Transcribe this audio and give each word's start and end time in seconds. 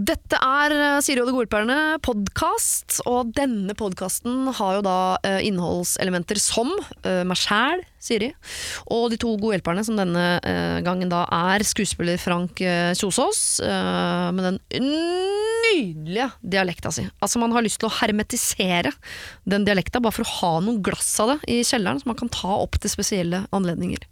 Dette 0.00 0.38
er 0.40 0.72
eh, 0.72 0.98
Siri 1.04 1.20
og 1.20 1.28
de 1.28 1.34
gode 1.34 1.50
podkast, 2.06 3.02
og 3.10 3.34
denne 3.36 3.74
podkasten 3.76 4.48
har 4.56 4.78
jo 4.78 4.84
da 4.86 5.00
eh, 5.26 5.42
innholdselementer 5.48 6.40
som 6.40 6.70
eh, 7.02 7.20
meg 7.26 7.36
sjæl, 7.36 7.82
Siri, 8.00 8.30
og 8.90 9.10
de 9.12 9.18
to 9.20 9.34
gode 9.36 9.58
hjelperne, 9.58 9.82
som 9.84 9.98
denne 9.98 10.22
eh, 10.40 10.78
gangen 10.86 11.10
da 11.12 11.26
er 11.36 11.60
skuespiller 11.68 12.16
Frank 12.20 12.62
eh, 12.64 12.94
Kjosås, 12.96 13.42
eh, 13.60 14.30
med 14.32 14.46
den 14.46 14.58
nydelige 14.80 16.30
dialekta 16.40 16.90
si. 16.96 17.04
Altså 17.22 17.38
Man 17.42 17.52
har 17.52 17.62
lyst 17.62 17.78
til 17.82 17.90
å 17.90 17.92
hermetisere 18.00 18.90
den 19.48 19.66
dialekta, 19.68 20.00
bare 20.02 20.16
for 20.16 20.24
å 20.24 20.32
ha 20.40 20.52
noen 20.64 20.80
glass 20.84 21.12
av 21.22 21.34
det 21.34 21.38
i 21.52 21.60
kjelleren, 21.66 22.00
som 22.00 22.08
man 22.14 22.18
kan 22.18 22.32
ta 22.32 22.56
opp 22.62 22.78
til 22.80 22.90
spesielle 22.92 23.42
anledninger. 23.54 24.02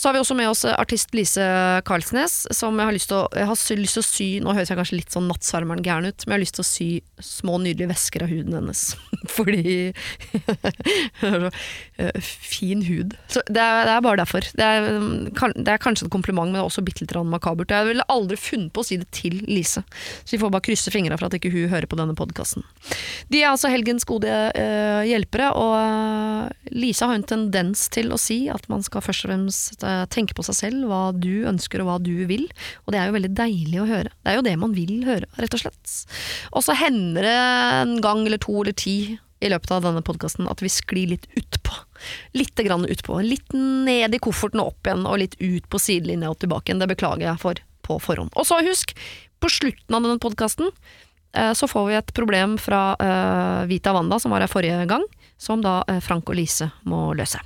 Så 0.00 0.08
har 0.08 0.16
vi 0.16 0.22
også 0.24 0.38
med 0.38 0.48
oss 0.50 0.64
artist 0.70 1.12
Lise 1.14 1.44
Karlsnes, 1.86 2.46
som 2.56 2.80
jeg 2.80 2.88
har 2.88 2.96
lyst 2.96 3.12
til 3.12 3.20
å, 3.20 4.04
sy- 4.06 4.40
Nå 4.40 4.54
høres 4.56 4.70
jeg 4.72 4.78
kanskje 4.80 4.96
litt 4.96 5.12
sånn 5.14 5.28
nattsvermeren 5.28 5.84
gæren 5.84 6.08
ut, 6.08 6.24
men 6.24 6.32
jeg 6.32 6.38
har 6.38 6.44
lyst 6.46 6.56
til 6.56 6.64
å 6.64 6.70
sy 6.70 6.88
små, 7.20 7.58
nydelige 7.60 7.92
vesker 7.92 8.24
av 8.24 8.32
huden 8.32 8.56
hennes. 8.62 8.86
Fordi 9.36 9.92
Fin 12.20 12.82
hud. 12.88 13.09
Så 13.30 13.42
det 13.46 13.62
er, 13.62 13.84
det 13.86 13.94
er 13.94 14.04
bare 14.04 14.20
derfor. 14.22 14.46
Det 14.56 14.66
er, 14.66 14.88
det 15.56 15.72
er 15.72 15.82
kanskje 15.82 16.06
et 16.06 16.12
kompliment, 16.12 16.50
men 16.50 16.58
det 16.58 16.62
er 16.62 16.68
også 16.68 16.84
bitte 16.86 17.04
litt 17.04 17.14
makabert. 17.30 17.72
Jeg 17.72 17.88
ville 17.88 18.06
aldri 18.12 18.38
funnet 18.40 18.72
på 18.74 18.82
å 18.82 18.86
si 18.86 18.98
det 19.00 19.08
til 19.14 19.38
Lise, 19.48 19.82
så 20.22 20.34
vi 20.34 20.40
får 20.42 20.52
bare 20.54 20.66
krysse 20.66 20.92
fingra 20.94 21.18
for 21.18 21.28
at 21.28 21.36
ikke 21.38 21.52
hun 21.54 21.70
hører 21.72 21.88
på 21.90 21.98
denne 22.00 22.16
podkasten. 22.18 22.66
De 23.30 23.42
er 23.42 23.50
altså 23.52 23.70
helgens 23.72 24.06
gode 24.08 24.28
uh, 24.30 25.02
hjelpere, 25.06 25.50
og 25.56 25.74
eh, 25.78 26.74
Lise 26.74 27.06
har 27.06 27.16
en 27.16 27.26
tendens 27.26 27.86
til 27.92 28.10
å 28.14 28.18
si 28.20 28.42
at 28.52 28.66
man 28.72 28.84
skal 28.86 29.04
først 29.04 29.26
og 29.26 29.30
fremst 29.30 29.84
eh, 29.86 30.04
tenke 30.12 30.36
på 30.36 30.44
seg 30.46 30.56
selv, 30.58 30.86
hva 30.90 31.02
du 31.14 31.46
ønsker 31.48 31.82
og 31.82 31.90
hva 31.90 31.98
du 32.02 32.26
vil, 32.30 32.46
og 32.84 32.94
det 32.94 33.00
er 33.00 33.10
jo 33.10 33.16
veldig 33.16 33.32
deilig 33.38 33.80
å 33.82 33.88
høre. 33.88 34.12
Det 34.20 34.32
er 34.32 34.38
jo 34.38 34.46
det 34.46 34.56
man 34.60 34.76
vil 34.76 34.94
høre, 35.08 35.28
rett 35.40 35.56
og 35.56 35.64
slett. 35.64 35.96
Og 36.54 36.64
så 36.66 36.76
hender 36.78 37.26
det 37.26 37.36
en 37.36 37.98
gang 38.04 38.24
eller 38.26 38.40
to 38.42 38.60
eller 38.62 38.76
ti 38.76 38.96
i 39.40 39.50
løpet 39.52 39.72
av 39.74 39.86
denne 39.86 40.04
podkasten 40.04 40.48
at 40.50 40.62
vi 40.64 40.72
sklir 40.72 41.14
litt 41.14 41.28
utpå. 41.38 41.84
Litt 42.36 42.64
grann 42.66 42.88
utpå. 42.88 43.20
Litt 43.26 43.54
ned 43.56 44.14
i 44.14 44.22
kofferten 44.22 44.62
og 44.62 44.74
opp 44.74 44.88
igjen, 44.90 45.06
og 45.08 45.20
litt 45.22 45.36
ut 45.40 45.68
på 45.70 45.82
sidelinja 45.82 46.32
og 46.32 46.40
tilbake 46.42 46.70
igjen. 46.70 46.82
Det 46.82 46.90
beklager 46.94 47.28
jeg 47.28 47.42
for 47.42 47.62
på 47.86 48.00
forhånd. 48.02 48.34
Og 48.38 48.46
så 48.46 48.60
husk, 48.64 48.94
på 49.40 49.50
slutten 49.50 49.96
av 49.96 50.04
denne 50.04 50.20
podkasten 50.22 50.70
så 51.30 51.68
får 51.70 51.84
vi 51.86 51.94
et 51.94 52.08
problem 52.10 52.56
fra 52.58 52.80
eh, 52.98 53.66
Vita 53.70 53.92
Wanda, 53.94 54.18
som 54.18 54.34
var 54.34 54.42
her 54.42 54.50
forrige 54.50 54.82
gang, 54.90 55.04
som 55.38 55.62
da 55.62 55.80
eh, 55.86 56.00
Frank 56.02 56.26
og 56.26 56.34
Lise 56.34 56.72
må 56.82 57.12
løse. 57.14 57.38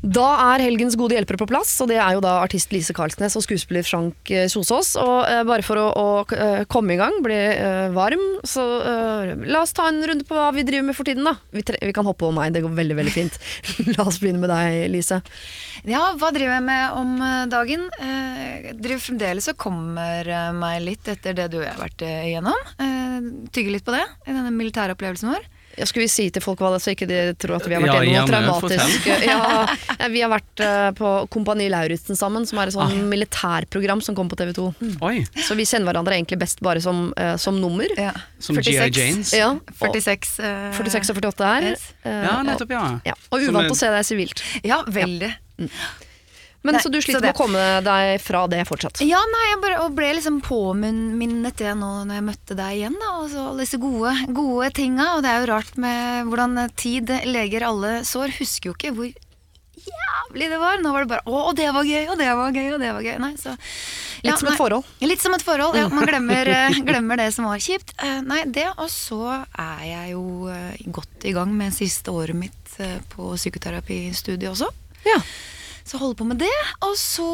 Da 0.00 0.26
er 0.54 0.62
helgens 0.64 0.94
gode 0.96 1.12
hjelpere 1.12 1.36
på 1.42 1.46
plass, 1.50 1.74
og 1.84 1.90
det 1.90 1.98
er 2.00 2.14
jo 2.16 2.22
da 2.24 2.38
artist 2.40 2.70
Lise 2.72 2.94
Karlsnes 2.96 3.34
og 3.36 3.42
skuespiller 3.44 3.84
Frank 3.84 4.30
Sosås. 4.48 4.54
Kjosås. 4.70 4.90
Og 5.02 5.18
eh, 5.28 5.42
bare 5.44 5.64
for 5.66 5.76
å, 5.80 5.86
å 5.92 6.06
eh, 6.32 6.62
komme 6.72 6.94
i 6.94 6.98
gang, 7.00 7.18
bli 7.24 7.36
eh, 7.36 7.90
varm, 7.92 8.22
så 8.48 8.64
eh, 8.80 9.32
la 9.50 9.60
oss 9.60 9.74
ta 9.76 9.90
en 9.90 10.00
runde 10.08 10.24
på 10.24 10.36
hva 10.36 10.48
vi 10.56 10.64
driver 10.64 10.88
med 10.88 10.96
for 10.96 11.08
tiden, 11.08 11.28
da. 11.28 11.34
Vi, 11.52 11.64
vi 11.64 11.92
kan 11.96 12.08
hoppe 12.08 12.24
over 12.26 12.38
meg, 12.38 12.54
det 12.56 12.62
går 12.64 12.72
veldig, 12.80 12.96
veldig 13.02 13.14
fint. 13.14 13.36
la 13.98 14.06
oss 14.08 14.20
begynne 14.22 14.40
med 14.40 14.52
deg, 14.52 14.80
Lise. 14.94 15.20
Ja, 15.88 16.02
hva 16.20 16.32
driver 16.32 16.56
jeg 16.56 16.66
med 16.70 16.96
om 16.96 17.14
eh, 17.26 17.44
dagen? 17.52 17.86
Eh, 18.00 18.42
Jeg 18.70 18.76
driver 18.80 19.04
fremdeles 19.04 19.52
og 19.52 19.60
kommer 19.60 20.28
eh, 20.32 20.50
meg 20.56 20.80
litt 20.86 21.12
etter 21.12 21.36
det 21.36 21.50
du 21.52 21.60
har 21.60 21.76
vært 21.80 22.04
eh, 22.08 22.30
igjennom. 22.32 22.68
Eh, 22.80 23.18
Tygger 23.52 23.76
litt 23.76 23.84
på 23.86 23.92
det 23.96 24.04
i 24.24 24.32
denne 24.32 24.52
militære 24.54 24.96
opplevelsen 24.96 25.32
vår. 25.34 25.48
Ja, 25.80 25.86
skal 25.88 26.02
vi 26.04 26.08
si 26.12 26.26
til 26.34 26.42
folk 26.44 26.60
hva 26.60 26.74
det 26.74 26.80
er, 26.80 26.84
så 26.84 26.92
ikke 26.92 27.06
de 27.08 27.18
tror 27.40 27.56
at 27.56 27.66
vi 27.70 27.76
har 27.76 27.80
vært 27.84 27.94
Ja, 27.96 28.02
gjennom 28.04 28.28
noe 28.28 28.58
traumatisk 28.60 29.06
ja, 29.30 29.38
ja, 29.96 30.08
Vi 30.12 30.20
har 30.20 30.30
vært 30.32 30.62
eh, 30.66 30.90
på 30.98 31.12
Kompani 31.32 31.70
Lauritzen 31.72 32.18
sammen, 32.20 32.44
som 32.48 32.60
er 32.60 32.68
et 32.68 32.76
sånn 32.76 33.06
militærprogram 33.10 34.02
som 34.04 34.16
kom 34.18 34.28
på 34.30 34.36
TV 34.40 34.52
2. 34.58 34.66
Oi, 35.08 35.22
Så 35.46 35.56
vi 35.58 35.64
kjenner 35.68 35.88
hverandre 35.90 36.18
egentlig 36.18 36.38
best 36.42 36.60
bare 36.64 36.82
som, 36.84 37.08
uh, 37.16 37.34
som 37.40 37.56
nummer. 37.62 37.88
Ja. 37.96 38.12
som 38.42 38.60
G.I. 38.60 38.76
Janes. 38.92 39.32
Ja, 39.36 39.54
46. 39.80 40.36
uh, 40.44 40.68
46 40.76 41.14
og 41.14 41.22
48 41.22 41.48
her. 41.54 41.70
Yes. 41.72 41.88
Eh, 42.04 42.20
Ja, 42.28 42.36
nettopp, 42.44 42.76
ja. 42.76 42.84
Ja, 43.08 43.16
og 43.32 43.40
uvant 43.48 43.64
er- 43.64 43.72
å 43.72 43.80
se 43.80 43.88
deg 43.96 44.06
sivilt. 44.06 44.44
Ja, 44.66 44.82
veldig. 44.86 45.32
Men 46.62 46.76
Nei, 46.76 46.82
Så 46.84 46.90
du 46.92 46.98
sliter 47.00 47.22
med 47.24 47.32
å 47.32 47.38
komme 47.38 47.62
deg 47.86 48.20
fra 48.20 48.42
det 48.52 48.60
fortsatt? 48.68 49.00
Ja, 49.06 49.20
nei, 49.32 49.44
jeg 49.48 49.60
bare, 49.62 49.86
ble 49.96 50.10
liksom 50.18 50.42
påminnet 50.44 51.56
det 51.56 51.72
nå 51.78 51.92
når 52.04 52.18
jeg 52.18 52.26
møtte 52.26 52.56
deg 52.58 52.76
igjen. 52.76 52.98
Da, 53.00 53.14
og 53.22 53.30
så 53.32 53.46
alle 53.48 53.64
disse 53.64 53.80
gode, 53.80 54.12
gode 54.36 54.68
tinga. 54.76 55.14
Og 55.16 55.24
det 55.24 55.32
er 55.32 55.40
jo 55.40 55.50
rart 55.54 55.80
med 55.80 56.28
hvordan 56.28 56.60
tid 56.76 57.14
leger 57.24 57.64
alle 57.70 58.00
sår. 58.04 58.36
Husker 58.42 58.70
jo 58.70 58.76
ikke 58.76 58.92
hvor 58.98 59.08
jævlig 59.80 60.50
det 60.52 60.58
var. 60.60 60.82
Nå 60.84 60.92
var 60.92 61.06
det 61.06 61.12
bare 61.14 61.24
'Å, 61.24 61.54
det 61.56 61.70
var 61.72 61.88
gøy, 61.88 62.04
og 62.12 62.18
det 62.20 62.28
var 62.28 62.52
gøy, 62.52 62.68
og 62.74 62.80
det 62.80 62.92
var 62.92 63.02
gøy'. 63.08 63.20
Nei, 63.24 63.32
så, 63.40 63.56
Litt 64.20 64.36
som 64.38 64.50
et 64.50 64.58
forhold. 64.60 64.84
Litt 65.00 65.22
som 65.22 65.34
et 65.34 65.44
forhold. 65.44 65.78
Ja, 65.80 65.88
man 65.88 66.04
glemmer, 66.04 66.48
eh, 66.56 66.80
glemmer 66.84 67.16
det 67.16 67.30
som 67.32 67.48
var 67.48 67.56
kjipt. 67.56 67.94
Eh, 68.02 68.20
Nei, 68.20 68.42
det, 68.44 68.68
og 68.76 68.90
så 68.92 69.22
er 69.56 69.84
jeg 69.86 70.12
jo 70.12 70.48
eh, 70.52 70.76
godt 70.92 71.24
i 71.24 71.32
gang 71.32 71.54
med 71.56 71.72
siste 71.72 72.12
året 72.12 72.36
mitt 72.36 72.56
på 73.12 73.32
psykoterapistudiet 73.36 74.52
også. 74.52 74.68
Ja. 75.04 75.18
Så 75.90 75.98
holder 75.98 76.20
på 76.20 76.24
med 76.28 76.38
det, 76.38 76.58
og 76.86 76.92
så 76.98 77.26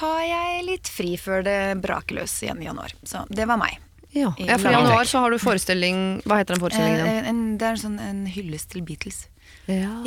har 0.00 0.20
jeg 0.24 0.62
litt 0.64 0.88
fri 0.88 1.18
før 1.20 1.42
det 1.44 1.58
braker 1.84 2.16
løs 2.16 2.38
igjen 2.40 2.62
i 2.62 2.64
januar. 2.64 2.94
Så 3.04 3.26
det 3.28 3.44
var 3.50 3.60
meg. 3.60 3.74
Ja. 4.16 4.30
I 4.40 4.46
ja, 4.48 4.56
for 4.56 4.70
i 4.70 4.72
januar 4.72 5.04
så 5.04 5.20
har 5.20 5.34
du 5.34 5.36
forestilling 5.36 5.98
Hva 6.24 6.38
heter 6.40 6.56
den 6.56 6.62
forestillingen? 6.62 7.04
Eh, 7.04 7.28
en, 7.28 7.42
det 7.60 7.66
er 7.68 7.76
sånn 7.82 7.98
en 8.00 8.22
hyllest 8.24 8.70
til 8.72 8.86
Beatles. 8.88 9.26
Ja. 9.68 9.98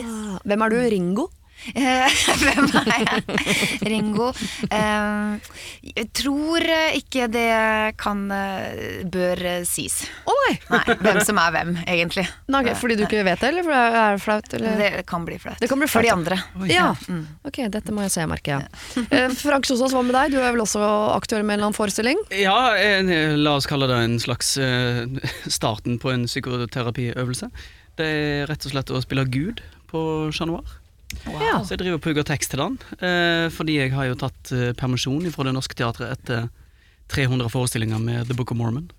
Hvem 0.41 0.65
er 0.65 0.73
du? 0.73 0.77
Ringo? 0.95 1.27
Eh, 1.69 2.21
Hvem 2.41 2.67
er 2.81 3.03
jeg? 3.05 3.39
Ringo. 3.85 4.29
Eh, 4.65 5.53
jeg 5.91 6.07
tror 6.17 6.65
ikke 6.97 7.27
det 7.31 7.47
kan 8.01 8.23
eh, 8.33 9.01
bør 9.11 9.41
sies. 9.67 10.01
Å 10.25 10.35
nei! 10.41 10.53
Nei, 10.71 10.95
hvem 11.03 11.19
som 11.25 11.39
er 11.41 11.53
hvem, 11.55 11.73
egentlig. 11.85 12.25
Nei, 12.51 12.63
okay, 12.63 12.77
fordi 12.79 12.97
du 12.99 13.05
ikke 13.05 13.21
vet 13.27 13.43
det, 13.43 13.51
eller 13.51 13.69
er 13.69 13.91
det 13.93 14.01
er 14.01 14.21
flaut? 14.23 14.55
Eller? 14.57 14.81
Det 14.81 15.05
kan 15.09 15.25
bli 15.27 15.37
flaut. 15.41 15.59
Det 15.61 15.69
kan 15.71 15.81
bli 15.81 15.89
For 15.91 16.05
de 16.05 16.13
andre. 16.13 16.39
andre. 16.55 16.71
Ja. 16.71 16.89
ja. 17.07 17.19
Ok, 17.47 17.61
dette 17.73 17.95
må 17.95 18.05
jeg 18.07 18.15
se, 18.15 18.25
merker 18.29 18.57
jeg. 18.57 19.05
Eh, 19.11 19.27
Frank 19.37 19.67
Kjosås, 19.69 19.93
hva 19.95 20.03
med 20.05 20.17
deg? 20.17 20.33
Du 20.35 20.39
er 20.41 20.55
vel 20.55 20.63
også 20.65 20.81
aktør 21.13 21.43
med 21.43 21.55
en 21.55 21.59
eller 21.59 21.69
annen 21.69 21.77
forestilling? 21.77 22.21
Ja, 22.35 22.73
en, 22.79 23.11
la 23.43 23.55
oss 23.59 23.69
kalle 23.69 23.89
det 23.91 23.99
en 24.01 24.17
slags 24.21 24.55
starten 25.51 25.99
på 26.01 26.13
en 26.13 26.25
psykoterapiøvelse. 26.29 27.51
Det 27.99 28.07
er 28.07 28.47
rett 28.49 28.65
og 28.65 28.73
slett 28.73 28.93
å 28.93 29.03
spille 29.03 29.27
Gud 29.29 29.61
på 29.91 30.01
Chat 30.33 30.49
Noir. 30.49 30.80
Ja. 31.27 31.59
Så 31.63 31.73
jeg 31.75 31.79
driver 31.83 31.99
og 31.99 32.01
pugger 32.05 32.23
tekst 32.27 32.51
til 32.53 32.59
den, 32.63 32.77
eh, 32.99 33.49
fordi 33.53 33.77
jeg 33.79 33.91
har 33.93 34.05
jo 34.09 34.15
tatt 34.15 34.51
eh, 34.55 34.71
permisjon 34.77 35.27
fra 35.31 35.43
Det 35.47 35.53
Norske 35.55 35.75
Teatret 35.77 36.11
etter 36.17 36.49
300 37.11 37.49
forestillinger 37.51 37.99
med 37.99 38.27
The 38.29 38.33
Book 38.37 38.51
of 38.51 38.57
Mormon. 38.57 38.89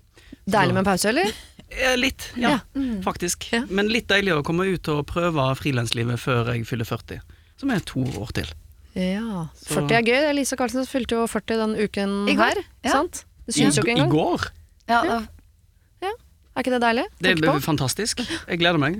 Deilig 0.45 0.73
med 0.75 0.83
en 0.83 0.91
pause, 0.91 1.09
eller? 1.13 1.31
Eh, 1.73 1.95
litt, 1.97 2.27
ja, 2.37 2.59
Ja. 2.75 2.81
faktisk. 3.01 3.47
Ja. 3.49 3.63
Men 3.65 3.87
litt 3.89 4.05
deilig 4.11 4.29
å 4.35 4.43
komme 4.45 4.67
ut 4.69 4.85
og 4.93 5.07
prøve 5.09 5.41
frilanslivet 5.57 6.19
før 6.21 6.51
jeg 6.53 6.67
fyller 6.69 6.85
40, 6.85 7.17
som 7.57 7.71
er 7.73 7.79
to 7.81 8.03
år 8.21 8.29
til. 8.37 8.51
Ja. 8.93 9.47
Så- 9.57 9.79
40 9.81 9.95
er 9.97 10.03
gøy. 10.05 10.33
Lise 10.37 10.55
Karlsen 10.59 10.85
fylte 10.85 11.17
jo 11.17 11.23
40 11.25 11.57
den 11.63 11.73
uken 11.81 12.13
I 12.29 12.35
går, 12.37 12.43
her. 12.45 12.61
ja. 12.85 12.91
Sant? 12.91 13.23
Det 13.47 13.55
syns 13.57 13.79
jo 13.79 13.87
ikke 13.87 14.05
I 14.05 14.09
går! 14.11 14.45
Ja, 14.87 14.99
da- 15.01 15.25
Er 16.53 16.61
ikke 16.61 16.73
det 16.75 16.81
deilig? 16.83 17.03
Det 17.17 17.31
er 17.41 17.59
fantastisk. 17.65 18.19
Jeg 18.47 18.59
gleder 18.61 18.77
meg. 18.81 18.99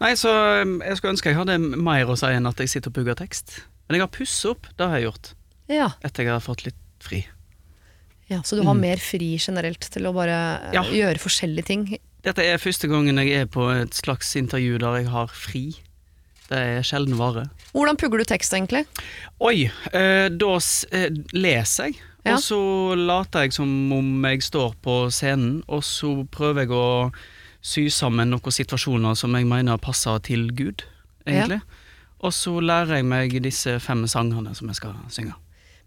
Nei, 0.00 0.14
så 0.18 0.30
um, 0.64 0.80
Jeg 0.82 0.98
skulle 0.98 1.14
ønske 1.14 1.30
jeg 1.30 1.38
hadde 1.38 1.58
mer 1.78 2.10
å 2.10 2.16
si 2.18 2.30
enn 2.34 2.48
at 2.50 2.58
jeg 2.58 2.72
sitter 2.72 2.90
og 2.90 2.96
pugger 2.98 3.18
tekst. 3.20 3.60
Men 3.86 3.98
jeg 3.98 4.04
har 4.06 4.10
pusset 4.14 4.50
opp, 4.50 4.66
det 4.78 4.86
har 4.88 4.98
jeg 4.98 5.06
gjort, 5.08 5.32
Ja. 5.70 5.88
etter 6.06 6.26
jeg 6.26 6.32
har 6.34 6.42
fått 6.42 6.64
litt 6.66 6.78
fri. 7.02 7.24
ja, 8.30 8.40
Så 8.42 8.56
du 8.58 8.62
har 8.66 8.74
mer 8.74 8.96
fri 9.02 9.36
generelt 9.38 9.80
til 9.90 10.06
å 10.06 10.12
bare 10.14 10.36
eh, 10.70 10.74
Ja. 10.74 10.82
gjøre 10.82 11.18
forskjellige 11.18 11.64
ting? 11.66 11.98
Dette 12.22 12.42
er 12.44 12.58
første 12.58 12.86
gangen 12.90 13.16
jeg 13.16 13.32
er 13.32 13.46
på 13.46 13.70
et 13.72 13.94
slags 13.94 14.34
intervju 14.36 14.78
der 14.78 14.98
jeg 15.00 15.08
har 15.08 15.26
fri. 15.28 15.64
Det 16.50 16.58
er 16.58 16.82
sjelden 16.82 17.16
vare. 17.16 17.48
Hvordan 17.72 17.96
pugger 17.96 18.18
du 18.18 18.24
tekst, 18.24 18.52
egentlig? 18.52 18.84
Oi, 19.40 19.70
eh, 19.94 20.28
da 20.28 20.54
eh, 20.92 21.08
leser 21.32 21.84
jeg, 21.92 22.00
Ja. 22.24 22.34
og 22.36 22.42
så 22.44 22.58
later 23.00 23.46
jeg 23.46 23.54
som 23.56 23.70
om 23.96 24.24
jeg 24.28 24.42
står 24.44 24.74
på 24.84 24.96
scenen, 25.14 25.62
og 25.68 25.80
så 25.86 26.10
prøver 26.30 26.66
jeg 26.66 26.74
å 26.76 27.12
sy 27.64 27.86
sammen 27.92 28.30
noen 28.32 28.52
situasjoner 28.52 29.14
som 29.16 29.34
jeg 29.36 29.46
mener 29.48 29.76
passer 29.80 30.18
til 30.24 30.50
Gud, 30.56 30.84
egentlig. 31.26 31.60
Og 32.20 32.32
så 32.36 32.52
lærer 32.60 32.98
jeg 33.00 33.06
meg 33.08 33.38
disse 33.44 33.78
fem 33.80 34.02
sangene 34.08 34.52
som 34.56 34.68
jeg 34.68 34.76
skal 34.76 34.96
synge. 35.12 35.32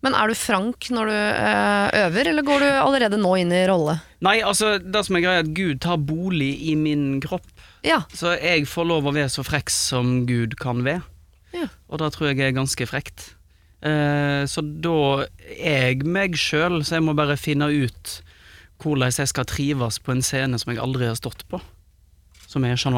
Men 0.03 0.17
er 0.19 0.27
du 0.27 0.35
frank 0.35 0.89
når 0.91 1.07
du 1.07 1.15
eh, 1.15 1.93
øver, 2.07 2.27
eller 2.33 2.43
går 2.43 2.59
du 2.59 2.69
allerede 2.73 3.19
nå 3.21 3.35
inn 3.39 3.53
i 3.55 3.61
rolle? 3.69 3.99
Nei, 4.25 4.39
altså, 4.43 4.73
det 4.83 5.05
som 5.07 5.15
er 5.15 5.23
greia 5.23 5.39
er 5.39 5.45
at 5.45 5.53
Gud 5.55 5.79
tar 5.85 6.01
bolig 6.01 6.51
i 6.67 6.73
min 6.75 7.21
kropp, 7.23 7.45
Ja. 7.87 8.01
så 8.15 8.33
jeg 8.39 8.65
får 8.67 8.85
lov 8.89 9.07
å 9.07 9.13
være 9.15 9.29
så 9.31 9.45
frekk 9.47 9.69
som 9.71 10.25
Gud 10.27 10.57
kan 10.59 10.83
være. 10.83 11.05
Ja. 11.53 11.69
Og 11.87 12.01
det 12.01 12.11
tror 12.17 12.31
jeg 12.33 12.41
er 12.41 12.57
ganske 12.57 12.87
frekt. 12.89 13.29
Eh, 13.83 14.43
så 14.47 14.63
da 14.63 15.25
er 15.51 15.89
jeg 15.91 16.07
meg 16.07 16.37
sjøl, 16.39 16.79
så 16.87 16.97
jeg 16.97 17.05
må 17.05 17.15
bare 17.17 17.35
finne 17.39 17.67
ut 17.67 18.19
hvordan 18.83 19.11
jeg 19.15 19.31
skal 19.31 19.47
trives 19.47 19.99
på 20.03 20.11
en 20.11 20.23
scene 20.23 20.59
som 20.59 20.71
jeg 20.73 20.81
aldri 20.83 21.07
har 21.07 21.19
stått 21.19 21.45
på, 21.51 21.59
som 22.47 22.65
er 22.67 22.79
Chat 22.79 22.93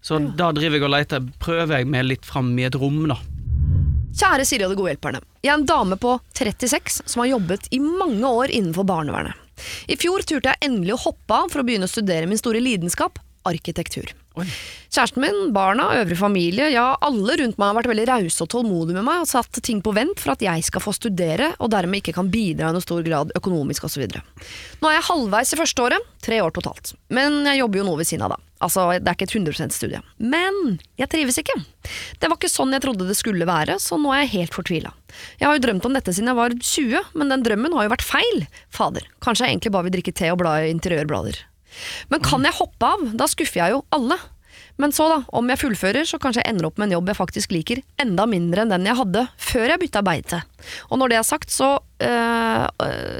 Så 0.00 0.16
Så 0.16 0.18
da 0.38 0.50
driver 0.52 0.78
jeg 0.78 0.86
og 0.86 0.94
leter, 0.94 1.26
prøver 1.38 1.78
jeg 1.78 1.90
meg 1.90 2.06
litt 2.06 2.26
fram 2.26 2.52
i 2.58 2.66
et 2.66 2.78
rom, 2.78 3.06
da. 3.10 3.18
Kjære 4.10 4.44
Siri 4.46 4.66
og 4.66 4.72
de 4.72 4.78
gode 4.78 4.94
hjelperne. 4.94 5.20
Jeg 5.44 5.52
er 5.52 5.58
en 5.60 5.66
dame 5.66 5.96
på 6.00 6.16
36 6.34 7.02
som 7.06 7.22
har 7.22 7.30
jobbet 7.30 7.68
i 7.70 7.78
mange 7.78 8.26
år 8.26 8.50
innenfor 8.50 8.86
barnevernet. 8.88 9.34
I 9.86 9.96
fjor 10.00 10.24
turte 10.26 10.50
jeg 10.50 10.66
endelig 10.66 10.96
å 10.96 11.04
hoppe 11.04 11.36
av 11.36 11.52
for 11.52 11.62
å 11.62 11.66
begynne 11.66 11.86
å 11.86 11.92
studere 11.92 12.26
min 12.26 12.40
store 12.40 12.62
lidenskap, 12.64 13.20
arkitektur. 13.46 14.10
Oi. 14.40 14.48
Kjæresten 14.90 15.22
min, 15.22 15.52
barna, 15.54 15.84
øvrig 16.00 16.16
familie, 16.18 16.66
ja 16.74 16.88
alle 17.06 17.36
rundt 17.38 17.60
meg 17.60 17.68
har 17.68 17.76
vært 17.78 17.90
veldig 17.92 18.06
rause 18.08 18.42
og 18.42 18.48
tålmodige 18.50 18.96
med 18.98 19.06
meg 19.06 19.22
og 19.22 19.28
satt 19.30 19.60
ting 19.62 19.78
på 19.86 19.92
vent 19.94 20.18
for 20.18 20.34
at 20.34 20.42
jeg 20.42 20.64
skal 20.66 20.82
få 20.82 20.94
studere 20.96 21.52
og 21.62 21.70
dermed 21.70 22.00
ikke 22.00 22.16
kan 22.16 22.30
bidra 22.32 22.72
i 22.72 22.74
noe 22.74 22.82
stor 22.82 23.04
grad 23.06 23.30
økonomisk 23.38 23.86
osv. 23.86 24.08
Nå 24.10 24.90
er 24.90 24.96
jeg 24.96 25.06
halvveis 25.12 25.54
i 25.54 25.60
første 25.60 25.84
året, 25.86 26.08
tre 26.26 26.40
år 26.42 26.50
totalt. 26.56 26.96
Men 27.06 27.44
jeg 27.46 27.60
jobber 27.62 27.80
jo 27.80 27.86
noe 27.86 28.00
ved 28.00 28.10
siden 28.10 28.26
av 28.26 28.34
da. 28.34 28.40
Altså, 28.60 28.88
det 28.98 29.08
er 29.08 29.16
ikke 29.16 29.28
et 29.28 29.36
100% 29.38 29.72
studie. 29.72 30.00
Men 30.18 30.80
jeg 31.00 31.08
trives 31.12 31.38
ikke. 31.40 31.54
Det 32.20 32.28
var 32.28 32.36
ikke 32.36 32.50
sånn 32.52 32.74
jeg 32.74 32.82
trodde 32.84 33.06
det 33.08 33.16
skulle 33.16 33.48
være, 33.48 33.78
så 33.80 33.96
nå 33.96 34.10
er 34.12 34.24
jeg 34.24 34.34
helt 34.34 34.58
fortvila. 34.58 34.90
Jeg 35.40 35.48
har 35.48 35.56
jo 35.56 35.64
drømt 35.64 35.86
om 35.86 35.94
dette 35.96 36.12
siden 36.12 36.28
jeg 36.32 36.40
var 36.40 36.56
20, 36.58 37.14
men 37.14 37.32
den 37.32 37.46
drømmen 37.46 37.78
har 37.78 37.86
jo 37.86 37.94
vært 37.94 38.04
feil. 38.04 38.42
Fader, 38.74 39.06
kanskje 39.24 39.46
jeg 39.46 39.56
egentlig 39.56 39.72
bare 39.78 39.88
vil 39.88 39.96
drikke 39.96 40.16
te 40.18 40.34
og 40.34 40.42
bla 40.42 40.58
i 40.64 40.74
interiørblader. 40.74 41.40
Men 42.12 42.22
kan 42.24 42.44
jeg 42.46 42.58
hoppe 42.58 42.92
av? 42.94 43.08
Da 43.18 43.28
skuffer 43.30 43.62
jeg 43.62 43.76
jo 43.76 43.82
alle. 43.94 44.18
Men 44.80 44.94
så, 44.96 45.06
da, 45.12 45.18
om 45.36 45.48
jeg 45.50 45.60
fullfører, 45.60 46.06
så 46.08 46.18
kanskje 46.20 46.40
jeg 46.40 46.54
ender 46.54 46.70
opp 46.70 46.78
med 46.80 46.88
en 46.88 46.94
jobb 46.96 47.10
jeg 47.10 47.18
faktisk 47.18 47.52
liker 47.52 47.82
enda 48.00 48.24
mindre 48.30 48.64
enn 48.64 48.72
den 48.72 48.86
jeg 48.88 48.96
hadde 48.96 49.26
før 49.50 49.74
jeg 49.74 49.82
bytta 49.82 50.02
beite. 50.06 50.40
Og 50.88 51.00
når 51.00 51.12
det 51.12 51.18
er 51.18 51.26
sagt, 51.28 51.52
så 51.52 51.74
øh, 51.76 52.64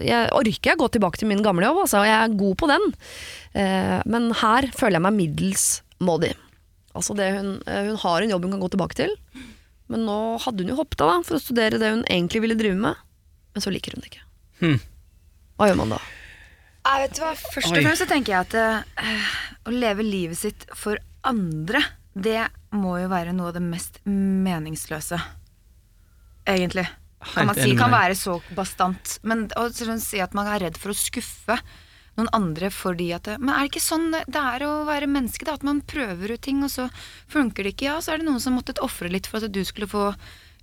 jeg 0.07 0.31
orker 0.37 0.73
jeg 0.73 0.81
gå 0.81 0.89
tilbake 0.95 1.21
til 1.21 1.29
min 1.29 1.45
gamle 1.45 1.69
jobb, 1.69 1.83
altså. 1.85 2.05
Jeg 2.09 2.17
er 2.17 2.39
god 2.41 2.57
på 2.61 2.71
den. 2.71 2.87
Uh, 3.51 3.99
men 4.09 4.31
her 4.41 4.71
føler 4.79 5.01
jeg 5.01 5.05
meg 5.09 5.17
middels 5.19 5.67
modig. 6.01 6.33
Altså 6.97 7.15
det 7.19 7.29
hun, 7.37 7.51
eh, 7.71 7.87
hun 7.87 7.99
har 8.03 8.23
en 8.23 8.33
jobb 8.33 8.47
hun 8.47 8.55
kan 8.57 8.63
gå 8.65 8.71
tilbake 8.73 8.97
til, 8.99 9.13
men 9.91 10.07
nå 10.09 10.17
hadde 10.43 10.65
hun 10.65 10.73
jo 10.73 10.79
hoppet 10.81 11.03
av 11.05 11.13
da, 11.13 11.19
for 11.27 11.39
å 11.39 11.43
studere 11.43 11.79
det 11.79 11.93
hun 11.93 12.03
egentlig 12.07 12.43
ville 12.43 12.59
drive 12.59 12.79
med, 12.79 12.99
men 13.55 13.63
så 13.63 13.71
liker 13.75 13.95
hun 13.95 14.03
det 14.03 14.11
ikke. 14.11 14.25
Hm. 14.63 14.81
Hva 15.59 15.69
gjør 15.71 15.79
man 15.83 15.95
da? 15.95 16.01
Jeg 16.81 17.03
vet 17.05 17.21
hva, 17.21 17.35
Først 17.37 17.71
og 17.71 17.77
fremst 17.77 18.03
så 18.03 18.09
tenker 18.09 18.35
jeg 18.35 18.47
at 18.47 18.55
uh, 18.57 19.35
å 19.69 19.75
leve 19.75 20.07
livet 20.07 20.39
sitt 20.41 20.65
for 20.77 21.01
andre, 21.27 21.83
det 22.15 22.47
må 22.75 22.97
jo 23.03 23.11
være 23.11 23.35
noe 23.37 23.51
av 23.51 23.59
det 23.59 23.65
mest 23.65 24.01
meningsløse. 24.09 25.19
Egentlig. 26.49 26.87
Kan 27.35 27.51
man 27.51 27.59
si. 27.59 27.77
Kan 27.77 27.93
være 27.93 28.17
så 28.17 28.39
bastant. 28.57 29.19
Men 29.23 29.47
å 29.61 29.69
sånn 29.75 30.01
si 30.03 30.23
at 30.25 30.35
man 30.37 30.49
er 30.49 30.65
redd 30.65 30.81
for 30.81 30.95
å 30.95 30.97
skuffe 30.97 31.59
noen 32.19 32.31
andre 32.35 32.71
fordi 32.75 33.11
at 33.15 33.29
det, 33.29 33.37
Men 33.39 33.55
er 33.55 33.65
det 33.65 33.73
ikke 33.73 33.85
sånn 33.85 34.09
det 34.13 34.41
er 34.41 34.65
å 34.67 34.73
være 34.89 35.09
menneske? 35.11 35.47
Da? 35.47 35.59
At 35.61 35.67
man 35.67 35.83
prøver 35.85 36.35
ut 36.35 36.43
ting, 36.45 36.65
og 36.65 36.73
så 36.73 36.89
funker 37.31 37.67
det 37.67 37.77
ikke. 37.77 37.91
Ja, 37.91 37.99
så 38.01 38.15
er 38.15 38.21
det 38.21 38.29
noen 38.29 38.43
som 38.43 38.57
måttet 38.57 38.83
ofre 38.83 39.13
litt 39.13 39.29
for 39.31 39.45
at 39.45 39.53
du 39.53 39.63
skulle 39.69 39.91
få 39.91 40.11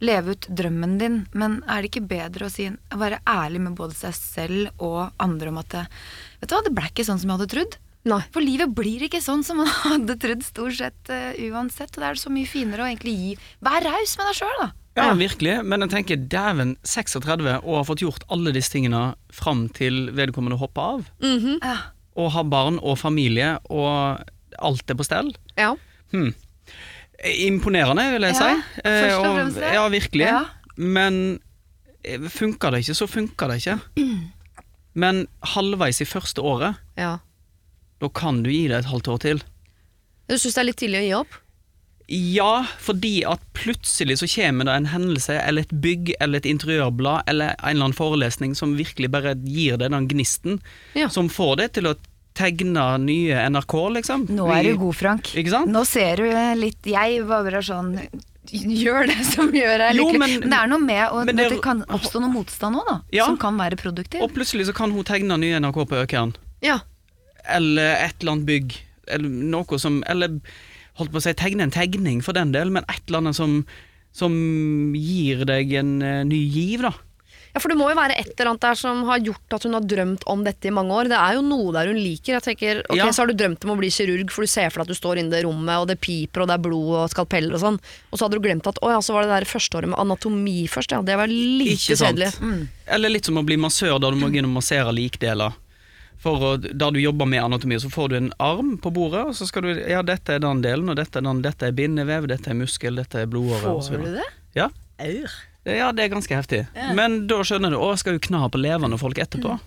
leve 0.04 0.36
ut 0.36 0.48
drømmen 0.50 0.98
din. 1.02 1.20
Men 1.38 1.60
er 1.66 1.82
det 1.82 1.92
ikke 1.92 2.08
bedre 2.10 2.48
å, 2.48 2.54
si, 2.54 2.70
å 2.70 3.02
være 3.02 3.22
ærlig 3.28 3.64
med 3.66 3.78
både 3.80 3.98
seg 3.98 4.16
selv 4.18 4.84
og 4.84 5.12
andre 5.24 5.54
om 5.54 5.62
at 5.64 5.74
det, 5.74 5.84
Vet 6.42 6.52
du 6.52 6.56
hva, 6.56 6.64
det 6.66 6.76
ble 6.78 6.90
ikke 6.92 7.08
sånn 7.08 7.22
som 7.22 7.32
jeg 7.32 7.40
hadde 7.40 7.52
trodd. 7.54 7.78
Nei. 8.08 8.22
For 8.32 8.44
livet 8.44 8.72
blir 8.78 9.04
ikke 9.08 9.22
sånn 9.24 9.44
som 9.44 9.60
man 9.62 9.72
hadde 9.92 10.18
trodd 10.22 10.46
stort 10.46 10.78
sett 10.80 11.12
uh, 11.12 11.32
uansett. 11.50 11.96
Og 11.96 12.04
da 12.04 12.12
er 12.12 12.18
det 12.18 12.24
så 12.24 12.34
mye 12.34 12.50
finere 12.50 12.86
å 12.86 12.90
egentlig 12.90 13.16
gi 13.18 13.32
Vær 13.66 13.84
raus 13.88 14.18
med 14.20 14.30
deg 14.30 14.40
sjøl, 14.42 14.62
da. 14.62 14.70
Ja, 14.98 15.12
virkelig. 15.14 15.60
Men 15.62 15.86
jeg 15.86 15.94
tenker 15.94 16.24
dæven 16.32 16.74
36 16.88 17.46
og 17.60 17.74
har 17.76 17.86
fått 17.86 18.02
gjort 18.02 18.26
alle 18.34 18.54
disse 18.56 18.74
tingene 18.74 19.12
fram 19.34 19.68
til 19.78 20.08
vedkommende 20.18 20.58
hopper 20.58 20.96
av. 20.98 21.12
Ja. 21.22 21.76
Og 22.18 22.32
har 22.34 22.48
barn 22.50 22.80
og 22.82 22.98
familie, 22.98 23.60
og 23.70 24.24
alt 24.58 24.90
er 24.90 24.98
på 24.98 25.06
stell. 25.06 25.30
Ja. 25.60 25.76
Hm. 26.16 26.32
Imponerende, 27.26 28.04
vil 28.14 28.22
jeg 28.28 28.36
Ja, 28.36 28.40
si. 28.40 28.82
Eh, 28.84 29.02
først 29.02 29.18
og 29.18 29.26
og- 29.26 29.36
fremst 29.38 29.56
det. 29.62 29.74
Ja, 29.74 29.88
virkelig. 29.90 30.26
Ja. 30.28 30.44
Men 30.78 31.40
funka 32.06 32.30
funker 32.30 32.72
det 32.72 32.80
ikke, 32.86 32.96
så 32.96 33.08
funker 33.10 33.48
det 33.48 33.58
ikke. 33.66 33.80
Men 34.98 35.28
halvveis 35.44 36.02
i 36.02 36.06
første 36.06 36.42
året, 36.42 36.76
ja. 36.98 37.18
da 38.02 38.08
kan 38.10 38.44
du 38.44 38.50
gi 38.50 38.68
det 38.68 38.78
et 38.80 38.86
halvt 38.92 39.08
år 39.08 39.18
til. 39.20 39.44
Du 40.30 40.36
syns 40.38 40.54
det 40.56 40.62
er 40.62 40.68
litt 40.70 40.78
tidlig 40.82 41.00
å 41.02 41.06
gi 41.08 41.14
opp? 41.18 41.36
Ja, 42.10 42.64
fordi 42.80 43.26
at 43.28 43.42
plutselig 43.54 44.16
så 44.22 44.28
kommer 44.32 44.64
det 44.70 44.76
en 44.78 44.86
hendelse, 44.94 45.36
eller 45.44 45.62
et 45.66 45.74
bygg, 45.84 46.14
eller 46.24 46.38
et 46.40 46.46
interiørblad, 46.48 47.24
eller 47.28 47.50
en 47.58 47.70
eller 47.74 47.84
annen 47.90 47.98
forelesning 47.98 48.56
som 48.56 48.78
virkelig 48.78 49.10
bare 49.12 49.36
gir 49.44 49.76
deg 49.78 49.92
den 49.92 50.08
gnisten, 50.08 50.62
Ja. 50.96 51.10
som 51.10 51.28
får 51.30 51.58
deg 51.58 51.74
til 51.74 51.84
å 51.92 51.96
tegne 52.38 52.86
nye 53.04 53.44
NRK, 53.50 53.76
liksom. 53.98 54.26
Nå 54.38 54.48
er 54.54 54.70
du 54.70 54.78
god, 54.86 54.96
Frank. 54.96 55.32
Ikke 55.38 55.54
sant? 55.54 55.72
Nå 55.74 55.84
ser 55.90 56.22
du 56.22 56.28
litt 56.62 56.86
Jeg 56.88 57.24
var 57.28 57.46
bare 57.48 57.64
sånn 57.66 57.96
Gjør 58.48 59.10
det 59.10 59.26
som 59.28 59.50
gjør 59.52 59.74
deg 59.82 59.98
lykkelig. 59.98 60.20
men- 60.22 60.40
Men, 60.40 60.50
det 60.54 60.58
er 60.62 60.68
noe 60.72 60.80
med 60.80 61.02
å, 61.12 61.26
det, 61.28 61.34
at 61.36 61.52
det 61.52 61.62
kan 61.66 61.82
oppstå 61.92 62.22
noe 62.24 62.32
motstand 62.32 62.78
òg, 62.80 62.86
da. 62.88 62.94
Ja. 63.12 63.26
Som 63.28 63.36
kan 63.42 63.58
være 63.60 63.76
produktiv. 63.76 64.22
Og 64.24 64.32
plutselig 64.32 64.70
så 64.70 64.74
kan 64.78 64.94
hun 64.96 65.04
tegne 65.04 65.36
nye 65.42 65.60
NRK 65.60 65.82
på 65.90 65.98
Økern. 66.06 66.32
Ja. 66.64 66.80
eller 67.50 67.94
et 68.06 68.16
eller 68.22 68.32
annet 68.34 68.46
bygg, 68.48 68.74
eller 69.08 69.30
noe 69.30 69.78
som 69.80 70.02
Eller 70.08 70.40
holdt 70.98 71.12
på 71.14 71.20
å 71.20 71.22
si 71.24 71.34
tegne 71.34 71.64
en 71.64 71.72
tegning 71.72 72.22
for 72.24 72.34
den 72.34 72.52
del, 72.52 72.70
men 72.72 72.84
et 72.90 73.02
eller 73.08 73.20
annet 73.22 73.36
som, 73.38 73.66
som 74.12 74.34
gir 74.96 75.44
deg 75.46 75.72
en 75.80 76.02
uh, 76.02 76.24
ny 76.28 76.40
giv, 76.50 76.82
da. 76.88 76.92
Ja, 77.58 77.62
for 77.64 77.74
det 77.74 77.78
må 77.80 77.88
jo 77.90 77.98
være 77.98 78.14
et 78.22 78.30
eller 78.36 78.52
annet 78.52 78.66
der 78.68 78.78
som 78.78 79.00
har 79.08 79.22
gjort 79.26 79.56
at 79.58 79.64
hun 79.66 79.74
har 79.74 79.86
drømt 79.90 80.26
om 80.30 80.44
dette 80.46 80.70
i 80.70 80.74
mange 80.74 80.94
år. 80.94 81.10
Det 81.10 81.18
er 81.18 81.38
jo 81.40 81.42
noe 81.42 81.74
der 81.74 81.90
hun 81.90 81.98
liker. 81.98 82.36
Jeg 82.38 82.46
tenker, 82.46 82.82
ok, 82.86 83.00
Ja. 83.00 83.08
Så 83.10 83.24
har 83.24 83.32
du 83.32 83.34
drømt 83.34 83.66
om 83.66 83.74
å 83.74 83.78
bli 83.80 83.90
kirurg, 83.90 84.30
for 84.30 84.46
du 84.46 84.52
ser 84.52 84.70
for 84.70 84.84
deg 84.84 84.86
at 84.86 84.94
du 84.94 85.00
står 85.00 85.18
inne 85.24 85.34
i 85.34 85.36
det 85.40 85.44
rommet, 85.48 85.74
og 85.82 85.88
det 85.90 85.98
piper, 86.00 86.46
og 86.46 86.52
det 86.52 86.58
er 86.60 86.64
blod 86.68 86.94
og 87.02 87.10
skalpeller 87.10 87.58
og 87.58 87.64
sånn. 87.64 87.80
Og 88.12 88.20
så 88.20 88.28
hadde 88.28 88.38
du 88.38 88.46
glemt 88.46 88.70
at 88.70 88.78
å 88.86 88.92
ja, 88.94 89.02
så 89.02 89.18
var 89.18 89.26
det 89.26 89.34
der 89.34 89.50
første 89.50 89.82
året 89.82 89.90
med 89.90 89.98
anatomi 90.00 90.68
først, 90.70 90.94
ja. 90.94 91.02
Det 91.02 91.18
var 91.18 91.34
like 91.34 91.74
Ikke 91.80 91.98
kjedelig. 91.98 92.30
Mm. 92.38 92.68
Eller 92.94 93.16
litt 93.18 93.26
som 93.26 93.42
å 93.42 93.46
bli 93.48 93.58
massør, 93.58 93.98
da 93.98 94.14
du 94.14 94.22
må 94.22 94.30
gå 94.30 94.38
inn 94.38 94.50
og 94.52 94.54
massere 94.60 94.94
likdeler. 94.94 95.58
For 96.22 96.42
å, 96.42 96.54
Da 96.58 96.90
du 96.90 97.00
jobber 97.00 97.26
med 97.30 97.44
anatomi, 97.44 97.78
så 97.80 97.90
får 97.94 98.10
du 98.10 98.16
en 98.18 98.32
arm 98.42 98.78
på 98.82 98.92
bordet, 98.94 99.26
og 99.30 99.36
så 99.38 99.46
skal 99.50 99.68
du 99.68 99.74
Ja, 99.88 100.02
dette 100.06 100.38
er 100.38 100.40
den 100.40 100.62
delen, 100.62 100.90
og 100.90 100.98
dette 100.98 101.20
er 101.20 101.26
den. 101.26 101.42
Dette 101.46 101.70
er 101.70 101.76
bindevev, 101.78 102.28
dette 102.28 102.50
er 102.50 102.58
muskel, 102.58 102.98
dette 102.98 103.22
er 103.22 103.30
blodåre. 103.30 103.78
Får 103.82 104.02
du 104.04 104.16
det? 104.18 104.26
Ja. 104.58 104.70
Ja, 105.76 105.92
det 105.92 106.06
er 106.06 106.14
ganske 106.14 106.36
heftig. 106.38 106.62
Men 106.96 107.26
da 107.28 107.42
skjønner 107.44 107.74
du, 107.74 107.80
å, 107.82 107.92
skal 108.00 108.18
jo 108.18 108.24
kna 108.24 108.48
på 108.54 108.62
levende 108.62 109.00
folk 109.02 109.20
etterpå. 109.24 109.58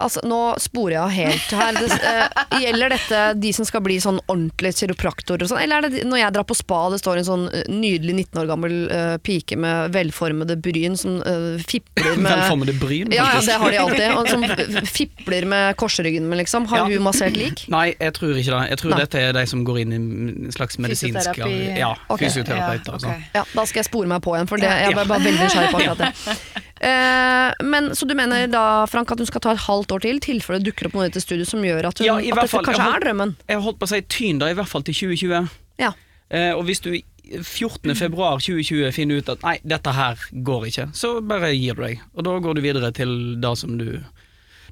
Altså, 0.00 0.22
Nå 0.26 0.38
sporer 0.62 0.94
jeg 0.96 1.02
av 1.02 1.10
helt 1.14 1.52
her. 1.60 1.78
Det, 1.80 1.98
uh, 2.00 2.58
gjelder 2.60 2.92
dette 2.94 3.20
de 3.40 3.52
som 3.56 3.66
skal 3.68 3.82
bli 3.84 3.98
sånn 4.02 4.18
ordentlige 4.26 4.78
kiropraktorer 4.80 5.44
og 5.44 5.50
sånn, 5.52 5.60
eller 5.62 5.80
er 5.84 5.88
det 5.92 6.04
når 6.08 6.22
jeg 6.22 6.34
drar 6.36 6.46
på 6.48 6.56
spa 6.58 6.78
og 6.88 6.94
det 6.94 7.00
står 7.02 7.20
en 7.20 7.26
sånn 7.28 7.44
eh, 7.52 7.64
nydelig 7.70 8.14
19 8.30 8.40
år 8.42 8.48
gammel 8.50 8.74
uh, 8.90 9.16
pike 9.24 9.58
med 9.60 9.92
velformede 9.94 10.56
bryn 10.64 10.96
som 10.98 11.18
uh, 11.24 11.60
fipler 11.62 12.16
med 12.16 12.30
Velformede 12.30 12.74
bryn, 12.80 13.12
Ja, 13.14 13.26
ja, 13.36 13.40
det 13.44 13.58
har 13.62 13.74
de 13.74 13.80
alltid. 13.82 14.06
Og 14.16 14.28
som 14.30 14.86
fipler 14.88 15.46
med 15.50 15.76
korsryggen 15.80 16.28
min, 16.30 16.38
liksom. 16.42 16.66
Har 16.70 16.84
Ja. 16.84 16.88
hun 16.90 17.04
massert 17.04 17.36
lik? 17.36 17.66
Nei, 17.72 17.90
jeg 18.00 18.14
tror 18.16 18.34
ikke 18.36 18.56
det. 18.56 18.62
Jeg 18.74 18.82
tror 18.82 18.94
Nei. 18.94 19.00
dette 19.04 19.20
er 19.28 19.32
de 19.36 19.44
som 19.50 19.64
går 19.66 19.82
inn 19.84 19.92
i 19.92 20.00
en 20.00 20.54
slags 20.54 20.78
medisinsk 20.80 21.20
Fysioterapi. 21.20 21.78
Ja, 21.78 21.92
okay. 22.08 22.28
fysioterapeuter 22.28 22.96
og 22.96 23.00
Ja, 23.00 23.06
sånn. 23.06 23.20
ok. 23.20 23.36
Ja, 23.40 23.44
da 23.54 23.64
skal 23.68 23.82
jeg 23.82 23.90
spore 23.90 24.10
meg 24.10 24.22
på 24.24 24.34
igjen, 24.36 24.48
for 24.50 24.56
det, 24.62 24.70
jeg 24.70 24.96
var 24.96 25.04
bare 25.10 25.24
veldig 25.26 25.44
nysgjerrig 25.44 25.70
på 25.74 25.82
akkurat 25.84 25.98
det. 26.06 26.64
Eh, 26.80 27.52
men 27.60 27.90
Så 27.94 28.06
du 28.08 28.14
mener 28.16 28.46
da, 28.48 28.86
Frank, 28.88 29.10
at 29.12 29.20
hun 29.20 29.28
skal 29.28 29.42
ta 29.44 29.52
et 29.52 29.64
halvt 29.66 29.92
år 29.92 30.00
til, 30.06 30.16
i 30.16 30.24
tilfelle 30.24 30.62
det 30.62 30.70
dukker 30.70 30.88
opp 30.88 30.94
noe 30.96 31.04
i 31.04 31.10
dette 31.10 31.20
studiet 31.20 31.48
som 31.50 31.60
gjør 31.64 31.90
at, 31.90 32.00
hun, 32.00 32.06
Ja, 32.08 32.16
at 32.16 32.24
dette 32.24 32.48
fall. 32.48 32.64
kanskje 32.64 32.86
holdt, 32.86 32.96
er 32.96 33.06
drømmen? 33.08 33.34
Jeg 33.48 33.56
har 33.58 33.64
holdt 33.66 33.78
på 33.82 33.88
å 33.88 33.92
si 33.92 34.00
tyn 34.08 34.40
da, 34.40 34.48
i 34.48 34.56
hvert 34.56 34.70
fall 34.70 34.82
til 34.86 34.96
2020. 34.96 35.50
Ja. 35.82 35.92
Eh, 36.30 36.52
og 36.56 36.64
hvis 36.64 36.80
du 36.80 36.94
i 36.96 37.04
14. 37.30 37.92
februar 37.94 38.40
2020 38.40 38.90
finner 38.96 39.20
ut 39.20 39.28
at 39.28 39.42
nei, 39.44 39.58
dette 39.62 39.92
her 39.94 40.18
går 40.46 40.64
ikke, 40.70 40.88
så 40.96 41.20
bare 41.22 41.52
gir 41.54 41.76
du 41.78 41.84
deg. 41.84 42.00
Og 42.16 42.24
da 42.26 42.38
går 42.42 42.56
du 42.58 42.62
videre 42.64 42.90
til 42.96 43.12
det 43.42 43.52
som 43.60 43.76
du 43.78 44.00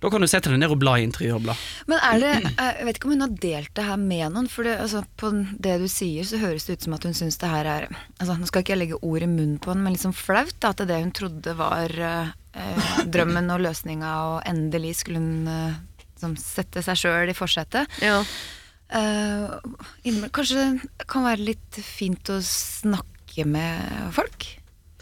Da 0.03 0.11
kan 0.13 0.23
du 0.23 0.29
sette 0.31 0.53
deg 0.53 0.61
ned 0.61 0.73
og 0.75 0.81
bla 0.81 0.97
i 0.99 1.07
interiørblad. 1.07 1.67
Men 1.91 2.03
er 2.11 2.23
det 2.23 2.33
eh, 2.51 2.73
Jeg 2.81 2.89
vet 2.89 3.01
ikke 3.01 3.11
om 3.11 3.15
hun 3.17 3.27
har 3.27 3.37
delt 3.45 3.73
det 3.79 3.87
her 3.89 4.01
med 4.03 4.35
noen. 4.35 4.51
For 4.53 4.69
det, 4.69 4.77
altså, 4.85 5.03
på 5.21 5.33
det 5.67 5.79
du 5.83 5.89
sier, 5.93 6.27
så 6.29 6.41
høres 6.43 6.69
det 6.69 6.79
ut 6.79 6.89
som 6.89 6.99
at 6.99 7.09
hun 7.09 7.17
syns 7.17 7.41
det 7.41 7.53
her 7.53 7.71
er 7.71 7.89
altså, 7.91 8.37
Nå 8.39 8.51
skal 8.51 8.65
ikke 8.65 8.77
jeg 8.77 8.83
legge 8.85 9.01
ord 9.03 9.25
i 9.25 9.31
munnen 9.31 9.59
på 9.63 9.73
henne, 9.73 9.87
men 9.87 9.97
liksom 9.97 10.15
flaut. 10.17 10.55
Da, 10.63 10.75
at 10.75 10.85
det 10.89 11.01
hun 11.03 11.15
trodde 11.17 11.57
var 11.59 11.95
eh, 12.11 12.31
eh, 12.59 12.93
drømmen 13.15 13.51
og 13.55 13.65
løsninga, 13.67 14.15
og 14.33 14.39
endelig 14.49 14.99
skulle 15.03 15.23
hun 15.23 15.51
eh, 15.53 15.83
som 16.19 16.35
sette 16.41 16.83
seg 16.85 16.99
sjøl 16.99 17.31
i 17.31 17.37
forsetet. 17.37 17.99
Ja. 18.03 18.21
Eh, 18.89 20.25
kanskje 20.33 20.57
det 20.59 21.09
kan 21.11 21.27
være 21.27 21.51
litt 21.51 21.81
fint 21.85 22.31
å 22.33 22.41
snakke 22.45 23.45
med 23.47 24.15
folk? 24.17 24.49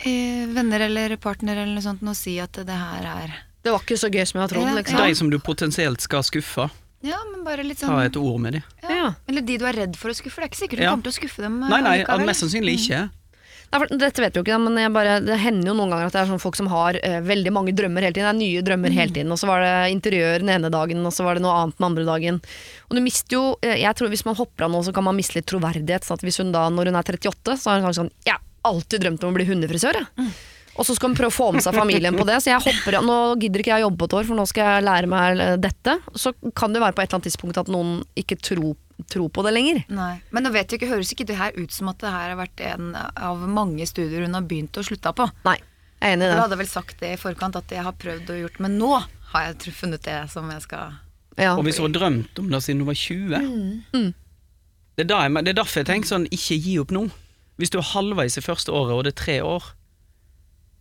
Eh, 0.04 0.44
venner 0.52 0.88
eller 0.88 1.16
partner 1.16 1.62
eller 1.62 1.76
noe 1.76 1.84
sånt, 1.84 2.04
og 2.04 2.18
si 2.18 2.36
at 2.42 2.58
det 2.66 2.76
her 2.76 3.06
er 3.14 3.36
Det 3.66 3.72
var 3.74 3.82
ikke 3.82 3.98
så 3.98 4.08
gøy 4.14 4.22
som 4.30 4.38
jeg 4.38 4.44
hadde 4.46 4.54
trodd. 4.54 4.68
Ja, 4.70 4.74
Liksom. 4.78 5.02
De 5.10 5.14
som 5.18 5.30
du 5.34 5.38
potensielt 5.42 6.00
skal 6.06 6.22
skuffe, 6.22 6.70
Ja, 7.02 7.18
men 7.32 7.42
bare 7.44 7.62
litt 7.66 7.78
ta 7.82 7.90
sånn 7.90 8.04
et 8.06 8.16
ord 8.16 8.40
med 8.40 8.52
dem. 8.60 8.62
ja. 8.82 8.94
Ja. 8.96 9.12
Eller 9.28 9.42
de 9.42 9.58
du 9.58 9.64
er 9.66 9.74
redd 9.74 9.96
for 9.98 10.10
å 10.10 10.14
skuffe. 10.16 10.38
Det 10.40 10.46
er 10.46 10.50
ikke 10.54 10.62
sikkert 10.64 10.78
du 10.78 10.82
Ja. 10.86 10.90
kommer 10.94 11.06
til 11.10 11.12
å 11.12 11.18
skuffe 11.20 11.42
dem. 11.42 11.62
eh, 11.62 11.68
Nei, 11.68 11.80
nei, 11.82 11.94
allikevel. 12.04 12.26
mest 12.26 12.40
sannsynlig 12.42 12.74
ikke. 12.80 13.00
Nei, 13.72 13.78
for 13.82 13.86
Dette 13.98 14.22
vet 14.22 14.32
vi 14.32 14.38
jo 14.38 14.44
ikke, 14.46 14.58
men 14.62 14.76
jeg 14.78 14.92
bare, 14.94 15.20
det 15.26 15.38
hender 15.42 15.66
jo 15.66 15.74
noen 15.74 15.90
ganger 15.90 16.06
at 16.06 16.12
det 16.14 16.20
er 16.22 16.30
sånn 16.30 16.40
folk 16.40 16.54
som 16.54 16.68
har 16.70 16.94
uh, 17.02 17.20
veldig 17.26 17.50
mange 17.52 17.74
drømmer 17.74 18.00
hele 18.06 18.14
tiden. 18.14 18.30
Det 18.30 18.34
er 18.34 18.38
nye 18.38 18.62
drømmer 18.62 18.92
hele 18.94 19.10
tiden. 19.12 19.32
Og 19.34 19.38
så 19.42 19.46
var 19.50 19.60
det 19.66 19.90
interiør 19.96 20.38
den 20.38 20.48
ene 20.54 20.70
dagen, 20.70 21.02
og 21.04 21.10
så 21.12 21.24
var 21.26 21.34
det 21.34 21.42
noe 21.42 21.50
annet 21.64 21.76
den 21.76 21.86
andre 21.90 22.04
dagen. 22.06 22.40
Og 22.88 22.94
du 22.96 23.02
mister 23.02 23.34
jo 23.34 23.56
eh, 23.62 23.74
Jeg 23.82 23.94
tror 23.98 24.08
hvis 24.14 24.24
man 24.24 24.36
hopper 24.38 24.66
av 24.66 24.70
nå, 24.70 24.84
så 24.86 24.94
kan 24.94 25.02
man 25.02 25.16
miste 25.18 25.34
litt 25.34 25.46
troverdighet. 25.50 26.06
sånn 26.06 26.14
at 26.14 26.22
hvis 26.22 26.38
hun 26.38 26.52
da, 26.54 26.68
når 26.70 26.86
hun 26.92 26.94
er 26.94 27.02
38, 27.02 27.58
så 27.58 27.70
har 27.74 27.80
hun 27.80 27.86
kanskje 27.90 28.02
sånn 28.06 28.12
Jeg 28.24 28.34
har 28.38 28.42
alltid 28.70 29.00
drømt 29.02 29.24
om 29.26 29.34
å 29.34 29.34
bli 29.34 29.44
hundefrisør, 29.50 29.94
jeg. 29.98 30.30
Og 30.76 30.84
så 30.84 30.94
skal 30.96 31.10
hun 31.10 31.16
prøve 31.16 31.32
å 31.32 31.36
få 31.36 31.50
med 31.56 31.64
seg 31.64 31.76
familien 31.76 32.16
på 32.16 32.26
det. 32.28 32.38
Så 32.44 32.50
jeg 32.52 32.62
hopper 32.64 32.98
Nå 33.04 33.16
gidder 33.40 33.62
ikke 33.62 33.72
jeg 33.76 33.84
jobbe 33.86 34.00
på 34.02 34.08
et 34.10 34.16
år, 34.18 34.26
for 34.28 34.38
nå 34.38 34.44
skal 34.50 34.68
jeg 34.74 34.84
lære 34.86 35.10
meg 35.10 35.40
eh, 35.42 35.54
dette. 35.60 35.94
Så 36.14 36.32
kan 36.58 36.74
det 36.74 36.82
være 36.84 36.96
på 36.96 37.02
et 37.04 37.08
eller 37.08 37.18
annet 37.20 37.28
tidspunkt 37.30 37.60
at 37.62 37.70
noen 37.72 38.02
ikke 38.18 38.36
tror, 38.40 38.74
tro 39.12 39.28
på 39.32 39.44
det 39.46 39.54
lenger. 39.56 39.80
Nei. 39.92 40.10
Men 40.36 40.46
nå 40.46 40.52
vet 40.54 40.68
jeg 40.72 40.80
ikke, 40.80 40.90
høres 40.92 41.12
ikke 41.14 41.28
det 41.28 41.38
her 41.40 41.56
ut 41.56 41.72
som 41.72 41.88
at 41.92 42.00
det 42.04 42.12
her 42.12 42.34
har 42.34 42.38
vært 42.40 42.62
en 42.68 42.92
av 42.96 43.46
mange 43.48 43.88
studier 43.88 44.26
hun 44.26 44.36
har 44.36 44.44
begynt 44.48 44.76
å 44.76 44.84
slutta 44.86 45.14
på? 45.16 45.28
Nei, 45.48 45.56
jeg 46.00 46.10
er 46.12 46.16
enig 46.18 46.28
i 46.28 46.36
Du 46.36 46.42
hadde 46.44 46.60
vel 46.60 46.70
sagt 46.70 47.00
det 47.00 47.14
i 47.14 47.20
forkant 47.20 47.56
at 47.56 47.72
jeg 47.72 47.84
har 47.86 47.96
prøvd 47.96 48.34
og 48.34 48.42
gjort, 48.44 48.60
men 48.66 48.76
nå 48.80 48.92
har 49.32 49.48
jeg 49.48 49.74
funnet 49.76 50.04
det 50.06 50.20
som 50.32 50.48
jeg 50.52 50.64
skal 50.68 50.94
Ja. 51.36 51.54
Og 51.56 51.64
hvis 51.66 51.76
hun 51.80 51.90
har 51.90 51.96
drømt 51.98 52.38
om 52.40 52.46
det 52.52 52.62
siden 52.64 52.80
hun 52.84 52.88
var 52.88 52.96
20 52.96 53.40
Mm. 53.92 54.12
det, 54.96 55.10
er 55.10 55.24
jeg, 55.28 55.44
det 55.44 55.52
er 55.52 55.58
derfor 55.60 55.82
jeg 55.82 55.88
tenker 55.90 56.08
sånn, 56.08 56.28
ikke 56.32 56.56
gi 56.56 56.78
opp 56.80 56.92
nå. 56.96 57.08
Hvis 57.60 57.72
du 57.72 57.78
er 57.80 57.90
halvveis 57.92 58.36
i 58.36 58.44
første 58.44 58.72
året, 58.72 58.92
og 58.96 59.04
det 59.04 59.12
er 59.12 59.20
tre 59.20 59.36
år, 59.44 59.64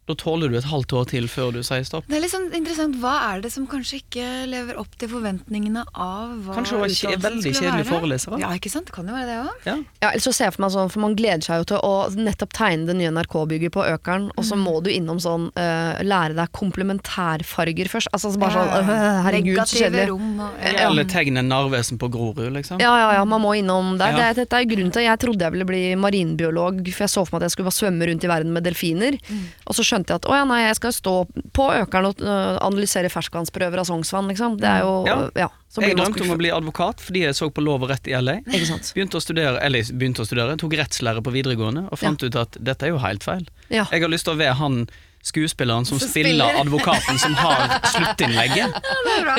da 0.07 0.13
tåler 0.13 0.49
du 0.53 0.57
et 0.57 0.67
halvt 0.69 0.93
år 0.93 1.05
til 1.09 1.25
før 1.27 1.51
du 1.55 1.63
sier 1.65 1.81
stopp. 1.83 2.05
Det 2.07 2.17
er 2.17 2.21
litt 2.21 2.31
sånn 2.31 2.51
interessant. 2.53 2.95
Hva 3.01 3.13
er 3.33 3.41
det 3.41 3.51
som 3.51 3.65
kanskje 3.67 4.01
ikke 4.03 4.25
lever 4.51 4.77
opp 4.77 4.93
til 5.01 5.09
forventningene 5.09 5.81
av 5.95 6.35
hva 6.45 6.53
Kanskje 6.59 6.75
hun 6.77 6.83
var 6.83 6.93
kje- 6.93 7.17
veldig 7.23 7.53
kjedelig 7.57 7.85
foreleser. 7.89 8.37
Ja, 8.39 8.51
ikke 8.53 8.69
sant? 8.69 8.91
Kan 8.93 9.07
jo 9.09 9.13
være 9.17 9.25
det 9.25 9.37
òg. 9.41 9.65
Ja. 9.65 9.75
Ja, 10.03 10.09
ellers 10.11 10.27
så 10.27 10.33
ser 10.33 10.45
jeg 10.51 10.53
for 10.53 10.61
meg 10.67 10.71
sånn, 10.75 10.91
for 10.93 10.99
Man 11.05 11.15
gleder 11.17 11.41
seg 11.41 11.63
jo 11.63 11.65
til 11.73 11.77
å 11.81 11.93
nettopp 12.15 12.53
tegne 12.53 12.85
det 12.85 12.95
nye 12.99 13.09
NRK-bygget 13.15 13.71
på 13.73 13.81
Økeren, 13.95 14.29
og 14.37 14.43
Mm. 14.45 14.49
så 14.51 14.55
må 14.61 14.75
du 14.83 14.89
innom 14.93 15.17
sånn 15.19 15.49
uh, 15.57 15.97
lære 16.05 16.35
deg 16.37 16.51
komplementærfarger 16.53 17.89
først. 17.91 18.07
Altså 18.13 18.31
så 18.33 18.39
bare 18.41 18.53
sånn 18.55 18.89
uh, 18.89 19.23
Herregud, 19.25 19.59
så 19.65 19.79
kjedelig. 19.83 20.07
rom 20.09 20.39
og 20.39 20.51
Ja. 20.61 20.89
Eller 20.89 21.03
tegne 21.05 21.41
Narvesen 21.45 21.97
på 21.97 22.09
Grorud, 22.11 22.51
liksom. 22.53 22.79
Ja, 22.81 22.93
ja, 22.97 23.11
ja, 23.19 23.25
man 23.25 23.41
må 23.41 23.53
innom 23.57 23.97
der. 23.97 24.11
Ja. 24.11 24.15
Det, 24.17 24.25
er- 24.25 24.45
dette 24.45 24.53
er 24.61 24.65
grunnen 24.69 24.91
til 24.93 25.03
Jeg 25.05 25.19
trodde 25.19 25.39
jeg 25.41 25.51
ville 25.51 25.65
bli 25.65 25.95
marinbiolog, 25.95 26.81
for 26.93 27.03
jeg 27.05 27.09
så 27.09 27.25
for 27.25 27.35
meg 27.37 27.43
at 27.43 27.49
jeg 27.49 27.51
skulle 27.55 27.69
bare 27.69 27.79
svømme 27.81 28.07
rundt 28.09 28.23
i 28.23 28.27
verden 28.27 28.53
med 28.53 28.63
delfiner. 28.63 29.19
Og 29.67 29.75
så 29.75 29.83
skjønte 29.95 30.11
jeg 30.13 30.21
at 30.21 30.27
å 30.29 30.35
ja, 30.35 30.43
nei, 30.49 30.61
jeg 30.67 30.77
skal 30.81 30.93
stå 30.95 31.13
på 31.55 31.67
Økeren 31.79 32.09
og 32.11 32.21
øh, 32.21 32.57
analysere 32.65 33.09
ferskvannsprøver 33.13 33.81
av 33.81 33.87
Sognsvann, 33.89 34.27
liksom. 34.33 34.59
Det 34.61 34.67
er 34.69 34.83
jo 34.85 34.93
Ja. 35.07 35.17
ja. 35.47 35.49
Jeg 35.81 35.97
drømte 35.97 36.23
om 36.23 36.31
å 36.31 36.37
bli 36.39 36.51
advokat 36.55 37.01
fordi 37.03 37.25
jeg 37.25 37.35
så 37.35 37.49
på 37.51 37.63
Lov 37.65 37.83
og 37.83 37.89
rett 37.91 38.05
i 38.07 38.13
LA. 38.15 38.37
Ikke 38.47 38.67
sant. 38.69 38.91
Begynte 38.95 39.19
å 39.19 39.23
studere, 39.23 39.57
eller 39.65 39.83
begynte 39.91 40.23
å 40.23 40.27
studere, 40.29 40.55
tok 40.61 40.77
rettslære 40.79 41.23
på 41.25 41.33
videregående 41.35 41.87
og 41.89 41.99
fant 41.99 42.23
ut 42.23 42.37
at 42.39 42.55
dette 42.63 42.87
er 42.87 42.93
jo 42.93 43.01
helt 43.03 43.25
feil. 43.27 43.43
Ja. 43.67 43.83
Jeg 43.91 44.05
har 44.05 44.11
lyst 44.13 44.29
til 44.29 44.37
å 44.37 44.39
være 44.39 44.55
han 44.61 44.85
skuespilleren 45.25 45.87
som 45.89 45.97
spiller 45.99 46.45
spiller. 46.45 46.59
advokaten 46.61 47.17
som 47.19 47.33
har 47.41 47.79
sluttinnlegget. 47.91 48.75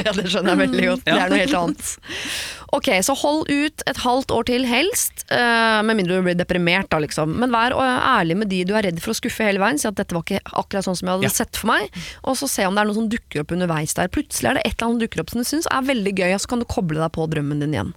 Ja, 0.02 0.12
det 0.12 0.26
skjønner 0.32 0.56
jeg 0.56 0.60
veldig 0.64 0.86
godt. 0.90 1.02
Det 1.06 1.14
er 1.14 1.30
noe 1.30 1.38
helt 1.40 1.54
annet. 1.56 1.90
Ok, 2.76 2.90
så 3.06 3.14
hold 3.16 3.48
ut 3.48 3.82
et 3.88 4.00
halvt 4.04 4.32
år 4.36 4.48
til 4.52 4.66
helst, 4.68 5.22
Uh, 5.26 5.82
med 5.82 5.96
mindre 5.98 6.20
du 6.20 6.22
blir 6.22 6.36
deprimert 6.38 6.86
da, 6.92 7.00
liksom. 7.02 7.32
Men 7.40 7.50
vær 7.50 7.74
eh, 7.74 8.04
ærlig 8.12 8.36
med 8.38 8.46
de 8.52 8.60
du 8.68 8.76
er 8.78 8.84
redd 8.86 9.00
for 9.02 9.10
å 9.10 9.16
skuffe 9.18 9.42
hele 9.42 9.58
veien. 9.58 9.74
Si 9.80 9.88
at 9.88 9.96
dette 9.98 10.14
var 10.14 10.22
ikke 10.22 10.38
akkurat 10.54 10.86
sånn 10.86 10.94
som 10.94 11.08
jeg 11.08 11.16
hadde 11.16 11.26
Ja. 11.26 11.32
sett 11.34 11.58
for 11.58 11.66
meg. 11.72 11.88
Og 12.22 12.36
så 12.38 12.46
se 12.46 12.62
om 12.68 12.76
det 12.76 12.84
er 12.84 12.86
noe 12.86 12.94
som 12.94 13.08
dukker 13.10 13.42
opp 13.42 13.50
underveis 13.56 13.96
der. 13.98 14.06
Plutselig 14.14 14.52
er 14.52 14.54
det 14.60 14.62
et 14.68 14.76
eller 14.76 14.86
annet 14.86 14.94
som 14.94 15.00
dukker 15.02 15.22
opp 15.24 15.32
som 15.32 15.42
du 15.42 15.46
syns 15.48 15.66
er 15.66 15.88
veldig 15.88 16.12
gøy, 16.14 16.30
og 16.36 16.42
så 16.44 16.50
kan 16.52 16.62
du 16.62 16.66
koble 16.70 17.00
deg 17.02 17.10
på 17.16 17.26
drømmen 17.32 17.64
din 17.64 17.74
igjen. 17.74 17.90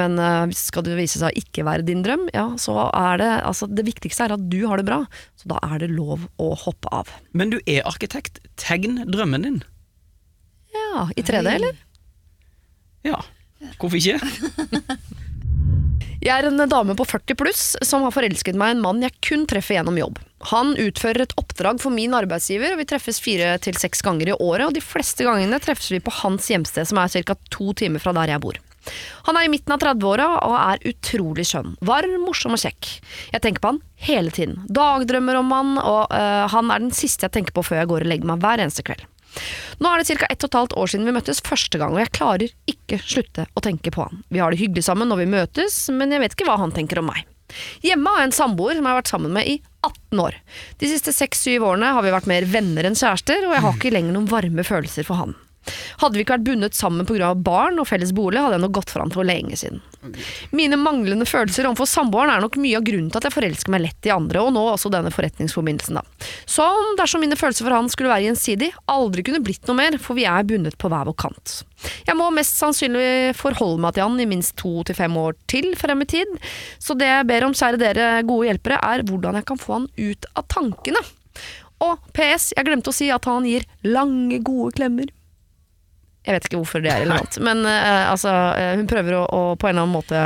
Men 0.00 0.16
uh, 0.16 0.46
skal 0.56 0.86
det 0.86 0.96
vise 0.96 1.20
seg 1.20 1.28
å 1.28 1.36
ikke 1.42 1.66
være 1.68 1.84
din 1.90 2.00
drøm, 2.06 2.24
ja, 2.32 2.46
så 2.56 2.78
er 2.88 3.20
det 3.20 3.28
altså, 3.50 3.68
Det 3.68 3.84
viktigste 3.84 4.24
er 4.24 4.32
at 4.38 4.46
du 4.48 4.62
har 4.70 4.80
det 4.80 4.86
bra, 4.88 5.02
så 5.36 5.52
da 5.52 5.60
er 5.68 5.84
det 5.84 5.90
lov 5.92 6.24
å 6.40 6.48
hoppe 6.64 6.88
av. 6.96 7.12
Men 7.36 7.52
du 7.52 7.58
er 7.66 7.84
arkitekt. 7.84 8.40
Tegn 8.56 9.02
drømmen 9.04 9.44
din. 9.44 9.60
Ja, 10.72 11.10
i 11.12 11.20
3D, 11.20 11.44
eller? 11.60 11.76
Ja, 13.04 13.20
hvorfor 13.78 13.98
ikke? 14.00 14.18
Jeg 16.20 16.36
er 16.36 16.50
en 16.50 16.60
dame 16.68 16.92
på 16.92 17.06
40 17.08 17.36
pluss 17.40 17.62
som 17.86 18.02
har 18.04 18.12
forelsket 18.12 18.58
meg 18.60 18.74
i 18.74 18.76
en 18.76 18.82
mann 18.84 19.00
jeg 19.00 19.14
kun 19.24 19.46
treffer 19.48 19.78
gjennom 19.78 19.96
jobb. 19.96 20.18
Han 20.50 20.74
utfører 20.76 21.24
et 21.24 21.36
oppdrag 21.40 21.80
for 21.80 21.92
min 21.92 22.12
arbeidsgiver, 22.16 22.74
og 22.74 22.80
vi 22.80 22.88
treffes 22.88 23.20
fire 23.24 23.54
til 23.64 23.76
seks 23.80 24.04
ganger 24.04 24.32
i 24.32 24.36
året, 24.36 24.66
og 24.66 24.76
de 24.76 24.84
fleste 24.84 25.24
gangene 25.24 25.60
treffes 25.64 25.88
vi 25.92 26.00
på 26.04 26.12
hans 26.20 26.48
hjemsted, 26.52 26.88
som 26.88 27.00
er 27.00 27.12
ca. 27.24 27.36
to 27.48 27.72
timer 27.76 28.04
fra 28.04 28.12
der 28.16 28.34
jeg 28.34 28.44
bor. 28.44 28.60
Han 29.28 29.36
er 29.36 29.46
i 29.46 29.52
midten 29.52 29.72
av 29.74 29.80
30-åra 29.80 30.26
og 30.44 30.56
er 30.56 30.84
utrolig 30.92 31.46
skjønn. 31.48 31.74
Varm, 31.84 32.16
morsom 32.24 32.56
og 32.56 32.62
kjekk. 32.62 32.88
Jeg 33.32 33.44
tenker 33.44 33.64
på 33.64 33.72
han 33.74 33.80
hele 34.04 34.32
tiden. 34.34 34.60
Dagdrømmer 34.68 35.40
om 35.40 35.52
han, 35.56 35.72
og 35.80 36.12
øh, 36.16 36.44
han 36.52 36.72
er 36.72 36.84
den 36.84 36.94
siste 36.96 37.28
jeg 37.28 37.36
tenker 37.36 37.56
på 37.56 37.64
før 37.64 37.82
jeg 37.82 37.92
går 37.92 38.06
og 38.06 38.12
legger 38.12 38.32
meg 38.32 38.44
hver 38.44 38.64
eneste 38.64 38.84
kveld. 38.84 39.04
Nå 39.80 39.90
er 39.90 40.02
det 40.02 40.18
ca. 40.20 40.28
ett 40.28 40.44
og 40.44 40.50
et 40.50 40.58
halvt 40.58 40.76
år 40.80 40.92
siden 40.92 41.08
vi 41.08 41.16
møttes 41.16 41.42
første 41.46 41.80
gang, 41.80 41.94
og 41.94 42.02
jeg 42.02 42.14
klarer 42.16 42.54
ikke 42.70 43.00
slutte 43.02 43.46
å 43.54 43.64
tenke 43.64 43.92
på 43.94 44.06
han. 44.06 44.22
Vi 44.28 44.42
har 44.42 44.52
det 44.52 44.60
hyggelig 44.62 44.86
sammen 44.88 45.10
når 45.10 45.22
vi 45.22 45.34
møtes, 45.36 45.82
men 45.94 46.12
jeg 46.14 46.24
vet 46.24 46.36
ikke 46.36 46.48
hva 46.50 46.58
han 46.60 46.74
tenker 46.76 47.02
om 47.02 47.10
meg. 47.12 47.26
Hjemme 47.82 48.12
har 48.12 48.22
jeg 48.22 48.30
en 48.30 48.36
samboer 48.36 48.76
som 48.76 48.84
jeg 48.86 48.92
har 48.92 49.00
vært 49.00 49.10
sammen 49.10 49.34
med 49.34 49.48
i 49.50 49.56
18 49.86 50.22
år. 50.22 50.36
De 50.78 50.90
siste 50.90 51.14
6-7 51.14 51.58
årene 51.58 51.94
har 51.96 52.04
vi 52.04 52.14
vært 52.14 52.28
mer 52.30 52.46
venner 52.46 52.86
enn 52.86 52.98
kjærester, 52.98 53.46
og 53.48 53.56
jeg 53.56 53.64
har 53.64 53.78
ikke 53.78 53.94
lenger 53.94 54.14
noen 54.16 54.30
varme 54.30 54.66
følelser 54.66 55.06
for 55.08 55.22
han. 55.22 55.34
Hadde 56.00 56.18
vi 56.18 56.24
ikke 56.24 56.36
vært 56.38 56.46
bundet 56.48 56.76
sammen 56.78 57.08
pga. 57.08 57.34
barn 57.34 57.78
og 57.80 57.88
felles 57.88 58.12
bolig, 58.16 58.40
hadde 58.40 58.58
jeg 58.58 58.64
nok 58.64 58.76
gått 58.80 58.92
for 58.92 59.04
han 59.04 59.14
for 59.14 59.26
lenge 59.26 59.56
siden. 59.60 59.80
Mine 60.56 60.78
manglende 60.80 61.26
følelser 61.28 61.68
overfor 61.68 61.88
samboeren 61.88 62.32
er 62.32 62.44
nok 62.44 62.56
mye 62.60 62.78
av 62.78 62.86
grunnen 62.86 63.10
til 63.12 63.20
at 63.20 63.28
jeg 63.28 63.36
forelsker 63.36 63.74
meg 63.74 63.84
lett 63.84 64.08
i 64.08 64.14
andre, 64.14 64.40
og 64.42 64.54
nå 64.56 64.62
også 64.72 64.92
denne 64.92 65.12
forretningsforbindelsen. 65.12 66.00
da. 66.00 66.30
Som 66.48 66.96
dersom 66.98 67.20
mine 67.24 67.36
følelser 67.36 67.66
for 67.66 67.76
han 67.76 67.90
skulle 67.92 68.12
være 68.12 68.30
gjensidig, 68.30 68.70
aldri 68.90 69.24
kunne 69.26 69.42
blitt 69.44 69.68
noe 69.68 69.76
mer, 69.76 69.98
for 70.00 70.16
vi 70.18 70.24
er 70.28 70.46
bundet 70.48 70.78
på 70.80 70.88
hver 70.88 71.08
vår 71.10 71.18
kant. 71.20 71.60
Jeg 72.06 72.16
må 72.18 72.28
mest 72.34 72.58
sannsynlig 72.60 73.36
forholde 73.38 73.80
meg 73.84 73.96
til 73.96 74.06
han 74.06 74.20
i 74.20 74.28
minst 74.28 74.56
to 74.60 74.80
til 74.88 74.96
fem 74.96 75.16
år 75.20 75.36
til 75.50 75.72
frem 75.80 76.04
i 76.04 76.08
tid, 76.08 76.36
så 76.80 76.96
det 76.98 77.08
jeg 77.08 77.28
ber 77.28 77.46
om, 77.46 77.56
kjære 77.56 77.80
dere 77.80 78.10
gode 78.28 78.50
hjelpere, 78.50 78.80
er 78.80 79.04
hvordan 79.08 79.40
jeg 79.40 79.48
kan 79.48 79.60
få 79.60 79.78
han 79.78 79.88
ut 80.00 80.30
av 80.34 80.48
tankene. 80.52 81.04
Og 81.80 82.10
PS, 82.16 82.50
jeg 82.56 82.66
glemte 82.68 82.92
å 82.92 82.96
si 82.96 83.08
at 83.12 83.24
han 83.28 83.46
gir 83.48 83.64
lange, 83.86 84.42
gode 84.44 84.74
klemmer. 84.76 85.08
Jeg 86.26 86.36
vet 86.36 86.46
ikke 86.46 86.58
hvorfor 86.60 86.82
det 86.84 86.90
er 86.92 87.02
relevant, 87.04 87.38
men 87.46 87.62
uh, 87.64 88.10
altså, 88.10 88.32
eh, 88.58 88.74
hun 88.76 88.88
prøver 88.90 89.16
å, 89.16 89.22
å 89.24 89.42
på 89.56 89.68
en 89.68 89.72
eller 89.72 89.86
annen 89.86 89.96
måte 89.96 90.24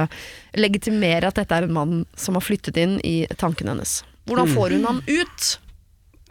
legitimere 0.59 1.31
at 1.31 1.39
dette 1.39 1.55
er 1.55 1.69
en 1.69 1.77
mann 1.77 2.01
som 2.19 2.39
har 2.39 2.45
flyttet 2.45 2.79
inn 2.83 2.97
i 3.07 3.17
tankene 3.39 3.75
hennes. 3.75 4.01
Hvordan 4.27 4.51
får 4.51 4.75
hun 4.75 4.89
han 4.89 5.01
ut? 5.07 5.49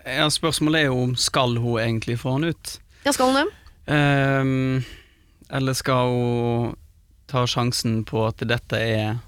Ja, 0.03 0.27
spørsmålet 0.34 0.82
er 0.82 0.89
jo 0.89 1.00
om 1.05 1.13
skal 1.20 1.55
hun 1.62 1.79
egentlig 1.79 2.17
få 2.20 2.36
han 2.36 2.50
ut? 2.51 2.77
Ja, 3.05 3.13
skal 3.15 3.32
hun 3.32 3.39
det? 3.39 3.46
Um, 3.88 4.84
eller 5.53 5.77
skal 5.77 6.12
hun 6.12 6.74
ta 7.32 7.46
sjansen 7.48 8.01
på 8.08 8.25
at 8.27 8.43
dette 8.48 8.79
er 8.79 9.22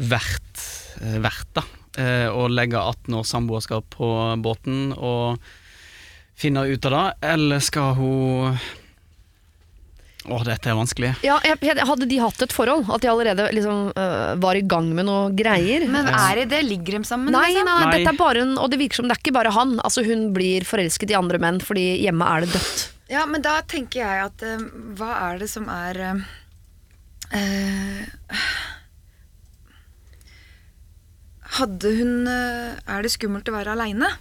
verdt, 0.00 0.62
eh, 1.02 1.18
verdt 1.20 1.50
da, 1.58 1.64
å 2.32 2.46
legge 2.48 2.78
18 2.78 3.16
års 3.18 3.32
samboerskap 3.34 3.90
på 3.92 4.08
båten 4.40 4.94
og 4.94 5.42
finne 6.40 6.62
ut 6.70 6.86
av 6.88 6.94
det, 6.94 7.06
eller 7.34 7.60
skal 7.64 7.98
hun 7.98 8.60
Å, 10.30 10.40
dette 10.46 10.70
er 10.70 10.76
vanskelig. 10.78 11.10
Ja, 11.26 11.38
jeg, 11.44 11.58
hadde 11.88 12.06
de 12.10 12.20
hatt 12.22 12.44
et 12.44 12.54
forhold, 12.54 12.86
at 12.94 13.02
de 13.02 13.10
allerede 13.10 13.48
liksom, 13.56 13.90
øh, 13.98 14.30
var 14.42 14.58
i 14.58 14.62
gang 14.62 14.92
med 14.94 15.08
noe 15.08 15.30
greier 15.36 15.86
Men 15.90 16.08
er 16.10 16.42
det 16.42 16.46
det? 16.54 16.62
Ligger 16.68 16.98
de 16.98 17.08
sammen? 17.08 17.34
Nei, 17.34 17.48
liksom? 17.50 17.66
nei, 17.68 17.80
Nei. 17.82 17.98
dette 17.98 18.14
er 18.14 18.20
bare 18.20 18.44
en, 18.46 18.54
og 18.60 18.70
det 18.72 18.80
virker 18.80 19.00
som 19.00 19.10
det 19.10 19.16
er 19.16 19.22
ikke 19.24 19.36
bare 19.36 19.54
han. 19.56 19.76
Altså 19.82 20.04
Hun 20.06 20.30
blir 20.36 20.66
forelsket 20.68 21.12
i 21.12 21.18
andre 21.18 21.40
menn 21.42 21.60
fordi 21.64 21.86
hjemme 22.04 22.28
er 22.30 22.46
det 22.46 22.54
dødt. 22.56 22.86
Ja, 23.10 23.24
men 23.26 23.42
da 23.42 23.56
tenker 23.66 24.04
jeg 24.04 24.26
at 24.28 24.42
eh, 24.46 24.66
hva 24.98 25.10
er 25.26 25.40
det 25.42 25.48
som 25.50 25.66
er 25.72 25.98
eh, 25.98 26.20
eh, 27.34 28.42
Hadde 31.58 31.90
hun 31.98 32.28
eh, 32.30 32.76
Er 32.86 33.02
det 33.02 33.10
skummelt 33.16 33.50
å 33.50 33.56
være 33.56 33.74
aleine? 33.74 34.12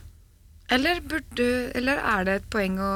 Eller, 0.74 1.02
burde, 1.02 1.46
eller 1.78 2.02
er 2.02 2.26
det 2.26 2.34
et 2.40 2.50
poeng 2.54 2.76
å 2.82 2.94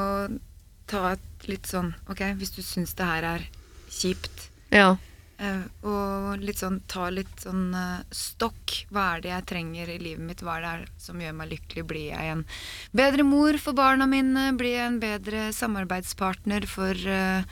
ta 0.90 1.14
et 1.14 1.22
litt 1.50 1.68
sånn 1.70 1.92
Ok, 2.10 2.22
hvis 2.38 2.54
du 2.56 2.62
syns 2.64 2.94
det 2.98 3.08
her 3.08 3.26
er 3.34 3.50
kjipt, 3.94 4.48
Ja. 4.74 4.94
Uh, 5.34 5.64
og 5.82 6.42
litt 6.46 6.60
sånn 6.60 6.76
ta 6.86 7.08
litt 7.10 7.42
sånn 7.42 7.72
uh, 7.74 8.04
stokk. 8.14 8.84
Hva 8.94 9.16
er 9.16 9.24
det 9.24 9.30
jeg 9.32 9.46
trenger 9.50 9.90
i 9.90 9.96
livet 9.98 10.22
mitt? 10.22 10.44
Hva 10.46 10.60
er 10.60 10.84
det 10.84 10.92
som 11.02 11.18
gjør 11.18 11.34
meg 11.40 11.50
lykkelig? 11.50 11.82
Blir 11.90 12.12
jeg 12.12 12.30
en 12.36 12.44
bedre 12.94 13.26
mor 13.26 13.58
for 13.58 13.74
barna 13.74 14.06
mine? 14.06 14.52
Blir 14.54 14.76
jeg 14.76 14.92
en 14.92 15.00
bedre 15.02 15.48
samarbeidspartner 15.56 16.68
for 16.70 16.94
uh, 16.94 17.42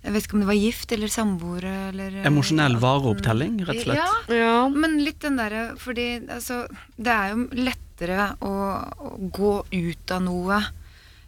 Jeg 0.00 0.14
vet 0.14 0.24
ikke 0.24 0.38
om 0.38 0.46
det 0.46 0.48
var 0.48 0.58
gift 0.62 0.96
eller 0.96 1.12
samboere 1.12 1.74
eller 1.90 2.16
Emosjonell 2.32 2.80
vareopptelling, 2.80 3.60
rett 3.68 3.82
og 3.82 3.84
slett. 3.84 4.00
Ja, 4.32 4.40
ja. 4.40 4.56
men 4.72 4.96
litt 5.04 5.20
den 5.26 5.36
derre 5.36 5.68
Fordi 5.82 6.08
altså, 6.24 6.64
det 6.96 7.12
er 7.12 7.34
jo 7.34 7.46
lettere 7.68 8.30
å, 8.40 8.56
å 8.80 9.12
gå 9.20 9.54
ut 9.76 10.16
av 10.16 10.24
noe 10.24 10.64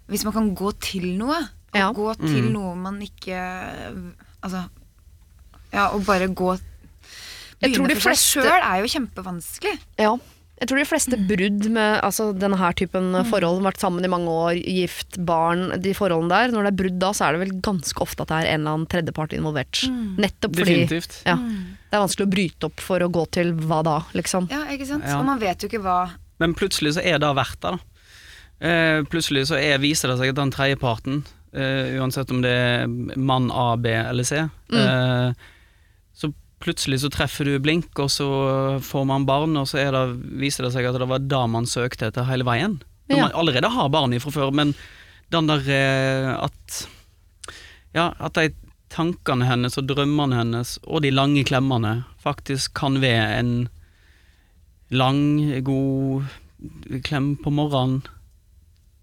hvis 0.09 0.25
man 0.25 0.33
kan 0.33 0.47
gå 0.57 0.73
til 0.81 1.11
noe. 1.21 1.37
Å 1.75 1.79
Ja. 1.79 1.93
gå 1.93 2.15
til 2.17 2.43
Mm. 2.49 2.53
noe 2.53 2.75
man 2.77 3.01
ikke 3.01 4.15
Altså 4.43 4.69
Ja, 5.73 5.91
å 5.91 5.99
bare 6.05 6.29
gå 6.29 6.59
Begynne 7.61 7.91
for 7.99 8.11
fleste- 8.11 8.41
seg 8.41 8.45
sjøl 8.45 8.63
er 8.63 8.83
jo 8.85 8.87
kjempevanskelig. 9.01 9.79
Ja. 9.99 10.17
Jeg 10.61 10.69
tror 10.69 10.79
de 10.79 10.85
fleste 10.87 11.17
brudd 11.29 11.69
med 11.71 12.01
altså, 12.03 12.33
denne 12.37 12.57
her 12.59 12.73
typen 12.73 13.13
forhold, 13.27 13.63
vært 13.63 13.79
sammen 13.79 14.05
i 14.05 14.09
mange 14.09 14.27
år, 14.31 14.55
gift, 14.65 15.19
barn, 15.25 15.69
de 15.81 15.93
forholdene 15.95 16.29
der, 16.31 16.49
når 16.55 16.65
det 16.65 16.73
er 16.73 16.79
brudd 16.83 16.99
da, 16.99 17.11
så 17.15 17.27
er 17.29 17.33
det 17.37 17.43
vel 17.49 17.61
ganske 17.61 18.01
ofte 18.03 18.21
at 18.23 18.29
det 18.29 18.39
er 18.45 18.55
en 18.55 18.61
eller 18.67 18.75
annen 18.75 18.87
tredjepart 18.89 19.35
involvert. 19.39 19.83
Nettopp 20.19 20.55
fordi 20.57 20.87
Definitivt. 20.87 21.23
ja, 21.27 21.37
det 21.37 21.93
er 21.95 22.03
vanskelig 22.03 22.27
å 22.27 22.31
bryte 22.31 22.65
opp 22.71 22.81
for 22.81 22.99
å 23.01 23.11
gå 23.11 23.31
til 23.31 23.53
hva 23.55 23.83
da, 23.85 24.01
liksom. 24.15 24.49
Ja, 24.51 24.65
ikke 24.67 24.87
sant? 24.87 25.05
Ja. 25.07 25.19
Og 25.21 25.27
man 25.27 25.39
vet 25.39 25.59
jo 25.63 25.69
ikke 25.69 25.83
hva 25.83 26.11
Men 26.41 26.55
plutselig 26.55 26.95
så 26.95 27.05
er 27.05 27.19
det 27.19 27.35
verdt 27.37 27.61
det, 27.61 27.71
da. 27.71 27.79
Eh, 28.61 29.03
plutselig 29.03 29.47
så 29.47 29.59
er, 29.63 29.79
viser 29.79 30.09
det 30.11 30.19
seg 30.19 30.29
at 30.31 30.35
den 30.37 30.51
tredjeparten, 30.51 31.25
eh, 31.53 31.95
uansett 32.01 32.31
om 32.35 32.43
det 32.43 32.51
er 32.53 32.87
mann 33.17 33.51
A, 33.51 33.77
B 33.77 33.87
eller 33.95 34.25
C, 34.25 34.45
Mm. 34.69 34.83
Uh, 34.85 35.33
så 36.13 36.29
plutselig 36.61 36.99
så 37.01 37.09
treffer 37.15 37.45
du 37.49 37.59
blink, 37.63 37.89
og 38.03 38.11
så 38.11 38.27
får 38.85 39.05
man 39.07 39.25
barn, 39.25 39.57
og 39.57 39.67
så 39.71 39.79
er 39.81 39.93
det, 39.95 40.03
viser 40.43 40.67
det 40.67 40.73
seg 40.75 40.85
at 40.91 40.99
det 40.99 41.09
var 41.09 41.23
det 41.25 41.43
man 41.49 41.65
søkte 41.71 42.09
etter 42.11 42.27
hele 42.29 42.45
veien. 42.45 42.81
Når 43.09 43.17
Ja. 43.17 43.23
man 43.29 43.33
allerede 43.41 43.71
har 43.73 43.89
barn 43.89 44.13
fra 44.21 44.31
før, 44.35 44.53
men 44.53 44.75
den 45.33 45.47
der 45.49 45.61
eh, 45.69 46.45
at 46.45 46.89
Ja, 47.95 48.13
at 48.21 48.35
de 48.35 48.51
tankene 48.93 49.47
hennes 49.49 49.79
og 49.79 49.87
drømmene 49.89 50.37
hennes 50.37 50.79
og 50.87 51.03
de 51.03 51.11
lange 51.11 51.43
klemmene 51.45 52.05
faktisk 52.21 52.75
kan 52.75 53.01
være 53.01 53.39
en 53.39 53.69
lang, 54.91 55.63
god 55.65 56.25
klem 57.05 57.37
på 57.43 57.51
morgenen 57.53 58.03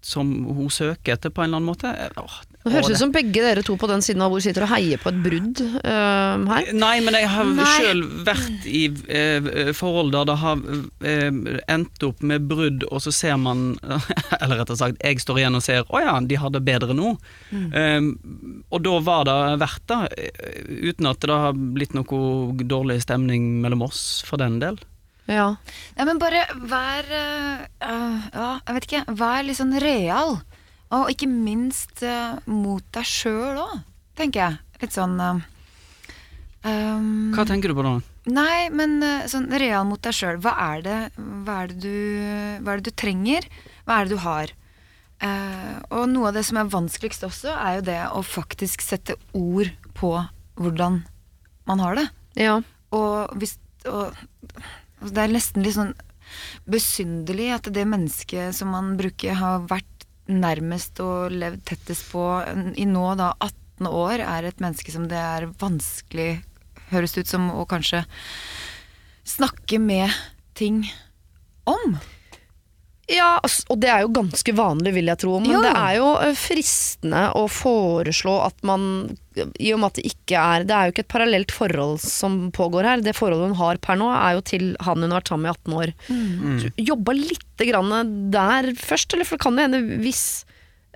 som 0.04 0.28
hun 0.44 0.68
søker 0.70 1.16
etter 1.16 1.32
på 1.34 1.42
en 1.42 1.50
eller 1.50 1.60
annen 1.60 1.70
måte. 1.70 1.90
Åh, 2.20 2.36
Det 2.66 2.72
høres 2.74 2.92
ut 2.94 3.00
som 3.00 3.12
begge 3.14 3.42
dere 3.42 3.62
to 3.66 3.76
på 3.78 3.88
den 3.90 4.02
siden 4.04 4.22
av 4.22 4.32
hvor 4.32 4.42
sitter 4.42 4.66
og 4.66 4.70
heier 4.72 5.00
på 5.02 5.10
et 5.10 5.18
brudd 5.24 5.62
uh, 5.62 6.42
her. 6.50 6.70
Nei, 6.74 6.94
men 7.02 7.18
jeg 7.18 7.30
har 7.32 7.50
sjøl 7.76 8.02
vært 8.26 8.68
i 8.70 8.82
uh, 8.90 9.72
forhold 9.76 10.14
der 10.14 10.28
det 10.30 10.38
har 10.42 10.62
uh, 10.62 11.60
endt 11.74 12.06
opp 12.06 12.22
med 12.26 12.46
brudd, 12.50 12.86
og 12.90 13.02
så 13.02 13.14
ser 13.14 13.38
man 13.40 13.68
Eller 14.40 14.60
rettere 14.60 14.78
sagt, 14.78 15.02
jeg 15.02 15.22
står 15.22 15.40
igjen 15.42 15.58
og 15.58 15.64
ser 15.64 15.86
å 15.90 16.02
ja, 16.02 16.16
de 16.20 16.38
har 16.38 16.52
det 16.54 16.62
bedre 16.66 16.94
nå. 16.96 17.14
Eh, 17.52 18.08
og 18.70 18.82
da 18.84 18.96
var 19.04 19.24
det 19.28 19.38
verdt 19.62 19.86
det, 19.90 20.26
eh, 20.26 20.66
uten 20.90 21.08
at 21.10 21.22
det 21.22 21.38
har 21.44 21.56
blitt 21.56 21.94
noe 21.96 22.66
dårlig 22.66 23.00
stemning 23.04 23.56
mellom 23.62 23.86
oss 23.88 24.22
for 24.26 24.40
den 24.42 24.60
del. 24.62 24.78
Ja. 25.26 25.46
ja 25.96 26.04
men 26.06 26.20
bare 26.22 26.44
vær 26.70 27.08
øh, 27.10 27.64
Ja, 27.82 28.50
jeg 28.66 28.76
vet 28.76 28.86
ikke. 28.88 29.04
Vær 29.18 29.42
litt 29.46 29.58
sånn 29.58 29.74
real. 29.82 30.36
Og 30.94 31.08
ikke 31.10 31.26
minst 31.26 32.02
uh, 32.06 32.36
mot 32.46 32.84
deg 32.94 33.06
sjøl 33.10 33.58
òg, 33.58 33.72
tenker 34.18 34.44
jeg. 34.44 34.58
Litt 34.84 34.94
sånn 34.94 35.16
uh, 35.18 35.40
um, 36.62 37.32
Hva 37.34 37.46
tenker 37.48 37.72
du 37.72 37.78
på 37.78 37.82
da? 37.86 37.96
Nei, 38.30 38.68
men 38.74 39.00
sånn 39.30 39.48
real 39.58 39.84
mot 39.88 40.02
deg 40.02 40.14
sjøl. 40.14 40.38
Hva, 40.42 40.54
det- 40.82 41.10
hva, 41.18 41.56
er 41.64 41.72
det 41.74 41.80
du- 41.82 42.62
hva 42.62 42.72
er 42.76 42.80
det 42.80 42.86
du 42.92 42.94
trenger? 43.02 43.48
Hva 43.86 43.98
er 44.00 44.06
det 44.06 44.14
du 44.14 44.22
har? 44.22 44.54
Uh, 45.22 45.76
og 45.90 46.08
noe 46.12 46.28
av 46.30 46.34
det 46.36 46.44
som 46.44 46.58
er 46.60 46.70
vanskeligst 46.70 47.24
også, 47.26 47.50
er 47.56 47.78
jo 47.80 47.84
det 47.90 48.00
å 48.12 48.22
faktisk 48.22 48.82
sette 48.84 49.16
ord 49.34 49.70
på 49.96 50.14
hvordan 50.60 51.02
man 51.66 51.82
har 51.82 51.98
det. 51.98 52.08
ja. 52.38 52.60
Og, 52.94 53.32
hvis, 53.42 53.56
og 53.90 54.14
det 55.12 55.24
er 55.24 55.34
nesten 55.34 55.64
litt 55.64 55.76
sånn 55.76 55.94
besynderlig 56.66 57.50
at 57.54 57.68
det 57.74 57.86
mennesket 57.88 58.56
som 58.56 58.72
man 58.74 58.96
bruker 58.98 59.38
har 59.38 59.66
vært 59.70 60.06
nærmest 60.26 60.98
og 61.04 61.34
levd 61.34 61.62
tettest 61.68 62.08
på 62.10 62.24
i 62.74 62.86
nå 62.88 63.06
da 63.18 63.30
18 63.38 63.86
år, 63.90 64.24
er 64.24 64.48
et 64.48 64.62
menneske 64.62 64.90
som 64.90 65.06
det 65.10 65.20
er 65.20 65.46
vanskelig, 65.60 66.40
høres 66.90 67.16
ut 67.18 67.30
som, 67.30 67.50
å 67.54 67.66
kanskje 67.68 68.02
snakke 69.26 69.78
med 69.82 70.10
ting 70.58 70.82
om. 71.66 71.98
Ja, 73.06 73.36
og 73.70 73.76
det 73.78 73.86
er 73.92 74.00
jo 74.02 74.08
ganske 74.16 74.52
vanlig, 74.58 74.92
vil 74.96 75.06
jeg 75.12 75.20
tro. 75.22 75.36
Men 75.38 75.52
Jo. 75.52 75.60
det 75.62 75.72
er 75.78 75.92
jo 76.00 76.08
eh, 76.24 76.32
fristende 76.34 77.20
å 77.38 77.44
foreslå 77.46 78.34
at 78.48 78.56
man 78.66 79.16
I 79.62 79.70
og 79.76 79.78
med 79.82 79.86
at 79.92 79.98
det 80.00 80.06
ikke 80.08 80.40
er 80.40 80.64
Det 80.64 80.74
er 80.74 80.86
jo 80.88 80.94
ikke 80.94 81.04
et 81.04 81.12
parallelt 81.12 81.52
forhold 81.54 82.00
som 82.02 82.50
pågår 82.56 82.88
her. 82.88 83.04
Det 83.04 83.14
forholdet 83.14 83.52
hun 83.52 83.60
har 83.60 83.78
per 83.78 84.00
nå, 84.00 84.08
er 84.10 84.38
jo 84.38 84.42
til 84.48 84.66
han 84.80 85.02
hun 85.04 85.12
har 85.12 85.20
vært 85.20 85.28
sammen 85.28 85.46
med 85.46 85.52
i 85.52 85.60
18 85.60 85.78
år. 85.82 85.94
Mm. 86.08 86.58
Jobba 86.88 87.12
lite 87.20 87.68
grann 87.70 88.30
der 88.32 88.72
først, 88.80 89.12
eller 89.14 89.28
for 89.28 89.36
det 89.36 89.44
kan 89.44 89.58
jo 89.60 89.66
hende 89.68 90.02
hvis 90.02 90.24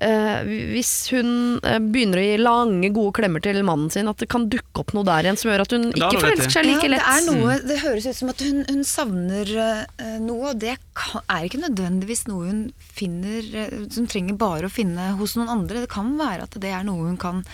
hvis 0.01 0.91
hun 1.13 1.61
eh, 1.61 1.77
begynner 1.93 2.23
å 2.23 2.25
gi 2.25 2.37
lange, 2.41 2.89
gode 2.97 3.13
klemmer 3.19 3.43
til 3.45 3.61
mannen 3.67 3.91
sin, 3.93 4.09
at 4.09 4.23
det 4.23 4.31
kan 4.33 4.47
dukke 4.49 4.81
opp 4.81 4.95
noe 4.97 5.05
der 5.05 5.29
igjen 5.29 5.41
som 5.41 5.51
gjør 5.51 5.65
at 5.67 5.75
hun 5.77 5.85
ikke 5.91 6.23
forelsker 6.23 6.55
seg 6.55 6.69
like 6.69 6.89
Ja, 6.89 6.93
lett. 6.95 7.05
Det, 7.05 7.17
er 7.19 7.27
noe, 7.29 7.59
det 7.69 7.79
høres 7.83 8.09
ut 8.09 8.21
som 8.23 8.33
at 8.33 8.45
hun, 8.47 8.63
hun 8.71 8.87
savner 8.89 9.53
eh, 9.61 10.17
noe, 10.25 10.55
og 10.55 10.63
det 10.63 10.79
kan, 10.97 11.21
er 11.29 11.45
ikke 11.51 11.61
nødvendigvis 11.67 12.25
noe 12.31 12.49
hun 12.49 12.65
finner 12.81 13.45
eh, 13.45 13.77
Som 13.93 14.09
trenger 14.11 14.41
bare 14.41 14.71
å 14.71 14.73
finne 14.73 15.13
hos 15.21 15.37
noen 15.37 15.53
andre. 15.53 15.85
Det 15.85 15.93
kan 15.93 16.15
være 16.21 16.49
at 16.49 16.57
det 16.65 16.73
er 16.73 16.87
noe 16.89 17.11
hun 17.11 17.21
kan 17.21 17.45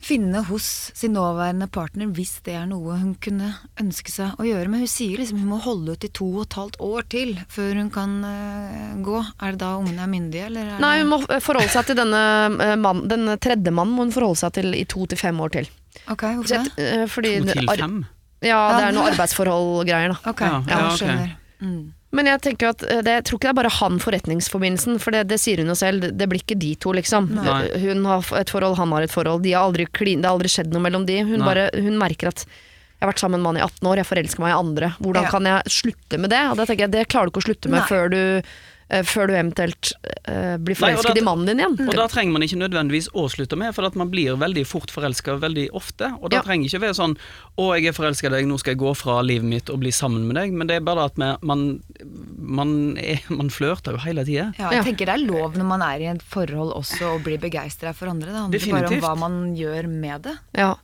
finne 0.00 0.44
hos 0.46 0.66
sin 0.94 1.12
nåværende 1.16 1.66
partner 1.74 2.10
hvis 2.14 2.36
det 2.46 2.54
er 2.54 2.66
noe 2.70 2.98
hun 3.00 3.14
kunne 3.22 3.50
ønske 3.80 4.12
seg 4.14 4.38
å 4.38 4.46
gjøre. 4.46 4.70
Men 4.70 4.84
hun 4.84 4.90
sier 4.90 5.18
liksom 5.20 5.40
hun 5.42 5.50
må 5.52 5.58
holde 5.64 5.96
ut 5.96 6.06
i 6.06 6.10
to 6.14 6.28
og 6.36 6.44
et 6.46 6.58
halvt 6.58 6.78
år 6.88 7.08
til 7.14 7.32
før 7.52 7.80
hun 7.82 7.90
kan 7.94 8.14
uh, 8.24 8.92
gå. 9.04 9.22
Er 9.42 9.56
det 9.56 9.62
da 9.64 9.72
ungene 9.80 10.04
er 10.06 10.12
myndige, 10.12 10.46
eller 10.50 10.74
er 10.76 10.84
Nei, 10.84 10.94
hun 11.02 11.12
må 11.14 11.20
eh, 11.26 11.42
forholde 11.44 11.72
seg 11.74 11.90
til 11.90 11.98
denne 11.98 12.22
eh, 12.62 12.76
mann, 12.78 13.04
den 13.10 13.34
tredje 13.42 13.74
mannen 13.74 13.96
må 13.96 14.06
hun 14.06 14.14
forholde 14.14 14.42
seg 14.44 14.54
til 14.60 14.70
i 14.78 14.84
to 14.88 15.08
til 15.10 15.20
fem 15.20 15.42
år 15.44 15.56
til. 15.58 15.70
Ok, 16.08 16.22
hvorfor 16.38 16.68
det? 16.78 17.10
fordi 17.10 17.34
To 17.42 17.52
til 17.52 17.70
fem? 17.74 18.00
Ja, 18.44 18.58
det 18.76 18.82
er 18.86 18.94
noe 18.94 19.10
arbeidsforhold-greier, 19.10 20.14
da. 20.14 20.30
Ok, 20.30 20.42
Ja, 20.46 20.58
ja, 20.62 20.76
ja, 20.78 20.90
ok. 20.92 20.98
skjønner. 21.00 21.32
Mm. 21.58 21.80
Men 22.16 22.24
jeg 22.30 22.40
tenker 22.40 22.70
at 22.70 22.82
eh, 22.88 23.02
det, 23.04 23.12
jeg 23.18 23.24
tror 23.28 23.36
ikke 23.38 23.48
det 23.48 23.52
er 23.52 23.58
bare 23.62 23.72
han 23.80 23.98
forretningsforbindelsen, 24.00 24.96
for 25.02 25.12
det, 25.12 25.26
det 25.28 25.36
sier 25.42 25.60
hun 25.60 25.68
jo 25.68 25.76
selv, 25.76 26.00
det, 26.06 26.14
det 26.16 26.28
blir 26.30 26.40
ikke 26.40 26.56
de 26.58 26.70
to, 26.80 26.94
liksom. 26.96 27.28
Nei. 27.36 27.58
Hun 27.82 28.06
har 28.08 28.24
et 28.40 28.48
forhold, 28.54 28.78
han 28.80 28.94
har 28.96 29.04
et 29.04 29.12
forhold. 29.12 29.42
De 29.44 29.52
har 29.52 29.66
aldri 29.68 29.84
klin, 29.92 30.22
det 30.24 30.30
har 30.30 30.38
aldri 30.38 30.48
skjedd 30.52 30.72
noe 30.72 30.80
mellom 30.86 31.04
de. 31.08 31.18
Hun, 31.28 31.44
bare, 31.44 31.68
hun 31.76 31.98
merker 32.00 32.30
at 32.32 32.46
jeg 32.48 33.04
har 33.06 33.12
vært 33.12 33.20
sammen 33.22 33.38
med 33.38 33.44
en 33.44 33.46
mann 33.52 33.60
i 33.60 33.66
18 33.66 33.90
år, 33.92 34.00
jeg 34.00 34.08
forelsker 34.08 34.42
meg 34.42 34.50
i 34.54 34.56
andre. 34.58 34.88
Hvordan 34.98 35.28
Ja. 35.28 35.30
kan 35.30 35.44
jeg 35.46 35.70
slutte 35.70 36.18
med 36.18 36.30
det? 36.34 36.40
Og 36.50 36.56
da 36.58 36.64
tenker 36.66 36.86
jeg, 36.88 36.90
Det 36.96 37.04
klarer 37.12 37.28
du 37.28 37.30
ikke 37.36 37.44
å 37.44 37.48
slutte 37.50 37.68
med 37.70 37.78
Nei. 37.84 37.86
før 37.86 38.08
du, 38.10 38.22
før 39.04 39.28
du 39.28 39.34
eventuelt 39.36 39.92
eh, 40.24 40.56
blir 40.56 40.72
Nei, 40.80 40.94
forelsket 40.94 41.14
da- 41.14 41.20
i 41.20 41.24
mannen 41.24 41.46
din 41.46 41.58
igjen. 41.60 41.88
Og 41.88 41.94
da 41.94 42.06
trenger 42.08 42.32
man 42.32 42.42
ikke 42.42 42.56
nødvendigvis 42.62 43.08
å 43.12 43.26
slutte 43.28 43.56
med, 43.60 43.74
for 43.76 43.84
at 43.84 43.94
man 44.00 44.08
blir 44.10 44.36
veldig 44.40 44.64
fort 44.66 44.90
forelska 44.90 45.38
veldig 45.42 45.68
ofte. 45.76 46.08
Og 46.22 46.30
da 46.30 46.36
Ja. 46.38 46.42
trenger 46.42 46.66
ikke 46.70 46.80
være 46.86 46.96
sånn 46.96 47.16
'Å, 47.58 47.74
jeg 47.76 47.86
er 47.86 47.92
forelska 47.92 48.26
i 48.26 48.30
deg, 48.30 48.46
nå 48.46 48.58
skal 48.58 48.72
jeg 48.74 48.78
gå 48.80 48.96
fra 48.96 49.20
livet 49.22 49.44
mitt 49.44 49.68
og 49.70 49.80
bli 49.80 49.90
sammen 49.90 50.26
med 50.26 50.36
deg', 50.36 50.52
men 50.52 50.66
det 50.66 50.76
er 50.76 50.80
bare 50.80 51.04
at 51.04 51.18
man, 51.18 51.36
man, 51.42 51.82
man, 52.38 52.96
er, 52.98 53.20
man 53.28 53.48
flørter 53.50 53.92
jo 53.92 53.98
hele 53.98 54.24
tida. 54.24 54.54
Ja, 54.58 54.70
Ja. 54.70 54.82
jeg 54.82 54.96
tenker 54.96 55.06
det 55.06 55.20
er 55.20 55.26
lov 55.26 55.54
når 55.54 55.64
man 55.66 55.82
er 55.82 55.98
i 56.00 56.06
et 56.14 56.22
forhold 56.22 56.72
også 56.72 57.18
å 57.18 57.22
bli 57.22 57.36
begeistra 57.36 57.92
for 57.94 58.08
andre. 58.08 58.28
Det 58.50 58.62
handler 58.62 58.88
bare 58.88 58.94
om 58.94 59.00
hva 59.00 59.18
man 59.18 59.54
gjør 59.56 59.88
med 59.88 60.22
det. 60.22 60.38
Ja. 60.56 60.74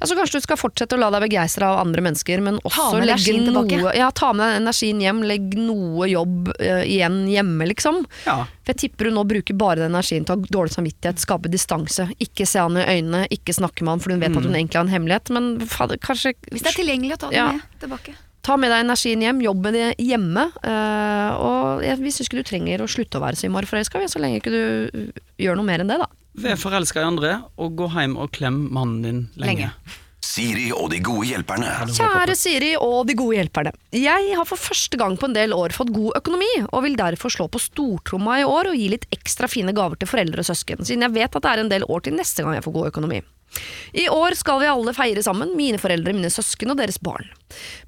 Ja, 0.00 0.06
så 0.08 0.16
kanskje 0.16 0.40
du 0.40 0.44
skal 0.46 0.56
fortsette 0.56 0.96
å 0.96 1.00
la 1.00 1.10
deg 1.12 1.26
begeistre 1.26 1.66
av 1.68 1.82
andre 1.82 2.00
mennesker, 2.06 2.40
men 2.40 2.56
også 2.64 3.02
legge 3.04 3.34
noe. 3.52 3.92
Ja, 3.96 4.08
ta 4.16 4.30
med 4.32 4.46
deg 4.48 4.62
energien 4.62 5.02
hjem, 5.04 5.20
legg 5.28 5.52
noe 5.60 6.08
jobb 6.08 6.48
uh, 6.54 6.80
igjen 6.88 7.26
hjemme, 7.28 7.68
liksom. 7.68 8.00
Ja. 8.24 8.38
For 8.64 8.72
jeg 8.72 8.80
tipper 8.86 9.10
hun 9.10 9.18
nå 9.20 9.26
bruker 9.28 9.58
bare 9.60 9.82
den 9.82 9.92
energien 9.92 10.24
til 10.24 10.38
å 10.38 10.40
ha 10.40 10.54
dårlig 10.56 10.72
samvittighet, 10.72 11.20
skape 11.20 11.52
distanse. 11.52 12.08
Ikke 12.22 12.48
se 12.48 12.62
han 12.64 12.80
i 12.80 12.86
øynene, 12.86 13.26
ikke 13.36 13.52
snakke 13.56 13.84
med 13.84 13.98
han, 13.98 14.02
for 14.04 14.14
hun 14.14 14.24
vet 14.24 14.32
at 14.32 14.48
hun 14.48 14.56
egentlig 14.56 14.80
har 14.80 14.88
en 14.88 14.94
hemmelighet. 14.94 15.32
Men 15.36 15.52
fader, 15.68 16.00
kanskje 16.00 16.32
Hvis 16.48 16.64
det 16.64 16.72
er 16.72 16.80
tilgjengelig 16.80 17.18
å 17.18 17.22
ta 17.26 17.30
det 17.34 17.36
Ja. 17.36 17.46
med 17.52 17.80
tilbake. 17.84 18.16
ta 18.40 18.56
med 18.56 18.72
deg 18.72 18.86
energien 18.86 19.20
hjem, 19.20 19.42
jobb 19.44 19.60
med 19.66 19.76
det 19.76 19.88
hjemme. 20.00 20.46
Uh, 20.64 21.30
og 21.36 21.84
jeg, 21.84 22.00
vi 22.00 22.14
syns 22.16 22.30
ikke 22.30 22.40
du 22.40 22.48
trenger 22.48 22.80
å 22.80 22.88
slutte 22.88 23.20
å 23.20 23.24
være 23.26 23.36
så 23.36 23.50
innmari 23.50 23.68
forelska, 23.68 24.00
så 24.08 24.22
lenge 24.22 24.40
ikke 24.40 24.54
du 24.54 24.62
uh, 24.96 25.20
gjør 25.36 25.60
noe 25.60 25.68
mer 25.68 25.84
enn 25.84 25.92
det, 25.92 26.00
da. 26.00 26.08
Vær 26.40 26.56
forelska 26.56 27.02
i 27.02 27.08
andre, 27.08 27.34
og 27.60 27.74
gå 27.76 27.90
hjem 27.92 28.14
og 28.20 28.30
klem 28.32 28.62
mannen 28.72 29.02
din 29.04 29.26
lenge. 29.40 29.68
Lenge. 29.68 29.98
Siri 30.30 30.68
og 30.76 30.90
de 30.92 31.00
gode 31.02 31.26
hjelperne. 31.30 31.70
Kjære 31.96 32.34
Siri 32.38 32.74
og 32.76 33.08
de 33.08 33.16
gode 33.18 33.38
hjelperne. 33.38 33.72
Jeg 33.96 34.34
har 34.36 34.46
for 34.48 34.60
første 34.60 34.98
gang 35.00 35.16
på 35.18 35.26
en 35.30 35.34
del 35.34 35.54
år 35.56 35.74
fått 35.74 35.92
god 35.96 36.18
økonomi, 36.20 36.50
og 36.68 36.84
vil 36.84 36.96
derfor 37.00 37.32
slå 37.32 37.48
på 37.50 37.60
stortromma 37.62 38.38
i 38.40 38.46
år 38.46 38.70
og 38.70 38.78
gi 38.78 38.90
litt 38.92 39.08
ekstra 39.16 39.48
fine 39.50 39.74
gaver 39.76 39.98
til 40.00 40.10
foreldre 40.10 40.44
og 40.44 40.48
søsken, 40.50 40.84
siden 40.84 41.06
jeg 41.08 41.16
vet 41.16 41.36
at 41.36 41.44
det 41.44 41.52
er 41.52 41.64
en 41.64 41.72
del 41.72 41.86
år 41.88 42.04
til 42.06 42.16
neste 42.18 42.44
gang 42.44 42.58
jeg 42.58 42.66
får 42.68 42.76
god 42.76 42.90
økonomi. 42.92 43.22
I 43.98 44.06
år 44.12 44.36
skal 44.38 44.60
vi 44.62 44.68
alle 44.70 44.94
feire 44.94 45.24
sammen, 45.26 45.56
mine 45.58 45.80
foreldre, 45.82 46.14
mine 46.14 46.30
søsken 46.30 46.70
og 46.70 46.78
deres 46.78 47.00
barn. 47.02 47.26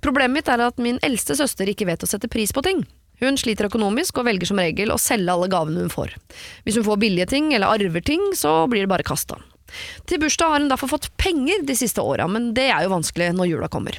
Problemet 0.03 0.41
mitt 0.41 0.51
er 0.51 0.65
at 0.67 0.81
min 0.83 0.99
eldste 1.07 1.37
søster 1.38 1.71
ikke 1.71 1.87
vet 1.87 2.03
å 2.03 2.11
sette 2.11 2.33
pris 2.33 2.51
på 2.51 2.65
ting. 2.67 2.83
Hun 3.22 3.38
sliter 3.38 3.68
økonomisk 3.70 4.18
og 4.18 4.26
velger 4.26 4.50
som 4.50 4.61
regel 4.61 4.90
å 4.90 5.00
selge 5.00 5.30
alle 5.30 5.50
gavene 5.52 5.85
hun 5.85 5.92
får. 5.92 6.16
Hvis 6.66 6.78
hun 6.80 6.87
får 6.88 7.02
billige 7.04 7.30
ting 7.30 7.52
eller 7.54 7.70
arver 7.70 8.02
ting, 8.04 8.32
så 8.35 8.64
blir 8.70 8.85
det 8.85 8.90
bare 8.90 9.06
kasta. 9.06 9.38
Til 10.08 10.20
bursdag 10.20 10.50
har 10.52 10.61
hun 10.61 10.72
derfor 10.72 10.90
fått 10.90 11.12
penger 11.20 11.62
de 11.64 11.76
siste 11.78 12.02
åra, 12.02 12.26
men 12.28 12.50
det 12.56 12.68
er 12.74 12.85
jo 12.85 12.92
vanskelig 12.92 13.30
når 13.37 13.52
jula 13.52 13.70
kommer. 13.72 13.96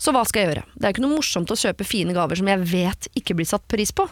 Så 0.00 0.12
hva 0.12 0.22
skal 0.28 0.42
jeg 0.42 0.50
gjøre? 0.50 0.64
Det 0.76 0.86
er 0.86 0.94
ikke 0.94 1.04
noe 1.04 1.16
morsomt 1.16 1.52
å 1.52 1.58
kjøpe 1.58 1.86
fine 1.88 2.14
gaver 2.16 2.38
som 2.38 2.48
jeg 2.50 2.68
vet 2.70 3.08
ikke 3.18 3.36
blir 3.36 3.48
satt 3.48 3.64
pris 3.70 3.92
på. 3.96 4.06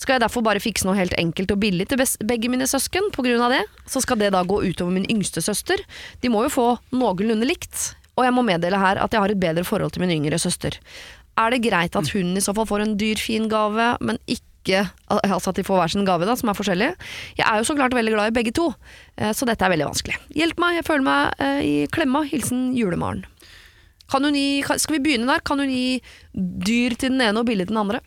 Skal 0.00 0.16
jeg 0.16 0.24
derfor 0.24 0.44
bare 0.44 0.62
fikse 0.62 0.88
noe 0.88 0.96
helt 0.98 1.16
enkelt 1.20 1.52
og 1.54 1.60
billig 1.62 1.88
til 1.90 2.02
begge 2.28 2.50
mine 2.52 2.68
søsken 2.68 3.10
på 3.14 3.24
grunn 3.26 3.44
av 3.44 3.54
det? 3.54 3.62
Så 3.88 4.02
skal 4.04 4.20
det 4.20 4.32
da 4.34 4.42
gå 4.48 4.62
utover 4.64 4.96
min 4.96 5.08
yngste 5.12 5.44
søster. 5.44 5.80
De 6.22 6.32
må 6.32 6.44
jo 6.46 6.52
få 6.56 6.66
noenlunde 6.92 7.48
likt. 7.48 7.94
Og 8.16 8.24
jeg 8.24 8.32
må 8.32 8.44
meddele 8.48 8.80
her 8.80 9.00
at 9.02 9.12
jeg 9.12 9.20
har 9.20 9.32
et 9.32 9.40
bedre 9.40 9.64
forhold 9.68 9.92
til 9.92 10.04
min 10.04 10.14
yngre 10.14 10.40
søster. 10.40 10.78
Er 11.36 11.52
det 11.52 11.62
greit 11.66 11.96
at 11.98 12.10
hun 12.14 12.36
i 12.36 12.42
så 12.44 12.54
fall 12.56 12.68
får 12.68 12.84
en 12.84 12.96
dyr, 13.00 13.20
fin 13.20 13.48
gave, 13.52 13.94
men 14.00 14.20
ikke 14.26 14.42
Altså 14.66 15.52
at 15.52 15.60
de 15.60 15.62
får 15.62 15.76
hver 15.78 15.90
sin 15.92 16.02
gave, 16.02 16.26
da, 16.26 16.34
som 16.34 16.48
er 16.50 16.56
forskjellig? 16.58 16.88
Jeg 17.38 17.44
er 17.46 17.60
jo 17.60 17.66
så 17.68 17.76
klart 17.78 17.94
veldig 17.94 18.16
glad 18.16 18.32
i 18.32 18.34
begge 18.34 18.50
to, 18.50 18.64
eh, 19.14 19.30
så 19.30 19.46
dette 19.46 19.62
er 19.62 19.70
veldig 19.70 19.86
vanskelig. 19.86 20.16
Hjelp 20.34 20.58
meg, 20.58 20.80
jeg 20.80 20.86
føler 20.88 21.04
meg 21.06 21.38
eh, 21.38 21.60
i 21.62 21.74
klemma. 21.94 22.24
Hilsen 22.26 22.72
Julemaren. 22.74 23.22
Kan 24.10 24.26
hun 24.26 24.34
gi, 24.34 24.64
skal 24.66 24.96
vi 24.96 25.02
begynne 25.04 25.30
der? 25.30 25.44
Kan 25.46 25.62
hun 25.62 25.70
gi 25.70 26.00
dyr 26.34 26.98
til 26.98 27.14
den 27.14 27.22
ene 27.22 27.44
og 27.44 27.46
billig 27.46 27.68
til 27.68 27.76
den 27.76 27.82
andre? 27.84 28.02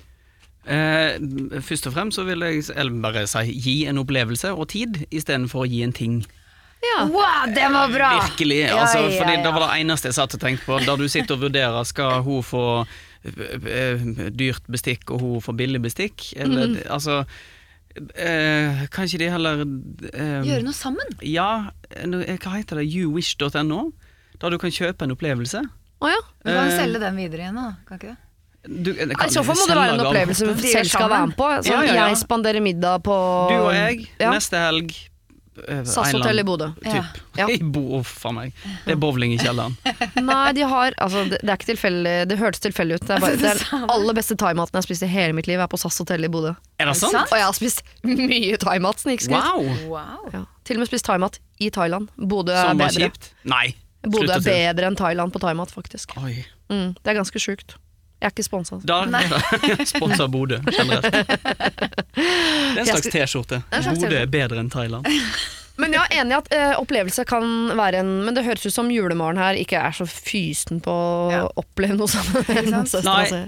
Eh, 0.68 1.16
først 1.64 1.88
og 1.88 1.96
fremst 1.96 2.20
så 2.20 2.28
vil 2.28 2.44
jeg 2.44 2.68
eller 2.76 3.00
bare 3.08 3.24
si 3.32 3.56
gi 3.56 3.78
en 3.88 4.04
opplevelse 4.04 4.52
og 4.52 4.68
tid, 4.76 5.00
istedenfor 5.16 5.64
å 5.64 5.70
gi 5.70 5.86
en 5.88 5.96
ting. 5.96 6.20
Ja. 6.84 7.04
Wow, 7.08 7.54
det 7.56 7.68
var 7.72 7.92
bra! 7.92 8.10
Virkelig. 8.24 8.62
Ja, 8.68 8.84
ja, 8.84 8.84
ja, 8.84 9.12
fordi. 9.20 9.36
Det 9.44 9.52
var 9.52 9.66
det 9.66 9.80
eneste 9.82 10.12
jeg 10.12 10.16
satt 10.16 10.36
og 10.36 10.44
tenkte 10.44 10.68
på. 10.68 10.80
Da 10.84 10.96
du 11.00 11.08
sitter 11.12 11.36
og 11.36 11.48
vurderer 11.48 11.88
skal 11.88 12.24
hun 12.24 12.44
få 12.46 12.64
dyrt 13.24 14.64
bestikk 14.72 15.12
og 15.12 15.22
hun 15.24 15.42
får 15.44 15.58
billig 15.60 15.82
bestikk, 15.84 16.30
eller 16.40 16.68
Mm. 16.70 16.78
altså 16.90 17.26
eh, 18.16 18.86
Kan 18.94 19.06
ikke 19.10 19.20
de 19.20 19.30
heller 19.34 19.62
eh, 20.14 20.42
Gjøre 20.46 20.64
noe 20.64 20.74
sammen. 20.78 21.10
Ja, 21.26 21.72
eh, 21.92 22.38
hva 22.38 22.56
heter 22.58 22.80
det? 22.80 22.88
Youwish.no? 22.94 23.92
Der 24.40 24.50
du 24.50 24.58
kan 24.62 24.72
kjøpe 24.72 25.04
en 25.04 25.12
opplevelse. 25.16 25.60
Å 26.00 26.08
ja. 26.08 26.20
Du 26.46 26.52
kan 26.54 26.70
Eh, 26.70 26.78
selge 26.78 27.00
den 27.02 27.16
videre 27.20 27.42
igjen, 27.50 27.56
da. 27.60 27.74
Kan 27.88 28.00
ikke 28.00 28.14
det? 28.14 28.18
Du, 28.84 28.94
kan 28.94 29.28
I 29.28 29.32
så 29.32 29.42
fall 29.44 29.56
må 29.56 29.66
det 29.68 29.76
være 29.80 29.94
en 29.96 30.02
opplevelse 30.06 30.46
du 30.46 30.62
selv 30.68 30.90
skal 30.92 31.10
være 31.10 31.28
med 31.28 31.36
på. 31.40 31.46
Altså, 31.48 31.72
Ja, 31.74 31.82
ja, 31.84 31.94
ja. 31.96 32.08
Jeg 32.12 32.18
spanderer 32.20 32.62
middag 32.62 33.04
på 33.04 33.16
Du 33.50 33.56
og 33.56 33.74
jeg, 33.74 34.10
ja. 34.20 34.32
neste 34.36 34.58
helg 34.60 34.92
eh, 35.68 35.82
SAS-hotellet 35.88 36.44
i 36.44 36.48
Bodø. 36.48 36.70
Ja. 36.86 36.92
Typ. 37.00 37.20
Ja. 37.40 37.48
I 37.56 37.58
Bo, 37.64 38.00
uff 38.00 38.26
a 38.26 38.32
meg. 38.36 38.54
Det 38.86 38.96
er 38.96 39.00
bowling 39.02 39.34
i 39.36 39.40
kjelleren. 39.42 39.76
Nei, 40.30 40.52
de 40.58 40.68
har 40.70 40.96
altså, 40.98 41.26
det, 41.30 41.42
det 41.42 41.50
er 41.50 41.60
ikke 41.60 41.72
tilfeldig. 41.72 42.16
Det 42.30 42.38
hørtes 42.40 42.64
tilfeldig 42.66 43.00
ut. 43.00 43.08
Det 43.08 43.18
er, 43.18 43.26
bare, 43.26 43.40
det 43.44 43.52
er 43.56 43.90
aller 43.96 44.18
beste 44.20 44.38
thaimaten 44.40 44.78
jeg 44.78 44.84
har 44.84 44.88
spist 44.88 45.06
i 45.08 45.12
hele 45.12 45.36
mitt 45.38 45.50
liv, 45.52 45.60
er 45.60 45.72
på 45.72 45.80
SAS-hotellet 45.82 46.30
i 46.30 46.34
Bodø. 46.38 46.56
Er 46.80 46.92
det 46.92 46.96
sant? 47.02 47.20
Og 47.26 47.36
jeg 47.38 47.48
har 47.48 47.58
spist 47.58 47.84
mye 48.08 48.62
thaimat, 48.62 49.04
snikskryt. 49.04 49.36
Wow! 49.36 49.70
Wow. 49.92 50.32
Ja. 50.36 50.46
Til 50.68 50.80
og 50.80 50.86
med 50.86 50.92
spist 50.92 51.08
thaimat 51.10 51.42
i 51.60 51.72
Thailand. 51.74 52.10
Bodø 52.16 52.56
er 52.56 52.72
Som 52.72 52.82
bedre. 52.82 53.10
kjipt? 53.10 53.32
Nei. 53.50 53.68
Bodø 54.08 54.32
er 54.38 54.44
bedre 54.46 54.88
enn 54.88 54.98
Thailand 55.00 55.34
på 55.36 55.42
thaimat, 55.44 55.74
faktisk. 55.76 56.16
Oi. 56.22 56.38
Mm, 56.72 56.94
det 56.96 57.12
er 57.12 57.18
ganske 57.20 57.42
sjukt. 57.42 57.76
Jeg 58.20 58.28
er 58.28 58.34
ikke 58.34 58.44
sponsa. 58.44 58.80
Da 58.84 58.98
Sponsa 59.94 60.28
Bodø 60.28 60.58
generelt. 60.68 61.08
Det 62.20 62.76
er 62.76 62.82
en 62.84 62.90
slags 62.90 63.08
T-skjorte. 63.14 63.62
Bodø 63.72 64.18
er 64.20 64.28
bedre 64.28 64.60
enn 64.60 64.72
Thailand. 64.74 65.08
Men 65.80 65.94
jeg 65.96 66.02
er 66.04 66.22
enig 66.26 66.34
i 66.36 66.38
at 66.42 66.50
eh, 66.52 66.74
opplevelse 66.76 67.24
kan 67.24 67.46
være 67.80 68.02
en 68.04 68.10
Men 68.28 68.36
det 68.36 68.44
høres 68.44 68.66
ut 68.68 68.76
som 68.76 68.90
julemorgen 68.92 69.40
her 69.40 69.56
ikke 69.56 69.80
er 69.80 69.96
så 69.96 70.04
fysen 70.10 70.82
på 70.84 70.92
å 70.92 71.32
Ja. 71.32 71.46
oppleve 71.62 71.96
noe 71.96 72.12
sammen 72.12 72.44
Nei. 73.08 73.24
si. 73.32 73.40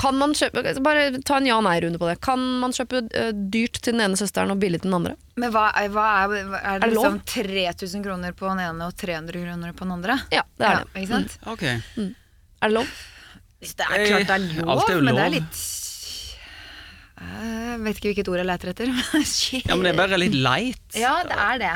Kan 0.00 0.18
man 0.18 0.34
kjøpe 0.34 0.64
Bare 0.82 1.04
ta 1.22 1.36
en 1.38 1.46
ja-nei-runde 1.46 2.00
på 2.02 2.08
det. 2.10 2.16
Kan 2.24 2.42
man 2.64 2.74
kjøpe 2.74 3.04
eh, 3.14 3.30
dyrt 3.30 3.78
til 3.78 3.94
den 3.94 4.02
ene 4.08 4.18
søsteren 4.18 4.50
og 4.50 4.58
billig 4.58 4.82
til 4.82 4.90
den 4.90 4.98
andre? 4.98 5.14
Men 5.38 5.54
hva, 5.54 5.68
er, 5.78 5.92
hva 5.94 6.08
er, 6.24 6.34
er, 6.34 6.50
det, 6.50 6.60
Er 6.72 6.82
det 6.82 6.90
liksom 6.96 7.20
3000 7.30 8.04
kroner 8.08 8.34
på 8.34 8.50
den 8.50 8.64
ene 8.66 8.90
og 8.90 8.98
300 8.98 9.38
kroner 9.46 9.72
på 9.78 9.86
den 9.86 9.94
andre? 10.00 10.18
Ja, 10.34 10.42
det 10.58 10.66
er 10.72 10.82
det. 10.82 11.04
Ikke 11.04 11.12
sant? 11.14 11.38
Ok. 11.54 11.66
Er 12.64 12.72
det 12.72 12.78
lov? 12.78 12.92
Det 13.64 13.70
er 13.84 14.06
klart 14.08 14.28
det 14.28 14.34
er 14.34 14.44
Eh, 14.44 14.56
lov, 14.58 14.70
alt 14.74 14.88
er 14.88 14.96
jo 14.96 15.04
men 15.04 15.16
det 15.18 15.24
er 15.24 15.32
litt 15.38 15.62
Jeg 17.24 17.78
vet 17.84 17.98
ikke 17.98 18.10
hvilket 18.10 18.28
ord 18.32 18.40
jeg 18.40 18.48
leter 18.48 18.70
etter. 18.72 18.90
Ja, 19.68 19.76
men 19.76 19.84
det 19.86 19.92
er 19.92 19.98
bare 20.00 20.18
litt 20.20 20.34
leit. 20.36 20.82
Ja, 20.98 21.14
det 21.28 21.36
er 21.44 21.60
det. 21.62 21.74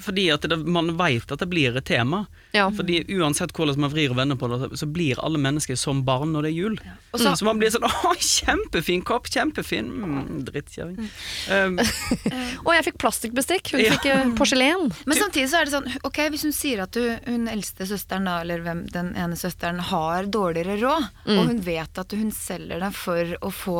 Fordi 0.00 0.24
at 0.32 0.42
det, 0.48 0.56
man 0.64 0.94
veit 0.98 1.30
at 1.32 1.38
det 1.42 1.48
blir 1.50 1.76
et 1.76 1.84
tema. 1.84 2.22
Ja. 2.56 2.70
Fordi 2.74 3.02
uansett 3.18 3.52
hvordan 3.52 3.78
man 3.78 3.90
vrir 3.92 4.10
og 4.10 4.16
vender 4.16 4.36
på 4.40 4.48
det, 4.50 4.70
så 4.80 4.86
blir 4.90 5.20
alle 5.22 5.38
mennesker 5.38 5.76
som 5.76 6.00
barn 6.06 6.32
når 6.32 6.42
det 6.46 6.50
er 6.50 6.56
jul. 6.56 6.78
Og 7.12 7.20
så- 7.20 7.34
så 7.36 7.44
man 7.44 7.58
blir 7.60 7.70
sånn 7.70 7.84
'Å, 7.90 8.14
kjempefin 8.16 9.02
kopp! 9.04 9.28
Kjempefin!' 9.28 9.90
Mm, 9.90 10.44
Drittkjerring. 10.48 11.10
Um, 11.52 11.78
Og 12.66 12.72
jeg 12.74 12.84
fikk 12.88 12.98
plastikkbestikk. 12.98 13.70
Hun 13.72 13.80
Ja. 13.84 13.92
fikk 13.96 14.06
eh, 14.10 14.32
porselen. 14.34 14.90
Men 15.06 15.16
samtidig 15.18 15.48
så 15.52 15.60
er 15.60 15.64
det 15.64 15.72
sånn, 15.76 15.88
ok, 16.04 16.18
hvis 16.30 16.42
hun 16.48 16.52
sier 16.56 16.82
at 16.82 16.92
du, 16.92 17.04
hun 17.26 17.46
eldste 17.48 17.86
søsteren 17.86 18.24
da, 18.24 18.40
eller 18.40 18.60
hvem, 18.64 18.86
den 18.90 19.14
ene 19.16 19.36
søsteren 19.36 19.78
har 19.80 20.24
dårligere 20.24 20.80
råd, 20.80 21.08
og 21.26 21.46
hun 21.46 21.60
vet 21.60 21.98
at 21.98 22.12
hun 22.12 22.30
selger 22.32 22.80
det 22.80 22.92
for 22.94 23.36
å 23.42 23.50
få 23.52 23.78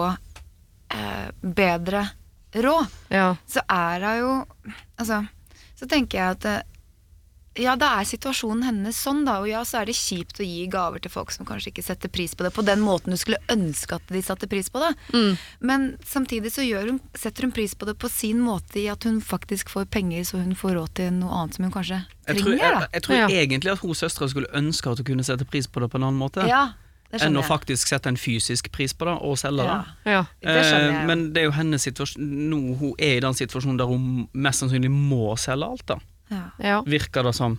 eh, 0.91 1.31
bedre 1.43 2.11
råd, 2.55 2.87
Ja. 3.11 3.37
så 3.49 3.61
er 3.69 4.01
hun 4.01 4.19
jo 4.19 4.33
Altså, 4.99 5.23
så 5.81 5.89
tenker 5.89 6.21
jeg 6.21 6.37
at 6.37 6.45
eh, 6.51 6.61
ja, 7.59 7.73
da 7.77 7.89
er 7.99 8.07
situasjonen 8.07 8.63
hennes 8.63 8.95
sånn, 9.03 9.25
da. 9.27 9.41
Og 9.43 9.49
ja, 9.51 9.65
så 9.67 9.81
er 9.81 9.89
det 9.91 9.97
kjipt 9.99 10.39
å 10.41 10.45
gi 10.47 10.69
gaver 10.71 11.03
til 11.03 11.11
folk 11.11 11.33
som 11.35 11.45
kanskje 11.49 11.73
ikke 11.73 11.83
setter 11.83 12.09
pris 12.13 12.37
på 12.39 12.45
det 12.47 12.53
på 12.55 12.63
den 12.65 12.79
måten 12.85 13.11
du 13.11 13.19
skulle 13.19 13.41
ønske 13.51 13.97
at 13.99 14.13
de 14.15 14.21
satte 14.23 14.47
pris 14.49 14.71
på 14.71 14.79
det. 14.85 14.93
Mm. 15.11 15.33
Men 15.67 15.89
samtidig 16.07 16.53
så 16.55 16.63
gjør 16.63 16.93
hun, 16.93 17.01
setter 17.19 17.49
hun 17.49 17.53
pris 17.57 17.75
på 17.75 17.89
det 17.91 17.97
på 18.01 18.09
sin 18.13 18.39
måte 18.47 18.79
i 18.79 18.87
at 18.93 19.03
hun 19.09 19.19
faktisk 19.21 19.73
får 19.75 19.89
penger, 19.91 20.23
så 20.31 20.39
hun 20.39 20.55
får 20.57 20.77
råd 20.79 20.95
til 21.01 21.11
noe 21.19 21.41
annet 21.43 21.59
som 21.59 21.67
hun 21.67 21.75
kanskje 21.75 21.99
jeg 22.31 22.39
tror, 22.39 22.53
trenger, 22.55 22.63
jeg, 22.63 22.89
jeg 22.95 23.03
tror 23.09 23.19
Ja. 23.19 23.27
egentlig 23.43 23.73
at 23.75 23.83
hun 23.83 23.99
søstera 23.99 24.31
skulle 24.31 24.53
ønske 24.63 24.95
at 24.95 25.03
hun 25.03 25.11
kunne 25.11 25.27
sette 25.27 25.49
pris 25.51 25.67
på 25.67 25.83
det 25.83 25.91
på 25.91 25.99
en 25.99 26.07
annen 26.07 26.23
måte. 26.23 26.47
Ja, 26.47 26.69
enn 27.19 27.39
å 27.39 27.43
faktisk 27.47 27.91
sette 27.91 28.11
en 28.11 28.19
fysisk 28.21 28.71
pris 28.75 28.95
på 28.95 29.09
det 29.09 29.17
og 29.27 29.39
selge 29.41 29.67
det. 29.67 29.79
Ja, 30.07 30.19
ja. 30.19 30.23
det 30.45 30.61
Eh. 30.71 31.01
Men 31.09 31.31
det 31.35 31.43
er 31.43 31.49
jo 31.49 31.57
hennes 31.57 31.83
situasjon 31.83 32.29
Nå 32.51 32.61
hun 32.79 32.93
er 32.99 33.19
i 33.19 33.25
den 33.25 33.35
situasjonen 33.37 33.79
der 33.81 33.91
hun 33.91 34.29
mest 34.33 34.63
sannsynlig 34.63 34.91
må 34.93 35.35
selge 35.41 35.67
alt, 35.67 35.87
da. 35.89 35.99
ja. 36.31 36.45
ja. 36.63 36.79
Virker 36.87 37.27
det 37.27 37.35
som. 37.39 37.59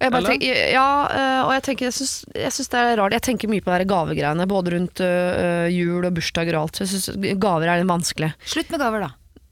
Jeg 0.00 0.14
bare 0.14 0.30
tenker, 0.32 0.58
ja, 0.72 0.88
øh, 1.12 1.38
og 1.44 1.50
jeg 1.58 1.64
tenker, 1.66 1.90
jeg 1.90 1.92
syns, 1.92 2.68
det 2.72 2.80
er 2.80 2.94
rart. 2.96 3.12
Jeg 3.12 3.24
tenker 3.26 3.50
mye 3.52 3.60
på 3.60 3.74
de 3.82 3.86
gavegreiene, 3.88 4.46
både 4.48 4.72
rundt 4.72 5.02
øh, 5.04 5.66
jul 5.68 6.06
og 6.08 6.14
bursdager 6.16 6.56
og 6.56 6.62
alt. 6.62 6.80
Jeg 6.80 6.88
syns 6.94 7.10
gaver 7.36 7.68
er 7.68 7.82
litt 7.82 7.90
vanskelig. 7.90 8.30
Slutt 8.48 8.72
med 8.72 8.80
gaver, 8.80 9.04
da. 9.04 9.10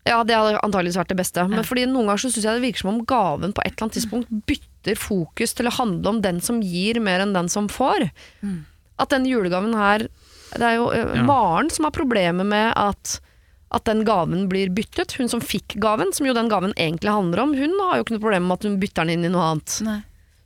Ja, 0.09 0.23
det 0.25 0.39
hadde 0.39 0.63
antakeligvis 0.65 0.97
vært 0.97 1.13
det 1.13 1.19
beste. 1.19 1.45
Men 1.53 1.67
fordi 1.69 1.85
noen 1.91 2.09
ganger 2.09 2.25
så 2.25 2.33
syns 2.33 2.49
jeg 2.49 2.57
det 2.57 2.65
virker 2.65 2.81
som 2.81 2.95
om 2.95 3.03
gaven 3.09 3.53
på 3.53 3.61
et 3.61 3.75
eller 3.75 3.87
annet 3.87 3.99
tidspunkt 3.99 4.33
bytter 4.49 4.97
fokus 4.97 5.53
til 5.59 5.69
å 5.69 5.75
handle 5.83 6.15
om 6.15 6.23
den 6.25 6.41
som 6.45 6.63
gir 6.65 7.01
mer 7.05 7.27
enn 7.27 7.37
den 7.37 7.53
som 7.53 7.69
får. 7.69 8.09
At 8.99 9.13
den 9.15 9.27
julegaven 9.29 9.75
her 9.79 10.09
Det 10.55 10.65
er 10.65 10.77
jo 10.79 10.91
øh, 10.93 11.17
Ja. 11.17 11.25
Maren 11.29 11.71
som 11.71 11.85
har 11.89 11.95
problemer 11.95 12.45
med 12.45 12.73
at 12.77 13.19
at 13.69 13.85
den 13.85 14.01
gaven 14.09 14.47
blir 14.49 14.71
byttet. 14.73 15.13
Hun 15.19 15.29
som 15.29 15.43
fikk 15.45 15.75
gaven, 15.77 16.09
som 16.17 16.25
jo 16.25 16.33
den 16.33 16.49
gaven 16.49 16.73
egentlig 16.81 17.13
handler 17.13 17.43
om, 17.43 17.51
hun 17.53 17.75
har 17.85 17.99
jo 17.99 18.07
ikke 18.07 18.15
noe 18.15 18.23
problem 18.23 18.47
med 18.49 18.57
at 18.57 18.65
hun 18.65 18.79
bytter 18.81 19.05
den 19.05 19.19
inn 19.19 19.27
i 19.29 19.33
noe 19.35 19.45
annet. 19.45 19.75
Nei. 19.85 19.99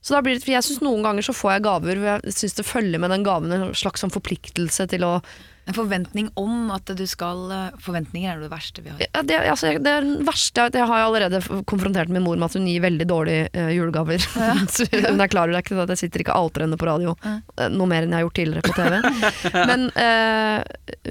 Så 0.03 0.17
da 0.17 0.23
blir 0.27 0.35
det, 0.35 0.43
for 0.43 0.51
jeg 0.57 0.67
synes 0.67 0.83
Noen 0.83 1.05
ganger 1.07 1.23
så 1.23 1.35
får 1.37 1.53
jeg 1.53 1.63
gaver 1.69 2.01
hvor 2.01 2.09
jeg 2.11 2.35
syns 2.35 2.57
det 2.59 2.67
følger 2.67 2.99
med 2.99 3.15
den 3.15 3.23
gaven 3.23 3.55
en 3.55 3.69
slags 3.79 4.03
sånn 4.03 4.11
forpliktelse 4.11 4.89
til 4.91 5.07
å 5.07 5.13
En 5.71 5.77
forventning 5.77 6.27
om 6.41 6.73
at 6.75 6.91
du 6.99 7.05
skal 7.07 7.45
eh, 7.55 7.77
Forventninger 7.85 8.33
er 8.33 8.41
det 8.43 8.49
verste 8.51 8.83
vi 8.83 8.91
har. 8.91 8.99
ja, 9.05 9.23
det, 9.23 9.37
altså, 9.53 9.71
det 9.79 9.93
er 9.93 10.09
verste 10.27 10.59
er 10.65 10.73
at 10.73 10.79
Jeg 10.81 10.89
har 10.91 11.05
allerede 11.05 11.39
konfrontert 11.71 12.11
min 12.11 12.25
mor 12.25 12.35
med 12.35 12.49
at 12.49 12.57
hun 12.59 12.67
gir 12.67 12.83
veldig 12.83 13.07
dårlige 13.07 13.45
uh, 13.55 13.71
julegaver. 13.71 14.27
Ja. 14.35 14.57
hun 15.13 15.23
er 15.23 15.31
klar 15.31 15.47
over 15.53 15.63
det, 15.63 15.79
at 15.85 15.95
jeg 15.95 16.03
sitter 16.05 16.25
ikke 16.25 16.35
og 16.35 16.49
alter 16.49 16.67
henne 16.67 16.79
på 16.81 16.89
radio. 16.89 17.15
ja. 17.23 17.37
Noe 17.71 17.87
mer 17.87 18.03
enn 18.03 18.11
jeg 18.15 18.19
har 18.19 18.27
gjort 18.27 18.39
tidligere 18.41 18.67
på 18.67 18.75
TV. 18.75 18.99
Men 19.71 19.87
uh, 19.95 20.59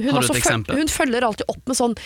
hun, 0.03 0.19
også 0.19 0.35
føl- 0.41 0.67
hun 0.81 0.91
følger 0.91 1.27
alltid 1.29 1.51
opp 1.55 1.63
med 1.71 1.79
sånn 1.79 1.97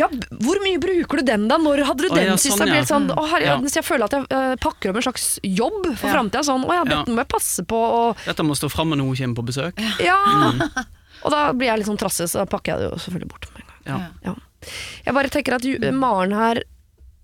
ja, 0.00 0.08
hvor 0.42 0.58
mye 0.64 0.80
bruker 0.82 1.20
du 1.20 1.26
den 1.28 1.44
da? 1.50 1.58
Når 1.60 1.84
hadde 1.86 2.08
du 2.08 2.14
den 2.16 2.30
ja, 2.32 2.36
sist? 2.40 2.56
sånn, 2.58 2.72
ja. 2.72 2.80
sånn, 2.88 3.10
å, 3.12 3.26
herre, 3.30 3.44
Ja. 3.52 3.58
Jeg 3.76 3.84
føler 3.86 4.08
at 4.08 4.16
jeg 4.16 4.26
uh, 4.32 4.54
pakker 4.62 4.90
om 4.90 4.98
en 4.98 5.04
slags 5.06 5.26
jobb 5.46 5.84
for 5.92 6.08
Ja. 6.08 6.16
framtida. 6.16 6.42
Sånn, 6.48 6.64
å 6.66 6.74
ja, 6.74 6.82
dette 6.88 7.04
Ja. 7.06 7.14
må 7.14 7.22
jeg 7.22 7.30
passe 7.30 7.62
på. 7.68 7.78
Og, 7.78 8.24
Dette 8.26 8.42
må 8.46 8.56
stå 8.58 8.72
fram 8.72 8.90
når 8.96 9.04
hun 9.04 9.14
kommer 9.20 9.38
på 9.42 9.46
besøk. 9.52 9.78
Ja! 10.02 10.18
Mm. 10.50 10.66
Og 11.24 11.30
da 11.34 11.52
blir 11.52 11.68
jeg 11.70 11.78
litt 11.82 11.86
sånn 11.90 12.00
trassig, 12.00 12.28
så 12.30 12.42
da 12.42 12.46
pakker 12.50 12.72
jeg 12.74 12.78
det 12.82 12.90
jo 12.90 13.00
selvfølgelig 13.04 13.30
bort 13.32 13.48
med 13.54 13.62
en 13.62 13.68
gang. 13.68 13.80
Ja. 13.86 14.32
Ja. 14.32 14.34
Jeg 15.06 15.14
bare 15.14 15.28
tenker 15.34 15.54
at 15.58 15.62
ju- 15.66 15.78
Maren 15.92 16.32
her, 16.32 16.62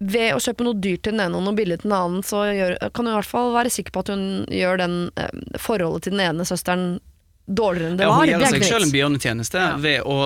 ved 0.00 0.32
å 0.34 0.38
kjøpe 0.42 0.62
noe 0.66 0.78
dyrt 0.78 1.02
til 1.02 1.12
den 1.16 1.20
ene 1.24 1.34
og 1.38 1.42
noe 1.42 1.54
billig 1.58 1.80
til 1.82 1.90
den 1.90 1.96
annen, 1.98 2.22
så 2.22 2.44
gjør, 2.54 2.76
kan 2.94 3.04
hun 3.06 3.12
i 3.14 3.16
hvert 3.18 3.26
fall 3.32 3.52
være 3.54 3.70
sikker 3.74 3.90
på 3.96 4.00
at 4.04 4.08
hun 4.14 4.24
gjør 4.46 4.78
den 4.78 4.96
eh, 5.18 5.30
forholdet 5.58 6.02
til 6.06 6.12
den 6.14 6.22
ene 6.22 6.46
søsteren 6.46 7.00
dårligere 7.48 7.90
enn 7.90 7.96
det 7.96 8.04
Ja, 8.04 8.10
var. 8.12 8.26
hun 8.26 8.28
gjør 8.28 8.52
seg 8.52 8.64
selv 8.68 8.84
en 8.86 8.92
bjørnetjeneste 8.92 9.58
Ja. 9.58 9.76
ved 9.80 10.02
å 10.04 10.18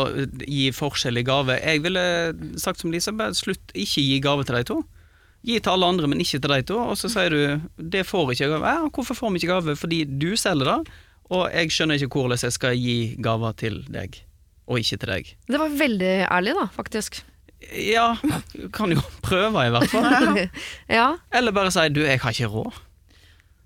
gi 0.42 0.70
forskjellig 0.74 1.24
gave. 1.24 1.56
Jeg 1.62 1.82
ville 1.84 2.04
sagt 2.58 2.80
som 2.80 2.90
Lisa, 2.92 3.12
bare 3.12 3.32
slutt, 3.38 3.72
ikke 3.72 4.02
gi 4.02 4.18
gave 4.20 4.44
til 4.44 4.56
de 4.56 4.64
to. 4.64 4.82
Gi 5.46 5.58
til 5.60 5.72
alle 5.72 5.86
andre, 5.86 6.06
men 6.10 6.18
ikke 6.20 6.40
til 6.42 6.50
de 6.52 6.62
to. 6.62 6.78
Og 6.78 6.96
så 6.98 7.08
sier 7.10 7.30
du 7.30 7.60
det 7.78 8.04
får 8.06 8.32
ikke 8.34 8.44
jeg 8.44 8.50
gave. 8.56 8.66
Ja, 8.74 8.88
hvorfor 8.90 9.14
får 9.16 9.32
vi 9.32 9.38
ikke 9.40 9.54
gave? 9.54 9.76
Fordi 9.78 10.04
du 10.18 10.32
selger 10.36 10.64
det, 10.68 10.92
og 11.32 11.46
jeg 11.50 11.72
skjønner 11.72 11.96
ikke 12.02 12.12
hvordan 12.20 12.42
jeg 12.44 12.54
skal 12.58 12.76
gi 12.76 12.96
gaver 13.24 13.56
til 13.62 13.80
deg, 13.92 14.18
og 14.68 14.78
ikke 14.82 14.98
til 15.02 15.12
deg. 15.14 15.30
Det 15.48 15.60
var 15.62 15.72
veldig 15.80 16.12
ærlig, 16.28 16.54
da, 16.60 16.66
faktisk. 16.76 17.22
Ja, 17.78 18.08
kan 18.74 18.90
jo 18.92 19.00
prøve 19.22 19.66
i 19.68 19.70
hvert 19.72 19.90
fall. 19.92 20.40
Ja, 20.98 21.12
Eller 21.32 21.54
bare 21.54 21.70
si 21.72 21.84
du, 21.94 22.00
jeg 22.04 22.18
har 22.20 22.34
ikke 22.34 22.48
råd. 22.50 22.80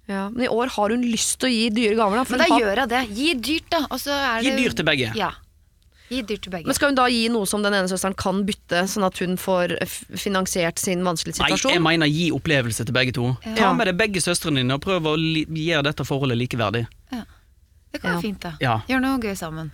ja. 0.06 0.26
Men 0.30 0.44
i 0.46 0.50
år 0.52 0.70
har 0.76 0.92
hun 0.94 1.02
lyst 1.08 1.38
til 1.40 1.48
å 1.48 1.52
gi 1.54 1.64
dyre 1.74 1.96
gaver, 1.98 2.20
da. 2.20 2.24
for 2.28 2.36
Men 2.36 2.44
da 2.44 2.52
har- 2.54 2.60
gjør 2.60 2.82
jeg 2.82 2.88
det. 2.92 3.02
Gi 3.16 3.32
dyrt, 3.48 3.70
da. 3.72 3.80
Og 3.90 3.98
så 4.02 4.12
er 4.14 4.44
Gi 4.44 4.50
det 4.52 4.58
dyrt 4.62 4.76
til 4.76 4.86
begge. 4.86 5.10
Ja. 5.16 5.30
Gi 6.12 6.20
dyrt 6.22 6.44
til 6.44 6.52
begge. 6.52 6.68
Men 6.68 6.76
skal 6.78 6.92
hun 6.92 6.98
da 7.00 7.06
gi 7.10 7.24
noe 7.34 7.48
som 7.50 7.64
den 7.64 7.74
ene 7.74 7.88
søsteren 7.90 8.14
kan 8.14 8.44
bytte, 8.46 8.84
sånn 8.92 9.02
at 9.08 9.18
hun 9.24 9.34
får 9.40 9.74
finansiert 10.14 10.78
sin 10.78 11.00
vanskelige 11.02 11.40
Nei, 11.42 11.56
jeg 11.58 11.82
mener 11.82 12.06
gi 12.06 12.28
opplevelse 12.36 12.84
til 12.86 12.94
begge 12.94 13.16
to. 13.16 13.32
Ja. 13.48 13.56
Ta 13.58 13.72
med 13.74 13.88
deg 13.90 13.96
begge 13.98 14.22
søstrene 14.22 14.60
dine 14.62 14.76
og 14.78 14.84
prøv 14.84 15.08
å 15.10 15.16
gjøre 15.18 15.82
dette 15.88 16.06
forholdet 16.06 16.38
likeverdig. 16.44 16.84
Det 17.96 18.02
kan 18.04 18.12
Ja. 18.12 18.16
være 18.20 18.26
fint, 18.28 18.40
da. 18.44 18.52
Ja. 18.62 18.76
Gjør 18.88 19.02
noe 19.04 19.18
gøy 19.24 19.34
sammen. 19.40 19.70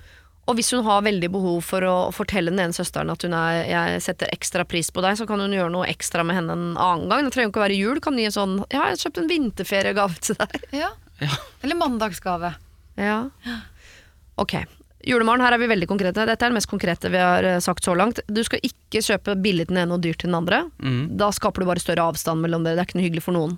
Og 0.50 0.56
hvis 0.58 0.72
hun 0.74 0.82
har 0.82 1.04
veldig 1.06 1.28
behov 1.30 1.60
for 1.62 1.84
å 1.86 1.94
fortelle 2.10 2.50
den 2.50 2.58
ene 2.58 2.74
søsteren 2.74 3.12
at 3.12 3.22
hun 3.22 3.34
er, 3.38 3.60
jeg 3.70 4.00
setter 4.02 4.32
ekstra 4.34 4.64
pris 4.66 4.88
på 4.90 5.00
deg, 5.04 5.14
så 5.20 5.26
kan 5.28 5.38
hun 5.38 5.52
gjøre 5.54 5.70
noe 5.70 5.86
ekstra 5.86 6.24
med 6.26 6.34
henne 6.40 6.56
en 6.56 6.64
annen 6.82 7.06
gang. 7.12 7.22
Det 7.28 7.34
trenger 7.36 7.46
jo 7.46 7.52
ikke 7.52 7.62
å 7.62 7.66
være 7.68 7.78
jul. 7.78 8.00
Kan 8.02 8.18
gi 8.18 8.24
en 8.26 8.34
sånn 8.34 8.56
Ja, 8.72 8.88
jeg 8.90 8.96
har 8.96 9.02
kjøpt 9.04 9.20
en 9.22 9.30
vinterferiegave 9.30 10.18
til 10.18 10.34
deg. 10.40 10.58
Ja. 10.82 10.90
Ja. 11.22 11.36
Eller 11.62 11.78
mandagsgave. 11.78 12.56
Ja. 12.98 13.20
Ok. 14.42 14.56
Julemorgen, 15.06 15.42
her 15.42 15.54
er 15.54 15.58
vi 15.62 15.66
veldig 15.70 15.86
konkrete. 15.90 16.24
Dette 16.26 16.42
er 16.46 16.50
det 16.50 16.56
mest 16.58 16.70
konkrete 16.70 17.10
vi 17.10 17.18
har 17.22 17.46
eh, 17.46 17.58
sagt 17.62 17.82
så 17.86 17.94
langt. 17.98 18.18
Du 18.30 18.42
skal 18.46 18.58
ikke 18.66 18.98
kjøpe 19.02 19.34
billig 19.42 19.68
til 19.68 19.76
den 19.76 19.84
ene 19.84 19.94
og 19.96 20.02
dyrt 20.04 20.18
til 20.22 20.30
den 20.30 20.38
andre. 20.38 20.64
Mm. 20.82 21.16
Da 21.18 21.30
skaper 21.34 21.62
du 21.62 21.66
bare 21.70 21.82
større 21.82 22.04
avstand 22.10 22.42
mellom 22.42 22.62
dere. 22.66 22.78
Det 22.78 22.82
er 22.84 22.90
ikke 22.90 22.98
noe 23.00 23.06
hyggelig 23.08 23.22
for 23.26 23.34
noen. 23.38 23.56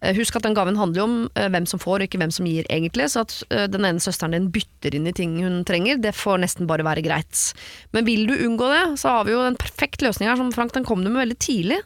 Eh, 0.00 0.14
Husk 0.14 0.36
at 0.38 0.46
den 0.46 0.54
gaven 0.54 0.78
handler 0.78 1.00
jo 1.00 1.06
om 1.08 1.16
eh, 1.34 1.48
hvem 1.50 1.66
som 1.66 1.80
får, 1.82 2.02
og 2.02 2.06
ikke 2.06 2.20
hvem 2.22 2.32
som 2.34 2.46
gir, 2.46 2.66
egentlig. 2.70 3.08
Så 3.12 3.24
at 3.24 3.34
eh, 3.50 3.66
den 3.70 3.86
ene 3.88 4.02
søsteren 4.02 4.36
din 4.36 4.50
bytter 4.54 4.94
inn 4.94 5.08
i 5.10 5.14
ting 5.16 5.34
hun 5.42 5.64
trenger, 5.68 5.98
det 6.02 6.14
får 6.16 6.42
nesten 6.44 6.68
bare 6.70 6.86
være 6.86 7.02
greit. 7.06 7.48
Men 7.96 8.06
vil 8.06 8.28
du 8.30 8.36
unngå 8.36 8.70
det, 8.70 8.84
så 9.02 9.18
har 9.18 9.28
vi 9.28 9.34
jo 9.34 9.42
en 9.46 9.58
perfekt 9.58 10.04
løsning 10.06 10.30
her, 10.30 10.38
som 10.38 10.54
Frank, 10.54 10.74
den 10.76 10.86
kom 10.86 11.02
du 11.02 11.10
med 11.10 11.24
veldig 11.24 11.38
tidlig. 11.42 11.82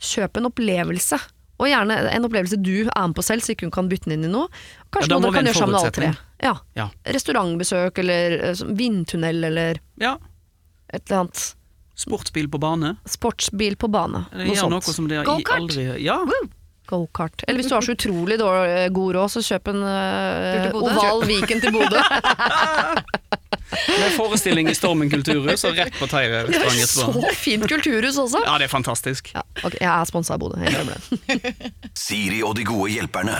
Kjøp 0.00 0.40
en 0.40 0.50
opplevelse. 0.52 1.18
Og 1.60 1.68
gjerne 1.68 1.96
en 2.08 2.24
opplevelse 2.24 2.56
du 2.56 2.86
er 2.86 3.08
med 3.10 3.16
på 3.18 3.24
selv, 3.26 3.44
så 3.44 3.52
ikke 3.52 3.66
hun 3.68 3.74
kan 3.74 3.88
bytte 3.90 4.08
den 4.08 4.20
inn 4.20 4.30
i 4.30 4.32
noe. 4.32 4.48
Kanskje 4.94 5.10
Ja, 5.12 5.18
noe 5.18 5.28
dere 5.28 5.40
kan 5.40 5.50
gjøre 5.50 5.60
sammen 5.60 5.80
alle 5.80 5.94
tre. 5.96 6.12
Ja. 6.40 6.54
Ja. 6.78 6.86
Restaurantbesøk, 7.18 8.00
eller 8.00 8.38
vindtunnel, 8.78 9.42
eller 9.50 9.82
ja. 10.00 10.14
et 10.88 11.02
eller 11.02 11.26
annet. 11.26 11.42
Sportsbil 12.00 12.48
på 12.48 12.56
bane. 12.62 12.94
Sportsbil 13.04 13.76
på 13.76 13.90
bane. 13.92 14.22
Noe 14.32 14.56
sånt. 14.56 14.88
Gokart! 15.28 15.76
Ja. 16.00 16.16
Woo! 16.24 16.48
Gokart. 16.90 17.46
Eller 17.46 17.62
hvis 17.62 17.70
du 17.70 17.76
har 17.76 17.86
så 17.86 17.96
utrolig 17.96 18.38
dårlig, 18.40 18.76
eh, 18.84 18.88
god 18.94 19.16
råd, 19.18 19.34
så 19.36 19.44
kjøp 19.46 19.72
en 19.74 19.82
Bodø. 20.74 20.94
oval 20.94 21.26
Viken 21.30 21.62
til 21.64 21.74
Bodø. 21.74 22.02
med 23.70 24.10
forestilling 24.16 24.68
i 24.68 24.74
Stormen 24.74 25.10
kulturhus 25.10 25.64
og 25.68 25.76
rett 25.78 25.94
på 25.98 26.08
Teire 26.10 26.44
Det 26.48 26.58
er 26.58 26.64
restaurant 26.66 26.80
etterpå. 26.84 27.28
så 27.30 27.34
fint 27.38 27.66
kulturhus 27.70 28.18
også. 28.18 28.42
Ja, 28.46 28.56
det 28.58 28.66
er 28.66 28.72
fantastisk. 28.72 29.30
Ja, 29.34 29.44
ok, 29.62 29.76
jeg 29.78 29.90
er 29.90 30.08
sponsa 30.08 30.34
av 30.34 30.42
Bodø. 30.42 30.58
Jeg 30.64 30.74
glemmer 30.74 30.98
det. 30.98 31.52
Siri 32.06 32.42
og 32.46 32.56
de 32.58 32.66
gode 32.66 32.90
hjelperne. 32.94 33.36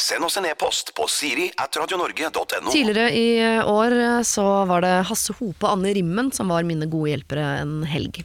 Send 0.00 0.26
oss 0.26 0.36
en 0.40 0.48
e-post 0.48 0.92
på 0.96 1.06
siri 1.08 1.48
at 1.60 1.76
radionorge.no. 1.80 2.72
Tidligere 2.72 3.12
i 3.16 3.28
år 3.62 3.98
eh, 3.98 4.22
så 4.26 4.46
var 4.68 4.84
det 4.84 4.94
Hasse 5.10 5.36
Hope 5.38 5.64
og 5.64 5.78
Anne 5.78 5.94
Rimmen 5.96 6.32
som 6.34 6.52
var 6.52 6.66
mine 6.68 6.88
gode 6.92 7.12
hjelpere 7.14 7.46
en 7.62 7.78
helg. 7.88 8.22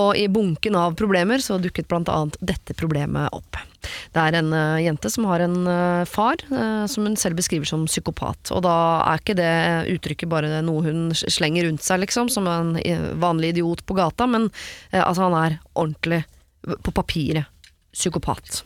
Og 0.00 0.14
i 0.16 0.28
bunken 0.32 0.78
av 0.78 0.96
problemer 0.98 1.44
så 1.44 1.58
dukket 1.60 1.88
blant 1.90 2.08
annet 2.12 2.38
dette 2.40 2.76
problemet 2.78 3.32
opp. 3.36 3.60
Det 4.14 4.22
er 4.22 4.38
en 4.38 4.50
uh, 4.54 4.80
jente 4.82 5.10
som 5.12 5.26
har 5.28 5.44
en 5.44 5.58
uh, 5.68 6.06
far 6.08 6.40
uh, 6.50 6.84
som 6.90 7.06
hun 7.06 7.16
selv 7.20 7.38
beskriver 7.38 7.68
som 7.68 7.86
psykopat. 7.88 8.52
Og 8.54 8.64
da 8.66 8.74
er 9.04 9.22
ikke 9.22 9.38
det 9.38 9.52
uttrykket 9.94 10.32
bare 10.32 10.62
noe 10.66 10.84
hun 10.86 11.12
slenger 11.14 11.68
rundt 11.68 11.84
seg, 11.84 12.02
liksom, 12.04 12.32
som 12.32 12.48
en 12.50 12.74
vanlig 13.22 13.54
idiot 13.54 13.84
på 13.86 13.96
gata, 13.98 14.26
men 14.30 14.48
altså 14.92 15.28
han 15.28 15.36
er 15.38 15.56
ordentlig, 15.78 16.22
på 16.84 16.92
papiret, 16.94 17.48
psykopat. 17.94 18.62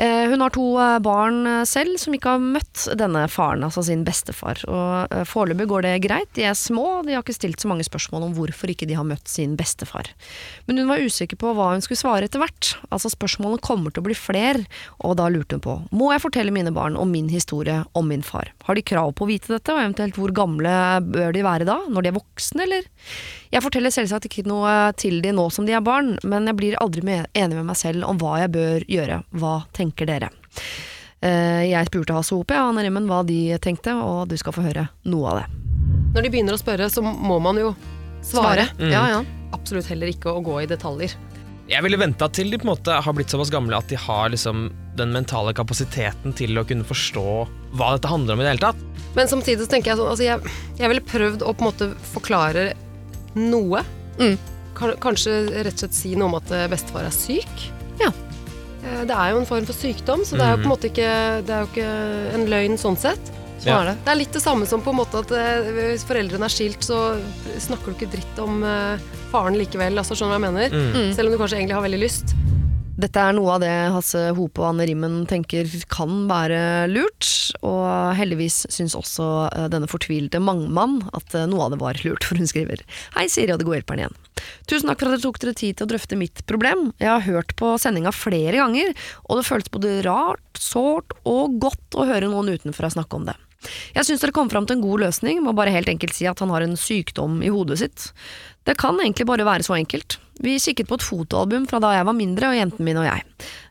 Eh, 0.00 0.28
Hun 0.30 0.40
har 0.40 0.52
to 0.54 0.64
eh, 0.80 0.98
barn 1.04 1.42
eh, 1.46 1.62
selv 1.68 1.98
som 2.00 2.14
ikke 2.16 2.32
har 2.32 2.40
møtt 2.40 2.86
denne 2.96 3.26
faren, 3.28 3.64
altså 3.66 3.82
sin 3.84 4.00
bestefar. 4.06 4.62
Og 4.64 5.26
Foreløpig 5.28 5.66
går 5.68 5.84
det 5.84 5.94
greit, 6.06 6.30
de 6.38 6.46
er 6.48 6.56
små, 6.56 7.02
de 7.04 7.16
har 7.16 7.24
ikke 7.24 7.36
stilt 7.36 7.60
så 7.60 7.68
mange 7.68 7.84
spørsmål 7.84 8.30
om 8.30 8.36
hvorfor 8.38 8.72
ikke 8.72 8.88
de 8.88 8.96
har 8.96 9.04
møtt 9.04 9.28
sin 9.28 9.58
bestefar. 9.60 10.08
Men 10.64 10.80
hun 10.80 10.88
var 10.88 11.04
usikker 11.04 11.36
på 11.40 11.52
hva 11.56 11.74
hun 11.74 11.84
skulle 11.84 12.00
svare 12.00 12.30
etter 12.30 12.40
hvert. 12.40 12.72
Altså 12.88 13.12
Spørsmålene 13.12 13.60
kommer 13.66 13.92
til 13.92 14.00
å 14.00 14.08
bli 14.08 14.16
flere, 14.16 14.64
og 15.04 15.18
da 15.20 15.28
lurte 15.28 15.58
hun 15.58 15.64
på 15.66 15.76
må 15.96 16.12
jeg 16.14 16.24
fortelle 16.24 16.54
mine 16.54 16.72
barn 16.74 16.96
om 16.96 17.10
min 17.12 17.28
historie 17.32 17.82
om 17.98 18.08
min 18.08 18.24
far. 18.24 18.54
Har 18.64 18.78
de 18.78 18.86
krav 18.86 19.12
på 19.18 19.26
å 19.26 19.30
vite 19.30 19.52
dette, 19.52 19.74
og 19.74 19.82
eventuelt 19.82 20.16
hvor 20.16 20.32
gamle 20.32 20.72
bør 21.04 21.36
de 21.36 21.44
være 21.44 21.68
da, 21.68 21.76
når 21.92 22.06
de 22.06 22.12
er 22.12 22.16
voksne, 22.16 22.64
eller? 22.64 22.88
Jeg 23.50 23.64
forteller 23.64 23.90
selvsagt 23.90 24.28
ikke 24.28 24.44
noe 24.46 24.92
til 25.00 25.18
de 25.24 25.32
nå 25.34 25.48
som 25.50 25.66
de 25.66 25.74
er 25.74 25.82
barn, 25.82 26.12
men 26.22 26.46
jeg 26.46 26.56
blir 26.58 26.76
aldri 26.78 27.02
enig 27.02 27.56
med 27.56 27.66
meg 27.66 27.78
selv 27.80 28.06
om 28.06 28.18
hva 28.20 28.36
jeg 28.44 28.52
bør 28.54 28.84
gjøre. 28.86 29.16
Hva 29.34 29.54
tenker 29.74 30.06
dere? 30.06 30.28
Eh, 31.20 31.66
Jeg 31.72 31.88
spurte 31.90 32.14
Hasse 32.14 32.36
Hope 32.36 32.54
og 32.54 32.70
Anne 32.70 32.84
Rimmen 32.86 33.08
hva 33.10 33.24
de 33.26 33.58
tenkte, 33.58 33.96
og 33.98 34.28
du 34.30 34.36
skal 34.38 34.54
få 34.54 34.62
høre 34.68 34.86
noe 35.10 35.32
av 35.32 35.40
det. 35.40 35.48
Når 36.14 36.22
de 36.26 36.30
begynner 36.30 36.54
å 36.54 36.60
spørre, 36.62 36.86
så 36.90 37.02
må 37.02 37.40
man 37.42 37.58
jo 37.58 37.74
svare. 38.22 38.68
Ja, 38.78 39.02
ja. 39.16 39.20
Absolutt 39.54 39.90
heller 39.90 40.10
ikke 40.12 40.30
å 40.30 40.42
gå 40.46 40.60
i 40.62 40.68
detaljer. 40.70 41.16
Jeg 41.70 41.84
ville 41.86 41.98
venta 42.00 42.26
til 42.34 42.50
de 42.50 42.58
på 42.58 42.66
en 42.66 42.72
måte 42.72 42.96
har 43.02 43.14
blitt 43.14 43.30
såpass 43.30 43.50
gamle 43.50 43.76
at 43.78 43.90
de 43.90 43.98
har 43.98 44.30
liksom 44.32 44.70
den 44.98 45.12
mentale 45.14 45.52
kapasiteten 45.54 46.34
til 46.38 46.58
å 46.58 46.64
kunne 46.66 46.86
forstå 46.86 47.24
hva 47.78 47.92
dette 47.94 48.10
handler 48.10 48.34
om 48.34 48.42
i 48.42 48.46
det 48.46 48.54
hele 48.54 48.64
tatt. 48.64 48.80
Men 49.18 49.30
samtidig 49.30 49.66
så 49.66 49.70
tenker 49.74 49.92
jeg 49.92 50.00
sånn 50.00 50.10
altså 50.10 50.26
jeg, 50.26 50.54
jeg 50.80 50.90
ville 50.90 51.04
prøvd 51.06 51.44
å 51.46 51.52
på 51.54 51.62
en 51.62 51.68
måte 51.70 51.90
forklare 52.10 52.64
noe. 53.38 53.82
Mm. 54.18 54.38
Kanskje 54.80 55.34
rett 55.64 55.74
og 55.76 55.82
slett 55.84 55.96
si 55.96 56.14
noe 56.16 56.30
om 56.30 56.38
at 56.38 56.50
eh, 56.56 56.66
bestefar 56.72 57.04
er 57.08 57.14
syk. 57.14 57.66
Ja. 58.00 58.08
Eh, 58.84 59.02
Det 59.08 59.16
er 59.16 59.32
jo 59.34 59.40
en 59.42 59.46
form 59.48 59.66
for 59.68 59.76
sykdom, 59.76 60.24
så 60.24 60.38
det 60.38 60.46
er 60.46 60.54
jo 60.56 60.62
på 60.62 60.68
en 60.68 60.72
måte 60.74 60.88
ikke, 60.90 61.10
det 61.46 61.52
er 61.56 61.60
jo 61.66 61.70
ikke 61.72 61.90
en 62.38 62.46
løgn 62.48 62.78
sånn 62.80 62.96
sett. 62.98 63.32
Sånn 63.60 63.68
Ja. 63.68 63.80
er 63.82 63.90
det. 63.90 63.96
Det 64.06 64.12
er 64.14 64.20
litt 64.22 64.32
det 64.32 64.42
samme 64.42 64.66
som 64.66 64.80
på 64.80 64.90
en 64.94 65.00
måte 65.02 65.20
at 65.20 65.30
eh, 65.36 65.70
hvis 65.76 66.04
foreldrene 66.08 66.48
er 66.48 66.54
skilt, 66.54 66.80
så 66.86 67.20
snakker 67.60 67.92
du 67.92 67.98
ikke 67.98 68.12
dritt 68.16 68.38
om 68.40 68.62
faren 69.30 69.58
likevel. 69.60 69.98
Altså, 70.00 70.16
skjønner 70.16 70.38
du 70.38 70.46
hva 70.46 70.48
jeg 70.48 70.70
mener? 70.72 70.94
Mm. 70.96 71.12
Selv 71.14 71.28
om 71.28 71.32
du 71.36 71.38
kanskje 71.42 71.58
egentlig 71.60 71.76
har 71.76 71.84
veldig 71.84 72.00
lyst. 72.00 72.32
Dette 73.00 73.22
er 73.22 73.32
noe 73.32 73.54
av 73.54 73.62
det 73.62 73.70
Hasse 73.94 74.20
Hope 74.36 74.60
og 74.60 74.74
Anne 74.74 74.84
Rimmen 74.88 75.22
tenker 75.30 75.68
kan 75.88 76.26
være 76.28 76.88
lurt, 76.90 77.28
og 77.64 78.12
heldigvis 78.18 78.66
syns 78.72 78.96
også 78.98 79.28
eh, 79.46 79.68
denne 79.72 79.88
fortvilte 79.88 80.40
mangmann 80.42 80.98
at 81.16 81.36
eh, 81.38 81.46
noe 81.48 81.64
av 81.64 81.72
det 81.72 81.80
var 81.80 82.00
lurt, 82.04 82.26
for 82.26 82.36
hun 82.36 82.50
skriver 82.50 82.82
Hei 83.14 83.24
Siri 83.32 83.54
og 83.54 83.62
det 83.62 83.68
gode 83.68 83.80
hjelperen 83.80 84.04
igjen. 84.04 84.18
Tusen 84.68 84.90
takk 84.90 85.00
for 85.00 85.08
at 85.08 85.16
dere 85.16 85.24
tok 85.24 85.40
dere 85.40 85.56
tid 85.56 85.78
til 85.78 85.86
å 85.86 85.92
drøfte 85.94 86.18
mitt 86.20 86.44
problem. 86.50 86.90
Jeg 87.00 87.12
har 87.12 87.24
hørt 87.24 87.56
på 87.56 87.72
sendinga 87.80 88.12
flere 88.12 88.60
ganger, 88.60 88.92
og 89.28 89.40
det 89.40 89.48
føltes 89.48 89.72
både 89.72 89.96
rart, 90.04 90.44
sårt 90.60 91.16
og 91.24 91.56
godt 91.62 91.96
å 91.96 92.08
høre 92.10 92.28
noen 92.28 92.52
utenfra 92.52 92.92
snakke 92.92 93.16
om 93.16 93.30
det. 93.30 93.38
Jeg 93.94 94.08
syns 94.08 94.24
dere 94.24 94.36
kom 94.36 94.52
fram 94.52 94.68
til 94.68 94.76
en 94.76 94.84
god 94.84 95.06
løsning 95.06 95.40
må 95.44 95.56
bare 95.56 95.72
helt 95.72 95.88
enkelt 95.92 96.16
si 96.16 96.28
at 96.28 96.40
han 96.40 96.52
har 96.52 96.64
en 96.64 96.76
sykdom 96.80 97.40
i 97.44 97.52
hodet 97.52 97.80
sitt. 97.80 98.10
Det 98.68 98.76
kan 98.80 99.00
egentlig 99.00 99.28
bare 99.28 99.48
være 99.48 99.64
så 99.64 99.76
enkelt. 99.80 100.20
Vi 100.40 100.56
kikket 100.56 100.88
på 100.88 100.96
et 100.96 101.04
fotoalbum 101.04 101.66
fra 101.68 101.80
da 101.84 101.92
jeg 101.92 102.06
var 102.08 102.16
mindre 102.16 102.48
og 102.48 102.56
jenten 102.56 102.86
min 102.86 102.98
og 103.00 103.04
jeg. 103.04 103.24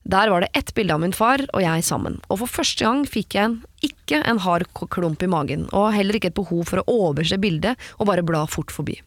Der 0.10 0.30
var 0.30 0.44
det 0.44 0.52
ett 0.58 0.74
bilde 0.78 0.94
av 0.94 1.02
min 1.02 1.16
far 1.16 1.42
og 1.50 1.64
jeg 1.64 1.86
sammen, 1.86 2.20
og 2.30 2.44
for 2.44 2.60
første 2.60 2.86
gang 2.86 3.04
fikk 3.10 3.38
jeg 3.38 3.50
en, 3.50 3.60
ikke 3.86 4.22
en 4.22 4.42
hard 4.46 4.68
klump 4.94 5.26
i 5.26 5.30
magen, 5.30 5.68
og 5.74 5.94
heller 5.96 6.18
ikke 6.18 6.30
et 6.30 6.38
behov 6.38 6.68
for 6.70 6.82
å 6.82 6.98
overse 7.10 7.42
bildet 7.42 7.78
og 7.98 8.10
bare 8.10 8.26
bla 8.26 8.46
fort 8.50 8.74
forbi. 8.74 9.00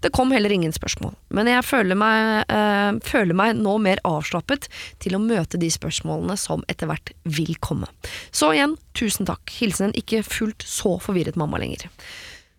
Det 0.00 0.12
kom 0.16 0.30
heller 0.32 0.52
ingen 0.54 0.72
spørsmål, 0.72 1.12
men 1.34 1.50
jeg 1.50 1.66
føler 1.66 1.98
meg, 1.98 2.46
øh, 2.48 3.02
føler 3.04 3.36
meg 3.36 3.58
nå 3.58 3.76
mer 3.82 4.00
avslappet 4.08 4.70
til 5.02 5.18
å 5.18 5.22
møte 5.22 5.60
de 5.60 5.68
spørsmålene 5.70 6.38
som 6.40 6.64
etter 6.72 6.88
hvert 6.88 7.12
vil 7.28 7.52
komme. 7.60 7.90
Så 8.30 8.54
igjen, 8.54 8.78
tusen 8.96 9.28
takk. 9.28 9.44
Hilsen 9.58 9.90
en 9.90 9.98
ikke 9.98 10.24
fullt 10.26 10.64
så 10.64 10.96
forvirret 11.02 11.38
mamma 11.38 11.60
lenger. 11.60 11.90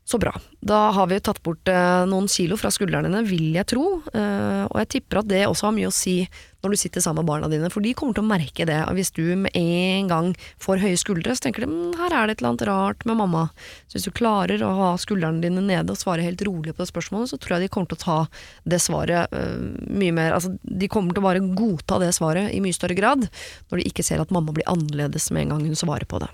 Så 0.10 0.18
bra. 0.18 0.32
Da 0.66 0.78
har 0.90 1.06
vi 1.08 1.20
tatt 1.22 1.38
bort 1.46 1.70
eh, 1.70 2.04
noen 2.10 2.26
kilo 2.32 2.56
fra 2.58 2.72
skuldrene 2.74 3.06
dine, 3.12 3.20
vil 3.30 3.52
jeg 3.54 3.68
tro. 3.70 3.84
Eh, 4.10 4.64
og 4.66 4.80
jeg 4.82 4.88
tipper 4.96 5.20
at 5.22 5.28
det 5.30 5.44
også 5.46 5.68
har 5.68 5.76
mye 5.76 5.92
å 5.92 5.94
si 5.94 6.24
når 6.64 6.74
du 6.74 6.78
sitter 6.82 7.04
sammen 7.06 7.22
med 7.22 7.30
barna 7.30 7.50
dine, 7.52 7.70
for 7.70 7.86
de 7.86 7.92
kommer 7.94 8.18
til 8.18 8.26
å 8.26 8.32
merke 8.32 8.66
det. 8.66 8.80
Hvis 8.98 9.14
du 9.14 9.22
med 9.38 9.54
en 9.54 10.10
gang 10.10 10.32
får 10.66 10.82
høye 10.82 10.98
skuldre, 10.98 11.36
så 11.38 11.46
tenker 11.46 11.64
de 11.64 11.70
"Mm, 11.70 11.94
her 12.02 12.10
er 12.10 12.26
det 12.26 12.34
et 12.34 12.42
eller 12.42 12.50
annet 12.50 12.66
rart 12.72 13.06
med 13.06 13.22
mamma. 13.22 13.46
Så 13.86 14.00
hvis 14.00 14.10
du 14.10 14.12
klarer 14.18 14.66
å 14.66 14.74
ha 14.82 14.90
skuldrene 14.98 15.46
dine 15.46 15.62
nede 15.62 15.94
og 15.94 16.02
svare 16.02 16.26
helt 16.26 16.42
rolig 16.42 16.74
på 16.74 16.82
det 16.82 16.90
spørsmålet, 16.90 17.30
så 17.30 17.38
tror 17.38 17.60
jeg 17.60 17.70
de 17.70 17.74
kommer 17.78 17.94
til 17.94 18.02
å 18.02 18.06
ta 18.08 18.20
det 18.66 18.82
svaret 18.82 19.30
eh, 19.32 19.62
mye 19.94 20.12
mer 20.12 20.34
Altså, 20.34 20.58
de 20.66 20.88
kommer 20.90 21.14
til 21.14 21.22
å 21.22 21.30
bare 21.30 21.54
godta 21.54 22.02
det 22.02 22.16
svaret 22.18 22.50
i 22.50 22.60
mye 22.60 22.74
større 22.74 22.98
grad, 22.98 23.30
når 23.70 23.78
de 23.78 23.86
ikke 23.86 24.04
ser 24.04 24.20
at 24.20 24.34
mamma 24.34 24.52
blir 24.58 24.66
annerledes 24.66 25.30
med 25.30 25.44
en 25.44 25.50
gang 25.50 25.70
hun 25.70 25.78
svarer 25.78 26.10
på 26.10 26.18
det. 26.18 26.34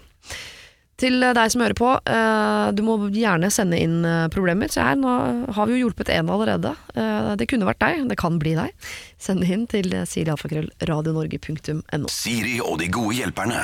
Til 0.95 1.19
deg 1.19 1.51
som 1.51 1.59
hører 1.59 1.75
på, 1.75 1.89
eh, 2.07 2.71
du 2.71 2.79
må 2.87 2.95
gjerne 3.11 3.49
sende 3.51 3.75
inn 3.83 4.05
eh, 4.07 4.31
problemer. 4.31 4.71
Se 4.71 4.79
her, 4.79 4.95
nå 4.95 5.11
har 5.57 5.67
vi 5.67 5.75
jo 5.75 5.85
hjulpet 5.85 6.07
en 6.15 6.31
allerede. 6.31 6.71
Eh, 6.95 7.35
det 7.35 7.49
kunne 7.51 7.67
vært 7.67 7.83
deg, 7.83 8.05
det 8.07 8.15
kan 8.19 8.39
bli 8.39 8.55
deg. 8.55 8.71
Send 9.19 9.43
det 9.43 9.51
inn 9.51 9.67
til 9.67 9.91
sirialfakrøll.radionorge.no. 9.91 12.07
Siri 12.11 12.61
og 12.63 12.79
de 12.79 12.87
gode 12.95 13.19
hjelperne. 13.19 13.59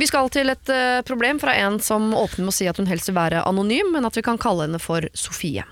Vi 0.00 0.08
skal 0.08 0.30
til 0.32 0.48
et 0.48 0.70
problem 1.04 1.36
fra 1.38 1.52
en 1.60 1.76
som 1.84 2.14
åpner 2.16 2.46
med 2.46 2.54
å 2.54 2.56
si 2.56 2.64
at 2.70 2.78
hun 2.80 2.88
helst 2.88 3.10
vil 3.10 3.18
være 3.18 3.42
anonym, 3.44 3.92
men 3.94 4.08
at 4.08 4.16
vi 4.16 4.24
kan 4.24 4.40
kalle 4.40 4.64
henne 4.64 4.80
for 4.80 5.04
Sofie. 5.12 5.66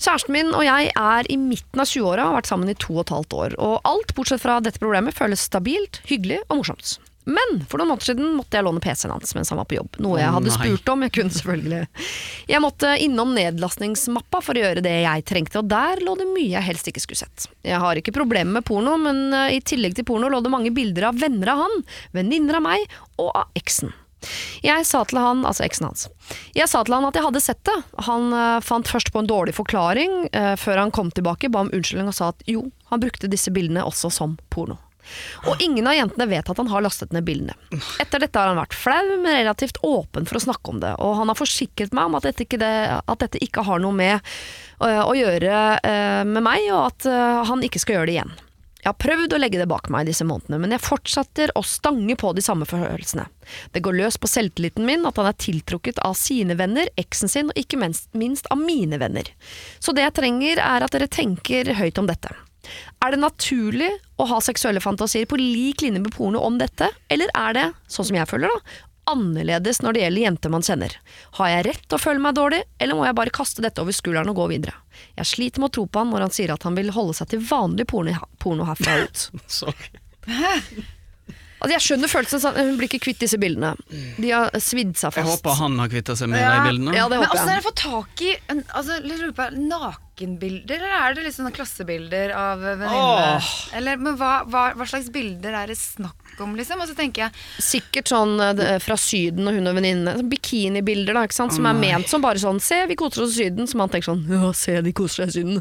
Kjæresten 0.00 0.32
min 0.32 0.52
og 0.54 0.62
jeg 0.64 0.92
er 0.96 1.26
i 1.28 1.36
midten 1.40 1.82
av 1.82 1.88
20-åra 1.88 2.24
og 2.24 2.30
har 2.30 2.38
vært 2.38 2.52
sammen 2.52 2.72
i 2.72 2.78
to 2.78 2.94
og 2.94 3.02
et 3.02 3.14
halvt 3.16 3.36
år. 3.36 3.56
Og 3.60 3.88
alt 3.88 4.14
bortsett 4.16 4.44
fra 4.44 4.60
dette 4.64 4.80
problemet 4.80 5.16
føles 5.16 5.48
stabilt, 5.48 6.00
hyggelig 6.08 6.40
og 6.48 6.60
morsomt. 6.60 6.98
Men 7.28 7.60
for 7.68 7.80
noen 7.80 7.90
måneder 7.92 8.10
siden 8.10 8.32
måtte 8.38 8.56
jeg 8.56 8.64
låne 8.64 8.80
PC-en 8.82 9.12
hans 9.12 9.34
mens 9.36 9.52
han 9.52 9.60
var 9.60 9.68
på 9.68 9.76
jobb. 9.76 9.98
Noe 10.00 10.20
jeg 10.22 10.32
hadde 10.34 10.54
spurt 10.54 10.92
om. 10.92 11.04
Jeg 11.04 11.14
kunne 11.18 11.34
selvfølgelig 11.36 11.80
Jeg 12.48 12.64
måtte 12.64 12.94
innom 13.04 13.34
nedlastningsmappa 13.36 14.40
for 14.44 14.56
å 14.56 14.64
gjøre 14.64 14.84
det 14.84 14.96
jeg 15.02 15.26
trengte, 15.28 15.60
og 15.60 15.70
der 15.70 16.00
lå 16.04 16.16
det 16.18 16.28
mye 16.32 16.54
jeg 16.56 16.66
helst 16.66 16.90
ikke 16.90 17.04
skulle 17.04 17.22
sett. 17.22 17.48
Jeg 17.66 17.80
har 17.82 18.00
ikke 18.00 18.14
problemer 18.16 18.58
med 18.58 18.66
porno, 18.66 18.96
men 19.00 19.28
eh, 19.36 19.58
i 19.58 19.64
tillegg 19.64 19.98
til 19.98 20.08
porno 20.08 20.30
lå 20.32 20.40
det 20.44 20.52
mange 20.52 20.72
bilder 20.74 21.10
av 21.10 21.20
venner 21.20 21.52
av 21.52 21.64
han, 21.66 21.82
venninner 22.16 22.58
av 22.58 22.66
meg 22.66 22.86
og 23.20 23.34
av 23.34 23.60
eksen. 23.60 23.92
Jeg 24.60 24.84
sa 24.84 25.00
til 25.08 25.16
han, 25.16 25.46
altså 25.48 25.64
eksen 25.64 25.86
hans 25.88 26.02
Jeg 26.52 26.68
sa 26.68 26.82
til 26.84 26.92
han 26.92 27.06
at 27.08 27.16
jeg 27.16 27.24
hadde 27.24 27.40
sett 27.40 27.62
det. 27.64 27.76
Han 28.08 28.34
eh, 28.36 28.58
fant 28.64 28.88
først 28.88 29.12
på 29.14 29.22
en 29.22 29.30
dårlig 29.30 29.54
forklaring, 29.56 30.26
eh, 30.32 30.54
før 30.60 30.84
han 30.84 30.94
kom 30.94 31.12
tilbake, 31.14 31.52
ba 31.52 31.64
om 31.64 31.72
unnskyldning 31.72 32.10
og 32.12 32.16
sa 32.16 32.32
at 32.34 32.44
jo, 32.50 32.66
han 32.92 33.02
brukte 33.02 33.30
disse 33.32 33.52
bildene 33.54 33.86
også 33.86 34.12
som 34.12 34.36
porno. 34.52 34.80
Og 35.48 35.62
ingen 35.64 35.86
av 35.88 35.96
jentene 35.96 36.28
vet 36.30 36.50
at 36.52 36.60
han 36.60 36.70
har 36.70 36.84
lastet 36.84 37.14
ned 37.16 37.26
bildene. 37.26 37.56
Etter 38.02 38.22
dette 38.22 38.40
har 38.40 38.52
han 38.52 38.60
vært 38.60 38.76
flau, 38.76 39.16
men 39.22 39.40
relativt 39.40 39.80
åpen 39.86 40.28
for 40.28 40.40
å 40.40 40.44
snakke 40.46 40.74
om 40.74 40.82
det. 40.82 40.92
Og 41.02 41.16
han 41.20 41.32
har 41.32 41.38
forsikret 41.38 41.96
meg 41.96 42.10
om 42.10 42.18
at 42.18 42.28
dette 42.28 42.46
ikke, 42.46 42.60
det, 42.60 42.74
at 43.00 43.24
dette 43.24 43.40
ikke 43.44 43.64
har 43.66 43.82
noe 43.82 43.96
med 43.96 44.20
uh, 44.82 45.02
å 45.06 45.16
gjøre 45.16 45.64
uh, 45.80 46.22
med 46.28 46.44
meg, 46.46 46.68
og 46.74 46.86
at 46.90 47.10
uh, 47.10 47.42
han 47.50 47.64
ikke 47.66 47.82
skal 47.82 48.00
gjøre 48.00 48.10
det 48.10 48.16
igjen. 48.18 48.38
Jeg 48.80 48.88
har 48.94 48.96
prøvd 48.96 49.34
å 49.36 49.38
legge 49.40 49.58
det 49.60 49.68
bak 49.68 49.90
meg 49.92 50.08
disse 50.08 50.24
månedene, 50.24 50.56
men 50.62 50.72
jeg 50.72 50.80
fortsetter 50.80 51.50
å 51.58 51.62
stange 51.66 52.16
på 52.16 52.30
de 52.32 52.44
samme 52.44 52.64
følelsene. 52.68 53.26
Det 53.74 53.82
går 53.84 53.98
løs 53.98 54.16
på 54.16 54.30
selvtilliten 54.30 54.86
min 54.88 55.04
at 55.08 55.20
han 55.20 55.28
er 55.28 55.36
tiltrukket 55.36 56.00
av 56.06 56.16
sine 56.16 56.56
venner, 56.56 56.88
eksen 57.00 57.28
sin 57.28 57.52
og 57.52 57.60
ikke 57.60 57.80
minst, 57.80 58.08
minst 58.16 58.48
av 58.48 58.62
mine 58.62 58.96
venner. 59.02 59.28
Så 59.84 59.92
det 59.92 60.06
jeg 60.06 60.16
trenger 60.16 60.62
er 60.64 60.86
at 60.86 60.96
dere 60.96 61.10
tenker 61.12 61.74
høyt 61.76 62.00
om 62.00 62.08
dette. 62.08 62.32
Er 63.04 63.14
det 63.14 63.22
naturlig 63.22 63.90
å 64.20 64.26
ha 64.30 64.38
seksuelle 64.44 64.82
fantasier 64.84 65.28
på 65.30 65.38
lik 65.40 65.84
linje 65.84 66.02
med 66.02 66.14
porno 66.14 66.42
om 66.44 66.58
dette, 66.60 66.90
eller 67.08 67.32
er 67.36 67.56
det, 67.56 67.66
sånn 67.90 68.10
som 68.10 68.18
jeg 68.18 68.30
føler 68.30 68.52
da, 68.52 68.76
annerledes 69.10 69.80
når 69.82 69.96
det 69.96 70.04
gjelder 70.04 70.26
jenter 70.26 70.54
man 70.54 70.66
kjenner? 70.66 70.94
Har 71.40 71.50
jeg 71.54 71.66
rett 71.70 71.82
til 71.86 71.98
å 71.98 72.02
føle 72.02 72.22
meg 72.22 72.36
dårlig, 72.38 72.62
eller 72.78 72.98
må 72.98 73.08
jeg 73.08 73.18
bare 73.18 73.34
kaste 73.34 73.64
dette 73.64 73.82
over 73.82 73.96
skulderen 73.96 74.30
og 74.32 74.38
gå 74.42 74.48
videre? 74.52 74.76
Jeg 75.18 75.32
sliter 75.32 75.62
med 75.62 75.72
å 75.72 75.76
tro 75.78 75.86
på 75.88 76.04
han 76.04 76.12
når 76.14 76.26
han 76.28 76.36
sier 76.36 76.54
at 76.54 76.66
han 76.68 76.78
vil 76.78 76.92
holde 76.94 77.16
seg 77.18 77.32
til 77.32 77.44
vanlig 77.44 77.88
porno, 77.90 78.16
porno 78.42 78.68
herfra 78.68 79.02
ut. 79.06 79.28
Sorry. 79.60 79.92
Altså, 81.60 81.72
jeg 81.76 81.84
skjønner 81.84 82.08
følelsen, 82.08 82.40
sånn, 82.40 82.56
hun 82.56 82.76
blir 82.80 82.88
ikke 82.88 83.02
kvitt 83.04 83.18
disse 83.20 83.36
bildene. 83.40 83.74
De 84.16 84.30
har 84.32 84.48
svidd 84.64 84.94
seg 84.96 85.12
fast. 85.12 85.20
Jeg 85.20 85.28
håper 85.28 85.58
han 85.60 85.78
har 85.78 85.88
kvitta 85.92 86.16
seg 86.16 86.30
med 86.32 86.40
Ja. 86.40 86.54
de 86.56 86.70
bildene. 86.70 86.94
Ja, 86.96 87.08
det 87.08 87.18
Men 87.20 87.28
åssen 87.28 87.38
har 87.38 87.46
jeg. 87.46 87.60
dere 87.60 87.66
fått 87.68 87.82
tak 87.84 88.22
i 88.24 88.30
en, 88.48 88.62
altså, 88.72 88.96
på, 89.36 89.48
nakenbilder, 89.68 90.76
eller 90.80 90.94
er 91.10 91.14
det 91.14 91.24
liksom 91.26 91.50
klassebilder 91.52 92.32
av 92.32 92.64
venninne? 92.64 93.42
Eller, 93.76 93.96
men 94.00 94.16
hva, 94.16 94.44
hva, 94.48 94.64
hva 94.74 94.86
slags 94.88 95.10
bilder 95.12 95.52
er 95.52 95.66
det 95.68 95.76
snakk 95.76 96.40
om, 96.40 96.56
liksom? 96.56 96.80
Og 96.80 96.88
så 96.88 96.96
tenker 96.96 97.26
jeg 97.26 97.32
Sikkert 97.60 98.08
sånn 98.08 98.40
eh, 98.40 98.78
fra 98.80 98.96
Syden 98.96 99.46
og 99.50 99.54
hun 99.58 99.68
og 99.68 99.76
venninnene. 99.76 100.16
Sånn 100.16 100.32
Bikinibilder 100.32 101.12
da, 101.18 101.26
ikke 101.28 101.36
sant? 101.36 101.52
som 101.52 101.66
er 101.68 101.76
ment 101.76 102.08
som 102.08 102.22
bare 102.24 102.40
sånn 102.40 102.60
'se, 102.60 102.86
vi 102.88 102.96
koser 102.96 103.22
oss 103.26 103.36
i 103.36 103.44
Syden', 103.44 103.68
som 103.68 103.80
han 103.84 103.88
tenker 103.92 104.14
sånn 104.14 104.24
'ja, 104.28 104.52
se, 104.56 104.80
de 104.80 104.92
koser 104.92 105.26
seg 105.26 105.28
i 105.28 105.36
Syden'. 105.44 105.60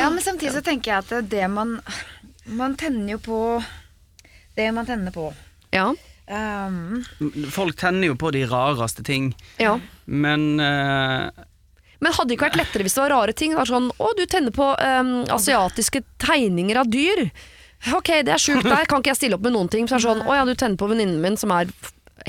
Ja, 0.00 0.08
men 0.08 0.22
samtidig 0.24 0.52
så 0.56 0.62
tenker 0.64 0.92
jeg 0.92 1.04
at 1.04 1.28
det 1.28 1.48
man 1.50 1.80
Man 2.46 2.74
tenner 2.76 3.12
jo 3.16 3.18
på 3.18 3.64
det 4.54 4.70
man 4.74 4.86
tenner 4.86 5.14
på. 5.14 5.32
ja, 5.74 5.92
Um, 6.24 7.02
Folk 7.52 7.76
tenner 7.76 8.06
jo 8.08 8.14
på 8.16 8.30
de 8.32 8.46
rareste 8.48 9.02
ting, 9.04 9.26
ja. 9.60 9.74
men 10.08 10.56
uh, 10.56 11.28
Men 12.00 12.12
hadde 12.16 12.30
det 12.30 12.38
ikke 12.38 12.46
vært 12.46 12.56
lettere 12.62 12.86
hvis 12.86 12.94
det 12.96 13.02
var 13.02 13.12
rare 13.12 13.34
ting? 13.36 13.52
Det 13.52 13.58
var 13.60 13.68
sånn 13.68 13.90
'Å, 13.92 14.08
du 14.16 14.22
tenner 14.24 14.54
på 14.56 14.70
um, 14.72 15.10
asiatiske 15.28 16.00
tegninger 16.24 16.80
av 16.80 16.88
dyr'. 16.88 17.26
Ok, 17.92 18.08
det 18.24 18.32
er 18.32 18.40
sjukt, 18.40 18.64
der 18.64 18.88
kan 18.88 19.04
ikke 19.04 19.12
jeg 19.12 19.20
stille 19.20 19.36
opp 19.36 19.44
med 19.44 19.52
noen 19.52 19.68
ting. 19.68 19.84
Så 19.84 19.98
er 19.98 20.00
det 20.00 20.08
sånn 20.08 20.24
'Å 20.24 20.38
ja, 20.40 20.46
du 20.48 20.54
tenner 20.56 20.80
på 20.80 20.88
venninnen 20.88 21.20
min 21.20 21.36
som 21.36 21.52
er 21.52 21.68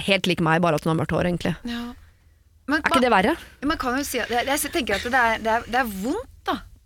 helt 0.09 0.27
lik 0.27 0.43
meg, 0.43 0.59
bare 0.61 0.75
at 0.75 0.83
hun 0.83 0.91
har 0.91 0.99
mørkt 0.99 1.15
hår', 1.15 1.31
egentlig. 1.31 1.55
ja. 1.63 1.93
Men 2.67 2.81
Er 2.83 2.89
ikke 2.91 3.01
det 3.07 3.11
verre? 3.15 3.37
Man 3.63 3.77
kan 3.77 3.95
jo 3.95 4.03
si 4.03 4.19
at 4.19 4.27
Jeg, 4.27 4.43
jeg 4.49 4.71
tenker 4.75 4.95
at 4.99 5.03
det 5.07 5.13
er, 5.23 5.37
det, 5.39 5.51
er, 5.55 5.71
det 5.71 5.79
er 5.85 5.85
vondt, 6.03 6.27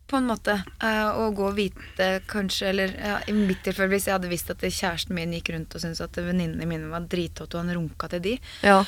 på 0.09 0.17
en 0.17 0.25
måte, 0.27 0.55
Og 0.81 1.19
å 1.21 1.29
gå 1.37 1.45
og 1.51 1.55
vite, 1.59 2.07
kanskje, 2.27 2.69
eller 2.73 2.95
ja, 2.97 3.19
i 3.29 3.33
mitt 3.37 3.61
tilfelle, 3.63 3.91
hvis 3.93 4.07
jeg 4.09 4.15
hadde 4.17 4.31
visst 4.31 4.49
at 4.51 4.59
kjæresten 4.65 5.13
min 5.15 5.31
gikk 5.37 5.53
rundt 5.53 5.75
og 5.77 5.81
syntes 5.83 6.01
at 6.01 6.17
venninnene 6.17 6.65
mine 6.67 6.89
var 6.91 7.05
drithotte, 7.11 7.55
og 7.55 7.63
han 7.65 7.75
runka 7.77 8.09
til 8.09 8.19
de. 8.25 8.33
Ja. 8.65 8.79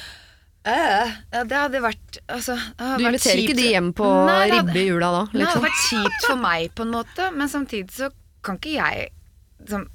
Eh, 0.64 1.14
ja, 1.34 1.44
det 1.50 1.58
hadde 1.58 1.80
vært 1.82 2.20
altså, 2.30 2.54
det 2.54 2.86
hadde 2.86 2.98
Du 3.00 3.06
vært 3.08 3.16
inviterer 3.16 3.40
ikke 3.42 3.56
de 3.58 3.70
hjem 3.72 3.88
på 3.98 4.10
Nei, 4.28 4.36
hadde- 4.52 4.60
ribbe 4.60 4.78
i 4.78 4.88
jula 4.92 5.08
da? 5.16 5.22
Det 5.32 5.32
hadde 5.32 5.46
Liksom. 5.46 5.64
vært 5.66 5.80
kjipt 5.90 6.28
for 6.28 6.36
meg, 6.44 6.76
på 6.76 6.82
en 6.86 6.92
måte, 6.94 7.32
men 7.34 7.50
samtidig 7.50 7.92
så 7.92 8.12
kan 8.44 8.58
ikke 8.60 8.76
jeg 8.76 9.10
liksom, 9.62 9.88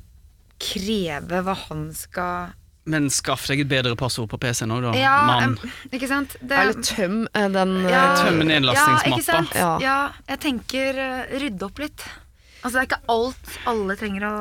kreve 0.59 1.43
hva 1.47 1.55
han 1.69 1.85
skal 1.95 2.53
Men 2.87 3.09
skaff 3.11 3.49
deg 3.51 3.65
et 3.65 3.71
bedre 3.71 3.97
passord 3.99 4.29
på 4.31 4.39
PC-en 4.43 4.75
òg, 4.77 4.85
da, 4.87 4.93
Ja, 4.99 5.15
mann. 5.27 5.57
Um, 5.59 5.73
ikke 5.91 6.09
sant? 6.11 6.37
Det, 6.41 6.55
Eller 6.55 6.79
tøm 6.87 7.25
eh, 7.33 7.49
den 7.51 7.75
eh, 7.83 7.91
Ja. 7.91 8.05
Tøm 8.21 8.39
nedlastingsmappa. 8.47 9.41
Ja. 9.59 9.59
Ja. 9.59 9.73
Ja. 9.83 9.99
jeg 10.31 10.43
tenker 10.45 11.01
uh, 11.03 11.35
rydde 11.43 11.67
opp 11.67 11.83
litt. 11.83 12.07
Altså, 12.63 12.79
det 12.79 12.85
er 12.85 12.89
ikke 12.89 13.03
alt 13.13 13.59
alle 13.71 13.97
trenger 13.99 14.29
å 14.29 14.37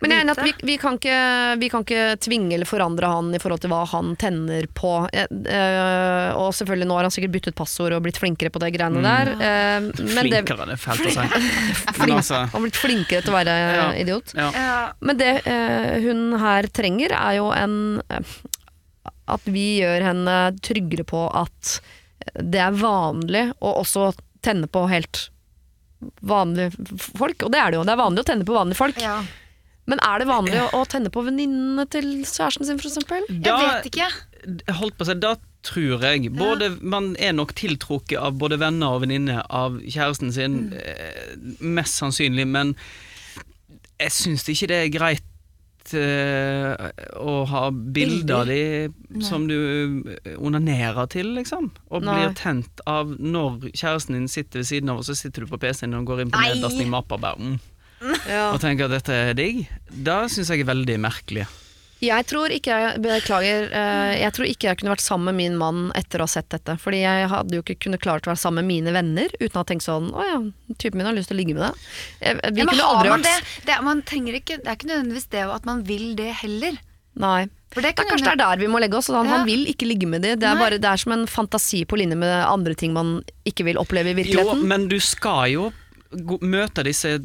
Men 0.00 0.12
jeg 0.14 0.18
er 0.20 0.24
enig 0.28 0.34
at 0.36 0.44
vi, 0.46 0.52
vi, 0.68 0.74
kan 0.78 0.94
ikke, 0.98 1.14
vi 1.58 1.68
kan 1.72 1.82
ikke 1.82 2.02
tvinge 2.22 2.54
eller 2.54 2.68
forandre 2.70 3.08
han 3.10 3.32
i 3.34 3.40
forhold 3.42 3.62
til 3.64 3.72
hva 3.72 3.80
han 3.90 4.12
tenner 4.20 4.68
på. 4.78 4.92
Eh, 5.10 5.26
eh, 5.26 6.28
og 6.38 6.52
selvfølgelig 6.54 6.86
nå 6.86 6.98
har 7.00 7.08
han 7.08 7.14
sikkert 7.16 7.32
byttet 7.34 7.56
passord 7.58 7.96
og 7.96 8.04
blitt 8.04 8.20
flinkere 8.22 8.52
på 8.54 8.62
det 8.62 8.68
greiene 8.76 9.02
der. 9.02 9.30
eh, 9.34 9.88
men 9.88 10.20
Flinkere, 10.20 10.68
det 10.70 10.76
er 10.76 10.82
fælt 10.84 11.08
å 11.08 11.14
si. 11.16 11.24
Flink, 11.98 12.14
altså, 12.20 12.42
han 12.44 12.52
har 12.54 12.64
blitt 12.68 12.78
flinkere 12.78 13.24
til 13.26 13.34
å 13.34 13.38
være 13.40 13.56
Ja. 13.58 13.88
idiot. 14.04 14.34
ja. 14.38 14.50
Ja, 14.54 14.76
Men 15.02 15.18
det 15.18 15.32
eh, 15.50 15.98
hun 16.06 16.22
her 16.44 16.68
trenger, 16.78 17.16
er 17.18 17.34
jo 17.40 17.48
en 17.56 17.74
eh, 18.08 18.36
At 19.34 19.44
vi 19.50 19.66
gjør 19.82 20.06
henne 20.12 20.36
tryggere 20.64 21.04
på 21.04 21.24
at 21.36 21.80
det 22.38 22.60
er 22.62 22.78
vanlig 22.78 23.42
å 23.60 23.74
også 23.82 24.12
tenne 24.46 24.68
på 24.70 24.86
helt 24.88 25.24
vanlige 26.22 26.70
folk. 27.18 27.42
Og 27.42 27.50
det 27.52 27.58
er 27.60 27.72
det 27.74 27.78
jo. 27.80 27.84
Det 27.88 27.92
er 27.96 28.00
vanlig 28.00 28.22
å 28.22 28.26
tenne 28.30 28.46
på 28.46 28.54
vanlige 28.56 28.78
folk. 28.78 29.02
ja. 29.02 29.18
Men 29.88 30.02
er 30.04 30.20
det 30.20 30.28
vanlig 30.28 30.58
å, 30.60 30.68
å 30.76 30.86
tenne 30.88 31.12
på 31.12 31.24
venninnene 31.24 31.86
til 31.90 32.10
kjæresten 32.20 32.68
sin, 32.68 32.80
eksempel? 32.80 33.24
Jeg 33.32 33.54
vet 33.62 33.88
ikke. 33.88 34.08
Holdt 34.78 34.98
på 34.98 35.06
å 35.06 35.08
si, 35.08 35.16
da 35.18 35.34
tror 35.66 36.04
jeg 36.06 36.30
både, 36.36 36.70
Man 36.80 37.14
er 37.18 37.34
nok 37.36 37.54
tiltrukket 37.58 38.20
av 38.20 38.36
både 38.40 38.60
venner 38.60 38.96
og 38.96 39.02
venninner 39.06 39.42
av 39.48 39.80
kjæresten 39.82 40.32
sin, 40.34 40.60
mm. 40.72 41.56
mest 41.78 41.98
sannsynlig, 41.98 42.46
men 42.48 42.76
jeg 43.98 44.14
syns 44.14 44.46
ikke 44.48 44.68
det 44.70 44.78
er 44.78 44.92
greit 44.94 45.94
eh, 45.98 46.88
å 47.18 47.34
ha 47.50 47.64
bilder 47.72 48.34
av 48.36 48.52
de 48.52 49.22
som 49.24 49.48
du 49.50 49.56
onanerer 50.36 51.08
til, 51.10 51.32
liksom. 51.40 51.72
Og 51.90 52.06
Nei. 52.06 52.20
blir 52.20 52.36
tent 52.38 52.84
av 52.86 53.16
når 53.18 53.72
kjæresten 53.72 54.20
din 54.20 54.30
sitter 54.30 54.62
ved 54.62 54.70
siden 54.70 54.92
av, 54.92 55.02
og 55.02 55.08
så 55.08 55.18
sitter 55.18 55.44
du 55.44 55.50
på 55.50 55.60
PC-en 55.64 55.98
og 55.98 56.06
går 56.12 56.24
inn 56.24 56.32
på 56.34 56.44
nedlasting 56.44 56.92
mappa 56.92 57.18
bare 57.18 57.40
mm, 57.42 57.58
og 58.02 58.60
tenker 58.62 58.86
at 58.88 58.94
dette 58.98 59.14
er 59.30 59.34
digg. 59.38 59.64
Da 59.90 60.22
syns 60.30 60.50
jeg 60.52 60.62
er 60.64 60.70
veldig 60.70 60.98
merkelig. 61.02 61.46
Jeg 61.98 62.26
tror 62.30 62.52
ikke 62.54 62.70
jeg 62.70 63.00
Beklager. 63.02 63.64
eh, 63.74 64.20
jeg 64.20 64.32
tror 64.36 64.46
ikke 64.46 64.68
jeg 64.68 64.78
kunne 64.78 64.92
vært 64.92 65.02
sammen 65.02 65.32
med 65.32 65.34
min 65.40 65.56
mann 65.58 65.80
etter 65.98 66.22
å 66.22 66.28
ha 66.28 66.30
sett 66.30 66.46
dette. 66.54 66.76
Fordi 66.78 67.00
jeg 67.02 67.26
hadde 67.32 67.56
jo 67.58 67.62
ikke 67.64 67.74
kunnet 67.88 68.00
klart 68.04 68.22
å 68.22 68.30
være 68.30 68.38
sammen 68.38 68.62
med 68.62 68.70
mine 68.70 68.92
venner 68.94 69.26
uten 69.40 69.56
å 69.58 69.64
ha 69.64 69.66
tenkt 69.66 69.82
sånn 69.82 70.12
Å 70.14 70.22
ja, 70.28 70.36
typen 70.78 70.98
min 71.02 71.08
har 71.10 71.16
lyst 71.16 71.32
til 71.32 71.34
å 71.34 71.40
ligge 71.40 71.56
med 71.58 71.64
deg. 71.66 71.74
Jeg, 72.22 72.38
vi 72.54 72.60
Ja, 72.62 72.64
men 72.68 72.70
kunne 72.70 72.84
har 72.86 72.94
aldri 73.00 73.10
man 73.10 73.24
vært 73.26 73.26
det? 73.26 73.64
det, 73.66 73.74
er- 73.74 73.82
man 73.88 74.02
trenger 74.06 74.38
ikke, 74.38 74.58
det 74.62 74.68
er 74.70 74.78
ikke 74.78 74.90
nødvendigvis 74.92 75.28
det 75.34 75.42
at 75.58 75.66
man 75.66 75.82
vil 75.90 76.06
det 76.14 76.30
heller. 76.44 76.78
Nei. 77.18 77.48
For 77.74 77.82
det 77.82 77.96
Det 77.96 78.04
er 78.06 78.10
kanskje 78.12 78.24
det 78.30 78.32
er 78.36 78.42
der 78.46 78.56
vi 78.62 78.66
må 78.70 78.78
legge 78.80 78.94
oss. 78.96 79.08
Han, 79.10 79.26
Ja. 79.26 79.38
han 79.38 79.46
vil 79.50 79.66
ikke 79.66 79.88
ligge 79.90 80.06
med 80.06 80.22
de. 80.22 80.36
Det 80.36 80.46
er, 80.46 80.54
bare, 80.54 80.78
det 80.78 80.86
er 80.88 80.96
som 81.02 81.12
en 81.18 81.26
fantasi 81.26 81.82
på 81.84 81.98
linje 81.98 82.14
med 82.16 82.30
andre 82.46 82.74
ting 82.78 82.92
man 82.94 83.24
ikke 83.44 83.64
vil 83.66 83.76
oppleve 83.76 84.14
i 84.14 84.14
virkeligheten. 84.22 84.62
Jo, 84.62 84.70
men 84.70 84.86
du 84.86 85.00
skal 85.00 85.50
jo 85.50 85.72
gå- 86.12 86.40
møte 86.42 86.84
disse 86.86 87.16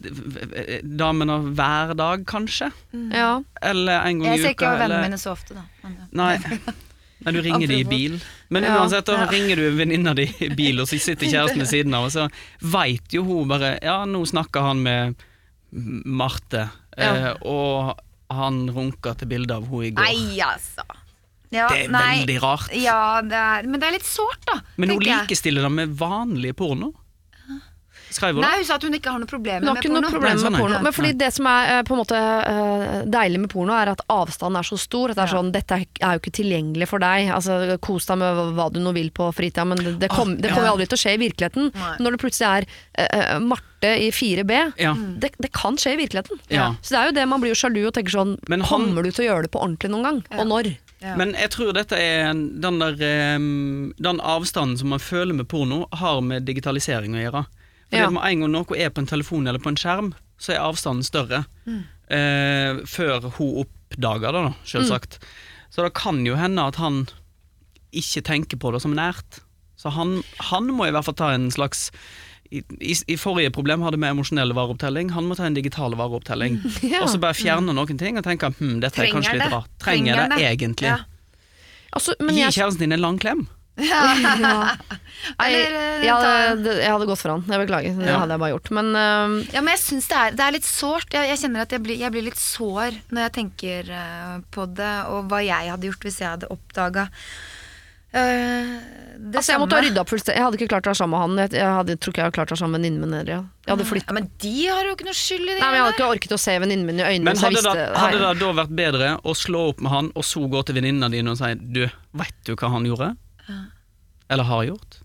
damene 0.84 1.38
hver 1.56 1.94
dag, 1.98 2.24
kanskje? 2.30 2.72
Ja. 3.14 3.42
Eller 3.62 4.06
en 4.08 4.20
gang 4.24 4.34
i 4.34 4.40
uka. 4.40 4.40
Jeg 4.40 4.44
ser 4.44 4.56
uka? 4.56 4.72
ikke 4.74 4.80
vennene 4.84 5.04
mine 5.08 5.20
så 5.22 5.32
ofte, 5.36 5.54
da. 5.58 5.64
Men, 5.84 5.98
ja. 6.00 6.08
Nei. 6.12 6.38
Nei, 7.24 7.32
du 7.32 7.40
ringer 7.46 7.68
de 7.72 7.76
i 7.80 7.84
bil. 7.88 8.18
Men 8.52 8.64
Ja. 8.68 8.78
uansett, 8.82 9.06
da 9.08 9.14
Ja. 9.22 9.28
ringer 9.32 9.56
du 9.56 9.70
venninna 9.78 10.14
di 10.14 10.26
i 10.44 10.50
bil, 10.50 10.82
og 10.82 10.88
så 10.88 11.00
sitter 11.00 11.26
kjæresten 11.32 11.60
ved 11.64 11.70
siden 11.72 11.94
av, 11.96 12.04
og 12.10 12.12
så 12.12 12.26
veit 12.62 13.14
jo 13.16 13.24
hun 13.24 13.48
bare 13.48 13.78
Ja, 13.82 14.04
nå 14.06 14.26
snakker 14.28 14.62
han 14.62 14.84
med 14.84 15.16
Marte, 15.72 16.70
Ja. 16.98 17.14
eh, 17.16 17.34
og 17.48 17.98
han 18.30 18.68
runka 18.70 19.16
til 19.18 19.28
bildet 19.28 19.52
av 19.56 19.66
hun 19.68 19.84
i 19.86 19.92
går. 19.92 20.04
Nei, 20.04 20.38
altså. 20.44 20.84
Ja, 21.54 21.68
Det 21.70 21.86
er 21.86 21.92
nei. 21.92 22.26
veldig 22.26 22.42
rart. 22.42 22.70
Ja, 22.74 23.22
det 23.22 23.32
er, 23.38 23.64
men 23.70 23.80
det 23.80 23.88
er 23.88 23.92
litt 23.94 24.06
sårt, 24.10 24.44
da. 24.46 24.60
Men 24.78 24.90
hun 24.90 25.00
likestiller 25.00 25.62
det 25.62 25.72
med 25.72 25.96
vanlig 25.98 26.56
porno. 26.56 26.94
Skrev 28.14 28.40
Nei, 28.44 28.52
hun 28.60 28.66
sa 28.68 28.76
at 28.80 28.84
hun 28.88 28.94
ikke 28.98 29.12
har 29.12 29.20
noe 29.24 29.30
problem 29.30 29.64
med, 29.66 29.74
med 29.74 29.84
porno. 29.84 30.10
problem 30.14 30.38
sånn, 30.42 30.52
med 30.56 30.62
porno. 30.62 30.80
Men 30.86 30.94
fordi 30.96 31.12
det 31.18 31.30
som 31.34 31.48
er 31.50 31.72
eh, 31.80 31.82
på 31.88 31.96
en 31.96 32.02
måte 32.04 32.20
eh, 32.20 33.04
deilig 33.10 33.40
med 33.44 33.50
porno, 33.54 33.74
er 33.74 33.92
at 33.96 34.04
avstanden 34.14 34.60
er 34.62 34.68
så 34.68 34.78
stor. 34.80 35.12
At 35.14 35.20
det 35.20 35.26
er 35.26 35.34
sånn, 35.34 35.52
Dette 35.56 35.80
er 35.82 36.16
jo 36.18 36.22
ikke 36.24 36.36
tilgjengelig 36.40 36.88
for 36.92 37.04
deg. 37.04 37.32
Altså, 37.34 37.78
Kos 37.84 38.06
deg 38.10 38.22
med 38.22 38.42
hva- 38.58 38.70
du 38.74 38.80
nå 38.84 38.94
vil 38.96 39.10
på 39.12 39.32
fritida, 39.36 39.66
men 39.66 39.78
det, 39.82 39.96
det, 40.06 40.10
kom, 40.14 40.36
det 40.38 40.54
kommer 40.54 40.70
jo 40.72 40.76
aldri 40.78 40.88
til 40.92 41.00
å 41.00 41.04
skje 41.04 41.16
i 41.18 41.22
virkeligheten. 41.26 41.72
Når 42.00 42.16
det 42.18 42.22
plutselig 42.24 42.50
er 42.50 42.68
eh, 43.04 43.40
Marte 43.44 43.94
i 44.00 44.12
4B, 44.16 44.54
Ja. 44.80 44.94
det, 44.96 45.34
det 45.44 45.52
kan 45.52 45.76
skje 45.76 45.94
i 45.98 46.00
virkeligheten. 46.00 46.40
Ja. 46.54 46.70
Så 46.82 46.94
det 46.96 47.00
er 47.02 47.10
jo 47.12 47.16
det 47.20 47.28
man 47.28 47.42
blir 47.44 47.52
jo 47.52 47.60
sjalu 47.60 47.82
og 47.90 47.94
tenker 47.98 48.14
sånn 48.16 48.38
Men 48.48 48.62
han- 48.62 48.88
Kommer 48.88 49.04
du 49.04 49.12
til 49.12 49.26
å 49.26 49.28
gjøre 49.34 49.48
det 49.50 49.52
på 49.52 49.60
ordentlig 49.60 49.92
noen 49.92 50.04
gang? 50.08 50.22
Og 50.40 50.48
når? 50.48 50.72
Ja. 51.04 51.18
Men 51.20 51.34
jeg 51.36 51.50
tror 51.52 51.74
dette 51.76 51.98
er 52.00 52.32
den 52.32 52.78
der 52.80 52.94
Den 52.96 54.22
avstanden 54.24 54.78
som 54.80 54.88
man 54.94 55.00
føler 55.04 55.36
med 55.36 55.50
porno, 55.52 55.86
har 55.92 56.22
med 56.24 56.46
digitalisering 56.48 57.16
å 57.18 57.24
gjøre. 57.26 57.42
For 57.94 58.02
Ja. 58.02 58.10
Med 58.14 58.26
en 58.26 58.44
gang 58.46 58.54
noe 58.58 58.78
er 58.80 58.90
på 58.90 59.04
en 59.04 59.10
telefon 59.10 59.48
eller 59.48 59.62
på 59.62 59.70
en 59.70 59.80
skjerm, 59.80 60.14
så 60.42 60.56
er 60.56 60.64
avstanden 60.66 61.06
større. 61.06 61.44
Mm. 61.70 61.82
Eh, 62.14 62.84
før 62.90 63.30
hun 63.38 63.64
oppdager 63.64 64.34
det, 64.34 64.44
da, 64.50 64.54
selvsagt. 64.68 65.20
Så 65.74 65.86
det 65.86 65.94
kan 65.98 66.26
jo 66.26 66.36
hende 66.38 66.66
at 66.68 66.78
han 66.82 67.06
ikke 67.94 68.24
tenker 68.26 68.60
på 68.62 68.74
det 68.74 68.82
som 68.84 68.94
nært. 68.98 69.42
Så 69.78 69.94
han, 69.94 70.22
han 70.52 70.70
må 70.74 70.88
i 70.88 70.94
hvert 70.94 71.06
fall 71.06 71.18
ta 71.20 71.32
en 71.34 71.50
slags 71.54 71.90
i, 72.54 72.62
i, 72.86 72.94
I 73.10 73.16
forrige 73.18 73.50
problem 73.56 73.82
hadde 73.82 73.98
vi 73.98 74.10
emosjonell 74.12 74.54
vareopptelling, 74.54 75.10
han 75.16 75.26
må 75.26 75.38
ta 75.38 75.48
en 75.48 75.58
digital 75.58 75.96
vareopptelling. 75.98 76.60
Ja. 76.94 77.02
Og 77.02 77.10
så 77.10 77.18
bare 77.22 77.38
fjerne 77.38 77.74
noen 77.74 77.98
ting 77.98 78.20
og 78.20 78.26
tenke 78.28 78.52
hm, 78.60 78.78
dette 78.84 79.02
er 79.02 79.10
kanskje 79.14 79.40
litt 79.40 79.50
rart. 79.54 79.72
Trenger, 79.82 80.20
Trenger 80.20 80.38
det 80.38 80.52
egentlig? 80.52 80.92
Ja. 80.92 81.00
Altså, 81.94 82.14
men 82.22 82.36
Gi 82.36 82.44
jeg, 82.44 82.56
kjæresten 82.60 82.86
din 82.86 82.96
en 82.98 83.02
lang 83.04 83.18
klem. 83.22 83.46
Ja. 83.78 84.76
Eller, 85.40 85.72
jeg, 85.74 86.04
jeg, 86.06 86.14
hadde, 86.14 86.76
jeg 86.78 86.92
hadde 86.94 87.08
gått 87.10 87.22
for 87.24 87.34
han. 87.34 87.46
Jeg 87.50 87.62
beklager. 87.64 87.96
Det 87.98 88.10
Ja. 88.12 88.20
hadde 88.22 88.36
jeg 88.36 88.44
bare 88.44 88.54
gjort. 88.54 88.70
Men 88.78 88.92
øhm, 89.00 89.36
Ja, 89.56 89.64
men 89.64 89.74
jeg 89.74 89.82
syns 89.82 90.10
det 90.12 90.22
det 90.38 90.46
er 90.46 90.56
litt 90.58 90.68
sårt. 90.68 91.10
Jeg, 91.16 91.32
jeg 91.32 91.42
kjenner 91.42 91.66
at 91.66 91.74
jeg 91.74 91.82
blir, 91.86 91.98
jeg 92.04 92.14
blir 92.14 92.28
litt 92.28 92.40
sår 92.42 93.00
når 93.10 93.28
jeg 93.28 93.36
tenker 93.40 93.90
eh, 93.90 94.38
på 94.54 94.68
det, 94.78 94.94
og 95.10 95.32
hva 95.32 95.42
jeg 95.46 95.74
hadde 95.74 95.90
gjort 95.90 96.06
hvis 96.10 96.22
jeg 96.22 96.30
hadde 96.36 96.52
oppdaga 96.54 97.10
det 98.14 99.40
altså, 99.40 99.54
jeg 99.56 99.62
måtte 99.64 99.78
ha 99.78 99.82
rydda 99.82 100.02
opp 100.04 100.12
fullstendig. 100.12 100.38
Jeg 100.38 100.46
hadde 100.46 100.58
ikke 100.60 100.68
klart 100.70 100.86
å 100.86 100.92
være 100.92 101.00
sammen 101.00 101.16
med 101.16 101.24
han. 101.24 101.40
Jeg, 101.42 101.54
jeg 101.58 101.78
hadde, 101.80 101.96
tror 101.98 102.14
ikke 102.14 102.22
jeg 102.22 102.28
hadde 102.28 102.36
klart 102.38 102.52
å 102.52 102.54
være 102.54 102.62
sammen 102.62 102.76
med 102.76 102.84
venninnen 102.84 103.02
min 103.08 103.16
heller. 103.18 103.32
Ja. 103.34 103.40
Jeg 103.64 103.72
hadde 103.74 103.88
flyttet. 103.90 104.12
Ja, 104.12 104.16
men 104.20 104.28
de 104.44 104.54
har 104.70 104.90
jo 104.90 104.94
ikke 104.94 105.08
noe 105.08 105.18
skyld 105.18 105.46
i 105.48 105.50
det. 105.50 105.58
Nei, 105.58 105.70
men 105.70 105.78
Jeg 105.80 105.84
hadde 105.86 105.96
ikke 105.98 106.10
orket 106.14 106.36
å 106.36 106.40
se 106.44 106.56
venninnen 106.62 106.90
min 106.90 107.02
i 107.02 107.06
øynene. 107.08 107.26
Men 107.26 107.42
hadde, 107.42 107.58
jeg 107.58 107.66
hadde 107.66 107.80
det, 107.80 108.02
hadde 108.04 108.22
det 108.22 108.44
da 108.44 108.52
vært 108.60 108.76
bedre 108.84 109.10
å 109.26 109.36
slå 109.38 109.64
opp 109.72 109.82
med 109.82 109.96
han, 109.96 110.12
og 110.14 110.28
så 110.30 110.46
gå 110.54 110.62
til 110.68 110.78
venninna 110.78 111.10
dine 111.14 111.34
og 111.34 111.40
si 111.42 111.50
Du, 111.58 111.82
veit 112.22 112.38
du 112.46 112.54
hva 112.54 112.70
han 112.76 112.86
gjorde? 112.90 113.10
Eller 114.32 114.44
har 114.50 114.64
gjort? 114.70 115.00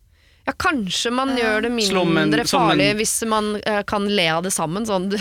Ja, 0.48 0.52
kanskje 0.56 1.10
man 1.12 1.34
gjør 1.36 1.62
det 1.66 1.70
mindre 1.74 2.00
en- 2.00 2.14
mindre 2.14 2.40
en- 2.40 2.48
farlig 2.48 2.92
hvis 2.96 3.16
man 3.28 3.56
uh, 3.66 3.82
kan 3.84 4.06
le 4.08 4.28
av 4.32 4.42
det 4.46 4.52
sammen. 4.54 4.86
Sånn 4.88 5.10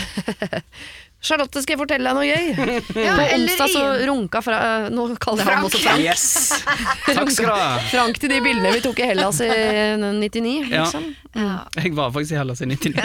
Charlotte, 1.20 1.58
skal 1.64 1.74
jeg 1.74 1.80
fortelle 1.80 2.06
deg 2.06 2.14
noe 2.14 2.28
gøy? 2.30 2.44
Ja, 3.04 3.16
På 3.18 3.24
onsdag 3.34 3.72
så 3.74 3.82
runka 4.06 4.40
fra, 4.46 4.58
uh, 4.86 4.88
Nå 4.94 5.08
kaller 5.20 5.42
jeg 5.44 5.58
ham 5.58 5.66
også 5.66 5.80
Frank. 5.82 6.00
Yes! 6.00 6.62
Takk 7.10 7.32
skal 7.34 7.50
du 7.50 7.54
ha. 7.58 7.72
Frank 7.92 8.20
til 8.22 8.30
de 8.32 8.38
bildene 8.44 8.72
vi 8.76 8.80
tok 8.86 9.02
i 9.02 9.08
Hellas 9.10 9.42
i 9.44 9.50
99, 9.98 10.54
Ja. 10.70 10.84
liksom. 10.86 11.10
Ja. 11.34 11.56
Jeg 11.82 11.92
var 11.98 12.14
faktisk 12.14 12.36
i 12.36 12.40
Hellas 12.40 12.62
i 12.62 12.70
99. 12.70 13.02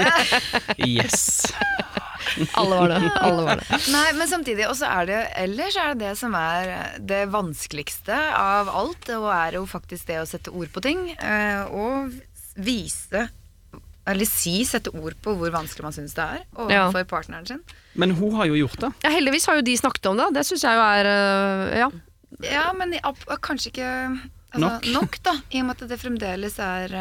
Yes. 0.85 1.25
Alle 2.59 2.79
var 2.79 2.93
det. 2.93 3.11
Alle 3.21 3.45
var 3.47 3.61
det. 3.61 3.79
Nei, 3.93 4.07
men 4.17 4.29
samtidig, 4.31 4.65
og 4.69 4.75
så 4.79 4.89
er 4.89 5.09
det 5.09 5.19
ellers 5.43 5.77
er 5.79 5.93
det 5.93 6.07
det 6.07 6.15
som 6.19 6.35
er 6.37 6.73
det 6.99 7.21
vanskeligste 7.33 8.17
av 8.37 8.71
alt, 8.71 9.09
og 9.17 9.29
er 9.35 9.59
jo 9.59 9.65
faktisk 9.69 10.09
det 10.09 10.19
å 10.21 10.27
sette 10.29 10.53
ord 10.53 10.71
på 10.73 10.83
ting, 10.85 11.07
eh, 11.15 11.63
og 11.69 12.13
vise 12.53 13.27
eller 14.03 14.27
si, 14.27 14.57
sette 14.67 14.91
ord 14.91 15.15
på 15.23 15.31
hvor 15.39 15.51
vanskelig 15.53 15.85
man 15.85 15.95
syns 15.95 16.15
det 16.17 16.23
er 16.23 16.41
overfor 16.59 17.05
partneren 17.07 17.47
sin. 17.47 17.61
Men 17.95 18.11
hun 18.17 18.35
har 18.35 18.49
jo 18.49 18.57
gjort 18.57 18.81
det. 18.81 18.89
Ja, 19.05 19.13
heldigvis 19.13 19.47
har 19.47 19.59
jo 19.59 19.63
de 19.63 19.77
snakket 19.79 20.09
om 20.11 20.19
det. 20.19 20.27
Det 20.35 20.43
syns 20.47 20.65
jeg 20.65 20.79
jo 20.79 20.83
er 20.89 21.11
øh, 21.13 21.77
Ja. 21.83 21.91
Ja, 22.43 22.65
men 22.75 22.95
kanskje 23.45 23.69
ikke 23.69 23.87
altså, 23.87 24.59
Nok. 24.59 24.87
nok. 24.91 25.17
da, 25.23 25.35
i 25.53 25.61
og 25.61 25.67
med 25.69 25.77
at 25.77 25.91
det 25.91 25.99
fremdeles 26.01 26.57
er 26.59 26.95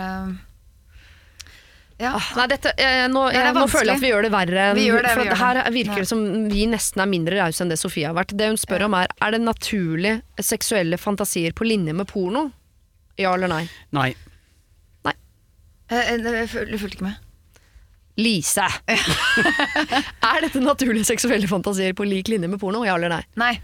eh, 2.02 2.14
Ah, 2.18 2.28
Nei, 2.36 2.46
dette, 2.50 2.72
eh, 2.78 3.06
nå, 3.08 3.22
er 3.30 3.38
jeg, 3.46 3.54
nå 3.54 3.66
føler 3.70 3.92
jeg 3.92 3.96
at 3.96 4.02
vi 4.02 4.10
gjør 4.10 4.22
det 4.26 4.30
verre. 4.32 4.62
enn- 4.70 4.74
Vi 4.78 4.86
gjør 4.88 5.02
det, 5.02 5.10
for 5.14 5.22
vi 5.22 5.28
gjør 5.28 5.36
her 5.42 5.54
det. 5.54 5.72
virker 5.74 5.92
Ja. 5.92 6.02
det 6.02 6.08
som 6.08 6.48
vi 6.50 6.66
nesten 6.66 7.02
er 7.02 7.06
mindre 7.06 7.38
rause 7.40 7.60
enn 7.62 7.68
det 7.70 7.78
Sofie 7.78 8.06
har 8.06 8.14
vært. 8.14 8.36
Det 8.36 8.48
hun 8.48 8.56
spør 8.56 8.84
om 8.86 8.94
er 8.94 9.06
er 9.20 9.30
det 9.36 9.40
naturlig 9.40 10.22
seksuelle 10.40 10.98
fantasier 10.98 11.52
på 11.52 11.64
linje 11.66 11.92
med 11.94 12.06
porno. 12.08 12.50
Ja 13.18 13.34
eller 13.34 13.48
nei? 13.48 13.68
Nei. 13.92 14.14
nei. 15.04 15.12
eh, 15.90 16.16
Jeg 16.16 16.22
jeg 16.24 16.48
fulgte 16.80 16.96
ikke 16.96 17.02
med. 17.02 17.16
Lise! 18.18 18.66
er 20.32 20.40
dette 20.44 20.60
naturlige 20.60 21.04
seksuelle 21.08 21.48
fantasier 21.48 21.94
på 21.96 22.04
lik 22.08 22.28
linje 22.28 22.48
med 22.48 22.60
porno? 22.60 22.84
Ja 22.84 22.94
eller 22.96 23.08
nei? 23.08 23.22
Nei. 23.36 23.54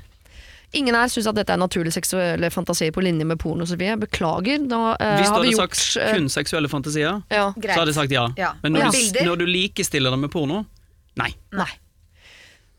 Ingen 0.76 0.94
her 0.94 1.08
syns 1.08 1.26
at 1.30 1.34
dette 1.38 1.54
er 1.54 1.56
naturlige 1.56 1.94
seksuelle 1.96 2.50
fantasier 2.52 2.92
på 2.92 3.00
linje 3.00 3.24
med 3.24 3.38
porno, 3.40 3.64
Sofie. 3.64 3.94
Beklager. 3.96 4.66
Da, 4.68 4.96
eh, 5.00 5.14
Hvis 5.22 5.30
du 5.30 5.34
hadde 5.38 5.52
gjort 5.54 5.74
sagt 5.80 5.96
eh, 6.02 6.14
kun 6.18 6.28
seksuelle 6.28 6.68
fantasier, 6.68 7.22
ja. 7.32 7.46
Så 7.56 7.72
hadde 7.72 7.86
jeg 7.94 7.94
sagt 8.02 8.12
ja. 8.12 8.26
Ja. 8.36 8.52
Men 8.62 8.74
når, 8.76 8.88
Ja. 8.88 8.90
du, 8.92 9.24
når 9.30 9.36
du 9.38 9.46
likestiller 9.48 10.10
det 10.12 10.18
med 10.26 10.30
porno, 10.30 10.66
nei. 11.16 11.30
Nei. 11.56 11.70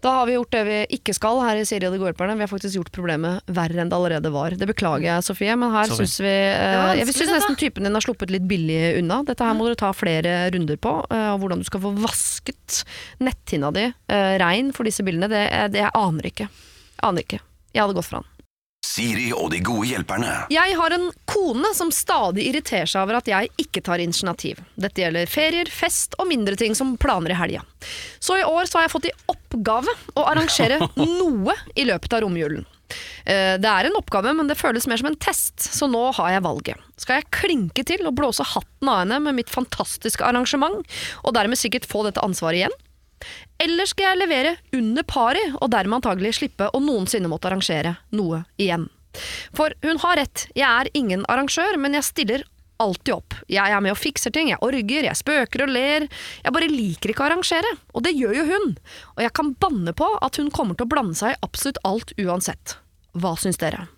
Da 0.01 0.13
har 0.15 0.27
vi 0.29 0.37
gjort 0.37 0.51
det 0.53 0.61
vi 0.63 0.75
ikke 0.95 1.11
skal 1.17 1.41
her 1.43 1.57
i 1.59 1.65
Siri 1.67 1.83
og 1.89 1.91
de 1.91 1.97
gårdperne. 1.99 2.37
Vi 2.39 2.45
har 2.45 2.47
faktisk 2.47 2.77
gjort 2.77 2.91
problemet 2.95 3.41
verre 3.51 3.81
enn 3.81 3.89
det 3.91 3.97
allerede 3.97 4.29
var. 4.31 4.53
Det 4.55 4.67
beklager 4.69 5.03
jeg, 5.09 5.25
Sofie, 5.27 5.57
men 5.59 5.73
her 5.73 5.89
syns 5.91 6.13
vi 6.23 6.29
eh, 6.29 6.93
Jeg 7.01 7.09
syns 7.17 7.33
nesten 7.33 7.57
typen 7.59 7.83
din 7.83 7.97
har 7.97 8.05
sluppet 8.05 8.31
litt 8.31 8.45
billig 8.47 8.95
unna. 9.01 9.23
Dette 9.27 9.43
her 9.43 9.57
må 9.59 9.65
dere 9.67 9.75
ta 9.81 9.89
flere 9.91 10.37
runder 10.55 10.77
på. 10.79 10.93
eh, 11.11 11.33
Og 11.33 11.41
hvordan 11.41 11.59
du 11.59 11.67
skal 11.67 11.81
få 11.83 11.91
vasket 11.99 12.83
netthinna 13.19 13.73
di 13.75 13.89
eh, 13.89 14.37
rein 14.39 14.71
for 14.71 14.87
disse 14.87 15.03
bildene, 15.03 15.27
det, 15.27 15.43
eh, 15.51 15.67
det 15.67 15.81
jeg 15.83 15.91
aner 15.93 16.31
ikke. 16.31 16.47
Aner 17.03 17.25
ikke. 17.27 17.41
Jeg 17.73 17.83
hadde 17.83 17.97
gått 17.97 18.09
for 18.09 18.21
han. 18.21 18.27
Siri 18.89 19.27
og 19.35 19.51
de 19.51 19.59
gode 19.63 19.85
hjelperne. 19.89 20.31
Jeg 20.51 20.73
har 20.79 20.93
en 20.95 21.09
kone 21.29 21.69
som 21.77 21.91
stadig 21.93 22.47
irriterer 22.49 22.87
seg 22.89 23.03
over 23.03 23.19
at 23.19 23.27
jeg 23.29 23.51
ikke 23.61 23.83
tar 23.85 24.01
initiativ. 24.01 24.61
Dette 24.79 25.03
gjelder 25.03 25.29
ferier, 25.29 25.69
fest 25.71 26.15
og 26.19 26.29
mindre 26.31 26.55
ting 26.59 26.73
som 26.75 26.95
planer 26.99 27.35
i 27.35 27.37
helga. 27.37 27.61
Så 28.23 28.39
i 28.39 28.47
år 28.47 28.65
så 28.71 28.79
har 28.79 28.87
jeg 28.87 28.93
fått 28.95 29.09
i 29.11 29.15
oppgave 29.35 29.93
å 30.15 30.25
arrangere 30.31 30.79
noe 30.99 31.55
i 31.75 31.85
løpet 31.91 32.17
av 32.17 32.23
romjulen. 32.25 32.65
Eh, 33.29 33.59
Det 33.61 33.69
er 33.69 33.91
en 33.91 33.99
oppgave, 33.99 34.33
men 34.33 34.49
det 34.49 34.57
føles 34.57 34.87
mer 34.89 34.97
som 35.03 35.11
en 35.11 35.19
test, 35.21 35.59
så 35.61 35.85
nå 35.91 36.07
har 36.17 36.33
jeg 36.37 36.45
valget. 36.47 36.87
Skal 36.97 37.19
jeg 37.19 37.29
klinke 37.35 37.85
til 37.85 38.07
og 38.09 38.15
blåse 38.17 38.47
hatten 38.55 38.89
av 38.89 39.03
henne 39.03 39.19
med 39.27 39.37
mitt 39.43 39.51
fantastiske 39.53 40.25
arrangement, 40.25 40.81
og 41.23 41.35
dermed 41.37 41.59
sikkert 41.61 41.85
få 41.87 42.07
dette 42.07 42.23
ansvaret 42.25 42.63
igjen? 42.63 42.79
Eller 43.59 43.89
skal 43.89 44.11
jeg 44.11 44.21
levere 44.21 44.53
under 44.75 45.05
pari, 45.07 45.43
og 45.59 45.71
dermed 45.73 45.99
antagelig 45.99 46.37
slippe 46.39 46.69
å 46.71 46.81
noensinne 46.83 47.31
måtte 47.31 47.49
arrangere 47.49 47.97
noe 48.15 48.43
igjen? 48.61 48.87
For 49.57 49.73
hun 49.83 49.99
har 50.03 50.19
rett, 50.21 50.47
jeg 50.55 50.67
er 50.69 50.89
ingen 50.97 51.25
arrangør, 51.31 51.79
men 51.81 51.97
jeg 51.97 52.07
stiller 52.07 52.45
alltid 52.79 53.13
opp. 53.13 53.35
Jeg 53.51 53.75
er 53.75 53.83
med 53.83 53.93
og 53.93 53.99
fikser 53.99 54.33
ting, 54.33 54.51
jeg 54.53 54.61
orger, 54.63 55.07
jeg 55.09 55.19
spøker 55.19 55.65
og 55.65 55.73
ler. 55.75 56.07
Jeg 56.45 56.55
bare 56.55 56.71
liker 56.71 57.11
ikke 57.11 57.25
å 57.25 57.29
arrangere, 57.29 57.75
og 57.93 58.05
det 58.05 58.15
gjør 58.15 58.37
jo 58.39 58.45
hun. 58.53 58.75
Og 59.17 59.23
jeg 59.25 59.35
kan 59.35 59.53
banne 59.59 59.95
på 59.97 60.07
at 60.23 60.39
hun 60.39 60.51
kommer 60.55 60.79
til 60.79 60.87
å 60.87 60.93
blande 60.93 61.19
seg 61.19 61.35
i 61.35 61.41
absolutt 61.45 61.81
alt 61.87 62.15
uansett. 62.21 62.77
Hva 63.19 63.35
syns 63.41 63.59
dere? 63.59 63.89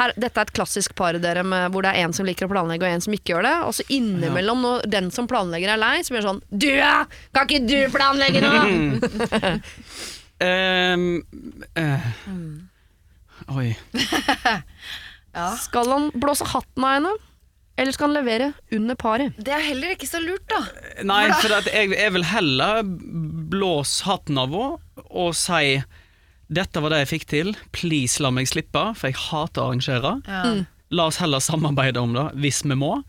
Her, 0.00 0.10
dette 0.18 0.40
er 0.40 0.48
et 0.48 0.54
klassisk 0.56 0.94
par 0.98 1.14
dere 1.22 1.44
med, 1.46 1.68
hvor 1.70 1.86
det 1.86 1.92
er 1.94 2.02
en 2.02 2.14
som 2.16 2.26
liker 2.26 2.48
å 2.48 2.50
planlegge 2.50 2.86
og 2.86 2.96
en 2.96 3.04
som 3.04 3.14
ikke 3.14 3.36
gjør 3.36 3.46
det. 3.46 3.54
Og 3.68 3.76
så 3.78 3.86
innimellom 3.94 4.64
når 4.64 4.88
den 4.90 5.10
som 5.14 5.28
planlegger 5.30 5.74
er 5.76 5.80
lei, 5.80 5.96
så 6.02 6.14
blir 6.14 6.24
det 6.24 6.30
sånn 6.32 6.42
Du 6.50 6.70
ja! 6.72 6.96
Kan 7.36 7.46
ikke 7.46 7.62
du 7.68 7.78
planlegge 7.94 8.42
noe? 8.44 9.54
Ehm, 10.42 11.22
eh, 11.78 12.06
Oi. 13.54 13.68
Skal 15.62 15.92
han 15.92 16.08
blåse 16.18 16.46
hatten 16.50 16.84
av 16.84 16.96
henne? 16.96 17.12
Eller 17.76 17.94
skal 17.94 18.06
han 18.06 18.14
levere 18.14 18.52
under 18.70 18.94
paret? 18.94 19.34
Det 19.34 19.50
er 19.50 19.62
heller 19.64 19.94
ikke 19.96 20.06
så 20.06 20.20
lurt, 20.22 20.44
da. 20.50 20.60
Nei, 21.06 21.24
for 21.40 21.56
at 21.56 21.66
jeg, 21.66 21.90
jeg 21.90 22.12
vil 22.14 22.26
heller 22.30 22.84
blåse 23.50 24.06
hatten 24.06 24.38
av 24.38 24.54
henne 24.54 25.04
og 25.10 25.34
si 25.34 25.80
dette 26.52 26.80
var 26.82 26.90
det 26.90 26.98
jeg 27.04 27.08
fikk 27.20 27.24
til, 27.30 27.54
please 27.72 28.20
la 28.22 28.30
meg 28.30 28.46
slippe, 28.50 28.82
for 28.96 29.08
jeg 29.10 29.16
hater 29.30 29.62
å 29.62 29.70
arrangere. 29.72 30.66
La 30.90 31.06
oss 31.06 31.16
heller 31.22 31.40
samarbeide 31.40 31.96
om 32.02 32.12
det, 32.14 32.26
hvis 32.42 32.62
vi 32.64 32.74
må. 32.78 33.02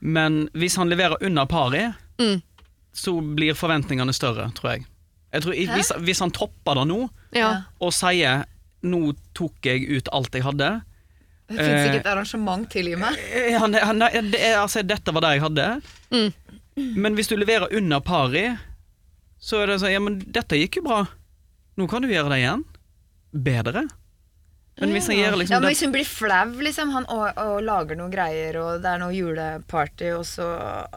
Men 0.00 0.48
hvis 0.54 0.76
han 0.76 0.88
leverer 0.90 1.16
under 1.22 1.46
pari, 1.46 1.92
Mm. 2.18 2.40
så 2.94 3.12
blir 3.36 3.52
forventningene 3.54 4.12
større, 4.14 4.50
tror 4.54 4.70
jeg. 4.72 4.86
jeg 5.32 5.42
tror, 5.42 5.52
hvis, 5.74 5.90
hvis 6.00 6.20
han 6.20 6.30
topper 6.30 6.74
det 6.74 6.86
nå, 6.88 7.08
Ja. 7.34 7.62
og 7.80 7.92
sier 7.92 8.44
'nå 8.82 9.14
tok 9.34 9.52
jeg 9.62 9.82
ut 9.90 10.08
alt 10.12 10.32
jeg 10.32 10.42
hadde', 10.42 10.82
Det 11.48 11.58
fins 11.58 11.68
Eh, 11.68 11.86
ikke 11.86 12.00
et 12.00 12.06
arrangement 12.06 12.68
til, 12.70 12.88
i 12.88 12.94
meg. 12.96 13.14
Eh, 13.32 13.58
Han, 13.58 13.72
han, 13.74 13.98
det 14.00 14.40
er, 14.40 14.56
altså, 14.58 14.82
dette 14.82 15.12
var 15.14 15.20
det 15.20 15.28
jeg 15.38 15.42
hadde. 15.42 15.82
Mm. 16.10 16.32
Men 16.96 17.14
hvis 17.14 17.28
du 17.28 17.36
leverer 17.36 17.68
under 17.72 18.00
pari, 18.00 18.56
så 19.38 19.62
er 19.62 19.66
det 19.66 19.80
sånn 19.80 19.92
Ja, 19.92 20.00
men 20.00 20.18
dette 20.20 20.56
gikk 20.56 20.76
jo 20.76 20.82
bra. 20.82 21.06
Nå 21.76 21.86
kan 21.90 22.02
du 22.04 22.08
gjøre 22.08 22.32
det 22.32 22.40
igjen. 22.42 22.64
Bedre. 23.46 23.86
Men 24.76 24.90
hvis 24.92 25.06
han 25.08 25.16
gjør 25.16 25.36
liksom 25.40 25.54
Ja, 25.54 25.58
men 25.64 25.70
Hvis 25.72 25.80
hun 25.86 25.92
blir 25.94 26.04
flau 26.04 26.50
liksom, 26.60 26.90
han, 26.92 27.06
og, 27.08 27.38
og 27.40 27.62
lager 27.64 27.96
noen 27.96 28.10
greier, 28.12 28.58
og 28.60 28.82
det 28.84 28.90
er 28.90 29.00
noe 29.00 29.14
juleparty, 29.16 30.10
og 30.18 30.24
så 30.28 30.48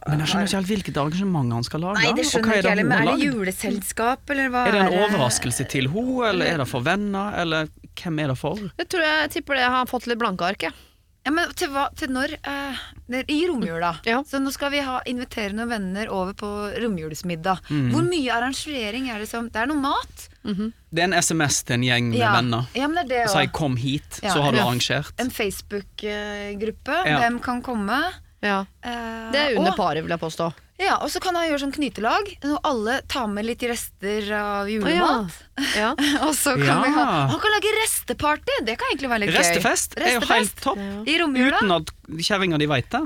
Men 0.03 0.19
jeg 0.19 0.31
skjønner 0.33 0.49
ikke 0.49 0.57
helt 0.57 0.71
hvilket 0.73 0.99
arrangement 0.99 1.55
han 1.55 1.63
skal 1.67 1.85
lage. 1.85 2.01
Nei, 2.01 2.11
det 2.17 2.25
skjønner 2.27 2.57
jeg 2.57 2.65
ikke 2.65 2.73
jeg 2.73 2.75
heller. 2.75 2.89
Men 2.89 3.07
er 3.07 3.11
det 3.13 3.29
juleselskap, 3.29 4.33
eller 4.35 4.51
hva 4.51 4.65
Er 4.67 4.75
det 4.75 4.81
en 4.83 4.91
det? 4.91 4.99
overraskelse 5.05 5.67
til 5.71 5.87
henne, 5.93 6.27
eller 6.33 6.51
er 6.51 6.57
det 6.63 6.67
for 6.67 6.83
venner, 6.89 7.39
eller 7.39 7.71
hvem 8.03 8.19
er 8.25 8.33
det 8.33 8.37
for? 8.39 8.59
Jeg 8.83 8.91
tror 8.91 9.07
jeg 9.07 9.31
tipper 9.37 9.61
det 9.61 9.71
har 9.77 9.87
fått 9.87 10.11
litt 10.11 10.19
blanke 10.19 10.43
ark. 10.51 10.67
jeg. 10.67 10.75
Ja, 10.75 10.88
men 11.29 11.51
til, 11.53 11.69
hva, 11.69 11.87
til 11.95 12.09
når? 12.09 12.31
eh, 12.47 13.23
I 13.27 13.39
romjula. 13.49 13.91
Ja. 14.05 14.21
Så 14.23 14.39
nå 14.41 14.51
skal 14.55 14.71
vi 14.71 14.79
ha, 14.79 15.01
invitere 15.05 15.51
noen 15.53 15.69
venner 15.69 16.07
over 16.09 16.33
på 16.33 16.47
romjulsmiddag. 16.81 17.59
Mm. 17.69 17.91
Hvor 17.91 18.05
mye 18.07 18.31
arrangering 18.33 19.09
er 19.11 19.19
det 19.19 19.27
som 19.29 19.49
Det 19.49 19.55
er 19.61 19.67
noe 19.67 19.77
mat? 19.83 20.29
Det 20.43 20.99
er 21.03 21.03
en 21.09 21.13
SMS 21.21 21.63
til 21.63 21.73
en 21.75 21.83
gjeng 21.83 22.09
med 22.09 22.19
Ja. 22.19 22.31
venner. 22.33 22.65
Ja, 22.73 22.87
men 22.87 23.05
det 23.07 23.17
er 23.17 23.25
det 23.27 23.29
Si 23.35 23.47
'kom 23.47 23.75
hit', 23.77 24.23
Ja, 24.23 24.33
så 24.33 24.41
har 24.41 24.51
du 24.51 24.57
arrangert. 24.59 25.13
En 25.19 25.29
Facebook-gruppe. 25.29 26.95
Ja. 27.05 27.19
Hvem 27.19 27.39
kan 27.43 27.61
komme? 27.61 27.99
Ja. 28.41 28.65
Eh, 28.83 29.31
Det 29.31 29.39
er 29.53 29.57
under 29.59 29.75
paret, 29.75 30.03
vil 30.03 30.09
jeg 30.09 30.19
påstå. 30.19 30.53
Ja, 30.79 30.95
og 31.03 31.09
så 31.11 31.19
kan 31.19 31.35
han 31.35 31.49
gjøre 31.49 31.59
sånn 31.65 31.73
knytelag. 31.75 32.29
Når 32.45 32.59
alle 32.63 32.93
tar 33.11 33.27
med 33.27 33.43
litt 33.49 33.63
rester 33.67 34.29
av 34.39 34.69
julemat. 34.71 35.33
Ja. 35.75 35.89
Og 36.25 36.31
så 36.39 36.53
kan 36.55 36.65
Ja. 36.69 36.77
vi 36.85 36.91
ha 36.95 37.05
Han 37.33 37.39
kan 37.43 37.51
lage 37.51 37.73
resteparty! 37.81 38.59
Det 38.63 38.77
kan 38.79 38.87
egentlig 38.93 39.09
være 39.11 39.25
litt 39.25 39.35
Restefest 39.35 39.97
gøy. 39.99 40.05
er 40.07 40.13
jo 40.15 40.21
helt 40.29 40.61
topp. 40.63 40.79
I 41.05 41.17
romjula. 41.19 41.57
Uten 41.59 41.73
at 41.75 41.91
kjerringa 42.23 42.57
di 42.61 42.65
veit 42.71 42.87
det. 42.95 43.01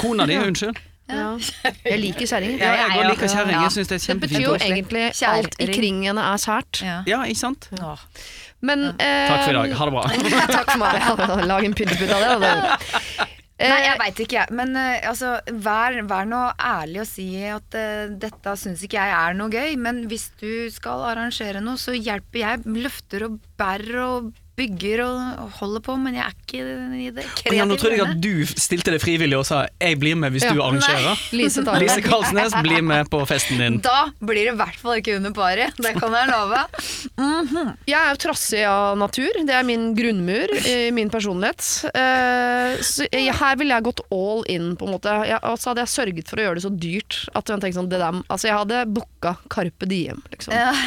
Kona 0.00 0.24
di, 0.26 0.38
unnskyld. 0.40 0.80
Ja. 1.10 1.32
Jeg 1.84 1.98
liker 2.00 2.24
kjerringer. 2.30 2.58
Ja, 2.62 2.72
jeg 2.72 2.88
Ja, 2.88 2.94
går 2.96 3.08
liker 3.10 3.28
kjerringer. 3.34 3.56
ja. 3.58 3.62
Jeg 3.66 3.72
syns 3.76 3.88
det 3.90 3.96
er 4.00 4.06
Det 4.14 4.20
betyr 4.24 4.44
jo 4.46 4.54
egentlig 4.54 5.04
alt 5.28 5.56
i 5.60 5.66
kringene 5.74 6.22
er 6.32 6.38
sært. 6.40 6.80
Ja. 6.86 7.02
Ja, 7.10 7.20
ikke 7.28 7.42
sant? 7.42 7.68
Ja. 7.76 7.96
Men 8.62 8.84
eh, 8.96 9.28
Takk 9.28 9.44
for 9.44 9.50
i 9.50 9.58
dag. 9.58 9.76
Ha 9.76 9.84
det 9.84 9.92
bra. 9.92 10.04
Takk 10.56 10.70
for 10.72 10.78
meg. 10.78 11.00
Ja, 11.04 11.36
Lag 11.52 11.64
en 11.68 11.74
pyntepynt 11.74 12.12
av 12.16 12.40
det. 12.46 13.30
Da. 13.60 13.66
Eh, 13.66 13.72
Nei, 13.72 13.80
jeg 13.84 14.00
veit 14.00 14.22
ikke, 14.24 14.38
jeg. 14.40 14.56
Men 14.56 14.76
eh, 14.80 15.08
altså, 15.10 15.36
vær, 15.66 16.00
vær 16.08 16.28
nå 16.28 16.42
ærlig 16.56 17.02
og 17.04 17.08
si 17.10 17.28
at 17.44 17.76
uh, 17.76 18.12
dette 18.22 18.56
syns 18.58 18.84
ikke 18.86 19.00
jeg 19.00 19.16
er 19.18 19.36
noe 19.38 19.52
gøy. 19.52 19.76
Men 19.80 20.04
hvis 20.10 20.30
du 20.40 20.68
skal 20.72 21.04
arrangere 21.12 21.62
noe, 21.64 21.80
så 21.80 21.94
hjelper 21.96 22.42
jeg. 22.42 22.64
Løfter 22.80 23.28
og 23.28 23.40
bærer 23.60 24.00
og 24.06 24.32
bygger 24.60 25.02
og, 25.06 25.18
og 25.44 25.50
holder 25.60 25.84
på, 25.88 25.96
men 26.04 26.18
jeg 26.20 26.24
er 26.26 26.36
ikke 26.36 26.60
i 27.00 27.08
det 27.16 27.24
kreative. 27.30 27.56
Ja, 27.58 27.66
nå 27.68 27.76
trodde 27.80 27.96
jeg 27.98 28.06
at 28.06 28.20
du 28.22 28.32
stilte 28.52 28.92
det 28.94 29.00
frivillig 29.02 29.38
og 29.40 29.46
sa 29.48 29.62
'jeg 29.80 29.98
blir 30.00 30.16
med 30.20 30.32
hvis 30.36 30.44
Ja. 30.44 30.52
du 30.54 30.60
arrangerer'. 30.62 31.16
Lise 31.32 31.64
Lise. 31.80 32.00
Karlsnes 32.04 32.54
blir 32.62 32.82
med 32.92 33.08
på 33.10 33.20
festen 33.26 33.58
din. 33.58 33.78
Da 33.80 34.10
blir 34.20 34.44
det 34.46 34.54
i 34.54 34.56
hvert 34.60 34.76
fall 34.80 35.00
ikke 35.00 35.16
under 35.16 35.32
paret. 35.32 35.72
Det 35.80 35.94
kan 35.98 36.12
jeg 36.12 36.28
love. 36.28 36.60
Jeg 37.88 37.98
er 37.98 38.10
jo 38.14 38.18
trassig 38.20 38.64
av 38.68 38.96
natur. 38.98 39.30
Det 39.46 39.54
er 39.54 39.62
min 39.66 39.94
grunnmur 39.96 40.52
i 40.66 40.90
min 40.94 41.10
personlighet. 41.10 41.62
Eh, 41.94 42.76
så 42.84 43.06
her 43.10 43.56
ville 43.56 43.74
jeg 43.74 43.82
gått 43.86 44.00
all 44.12 44.44
in, 44.48 44.76
på 44.76 44.86
en 44.86 44.92
måte. 44.96 45.14
Og 45.44 45.58
så 45.58 45.70
hadde 45.72 45.84
jeg 45.86 45.94
sørget 45.96 46.28
for 46.28 46.36
å 46.40 46.44
gjøre 46.46 46.54
det 46.60 46.64
så 46.66 46.72
dyrt 46.76 47.20
at 47.34 47.48
jeg 47.48 47.60
tenkte 47.60 47.78
sånn, 47.80 47.88
det 47.90 47.98
der, 48.02 48.22
altså 48.28 48.48
jeg 48.50 48.56
hadde 48.58 48.84
booka 48.94 49.36
Carpe 49.48 49.86
Diem, 49.88 50.22
liksom. 50.32 50.52
Ja. 50.54 50.72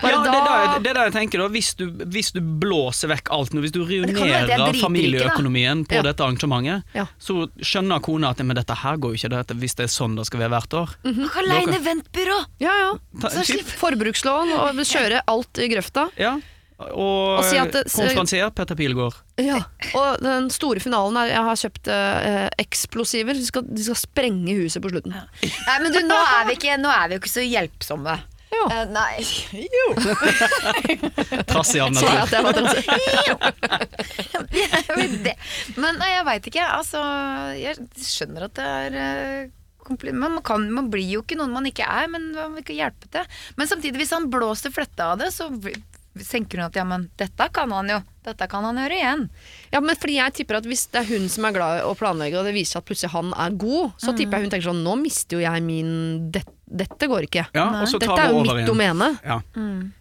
Ja, 0.00 0.16
det 0.24 0.30
er 0.32 0.44
da- 0.46 0.60
jeg, 0.64 0.82
det 0.82 0.90
er 0.90 0.94
da 0.96 1.02
jeg 1.04 1.12
tenker 1.12 1.42
da, 1.42 1.46
hvis 1.60 1.74
du, 1.76 1.84
hvis 2.08 2.32
du 2.32 2.40
blåser 2.40 3.10
vekk 3.12 3.30
alt 3.36 3.54
nå, 3.54 3.62
hvis 3.64 3.74
du 3.74 3.82
er 3.84 3.90
ruinerer 4.08 4.76
familieøkonomien 4.80 5.84
på 5.88 5.98
Ja. 6.00 6.04
dette 6.08 6.24
arrangementet, 6.24 6.84
Ja. 6.96 7.06
så 7.20 7.48
skjønner 7.60 8.00
kona 8.00 8.30
at 8.30 8.40
men 8.40 8.56
dette 8.56 8.74
her 8.74 8.96
går 8.96 9.12
jo 9.12 9.20
ikke 9.20 9.34
dette, 9.36 9.54
hvis 9.60 9.76
det 9.76 9.84
er 9.84 9.92
sånn 9.92 10.16
det 10.16 10.24
skal 10.26 10.40
være 10.40 10.54
hvert 10.56 10.74
år. 10.74 10.94
Mm. 11.04 11.14
-hmm. 11.14 11.36
Aleine 11.42 11.76
eventbyrå! 11.76 12.38
Ja, 12.60 12.72
ja. 12.78 12.98
Ta, 13.20 13.28
Så 13.28 13.44
slipp 13.44 13.68
Forbrukslån 13.68 14.52
og 14.52 14.74
kjøre 14.74 15.20
alt 15.26 15.58
i 15.58 15.68
grøfta. 15.68 16.08
Ja. 16.16 16.40
Og, 16.80 17.38
Og 17.38 17.44
si 17.44 17.58
at 17.60 17.72
konferansier 17.72 18.50
Petter 18.50 18.74
Pilgaard. 18.74 19.14
Ja. 19.36 19.58
Og 19.94 20.22
den 20.22 20.48
store 20.50 20.80
finalen 20.80 21.16
er 21.16 21.26
jeg 21.26 21.42
har 21.44 21.54
kjøpt 21.56 21.88
eh, 21.88 22.48
eksplosiver. 22.58 23.34
De 23.34 23.44
skal, 23.44 23.62
de 23.68 23.84
skal 23.84 23.94
sprenge 24.00 24.56
huset 24.56 24.80
på 24.82 24.88
slutten. 24.88 25.12
Nei, 25.12 25.78
men 25.82 25.92
du, 25.92 26.00
nå 26.08 26.16
er 26.16 26.46
vi 26.48 26.56
ikke, 26.56 26.78
nå 26.80 26.88
er 26.88 27.08
vi 27.08 27.14
ikke 27.20 27.28
så 27.28 27.44
hjelpsomme. 27.44 28.16
Ja. 28.50 28.64
Uh, 28.66 28.86
nei. 28.90 29.22
Jo. 29.54 29.86
Trass 31.50 31.70
i 31.74 31.78
Sa 31.78 31.86
jeg 31.86 31.94
natur. 31.94 32.10
at 32.18 32.34
jeg 32.34 32.42
var 32.46 32.52
trassig? 32.58 32.84
Jeg 34.50 34.96
vet. 34.96 35.46
Men 35.78 36.00
nei, 36.00 36.10
jeg 36.16 36.26
veit 36.26 36.50
ikke. 36.50 36.66
Altså, 36.80 37.00
jeg 37.60 37.78
skjønner 38.02 38.48
at 38.48 38.58
det 38.58 38.66
er 38.66 39.00
eh, 39.04 39.48
men 39.90 40.18
man, 40.20 40.42
kan, 40.46 40.66
man 40.70 40.90
blir 40.92 41.08
jo 41.16 41.22
ikke 41.24 41.38
noen 41.38 41.54
man 41.54 41.66
ikke 41.66 41.82
er, 41.82 42.06
men 42.10 42.28
man 42.36 42.52
vil 42.54 42.62
ikke 42.62 42.76
hjelpe 42.78 43.08
til. 43.10 43.24
Men 43.58 43.70
samtidig, 43.70 43.98
hvis 44.02 44.12
han 44.14 44.28
blåser 44.30 44.70
fletta 44.74 45.12
av 45.14 45.22
det, 45.22 45.32
så 45.34 45.48
tenker 46.18 46.58
hun 46.58 46.66
at 46.66 46.76
ja, 46.76 46.84
men 46.84 47.08
dette 47.20 47.48
kan 47.54 47.70
han 47.72 47.90
jo. 47.90 48.00
Dette 48.26 48.46
kan 48.52 48.66
han 48.66 48.76
gjøre 48.76 48.96
igjen. 48.98 49.22
Ja, 49.72 49.80
men 49.80 49.96
fordi 49.96 50.18
jeg 50.18 50.34
tipper 50.36 50.58
at 50.58 50.66
Hvis 50.68 50.82
det 50.92 51.00
er 51.00 51.06
hun 51.08 51.30
som 51.32 51.46
er 51.48 51.54
glad 51.56 51.78
i 51.78 51.84
å 51.88 51.94
planlegge, 51.96 52.36
og 52.36 52.44
det 52.44 52.52
viser 52.52 52.76
seg 52.76 52.82
at 52.82 52.88
plutselig 52.90 53.12
han 53.14 53.30
er 53.32 53.54
god, 53.62 53.94
så 53.96 54.12
tipper 54.16 54.36
jeg 54.36 54.44
hun 54.44 54.52
tenker 54.52 54.68
sånn 54.68 54.82
Nå 54.84 54.96
mister 55.00 55.38
jo 55.38 55.44
jeg 55.46 55.64
min 55.64 55.94
det, 56.34 56.44
Dette 56.70 57.08
går 57.10 57.30
ikke. 57.30 57.46
Ja, 57.56 57.70
og 57.80 57.88
så 57.90 58.02
Dette 58.02 58.18
er 58.20 58.34
jo 58.34 58.44
mitt 58.44 58.52
igjen. 58.58 58.68
domene. 58.68 59.14
Ja. 59.24 59.40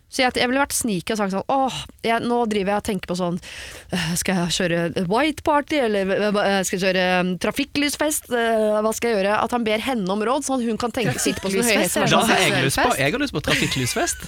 Så 0.10 0.24
jeg, 0.24 0.34
jeg 0.42 0.50
ville 0.50 0.62
vært 0.62 0.74
sneaky 0.74 1.14
og 1.14 1.20
sagt 1.20 1.34
sånn 1.36 1.52
Åh, 1.54 1.76
jeg, 2.06 2.22
nå 2.26 2.40
driver 2.50 2.74
jeg 2.74 2.82
og 2.82 2.86
tenker 2.88 3.12
på 3.12 3.18
sånn 3.20 3.36
øh, 3.38 4.08
Skal 4.18 4.40
jeg 4.40 4.56
kjøre 4.58 5.04
white 5.10 5.46
party, 5.46 5.78
eller 5.86 6.14
øh, 6.18 6.40
skal 6.66 6.76
jeg 6.76 6.82
kjøre 6.88 7.04
um, 7.22 7.32
trafikklysfest? 7.46 8.32
Øh, 8.34 8.80
hva 8.82 8.94
skal 8.98 9.14
jeg 9.14 9.20
gjøre? 9.20 9.38
At 9.46 9.54
han 9.54 9.68
ber 9.68 9.86
henne 9.86 10.10
om 10.10 10.26
råd, 10.26 10.48
sånn 10.48 10.64
at 10.64 10.66
hun 10.66 10.82
kan 10.82 10.94
tenke 10.96 11.14
sitte 11.22 11.44
på 11.46 11.54
sånn 11.54 11.70
er 11.70 11.86
sånn 11.94 12.34
jeg 12.34 12.66
lyst 12.66 12.82
på, 12.82 12.90
jeg 12.98 13.14
har 13.14 13.22
lyst 13.22 13.38
på 13.38 13.46
trafikklysfest. 13.46 14.26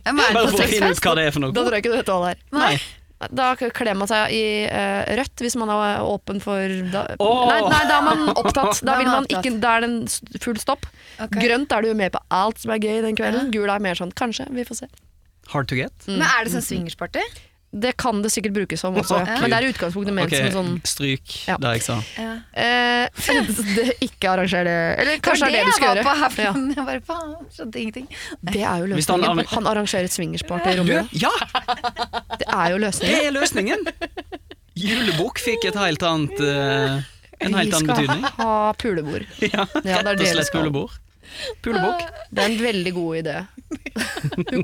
Er 0.00 0.16
Bare 0.16 0.48
for 0.48 0.64
å 0.64 0.66
finne 0.70 0.90
ut 0.92 1.04
hva 1.04 1.14
det 1.18 1.28
er 1.28 1.34
for 1.34 1.44
da 1.52 1.64
tror 1.64 1.76
jeg 1.76 1.84
ikke 1.84 1.92
du 1.92 1.98
vet 1.98 2.10
hva 2.10 2.18
det 2.24 2.34
er. 2.34 2.44
Nei. 2.56 2.74
Da 3.30 3.52
kler 3.54 3.94
man 3.94 4.08
seg 4.10 4.32
i 4.34 4.42
uh, 4.66 5.04
rødt 5.20 5.44
hvis 5.44 5.54
man 5.60 5.70
er 5.70 6.02
åpen 6.02 6.40
for 6.42 6.72
da, 6.90 7.04
Åh! 7.22 7.42
nei, 7.52 7.60
nei, 7.70 7.82
da 7.86 8.00
er 8.00 8.06
man 8.08 8.24
opptatt. 8.32 8.80
Da, 8.88 8.96
man 9.06 9.28
ikke, 9.30 9.54
da 9.62 9.76
er 9.76 9.84
det 9.84 9.90
en 9.92 10.40
full 10.42 10.58
stopp. 10.58 10.88
Okay. 11.20 11.44
Grønt 11.44 11.70
er 11.76 11.86
du 11.86 11.92
med 11.98 12.16
på 12.16 12.22
alt 12.34 12.58
som 12.64 12.74
er 12.74 12.82
gøy 12.82 12.98
den 13.04 13.18
kvelden. 13.18 13.52
Gul 13.54 13.70
er 13.70 13.84
mer 13.84 13.98
sånn 13.98 14.10
kanskje, 14.18 14.48
vi 14.56 14.66
får 14.66 14.82
se. 14.82 14.90
Hard 15.52 15.70
to 15.70 15.78
get. 15.78 15.94
Men 16.08 16.26
er 16.26 16.46
det 16.46 16.56
sånn 16.56 16.66
swingersparty? 16.66 17.22
Det 17.72 17.94
kan 17.96 18.18
det 18.20 18.28
sikkert 18.28 18.52
brukes 18.52 18.80
som 18.80 18.96
også, 19.00 19.16
okay. 19.22 19.38
men 19.40 19.48
det 19.48 19.56
er 19.56 19.64
i 19.64 19.68
utgangspunktet 19.72 20.12
ment 20.12 20.28
okay. 20.28 20.50
som 20.52 20.66
sånn 20.66 20.80
stryk 20.84 21.36
Ja. 21.48 21.54
det 21.56 21.70
jeg 21.78 21.84
sa. 21.86 21.94
Ja. 22.20 22.32
eh, 22.52 23.22
det, 23.78 23.86
Ikke 24.04 24.34
arranger 24.34 24.68
det. 24.68 24.74
Eller 25.00 25.22
kanskje 25.24 25.48
det 25.48 25.62
er 25.62 25.64
det 25.64 25.70
du 25.70 25.76
skal 25.78 25.88
gjøre 25.88 26.04
på 26.04 26.16
her, 26.20 26.36
Ja. 26.44 26.52
Jeg 26.76 26.86
bare 26.90 27.00
faen, 27.06 27.32
skjønte 27.56 27.80
ingenting. 27.80 28.10
Det 28.44 28.60
er 28.60 28.82
jo 28.82 28.90
løsningen. 28.92 29.24
han. 29.24 29.44
Han 29.54 29.70
arrangerer 29.72 30.10
et 30.10 30.16
swingersparty 30.16 30.74
i 30.74 30.76
rommet. 30.82 31.16
ja, 31.24 31.32
Det 32.36 32.48
er 32.48 32.74
jo 32.74 32.82
løsningen. 32.84 33.16
det 33.16 33.26
er 33.30 33.36
løsningen! 33.38 33.88
Julebukk 34.82 35.40
fikk 35.40 35.66
et 35.68 35.76
helt 35.76 36.04
annet 36.08 36.38
uh, 36.40 37.00
en 37.42 37.56
helt 37.56 37.74
annen 37.74 37.88
betydning. 37.88 38.22
Vi 38.22 38.34
skal 38.34 38.46
ha 38.46 38.72
pulebord. 38.84 39.26
Ja, 39.40 39.64
Ja, 39.64 39.66
det 39.80 39.96
Rett 39.96 40.06
og 40.06 40.12
det 40.12 40.24
det 40.24 40.34
slett 40.36 40.52
pulebord. 40.54 41.00
Pulebukk. 41.64 42.04
Det 42.30 42.44
er 42.44 42.50
en 42.50 42.60
veldig 42.62 42.92
god 42.96 43.16
idé. 43.22 43.36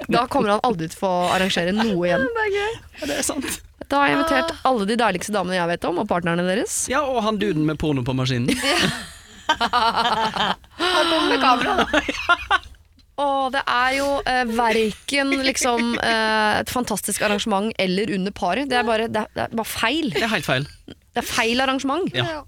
Da 0.09 0.27
kommer 0.31 0.55
han 0.57 0.63
aldri 0.67 0.89
til 0.91 0.99
å 0.99 1.03
få 1.05 1.13
arrangere 1.37 1.75
noe 1.77 2.07
igjen. 2.09 2.27
Ja, 2.55 2.69
det 3.07 3.19
er 3.21 3.27
sant. 3.27 3.49
Da 3.89 4.03
har 4.03 4.11
jeg 4.11 4.19
invitert 4.19 4.67
alle 4.69 4.87
de 4.89 4.97
deiligste 5.01 5.33
damene 5.33 5.57
jeg 5.57 5.71
vet 5.71 5.87
om, 5.89 6.01
og 6.03 6.09
partnerne 6.11 6.45
deres. 6.45 6.83
Ja, 6.93 7.01
og 7.09 7.23
han 7.25 7.39
duden 7.41 7.65
med 7.69 7.79
porno 7.81 8.05
på 8.05 8.15
maskinen. 8.17 8.53
Han 9.49 11.07
kommer 11.09 11.29
med 11.31 11.41
kamera, 11.41 11.77
da. 11.81 12.59
Og 13.19 13.49
det 13.55 13.63
er 13.65 13.95
jo 13.97 14.09
eh, 14.29 14.45
verken 14.55 15.33
liksom 15.43 15.97
eh, 16.05 16.61
et 16.61 16.71
fantastisk 16.71 17.25
arrangement 17.27 17.73
eller 17.81 18.13
under 18.15 18.35
paret. 18.37 18.69
Det 18.71 18.77
er 18.79 18.87
bare, 18.87 19.09
det 19.11 19.25
er, 19.25 19.33
det 19.35 19.47
er 19.49 19.57
bare 19.59 19.71
feil. 19.73 20.13
Det 20.15 20.23
er 20.23 20.31
helt 20.37 20.47
feil. 20.47 20.69
Det 20.87 21.25
er 21.25 21.27
feil 21.27 21.65
arrangement. 21.65 22.13
Ja. 22.15 22.45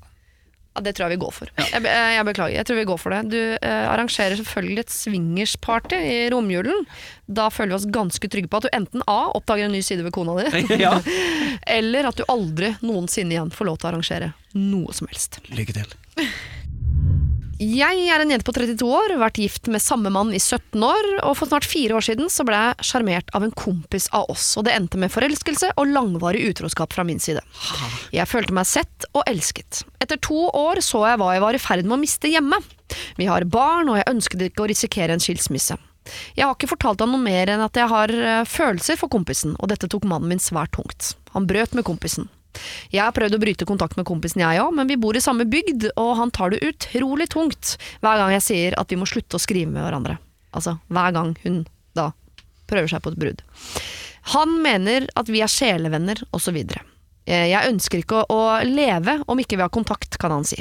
Ja, 0.70 0.82
det 0.86 0.92
tror 0.94 1.08
jeg 1.08 1.16
vi 1.16 1.22
går 1.24 1.32
for. 1.34 1.50
Jeg, 1.58 1.82
jeg 1.82 2.26
beklager. 2.28 2.54
Jeg 2.54 2.66
tror 2.68 2.78
vi 2.78 2.84
går 2.86 3.00
for 3.02 3.14
det. 3.14 3.20
Du 3.32 3.38
eh, 3.40 3.86
arrangerer 3.90 4.38
selvfølgelig 4.38 4.84
et 4.84 4.92
swingersparty 4.94 5.98
i 5.98 6.18
romjulen. 6.30 6.86
Da 7.26 7.48
føler 7.50 7.72
vi 7.72 7.78
oss 7.80 7.88
ganske 7.90 8.30
trygge 8.30 8.50
på 8.50 8.60
at 8.60 8.68
du 8.68 8.70
enten 8.78 9.02
A 9.10 9.18
oppdager 9.34 9.66
en 9.66 9.74
ny 9.74 9.82
side 9.82 10.06
ved 10.06 10.14
kona 10.14 10.36
di, 10.38 10.62
Ja. 10.84 10.94
eller 11.78 12.10
at 12.12 12.20
du 12.20 12.24
aldri 12.30 12.76
noensinne 12.86 13.34
igjen 13.34 13.50
får 13.54 13.70
lov 13.70 13.80
til 13.80 13.90
å 13.90 13.92
arrangere 13.94 14.32
noe 14.54 14.94
som 14.94 15.10
helst. 15.10 15.42
Lykke 15.50 15.74
til. 15.80 15.98
Jeg 17.60 18.06
er 18.08 18.22
en 18.22 18.30
jente 18.32 18.46
på 18.48 18.54
32 18.56 18.86
år, 18.88 19.12
vært 19.20 19.36
gift 19.36 19.68
med 19.68 19.82
samme 19.84 20.08
mann 20.08 20.30
i 20.32 20.38
17 20.40 20.80
år, 20.80 21.08
og 21.28 21.34
for 21.36 21.50
snart 21.50 21.66
fire 21.68 21.98
år 21.98 22.06
siden 22.06 22.30
så 22.32 22.46
ble 22.48 22.56
jeg 22.56 22.86
sjarmert 22.88 23.28
av 23.36 23.44
en 23.44 23.52
kompis 23.52 24.06
av 24.16 24.30
oss, 24.32 24.46
og 24.56 24.64
det 24.64 24.72
endte 24.78 24.96
med 24.96 25.12
forelskelse 25.12 25.74
og 25.74 25.92
langvarig 25.92 26.40
utroskap 26.48 26.96
fra 26.96 27.04
min 27.04 27.20
side. 27.20 27.42
Jeg 28.16 28.24
følte 28.30 28.56
meg 28.56 28.64
sett 28.70 29.04
og 29.12 29.28
elsket. 29.28 29.82
Etter 30.00 30.16
to 30.24 30.46
år 30.56 30.80
så 30.80 31.04
jeg 31.04 31.20
hva 31.20 31.34
jeg 31.36 31.44
var 31.44 31.58
i 31.58 31.60
ferd 31.60 31.84
med 31.84 31.98
å 31.98 32.00
miste 32.00 32.32
hjemme. 32.32 32.62
Vi 33.20 33.28
har 33.28 33.44
barn, 33.44 33.92
og 33.92 34.00
jeg 34.00 34.08
ønsket 34.08 34.48
ikke 34.48 34.64
å 34.64 34.72
risikere 34.72 35.12
en 35.12 35.20
skilsmisse. 35.20 35.76
Jeg 36.40 36.46
har 36.46 36.56
ikke 36.56 36.72
fortalt 36.72 37.04
ham 37.04 37.12
noe 37.12 37.20
mer 37.20 37.52
enn 37.52 37.60
at 37.60 37.76
jeg 37.76 37.92
har 37.92 38.08
eh, 38.16 38.44
følelser 38.48 38.96
for 38.96 39.12
kompisen, 39.12 39.52
og 39.60 39.68
dette 39.68 39.90
tok 39.92 40.08
mannen 40.08 40.32
min 40.32 40.40
svært 40.40 40.72
tungt. 40.80 41.12
Han 41.36 41.44
brøt 41.50 41.76
med 41.76 41.84
kompisen. 41.84 42.32
Jeg 42.90 43.02
har 43.04 43.14
prøvd 43.16 43.36
å 43.36 43.42
bryte 43.42 43.68
kontakt 43.68 43.98
med 43.98 44.06
kompisen 44.08 44.42
jeg 44.42 44.62
òg, 44.62 44.72
men 44.76 44.90
vi 44.90 44.98
bor 45.00 45.16
i 45.16 45.22
samme 45.22 45.46
bygd, 45.48 45.90
og 46.00 46.16
han 46.18 46.32
tar 46.34 46.54
det 46.54 46.62
utrolig 46.66 47.30
tungt 47.32 47.76
hver 48.02 48.20
gang 48.20 48.34
jeg 48.36 48.46
sier 48.46 48.78
at 48.80 48.90
vi 48.90 48.98
må 49.00 49.08
slutte 49.08 49.38
å 49.38 49.42
skrive 49.42 49.70
med 49.70 49.84
hverandre. 49.86 50.18
Altså 50.56 50.78
hver 50.90 51.14
gang 51.14 51.34
hun 51.44 51.62
da 51.96 52.10
prøver 52.70 52.90
seg 52.90 53.04
på 53.04 53.14
et 53.14 53.20
brudd. 53.20 53.44
Han 54.34 54.58
mener 54.62 55.06
at 55.18 55.30
vi 55.32 55.42
er 55.42 55.50
sjelevenner, 55.50 56.20
osv. 56.36 56.58
Jeg 57.30 57.70
ønsker 57.70 58.02
ikke 58.02 58.26
å, 58.32 58.42
leve 58.66 59.20
om 59.30 59.40
ikke 59.40 59.58
vi 59.58 59.64
har 59.64 59.72
kontakt, 59.72 60.18
kan 60.20 60.34
han 60.34 60.46
si. 60.46 60.58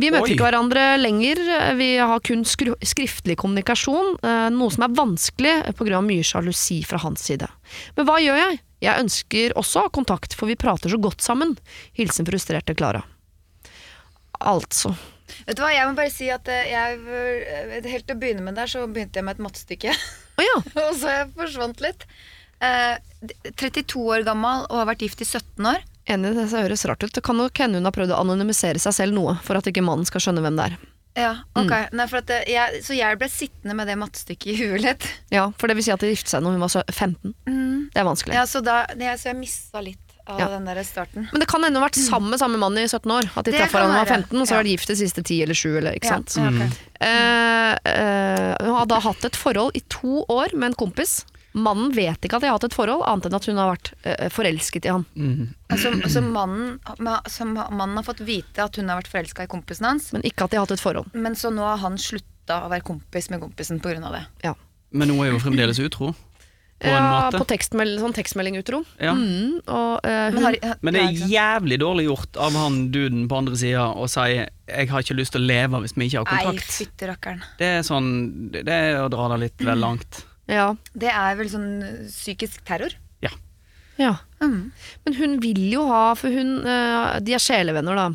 Vi 0.00 0.08
møter 0.10 0.32
Oi. 0.32 0.34
ikke 0.34 0.46
hverandre 0.48 0.84
lenger, 0.98 1.38
vi 1.78 1.94
har 2.00 2.22
kun 2.24 2.42
skriftlig 2.48 3.36
kommunikasjon, 3.38 4.16
eh, 4.24 4.48
noe 4.50 4.72
som 4.72 4.86
er 4.88 4.96
vanskelig 4.96 5.54
pga. 5.78 6.00
mye 6.02 6.24
sjalusi 6.26 6.82
fra 6.88 6.98
hans 6.98 7.22
side. 7.22 7.46
Men 7.96 8.08
hva 8.08 8.18
gjør 8.18 8.40
jeg? 8.40 8.60
Jeg 8.82 8.98
ønsker 9.04 9.54
også 9.58 9.80
å 9.80 9.86
ha 9.86 9.94
kontakt, 9.94 10.34
for 10.34 10.50
vi 10.50 10.58
prater 10.58 10.90
så 10.90 10.98
godt 11.00 11.22
sammen. 11.22 11.54
Hilsen 11.96 12.26
frustrerte 12.26 12.74
Klara. 12.74 13.04
Altså. 14.42 14.94
Vet 15.46 15.56
du 15.56 15.62
hva, 15.62 15.70
jeg 15.72 15.88
må 15.88 15.96
bare 15.96 16.12
si 16.12 16.28
at 16.34 16.48
eh, 16.50 16.72
jeg, 16.72 16.98
helt 17.86 18.08
til 18.08 18.16
å 18.16 18.20
begynne 18.20 18.44
med 18.44 18.58
der, 18.58 18.70
så 18.70 18.84
begynte 18.90 19.20
jeg 19.20 19.26
med 19.28 19.38
et 19.38 19.44
mattestykke. 19.46 19.94
Oh, 20.36 20.44
ja. 20.44 20.58
og 20.88 20.96
så 20.98 21.14
jeg 21.14 21.30
forsvant 21.38 21.82
litt. 21.84 22.06
Eh, 22.62 22.98
32 23.58 24.02
år 24.02 24.26
gammel 24.26 24.66
og 24.68 24.82
har 24.82 24.90
vært 24.90 25.06
gift 25.06 25.22
i 25.22 25.28
17 25.28 25.70
år. 25.72 25.86
Enig, 26.10 26.34
det 26.34 26.48
høres 26.50 26.86
rart 26.90 27.04
ut. 27.06 27.14
Det 27.14 27.22
kan 27.24 27.38
nok 27.38 27.62
hende 27.62 27.78
hun 27.78 27.86
har 27.86 27.94
prøvd 27.94 28.14
å 28.14 28.22
anonymisere 28.24 28.82
seg 28.82 28.96
selv 28.96 29.14
noe, 29.14 29.36
for 29.46 29.58
at 29.58 29.68
ikke 29.70 29.84
mannen 29.86 30.08
skal 30.08 30.24
skjønne 30.24 30.42
hvem 30.42 30.58
det 30.58 30.72
er. 30.72 30.80
Ja, 31.18 31.32
ok. 31.58 31.72
Nei, 31.92 32.06
for 32.08 32.22
at 32.22 32.30
eh, 32.32 32.46
jeg, 32.48 32.78
så 32.86 32.94
jeg 32.96 33.18
ble 33.20 33.28
sittende 33.28 33.74
med 33.76 33.86
det 33.90 33.98
mattestykket 34.00 34.46
i 34.48 34.54
huet 34.62 34.80
litt. 34.86 35.08
Ja, 35.36 35.50
For 35.60 35.68
det 35.68 35.76
vil 35.76 35.84
si 35.84 35.92
at 35.92 36.00
de 36.00 36.08
giftet 36.14 36.32
seg 36.32 36.40
når 36.44 36.56
hun 36.56 36.62
var 36.64 36.72
sø- 36.72 36.86
15. 36.88 37.34
Det 37.92 38.00
er 38.00 38.06
vanskelig. 38.08 38.34
Ja, 38.38 38.46
så, 38.48 38.62
da, 38.64 38.78
jeg, 38.96 39.18
så 39.20 39.28
jeg 39.32 39.36
mista 39.42 39.82
litt 39.84 40.00
av 40.30 40.38
Ja. 40.38 40.46
den 40.52 40.64
der 40.70 40.78
starten. 40.86 41.26
Men 41.32 41.42
det 41.42 41.48
kan 41.50 41.64
ennå 41.66 41.80
ha 41.82 41.88
vært 41.88 41.98
sammen 41.98 42.30
med 42.30 42.38
samme 42.40 42.56
mann 42.62 42.76
i 42.78 42.84
17 42.86 43.10
år. 43.10 43.26
At 43.36 43.44
de 43.44 43.50
Det 43.52 43.58
traff 43.60 43.72
hverandre 43.74 43.96
da 43.96 43.98
han 43.98 44.06
var 44.06 44.14
15, 44.22 44.40
og 44.40 44.46
så 44.48 44.54
var 44.60 44.64
de 44.68 44.74
gift 44.76 44.92
de 44.92 44.96
siste 45.00 45.24
10 45.26 45.40
eller 45.48 45.58
7. 45.58 45.66
Eller, 45.80 45.96
ikke 45.98 46.12
sant? 46.12 46.36
ja, 46.38 46.46
ok. 46.48 46.76
Eh, 47.02 47.72
eh, 47.90 48.52
hun 48.62 48.76
har 48.78 48.86
da 48.92 49.00
hatt 49.02 49.24
et 49.26 49.36
forhold 49.36 49.74
i 49.76 49.82
to 49.92 50.22
år 50.30 50.54
med 50.54 50.70
en 50.70 50.78
kompis. 50.78 51.24
Mannen 51.52 51.92
vet 51.92 52.24
ikke 52.24 52.38
at 52.38 52.44
de 52.44 52.48
har 52.48 52.56
hatt 52.56 52.64
et 52.64 52.74
forhold, 52.76 53.04
annet 53.08 53.28
enn 53.28 53.36
at 53.36 53.46
hun 53.50 53.60
har 53.60 53.70
vært 53.74 53.92
uh, 54.06 54.28
forelsket 54.32 54.88
i 54.88 54.92
han. 54.92 55.06
Altså, 55.72 55.92
så 56.08 56.22
mannen, 56.24 56.78
så 57.28 57.46
mannen 57.46 57.96
har 57.98 58.06
fått 58.06 58.24
vite 58.24 58.64
at 58.64 58.76
hun 58.80 58.88
har 58.88 59.00
vært 59.02 59.12
forelska 59.12 59.46
i 59.46 59.52
kompisen 59.52 59.88
hans, 59.88 60.10
Men 60.16 60.24
ikke 60.28 60.46
at 60.46 60.52
de 60.52 60.60
har 60.60 60.66
hatt 60.66 60.76
et 60.76 60.84
forhold. 60.84 61.12
men 61.12 61.36
så 61.36 61.52
nå 61.52 61.64
har 61.66 61.80
han 61.84 61.98
slutta 62.00 62.64
å 62.64 62.72
være 62.72 62.84
kompis 62.88 63.30
med 63.30 63.40
kompisen 63.40 63.80
pga. 63.80 64.00
det. 64.12 64.26
Ja. 64.44 64.54
Men 64.92 65.10
hun 65.10 65.24
er 65.24 65.32
jo 65.32 65.40
fremdeles 65.40 65.80
utro, 65.80 66.12
på 66.82 66.90
ja, 66.90 67.02
måte. 67.06 67.38
på 67.38 67.46
tekstmeld 67.52 68.00
sånn 68.02 68.14
tekstmelding 68.16 68.58
utro. 68.58 68.82
Ja. 68.98 69.12
Mm, 69.14 69.60
og, 69.60 70.00
eh, 70.02 70.32
Men, 70.34 70.42
har, 70.42 70.56
Men 70.82 70.96
det 70.96 71.02
er 71.02 71.30
jævlig 71.30 71.78
dårlig 71.78 72.08
gjort 72.08 72.36
av 72.36 72.56
han 72.58 72.80
duden 72.94 73.28
på 73.30 73.38
andre 73.38 73.56
sida 73.56 73.86
å 73.94 74.08
si 74.10 74.42
'jeg 74.42 74.88
har 74.90 75.02
ikke 75.02 75.16
lyst 75.16 75.32
til 75.32 75.42
å 75.42 75.46
leve 75.46 75.80
hvis 75.82 75.94
vi 75.96 76.08
ikke 76.08 76.24
har 76.24 76.26
kontakt'. 76.26 77.26
Nei. 77.26 77.38
Det 77.58 77.66
er 77.66 77.82
sånn 77.82 78.50
Det 78.50 78.68
er 78.68 78.98
å 78.98 79.08
dra 79.08 79.28
det 79.28 79.40
litt 79.40 79.58
vel 79.58 79.78
langt. 79.78 80.24
Ja, 80.52 80.68
Det 80.94 81.08
er 81.10 81.38
vel 81.40 81.48
sånn 81.52 81.70
eh, 81.82 82.02
psykisk 82.10 82.64
terror? 82.68 82.94
ja. 84.00 84.16
Mm. 84.42 84.72
Men 85.04 85.14
hun 85.14 85.34
vil 85.38 85.60
jo 85.70 85.84
ha 85.86 86.14
For 86.18 86.32
hun 86.34 86.64
eh, 86.66 87.20
De 87.22 87.34
er 87.36 87.42
sjelevenner, 87.42 87.94
da. 87.94 88.06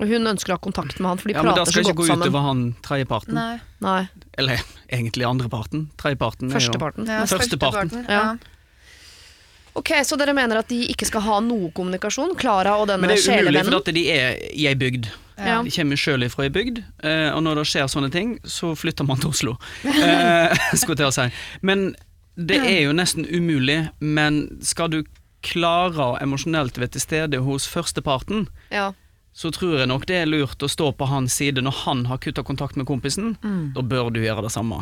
Og 0.00 0.08
hun 0.10 0.26
ønsker 0.26 0.50
å 0.50 0.56
ha 0.56 0.62
kontakt 0.64 0.98
med 0.98 1.08
han, 1.12 1.20
for 1.20 1.30
de 1.30 1.36
Ja, 1.36 1.44
men 1.46 1.54
da 1.54 1.62
skal 1.68 1.84
så 1.84 1.92
ikke 1.92 2.00
gå 2.00 2.06
sammen. 2.08 2.26
utover 2.26 2.42
han 2.44 2.62
tredjeparten. 2.84 3.36
Nei. 3.36 3.60
Nei, 3.84 4.08
Eller 4.40 4.60
egentlig 4.92 5.24
andreparten. 5.28 5.86
Tredjeparten 6.00 6.50
er 6.50 6.56
jo 6.56 6.58
Førsteparten. 6.58 7.06
Ja, 7.08 7.20
Førsteparten. 7.30 8.02
Ja. 8.10 8.24
Ok, 9.76 9.92
Så 10.08 10.18
dere 10.20 10.34
mener 10.36 10.60
at 10.60 10.68
de 10.72 10.82
ikke 10.92 11.06
skal 11.08 11.24
ha 11.28 11.38
noe 11.44 11.70
kommunikasjon? 11.76 12.34
Klara 12.40 12.76
og 12.80 12.88
denne 12.90 13.08
sjelevennen? 13.12 13.12
Men 13.12 13.22
det 13.22 13.30
er 13.30 13.46
umulig, 13.46 13.64
for 13.70 13.78
at 13.80 13.94
de 13.94 14.04
er 14.10 14.42
i 14.52 14.66
ei 14.68 14.74
bygd. 14.74 15.08
Ja. 15.36 15.58
De 15.62 15.70
kommer 15.70 15.96
sjøl 16.00 16.22
ifra 16.24 16.46
ei 16.46 16.50
bygd, 16.54 16.78
eh, 17.04 17.28
og 17.36 17.42
når 17.44 17.58
det 17.60 17.66
skjer 17.68 17.88
sånne 17.92 18.08
ting, 18.12 18.38
så 18.48 18.70
flytter 18.76 19.04
man 19.04 19.18
til 19.20 19.30
Oslo. 19.34 19.56
Eh, 19.84 20.56
skulle 20.80 20.96
til 20.96 21.10
å 21.10 21.12
si. 21.14 21.26
Men 21.60 21.90
det 22.36 22.56
er 22.64 22.82
jo 22.86 22.92
nesten 22.96 23.26
umulig. 23.28 23.90
Men 24.00 24.46
skal 24.64 24.88
du 24.92 25.02
klare 25.46 26.06
å 26.12 26.16
emosjonelt 26.24 26.78
være 26.80 26.94
til 26.96 27.04
stede 27.04 27.38
hos 27.44 27.68
førsteparten, 27.68 28.46
Ja. 28.72 28.92
så 29.36 29.52
tror 29.52 29.78
jeg 29.82 29.88
nok 29.92 30.06
det 30.08 30.22
er 30.22 30.26
lurt 30.30 30.64
å 30.64 30.68
stå 30.72 30.90
på 30.96 31.06
hans 31.10 31.36
side 31.36 31.60
når 31.62 31.82
han 31.84 32.06
har 32.08 32.18
kutta 32.18 32.42
kontakt 32.42 32.76
med 32.80 32.86
kompisen. 32.88 33.36
Da 33.76 33.82
bør 33.84 34.08
du 34.12 34.22
gjøre 34.24 34.42
det 34.48 34.52
samme. 34.56 34.80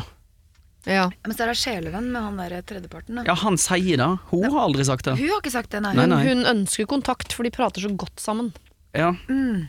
ja. 0.87 1.09
Men 1.25 1.35
så 1.35 1.43
er 1.43 1.51
det 1.51 1.59
sjelevenn 1.59 2.07
med 2.15 2.21
han 2.21 2.37
der 2.39 2.61
tredjeparten. 2.63 3.15
Da. 3.19 3.23
Ja, 3.27 3.35
han 3.43 3.57
sier 3.59 3.97
det. 3.99 4.09
Hun 4.31 4.47
har 4.51 4.61
aldri 4.69 4.85
sagt 4.87 5.05
det. 5.05 5.17
Hun 5.19 5.29
har 5.35 5.41
ikke 5.43 5.51
sagt 5.51 5.71
det, 5.75 5.81
nei. 5.83 5.93
Nei, 5.99 6.05
Hun, 6.07 6.15
nei. 6.15 6.23
hun 6.31 6.45
ønsker 6.55 6.87
kontakt, 6.87 7.33
for 7.35 7.43
de 7.43 7.51
prater 7.51 7.81
så 7.83 7.91
godt 7.91 8.15
sammen. 8.23 8.53
Ja. 8.95 9.11
Mm. 9.27 9.67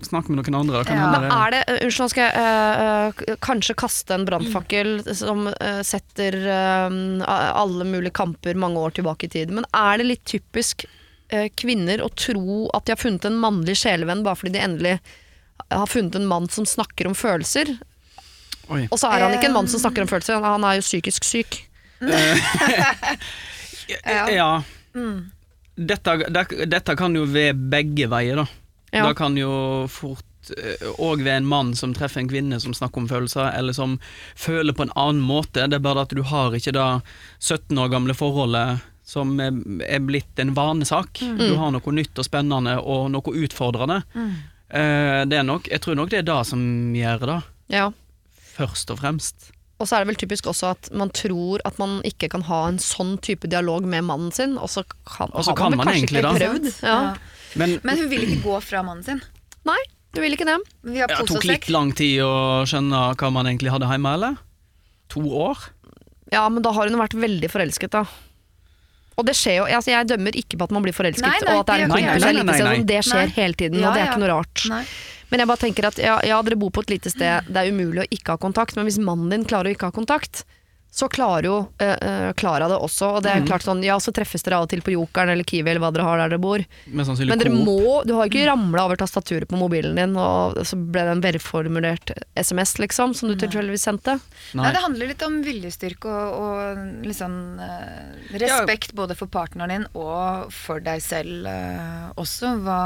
Snakk 0.00 0.30
med 0.32 0.38
noen 0.40 0.54
andre. 0.56 0.80
Kan 0.88 0.96
Ja. 0.96 1.02
hende 1.04 1.20
Men 1.28 1.32
er 1.36 1.50
det, 1.52 1.58
uh, 1.68 1.84
Unnskyld, 1.84 2.06
nå 2.06 2.08
skal 2.08 2.24
jeg 2.24 2.32
uh, 2.40 3.12
uh, 3.28 3.36
kanskje 3.44 3.74
kaste 3.76 4.14
en 4.16 4.24
brannfakkel 4.24 5.02
som 5.14 5.50
uh, 5.52 5.82
setter 5.84 6.32
uh, 6.48 6.88
alle 7.28 7.84
mulige 7.84 8.14
kamper 8.16 8.54
mange 8.56 8.80
år 8.80 8.90
tilbake 8.96 9.28
i 9.28 9.30
tid. 9.34 9.50
Men 9.52 9.66
er 9.76 9.98
det 10.00 10.06
litt 10.08 10.24
typisk 10.24 10.86
uh, 10.88 11.44
kvinner 11.60 12.00
å 12.00 12.08
tro 12.16 12.70
at 12.72 12.86
de 12.88 12.94
har 12.96 13.02
funnet 13.02 13.24
en 13.28 13.36
mannlig 13.42 13.76
sjelevenn 13.82 14.24
bare 14.24 14.36
fordi 14.40 14.54
de 14.56 14.64
endelig 14.64 14.94
har 15.70 15.84
funnet 15.86 16.16
en 16.16 16.24
mann 16.26 16.48
som 16.48 16.64
snakker 16.64 17.04
om 17.06 17.12
følelser? 17.14 17.76
Oi. 18.72 18.86
Og 18.88 18.96
så 18.98 19.12
er 19.12 19.20
han 19.26 19.36
ikke 19.36 19.50
en 19.50 19.58
mann 19.60 19.68
som 19.68 19.76
snakker 19.82 20.00
om 20.06 20.08
følelser, 20.08 20.40
han- 20.40 20.64
er 20.64 20.80
jo 20.80 20.88
psykisk 20.88 21.24
syk. 21.28 21.66
Ja. 24.32 24.62
Dette, 25.76 26.16
det, 26.32 26.46
dette 26.70 26.94
kan 26.96 27.12
jo 27.16 27.24
være 27.28 27.52
begge 27.56 28.08
veier, 28.12 28.40
da. 28.42 28.46
Ja. 28.92 29.06
Da 29.08 29.14
kan 29.16 29.36
jo 29.40 29.86
fort 29.88 30.24
og 30.98 31.20
ved 31.22 31.36
en 31.36 31.46
mann 31.46 31.68
som 31.78 31.92
treffer 31.94 32.18
en 32.20 32.28
kvinne 32.28 32.58
som 32.60 32.74
snakker 32.74 32.98
om 32.98 33.08
følelser, 33.08 33.52
eller 33.54 33.72
som 33.76 33.98
føler 34.34 34.74
på 34.74 34.82
en 34.88 34.94
annen 34.98 35.22
måte. 35.22 35.68
Det 35.70 35.78
er 35.78 35.84
bare 35.84 36.02
at 36.02 36.14
du 36.14 36.22
har 36.26 36.56
ikke 36.58 36.74
det 36.74 36.86
17 37.38 37.78
år 37.78 37.92
gamle 37.92 38.16
forholdet 38.18 38.82
som 39.06 39.38
er, 39.42 39.52
blitt 40.02 40.38
en 40.42 40.54
vanesak. 40.56 41.20
Du 41.38 41.54
har 41.58 41.70
noe 41.74 41.94
nytt 41.94 42.18
og 42.18 42.26
spennende 42.26 42.78
og 42.80 43.10
noe 43.14 43.34
utfordrende. 43.44 44.02
Mm. 44.14 44.32
det 45.28 45.36
er 45.36 45.44
nok, 45.44 45.66
jeg 45.68 45.82
tror 45.84 45.98
nok 45.98 46.08
det 46.10 46.22
er 46.22 46.28
det 46.30 46.38
som 46.48 46.60
gjør 46.96 47.26
det, 47.28 47.40
Ja. 47.74 47.90
først 48.56 48.90
og 48.90 48.98
fremst. 49.02 49.50
Og 49.78 49.88
så 49.88 49.96
er 49.96 50.04
det 50.04 50.12
vel 50.12 50.20
typisk 50.22 50.46
også 50.46 50.70
at 50.70 50.88
man 50.94 51.10
tror 51.10 51.60
at 51.66 51.78
man 51.78 52.00
ikke 52.06 52.30
kan 52.30 52.42
ha 52.46 52.68
en 52.68 52.78
sånn 52.78 53.16
type 53.20 53.48
dialog 53.50 53.84
med 53.84 54.06
mannen 54.06 54.32
sin, 54.32 54.56
og 54.56 54.70
så 54.70 54.84
kan, 55.04 55.30
Og 55.34 55.44
så 55.44 55.54
kan 55.58 55.70
man, 55.74 55.82
man 55.82 55.92
kanskje 55.92 56.08
ikke 56.22 56.34
prøvd. 56.38 56.68
Ja. 56.82 56.88
Ja. 56.88 57.14
Men 57.58 57.78
Men 57.82 57.98
hun 58.00 58.08
vil 58.12 58.24
ikke 58.26 58.42
gå 58.44 58.58
fra 58.64 58.82
mannen 58.86 59.04
sin. 59.06 59.22
Nei, 59.68 59.78
hun 60.14 60.22
vil 60.24 60.36
ikke 60.36 60.48
det. 60.48 60.58
Vi 60.88 60.98
har 61.02 61.08
det 61.12 61.26
tok 61.28 61.44
litt 61.48 61.68
lang 61.72 61.92
tid 61.96 62.20
å 62.24 62.32
skjønne 62.68 63.04
hva 63.20 63.30
man 63.34 63.46
egentlig 63.50 63.72
hadde 63.74 63.88
hjemme, 63.90 64.12
eller? 64.18 64.36
To 65.14 65.22
år? 65.48 65.58
Ja, 66.32 66.46
men 66.48 66.64
da 66.64 66.72
har 66.72 66.88
hun 66.88 66.98
vært 67.00 67.14
veldig 67.18 67.50
forelsket, 67.52 67.92
da. 67.92 68.06
Og 69.20 69.26
det 69.28 69.34
skjer 69.36 69.58
jo, 69.60 69.64
altså 69.68 69.92
Jeg 69.92 70.08
dømmer 70.08 70.32
ikke 70.40 70.56
på 70.56 70.64
at 70.64 70.70
man 70.72 70.82
blir 70.86 70.94
forelsket, 70.96 71.26
Nei, 71.28 71.40
nei, 71.44 71.52
og 71.52 71.60
at 71.60 71.66
det 71.68 71.74
er 71.74 71.82
en 71.84 71.90
det 71.92 71.98
gjør 72.00 72.06
kompis 72.08 72.24
jeg 72.24 72.32
ikke. 72.32 72.40
seg 72.42 72.46
Nei, 72.48 72.62
nei, 72.64 72.76
som. 72.78 72.86
Det 72.88 73.00
skjer 73.04 73.26
Nei. 73.26 73.34
hele 73.36 73.58
tiden, 73.60 73.78
Ja, 73.82 73.88
og 73.88 73.92
det 73.92 74.00
er 74.00 74.06
ja. 74.06 74.12
ikke 74.12 74.22
noe 74.22 74.30
rart. 74.32 74.62
Nei. 74.72 74.84
Men 75.32 75.40
jeg 75.42 75.48
bare 75.52 75.62
tenker 75.62 75.86
at 75.88 75.98
ja, 76.00 76.14
ja, 76.28 76.38
dere 76.44 76.56
bor 76.60 76.72
på 76.72 76.82
et 76.84 76.90
lite 76.92 77.12
sted, 77.12 77.46
det 77.52 77.60
er 77.60 77.68
umulig 77.72 78.02
å 78.02 78.08
ikke 78.12 78.34
ha 78.34 78.40
kontakt, 78.40 78.76
men 78.76 78.88
hvis 78.88 78.98
mannen 79.00 79.30
din 79.32 79.44
klarer 79.48 79.70
å 79.70 79.76
ikke 79.76 79.88
ha 79.88 79.94
kontakt, 79.96 80.42
så 80.92 81.06
klarer 81.08 81.46
jo 81.48 81.54
Klara 82.36 82.66
eh, 82.66 82.68
det 82.68 82.76
også. 82.84 83.06
Og 83.16 83.22
det 83.24 83.30
er 83.32 83.40
Mm. 83.40 83.46
klart 83.48 83.64
sånn, 83.64 83.80
ja, 83.82 83.94
så 83.96 84.12
treffes 84.12 84.42
dere 84.44 84.58
av 84.58 84.66
og 84.66 84.68
til 84.68 84.82
på 84.84 84.92
Jokeren 84.92 85.30
eller 85.32 85.44
Kiwi 85.48 85.70
eller 85.70 85.80
hva 85.80 85.88
dere 85.90 86.04
har 86.04 86.18
der 86.20 86.28
dere 86.34 86.38
bor. 86.42 86.60
Men, 86.86 87.06
Men 87.06 87.38
dere 87.40 87.48
Coop. 87.48 87.64
må, 87.64 88.04
du 88.04 88.12
har 88.18 88.28
ikke 88.28 88.44
ramla 88.46 88.84
over 88.84 88.96
tastaturet 89.00 89.48
på 89.48 89.56
mobilen 89.56 89.96
din, 89.96 90.12
og 90.20 90.58
så 90.68 90.76
ble 90.76 91.00
det 91.08 91.14
en 91.16 91.22
velformulert 91.24 92.12
SMS, 92.36 92.74
liksom, 92.78 93.14
som 93.16 93.30
du 93.32 93.36
tilfeldigvis 93.40 93.86
sendte. 93.88 94.18
Nei. 94.52 94.62
Nei. 94.66 94.72
det 94.76 94.82
handler 94.84 95.08
litt 95.08 95.22
om 95.24 95.38
viljestyrke 95.42 96.12
og, 96.12 96.34
og 96.44 97.06
liksom 97.08 97.38
eh, 97.64 98.36
respekt 98.44 98.92
både 98.92 99.16
for 99.16 99.32
partneren 99.32 99.72
din 99.72 99.86
og 99.96 100.52
for 100.52 100.78
deg 100.84 101.00
selv 101.00 101.46
eh, 101.48 102.10
også. 102.20 102.52
Hva, 102.66 102.80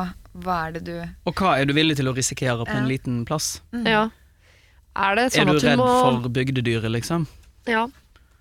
hva 0.47 0.61
er 0.69 0.77
det 0.79 0.85
du 0.87 0.95
Og 1.27 1.35
hva 1.35 1.57
er 1.59 1.67
du 1.67 1.75
villig 1.75 1.97
til 1.99 2.07
å 2.07 2.15
risikere 2.15 2.63
på 2.69 2.71
en 2.77 2.87
liten 2.87 3.25
plass? 3.27 3.57
Ja. 3.83 4.07
Er 4.95 5.19
det 5.19 5.27
Er 5.27 5.43
sånn 5.43 5.51
du 5.51 5.57
at 5.59 5.63
hun 5.67 5.71
redd 5.75 5.83
må 5.83 5.91
for 6.23 6.31
bygdedyret, 6.31 6.87
liksom? 6.95 7.27
Ja. 7.67 7.87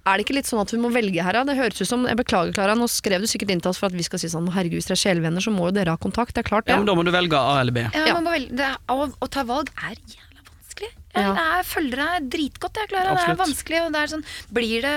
Er 0.05 0.19
det 0.19 0.26
ikke 0.28 0.36
litt 0.38 0.45
sånn 0.45 0.61
at 0.61 0.69
vi 0.69 0.78
må 0.78 0.91
velge 0.93 1.23
her, 1.26 1.34
da? 1.34 1.41
Det 1.49 1.55
høres 1.57 1.80
ut 1.82 1.89
som 1.89 2.03
Jeg 2.05 2.17
beklager, 2.19 2.53
Klara, 2.53 2.76
nå 2.78 2.86
skrev 2.93 3.23
du 3.26 3.28
sikkert 3.32 3.49
inn 3.55 3.61
til 3.63 3.71
oss 3.71 3.80
for 3.82 3.89
at 3.89 3.95
vi 3.97 4.03
skal 4.05 4.21
si 4.21 4.30
sånn 4.30 4.51
herregud, 4.53 4.78
hvis 4.78 4.86
dere 4.91 4.99
er 4.99 5.01
sjelevenner, 5.01 5.41
så 5.41 5.49
må 5.55 5.71
jo 5.71 5.73
dere 5.80 5.95
ha 5.95 5.97
kontakt. 5.97 6.36
Det 6.38 6.43
er 6.45 6.49
klart, 6.51 6.67
det. 6.67 6.76
Ja, 6.76 6.78
men 6.78 6.86
Da 6.86 6.93
må 6.93 7.03
du 7.07 7.09
velge 7.15 7.34
A 7.39 7.55
eller 7.63 7.73
B. 7.73 7.88
Ja, 7.89 8.13
man 8.13 8.28
må 8.30 8.36
velge, 8.38 8.53
det 8.59 8.67
er, 8.69 8.78
å, 8.93 9.09
å 9.09 9.28
ta 9.34 9.41
valg 9.49 9.71
er 9.82 9.97
jævla 9.97 10.45
vanskelig. 10.45 10.91
Jeg, 11.15 11.26
Ja. 11.26 11.34
jeg 11.39 11.65
følger 11.71 11.95
deg 12.03 12.30
dritgodt, 12.38 12.78
jeg, 12.84 12.89
Klara. 12.93 13.03
Det 13.03 13.09
er 13.09 13.17
Absolutt. 13.23 13.41
vanskelig. 13.47 13.82
Og 13.88 13.91
det 13.95 13.99
er 14.03 14.13
sånn, 14.13 14.26
blir 14.53 14.82
det 14.86 14.93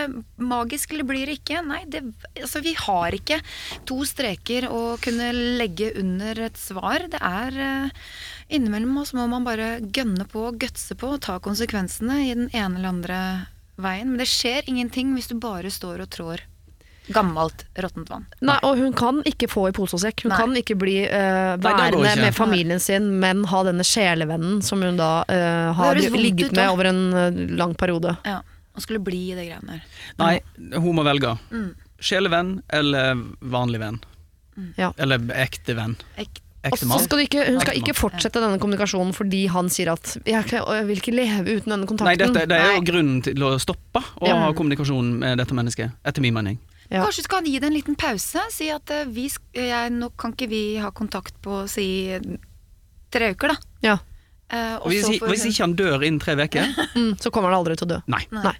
magisk, 0.52 0.92
eller 0.92 1.04
blir 1.08 1.24
det 1.32 1.38
ikke? 1.40 1.64
Nei, 1.64 1.80
det, 1.88 2.04
altså, 2.42 2.60
vi 2.68 2.74
har 2.74 3.16
ikke 3.16 3.40
to 3.88 4.00
streker 4.04 4.68
å 4.68 4.98
kunne 5.00 5.32
legge 5.56 5.92
under 5.96 6.44
et 6.52 6.58
svar. 6.60 7.08
Det 7.08 7.22
er 7.24 7.56
eh, 7.56 7.90
Innimellom 8.50 8.96
oss 9.00 9.12
må 9.16 9.24
man 9.28 9.44
bare 9.44 9.78
gønne 9.80 10.28
på, 10.28 10.50
gutse 10.60 10.94
på 11.00 11.14
og 11.16 11.20
ta 11.24 11.38
konsekvensene 11.40 12.26
i 12.28 12.34
den 12.34 12.50
ene 12.52 12.76
eller 12.76 12.88
andre 12.92 13.20
veien. 13.80 14.10
Men 14.10 14.20
det 14.20 14.28
skjer 14.30 14.68
ingenting 14.70 15.14
hvis 15.16 15.30
du 15.30 15.38
bare 15.40 15.72
står 15.72 16.04
og 16.04 16.12
trår 16.14 16.44
gammelt, 17.08 17.64
råttent 17.74 18.10
vann. 18.10 18.26
Nei, 18.44 18.58
og 18.66 18.78
hun 18.78 18.92
kan 18.96 19.22
ikke 19.28 19.48
få 19.50 19.68
i 19.70 19.74
pose 19.76 19.96
og 19.96 20.02
sekk. 20.02 20.26
Hun 20.26 20.32
Nei. 20.34 20.40
kan 20.42 20.56
ikke 20.60 20.76
bli 20.78 20.96
uh, 21.08 21.54
værende 21.56 22.02
ikke. 22.04 22.20
med 22.20 22.36
familien 22.36 22.82
sin, 22.84 23.08
men 23.22 23.46
ha 23.48 23.62
denne 23.66 23.86
sjelevennen 23.86 24.60
som 24.64 24.82
hun 24.84 25.00
da 25.00 25.12
uh, 25.24 25.70
har 25.78 26.00
ligget 26.12 26.52
ut, 26.52 26.58
med 26.58 26.68
over 26.68 26.90
en 26.90 27.02
uh, 27.14 27.40
lang 27.58 27.72
periode. 27.78 28.16
Ja, 28.28 28.42
Og 28.76 28.84
skulle 28.84 29.00
bli 29.04 29.30
i 29.32 29.38
det 29.38 29.48
greiene 29.48 29.78
der. 29.78 30.02
Nei, 30.20 30.34
hun 30.76 30.98
må 30.98 31.06
velge. 31.06 31.32
Mm. 31.48 31.70
Sjelevenn 31.98 32.58
eller 32.68 33.24
vanlig 33.40 33.82
venn. 33.82 34.02
Ja. 34.76 34.92
Eller 34.98 35.22
ekte 35.38 35.78
venn. 35.78 35.96
Ek 36.20 36.42
Og 36.72 36.78
så 36.78 36.98
skal 37.04 37.22
ikke, 37.24 37.44
hun 37.48 37.60
skal 37.62 37.76
ikke 37.80 37.94
fortsette 37.96 38.40
denne 38.42 38.58
kommunikasjonen 38.62 39.14
fordi 39.16 39.46
han 39.48 39.68
sier 39.72 39.92
at 39.92 40.16
'jeg, 40.24 40.44
jeg 40.52 40.86
vil 40.86 40.96
ikke 41.00 41.14
leve 41.14 41.56
uten 41.58 41.70
denne 41.72 41.84
Nei, 41.84 41.90
kontakten'. 41.90 42.18
dette, 42.34 42.46
det 42.48 42.58
er 42.58 42.74
jo 42.74 42.80
Nei. 42.80 42.86
grunnen 42.90 43.22
til 43.22 43.34
å 43.42 43.58
stoppe 43.58 44.02
å 44.20 44.26
Ja. 44.28 44.36
ha 44.46 44.52
kommunikasjon 44.52 45.18
med 45.18 45.38
dette 45.38 45.54
mennesket, 45.54 45.90
etter 46.04 46.20
min 46.22 46.34
mening. 46.34 46.58
Ja. 46.90 47.04
Kanskje 47.04 47.22
skal 47.24 47.38
han 47.42 47.44
gi 47.52 47.58
det 47.58 47.66
en 47.68 47.74
liten 47.74 47.94
pause? 47.96 48.40
Si 48.50 48.70
at 48.70 48.88
eh, 48.90 49.04
vi, 49.04 49.28
jeg, 49.54 49.90
nå 49.92 50.10
kan 50.16 50.32
ikke 50.32 50.48
vi 50.48 50.76
ha 50.78 50.90
kontakt 50.90 51.34
på 51.42 51.68
si 51.68 52.16
tre 53.10 53.30
uker, 53.34 53.48
da. 53.48 53.56
Ja. 53.82 53.98
Eh, 54.50 54.78
hvis, 54.88 55.20
hvis 55.20 55.44
ikke 55.44 55.60
han 55.66 55.74
dør 55.76 56.02
innen 56.02 56.18
tre 56.20 56.32
uker 56.34 56.64
Mm, 56.96 57.16
så 57.20 57.30
kommer 57.30 57.50
han 57.52 57.58
aldri 57.60 57.76
til 57.76 57.86
å 57.86 57.90
dø. 57.96 58.00
Nei. 58.08 58.24
Nei. 58.32 58.54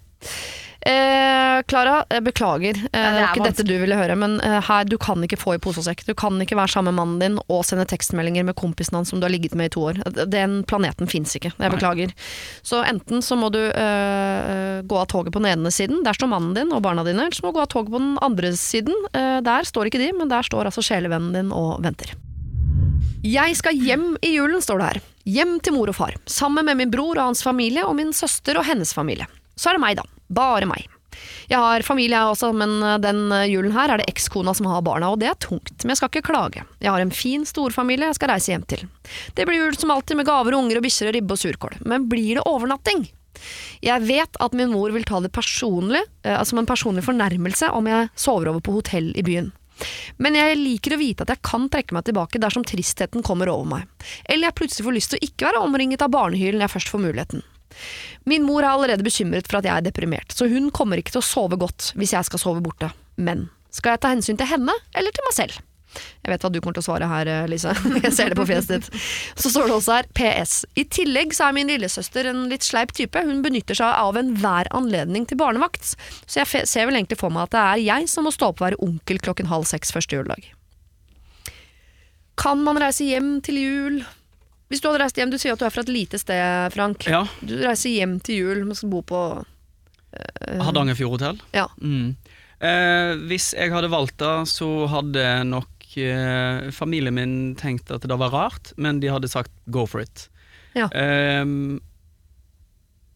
Eh, 0.87 1.59
Klara, 1.67 2.05
jeg 2.07 2.23
beklager. 2.23 2.77
Eh, 2.77 2.91
det 2.93 3.01
det 3.03 3.11
var 3.11 3.19
er 3.19 3.33
ikke 3.33 3.47
dette 3.49 3.65
du 3.67 3.73
ville 3.81 3.97
høre, 3.99 4.15
men 4.15 4.37
eh, 4.45 4.59
her, 4.63 4.85
du 4.87 4.95
kan 5.01 5.19
ikke 5.25 5.39
få 5.39 5.57
i 5.57 5.61
pose 5.61 5.81
og 5.81 5.87
sekk. 5.89 6.05
Du 6.07 6.13
kan 6.17 6.39
ikke 6.39 6.55
være 6.55 6.71
sammen 6.71 6.93
med 6.95 6.99
mannen 7.01 7.19
din 7.19 7.39
og 7.51 7.65
sende 7.67 7.87
tekstmeldinger 7.89 8.47
med 8.47 8.55
kompisen 8.59 8.95
hans 8.95 9.11
som 9.11 9.19
du 9.19 9.27
har 9.27 9.33
ligget 9.33 9.57
med 9.59 9.71
i 9.71 9.73
to 9.75 9.83
år. 9.91 9.99
Den 10.31 10.61
planeten 10.69 11.09
fins 11.11 11.35
ikke. 11.35 11.51
Jeg 11.57 11.73
beklager. 11.75 12.15
Så 12.63 12.79
enten 12.87 13.23
så 13.25 13.35
må 13.39 13.51
du 13.53 13.59
eh, 13.59 14.79
gå 14.87 15.01
av 15.01 15.09
toget 15.11 15.35
på 15.35 15.43
den 15.43 15.51
ene 15.51 15.73
siden, 15.73 16.03
der 16.05 16.15
står 16.15 16.31
mannen 16.31 16.55
din 16.55 16.71
og 16.75 16.83
barna 16.85 17.03
dine, 17.07 17.27
eller 17.27 17.35
så 17.35 17.43
må 17.43 17.51
du 17.51 17.59
gå 17.59 17.65
av 17.65 17.71
toget 17.73 17.91
på 17.91 17.99
den 17.99 18.15
andre 18.23 18.53
siden. 18.55 18.95
Eh, 19.11 19.39
der 19.43 19.67
står 19.67 19.91
ikke 19.91 20.01
de, 20.01 20.13
men 20.15 20.31
der 20.31 20.47
står 20.47 20.71
altså 20.71 20.85
sjelevennen 20.85 21.35
din 21.35 21.51
og 21.55 21.83
venter. 21.83 22.15
Jeg 23.25 23.57
skal 23.59 23.75
hjem 23.75 24.13
i 24.23 24.37
julen, 24.37 24.61
står 24.63 24.79
det 24.79 24.87
her. 24.93 25.01
Hjem 25.27 25.57
til 25.59 25.75
mor 25.75 25.91
og 25.91 25.97
far. 25.97 26.15
Sammen 26.29 26.63
med 26.65 26.79
min 26.79 26.93
bror 26.93 27.17
og 27.17 27.33
hans 27.33 27.43
familie, 27.43 27.83
og 27.83 27.97
min 27.99 28.15
søster 28.15 28.55
og 28.57 28.63
hennes 28.69 28.95
familie. 28.95 29.27
Så 29.59 29.73
er 29.73 29.75
det 29.75 29.83
meg, 29.83 29.99
da. 29.99 30.07
Bare 30.29 30.69
meg. 30.69 30.87
Jeg 31.49 31.57
har 31.57 31.83
familie 31.83 32.15
jeg 32.15 32.31
også, 32.31 32.51
men 32.55 32.77
eh, 32.85 32.97
den 33.01 33.33
julen 33.49 33.73
her 33.75 33.91
er 33.91 34.01
det 34.01 34.09
ekskona 34.11 34.53
som 34.55 34.69
har 34.69 34.83
barna, 34.85 35.11
og 35.11 35.19
det 35.21 35.31
er 35.31 35.39
tungt. 35.41 35.73
Men 35.81 35.95
jeg 35.95 36.01
skal 36.01 36.13
ikke 36.13 36.29
klage. 36.29 36.65
Jeg 36.79 36.93
har 36.93 37.03
en 37.03 37.13
fin 37.13 37.45
storfamilie 37.49 38.11
jeg 38.11 38.19
skal 38.19 38.33
reise 38.33 38.53
hjem 38.53 38.65
til. 38.69 38.85
Det 39.35 39.47
blir 39.49 39.63
jul 39.63 39.77
som 39.79 39.93
alltid 39.95 40.19
med 40.19 40.29
gaver 40.29 40.55
og 40.55 40.65
unger 40.65 40.79
og 40.79 40.85
bikkjer 40.85 41.11
og 41.11 41.17
ribbe 41.17 41.35
og 41.35 41.41
surkål. 41.41 41.79
Men 41.89 42.09
blir 42.11 42.39
det 42.39 42.45
overnatting? 42.47 43.07
Jeg 43.85 44.03
vet 44.03 44.39
at 44.43 44.55
min 44.57 44.71
mor 44.73 44.91
vil 44.91 45.05
ta 45.07 45.21
det 45.23 45.31
personlig, 45.35 46.01
eh, 46.23 46.35
altså 46.35 46.53
som 46.53 46.63
en 46.63 46.69
personlig 46.69 47.05
fornærmelse 47.05 47.71
om 47.75 47.87
jeg 47.89 48.11
sover 48.19 48.51
over 48.51 48.63
på 48.63 48.75
hotell 48.79 49.11
i 49.15 49.25
byen. 49.25 49.51
Men 50.19 50.35
jeg 50.35 50.57
liker 50.59 50.95
å 50.95 50.99
vite 50.99 51.23
at 51.23 51.31
jeg 51.31 51.45
kan 51.45 51.69
trekke 51.71 51.95
meg 51.95 52.07
tilbake 52.07 52.41
dersom 52.41 52.65
tristheten 52.67 53.23
kommer 53.23 53.51
over 53.51 53.69
meg, 53.77 54.09
eller 54.25 54.49
jeg 54.49 54.57
plutselig 54.59 54.87
får 54.89 54.97
lyst 54.97 55.13
til 55.13 55.21
å 55.21 55.29
ikke 55.29 55.47
være 55.47 55.63
omringet 55.63 56.03
av 56.03 56.11
barnehyl 56.11 56.57
når 56.57 56.67
jeg 56.67 56.75
først 56.75 56.91
får 56.91 57.03
muligheten. 57.05 57.45
Min 58.29 58.45
mor 58.45 58.61
er 58.61 58.71
allerede 58.71 59.05
bekymret 59.05 59.47
for 59.49 59.59
at 59.59 59.69
jeg 59.69 59.73
er 59.73 59.87
deprimert, 59.87 60.35
så 60.35 60.49
hun 60.51 60.69
kommer 60.75 61.01
ikke 61.01 61.15
til 61.15 61.23
å 61.23 61.25
sove 61.25 61.57
godt 61.59 61.93
hvis 61.97 62.13
jeg 62.13 62.27
skal 62.27 62.41
sove 62.41 62.61
borte. 62.61 62.91
Men 63.17 63.47
skal 63.73 63.95
jeg 63.95 64.03
ta 64.03 64.13
hensyn 64.13 64.37
til 64.37 64.49
henne 64.49 64.75
eller 64.97 65.15
til 65.15 65.25
meg 65.25 65.35
selv? 65.37 65.57
Jeg 66.21 66.29
vet 66.29 66.43
hva 66.43 66.51
du 66.53 66.59
kommer 66.61 66.75
til 66.77 66.83
å 66.83 66.85
svare 66.85 67.07
her, 67.09 67.29
eh, 67.31 67.47
Lise. 67.49 67.71
Jeg 68.05 68.11
ser 68.13 68.29
det 68.29 68.37
på 68.37 68.45
fjeset 68.45 68.75
ditt. 68.75 68.99
Så 69.39 69.49
står 69.49 69.69
det 69.69 69.73
også 69.73 69.95
her 69.95 70.09
PS. 70.19 70.53
I 70.77 70.85
tillegg 70.85 71.33
så 71.33 71.47
er 71.47 71.55
min 71.57 71.71
lillesøster 71.71 72.29
en 72.29 72.43
litt 72.51 72.67
sleip 72.67 72.93
type. 72.93 73.23
Hun 73.25 73.41
benytter 73.45 73.79
seg 73.79 73.89
av 73.89 74.19
enhver 74.19 74.69
anledning 74.75 75.25
til 75.29 75.39
barnevakt. 75.41 75.95
Så 76.29 76.43
jeg 76.43 76.69
ser 76.69 76.85
vel 76.85 76.99
egentlig 76.99 77.17
for 77.21 77.33
meg 77.33 77.47
at 77.47 77.55
det 77.55 77.63
er 77.63 77.83
jeg 77.87 78.11
som 78.13 78.29
må 78.29 78.35
stå 78.35 78.51
opp 78.51 78.61
og 78.61 78.67
være 78.67 78.81
onkel 78.85 79.21
klokken 79.25 79.49
halv 79.49 79.65
seks 79.71 79.95
første 79.95 80.19
juledag. 80.19 80.51
Kan 82.39 82.61
man 82.63 82.77
reise 82.79 83.09
hjem 83.09 83.39
til 83.43 83.57
jul? 83.59 84.01
Hvis 84.69 84.81
du 84.81 84.89
hadde 84.89 85.01
reist 85.01 85.17
hjem, 85.17 85.31
du 85.33 85.39
sier 85.41 85.55
at 85.55 85.61
du 85.61 85.65
er 85.65 85.73
fra 85.73 85.81
et 85.81 85.89
lite 85.89 86.19
sted, 86.21 86.73
Frank. 86.75 87.07
Ja. 87.09 87.23
Du 87.41 87.55
reiser 87.57 87.89
hjem 87.89 88.19
til 88.21 88.43
jul, 88.43 88.65
men 88.67 88.77
skal 88.77 88.91
bo 88.91 89.01
på 89.01 89.21
Hardangerfjord 90.61 91.17
hotell. 91.17 91.41
Ja. 91.53 91.67
Mm. 91.81 92.15
Eh, 92.59 93.11
hvis 93.29 93.53
jeg 93.55 93.71
hadde 93.73 93.91
valgt 93.91 94.19
det, 94.21 94.47
så 94.51 94.87
hadde 94.91 95.43
nok 95.47 95.85
eh, 95.97 96.69
familien 96.75 97.15
min 97.15 97.35
tenkt 97.59 97.91
at 97.93 98.07
det 98.09 98.19
var 98.19 98.33
rart, 98.35 98.73
men 98.77 98.99
de 98.99 99.11
hadde 99.13 99.31
sagt 99.31 99.51
go 99.71 99.85
for 99.89 100.03
it. 100.03 100.27
Ja. 100.77 100.89
Eh, 100.93 101.45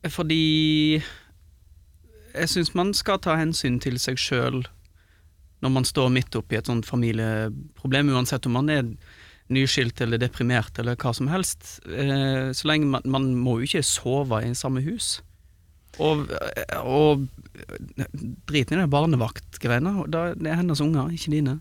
fordi 0.09 1.01
jeg 2.33 2.49
syns 2.49 2.73
man 2.75 2.93
skal 2.97 3.21
ta 3.23 3.37
hensyn 3.39 3.79
til 3.83 3.99
seg 4.01 4.17
sjøl 4.19 4.63
når 5.63 5.71
man 5.71 5.85
står 5.87 6.09
midt 6.11 6.35
oppi 6.35 6.57
et 6.59 6.67
sånt 6.67 6.87
familieproblem, 6.87 8.09
uansett 8.11 8.45
om 8.49 8.57
man 8.57 8.71
er 8.73 8.83
nyskilt 9.53 10.01
eller 10.01 10.17
deprimert 10.21 10.77
eller 10.81 10.95
hva 10.99 11.13
som 11.15 11.27
helst. 11.31 11.79
Eh, 11.87 12.51
så 12.53 12.67
lenge 12.69 12.85
man, 12.97 13.01
man 13.05 13.29
må 13.35 13.59
jo 13.61 13.67
ikke 13.69 13.83
sove 13.85 14.41
i 14.43 14.53
samme 14.57 14.81
hus. 14.85 15.21
Og, 16.01 16.25
og 16.81 17.27
drit 18.49 18.71
i 18.73 18.75
det 18.79 18.89
barnevaktgreiene. 18.89 20.07
da- 20.09 20.33
Det 20.33 20.49
er 20.49 20.55
hennes 20.57 20.81
unger, 20.81 21.11
ikke 21.13 21.31
dine. 21.31 21.59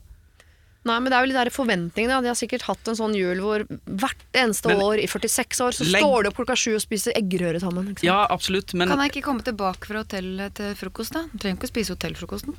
Nei, 0.84 0.96
men 0.98 1.12
det 1.12 1.14
er 1.14 1.20
jo 1.22 1.28
litt 1.30 1.36
der 1.38 1.50
forventningene. 1.54 2.08
da. 2.16 2.20
De 2.24 2.26
har 2.32 2.34
sikkert 2.34 2.62
hatt 2.66 2.88
en 2.88 2.96
sånn 2.98 3.14
jul 3.14 3.38
hvor 3.44 3.62
hvert 3.86 4.24
eneste 4.34 4.66
Men- 4.72 4.80
år 4.82 4.98
i 4.98 5.06
46 5.06 5.60
år 5.62 5.70
så 5.76 5.84
Legg- 5.86 6.02
står 6.02 6.22
du 6.24 6.28
opp 6.30 6.34
klokka 6.40 6.56
sju 6.58 6.74
og 6.74 6.80
spiser 6.82 7.12
eggerøre 7.14 7.60
sammen. 7.60 7.84
Ikke 7.92 8.00
sant? 8.00 8.08
Ja, 8.08 8.26
absolutt, 8.28 8.74
men 8.74 8.88
Kan 8.88 8.98
jeg 8.98 9.12
ikke 9.12 9.22
komme 9.28 9.44
tilbake 9.44 9.84
fra 9.86 10.02
hotellet 10.02 10.54
til 10.54 10.74
frokost, 10.74 11.12
da? 11.12 11.22
Du 11.30 11.38
trenger 11.38 11.60
ikke 11.60 11.70
å 11.70 11.74
spise 11.74 11.94
hotellfrokosten. 11.94 12.56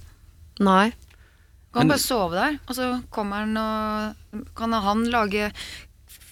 Nei. 0.61 0.93
Kan 1.73 1.83
han 1.83 1.89
bare 1.89 2.03
sove 2.03 2.37
der, 2.37 2.59
og 2.69 2.77
så 2.77 2.89
kommer 3.13 3.43
han 3.43 3.57
og 3.57 4.45
Kan 4.57 4.75
han 4.77 5.03
lage 5.09 5.49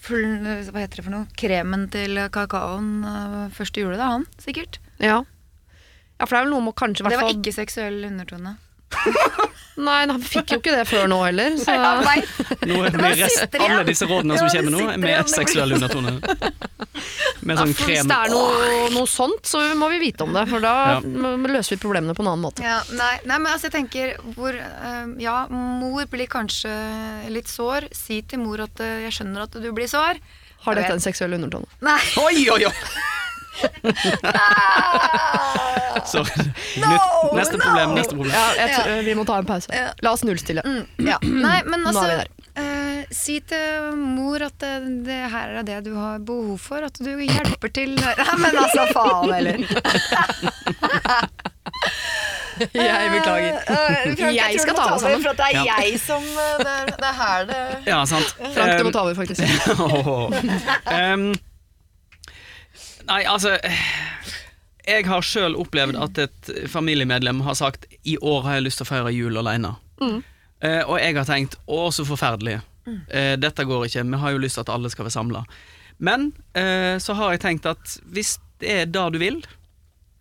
full, 0.02 0.24
hva 0.42 0.82
heter 0.82 1.00
det 1.00 1.04
for 1.06 1.14
noe? 1.14 1.26
Kremen 1.38 1.88
til 1.90 2.18
kakaoen 2.34 3.04
første 3.54 3.82
jule, 3.82 3.98
da, 3.98 4.08
han, 4.16 4.26
sikkert. 4.42 4.80
Ja. 5.02 5.20
ja, 5.22 6.24
for 6.24 6.34
det 6.34 6.40
er 6.40 6.46
vel 6.46 6.54
noe 6.56 6.66
med 6.68 6.78
kanskje 6.78 7.06
i 7.06 7.10
Det 7.10 7.20
var 7.20 7.34
ikke 7.34 7.54
seksuell 7.54 8.00
undertone. 8.10 8.56
Nei, 9.80 10.00
han 10.04 10.20
fikk 10.20 10.50
jo 10.52 10.58
ikke 10.60 10.74
det 10.76 10.82
før 10.88 11.06
nå 11.08 11.18
heller. 11.24 11.54
Så 11.56 11.72
nå 12.68 12.80
blir 12.92 13.14
rest, 13.22 13.54
alle 13.56 13.84
disse 13.88 14.04
rådene 14.08 14.36
som 14.36 14.50
kommer 14.52 14.74
nå, 14.74 14.82
med 15.00 15.30
seksuell 15.32 15.72
undertone. 15.78 16.12
Med 17.42 17.58
sånn 17.58 17.72
hvis 17.74 18.04
det 18.06 18.16
er 18.18 18.30
noe, 18.30 18.90
noe 18.92 19.08
sånt, 19.10 19.48
så 19.48 19.62
må 19.78 19.88
vi 19.94 19.98
vite 20.04 20.26
om 20.26 20.36
det. 20.36 20.44
For 20.50 20.60
da 20.62 20.74
Ja. 20.92 20.98
løser 21.00 21.74
vi 21.76 21.80
problemene 21.82 22.14
på 22.14 22.22
en 22.22 22.28
annen 22.34 22.44
måte. 22.44 22.62
Ja, 22.62 22.82
nei, 22.92 23.14
nei, 23.24 23.38
men 23.38 23.48
altså 23.52 23.70
jeg 23.70 23.76
tenker 23.78 24.12
hvor, 24.36 24.52
øh, 24.52 25.16
Ja, 25.22 25.46
mor 25.48 26.04
blir 26.12 26.28
kanskje 26.30 26.70
litt 27.32 27.48
sår. 27.48 27.88
Si 27.96 28.20
til 28.22 28.38
mor 28.44 28.60
at 28.60 28.78
øh, 28.80 29.02
jeg 29.08 29.12
skjønner 29.18 29.42
at 29.48 29.56
du 29.56 29.72
blir 29.72 29.88
sår. 29.88 30.20
Har 30.62 30.74
dette 30.78 30.92
en 30.94 31.00
seksuell 31.02 31.32
undertone? 31.34 31.66
Nei. 31.80 31.98
Oi, 32.22 32.44
oi, 32.52 32.64
oi! 32.68 32.72
Sorry. 36.06 36.30
Nytt, 36.76 37.02
neste 37.36 37.58
problem, 37.58 37.94
neste 37.96 38.14
problem. 38.16 38.34
Ja, 38.34 38.46
jeg 38.58 38.68
tror, 38.76 39.02
Vi 39.06 39.14
må 39.18 39.24
ta 39.28 39.36
en 39.42 39.46
pause. 39.48 39.68
La 40.02 40.10
oss 40.16 40.24
nullstille. 40.26 40.62
Mm, 40.64 40.86
ja. 41.08 41.18
Nei, 41.22 41.58
men 41.68 41.80
Nå 41.84 41.88
altså 41.92 42.04
er 42.06 42.10
vi 42.10 42.16
der. 42.22 42.28
eh, 42.62 42.78
Si 43.12 43.40
til 43.44 43.92
mor 43.98 44.40
at 44.46 44.54
det, 44.62 44.72
det 45.06 45.20
her 45.32 45.48
er 45.60 45.64
det 45.68 45.78
du 45.84 45.92
har 45.98 46.18
behov 46.24 46.58
for. 46.62 46.78
At 46.86 46.94
du 47.02 47.10
hjelper 47.20 47.68
til 47.76 47.90
Nei, 47.98 48.14
men 48.42 48.52
altså, 48.62 48.82
faen 48.94 49.32
heller. 49.32 49.56
Jeg 52.72 53.10
beklager. 53.10 53.54
Jeg 54.32 54.60
skal 54.60 54.74
ta 54.76 54.82
over 54.92 54.98
sammen. 55.02 55.22
For 55.24 55.30
at 55.32 55.36
det 55.40 55.46
er 55.48 55.52
Ja. 55.56 55.62
jeg 55.82 56.00
som 56.00 56.22
eh, 56.22 56.58
Det 56.60 56.72
er, 56.72 56.84
det 56.86 56.94
er 57.08 57.12
her 57.18 57.44
det 57.48 57.56
Ja, 57.88 58.04
sant. 58.06 58.34
Frank, 58.54 58.78
du 58.78 58.82
må 58.84 58.88
Um, 58.88 58.92
ta 58.92 58.98
over, 59.00 59.14
faktisk. 59.14 59.42
Åh. 59.80 60.32
Em, 60.92 61.34
nei, 63.08 63.22
altså 63.28 63.56
Jeg 64.86 65.06
har 65.06 65.22
sjøl 65.22 65.54
opplevd 65.62 65.96
at 66.02 66.18
et 66.24 66.50
familiemedlem 66.72 67.40
har 67.46 67.54
sagt 67.54 67.84
I 68.04 68.16
år 68.18 68.42
har 68.46 68.54
jeg 68.58 68.64
lyst 68.66 68.80
til 68.82 68.86
å 68.88 68.90
feire 68.90 69.12
jul 69.14 69.38
alene. 69.38 69.74
Eh, 70.62 70.82
og 70.86 70.96
jeg 70.98 71.14
har 71.16 71.26
tenkt 71.28 71.56
å, 71.66 71.88
så 71.94 72.04
forferdelig. 72.06 72.60
Eh, 73.10 73.36
dette 73.38 73.64
går 73.66 73.86
ikke. 73.86 74.02
Vi 74.10 74.18
har 74.24 74.34
jo 74.34 74.42
lyst 74.42 74.58
til 74.58 74.64
at 74.66 74.72
alle 74.74 74.90
skal 74.90 75.06
være 75.06 75.14
samla. 75.14 75.44
Men 76.02 76.32
eh, 76.58 76.98
så 77.02 77.14
har 77.18 77.32
jeg 77.36 77.42
tenkt 77.44 77.66
at 77.70 77.96
hvis 78.10 78.36
det 78.62 78.70
er 78.80 78.86
det 78.90 79.04
du 79.14 79.18
vil, 79.22 79.40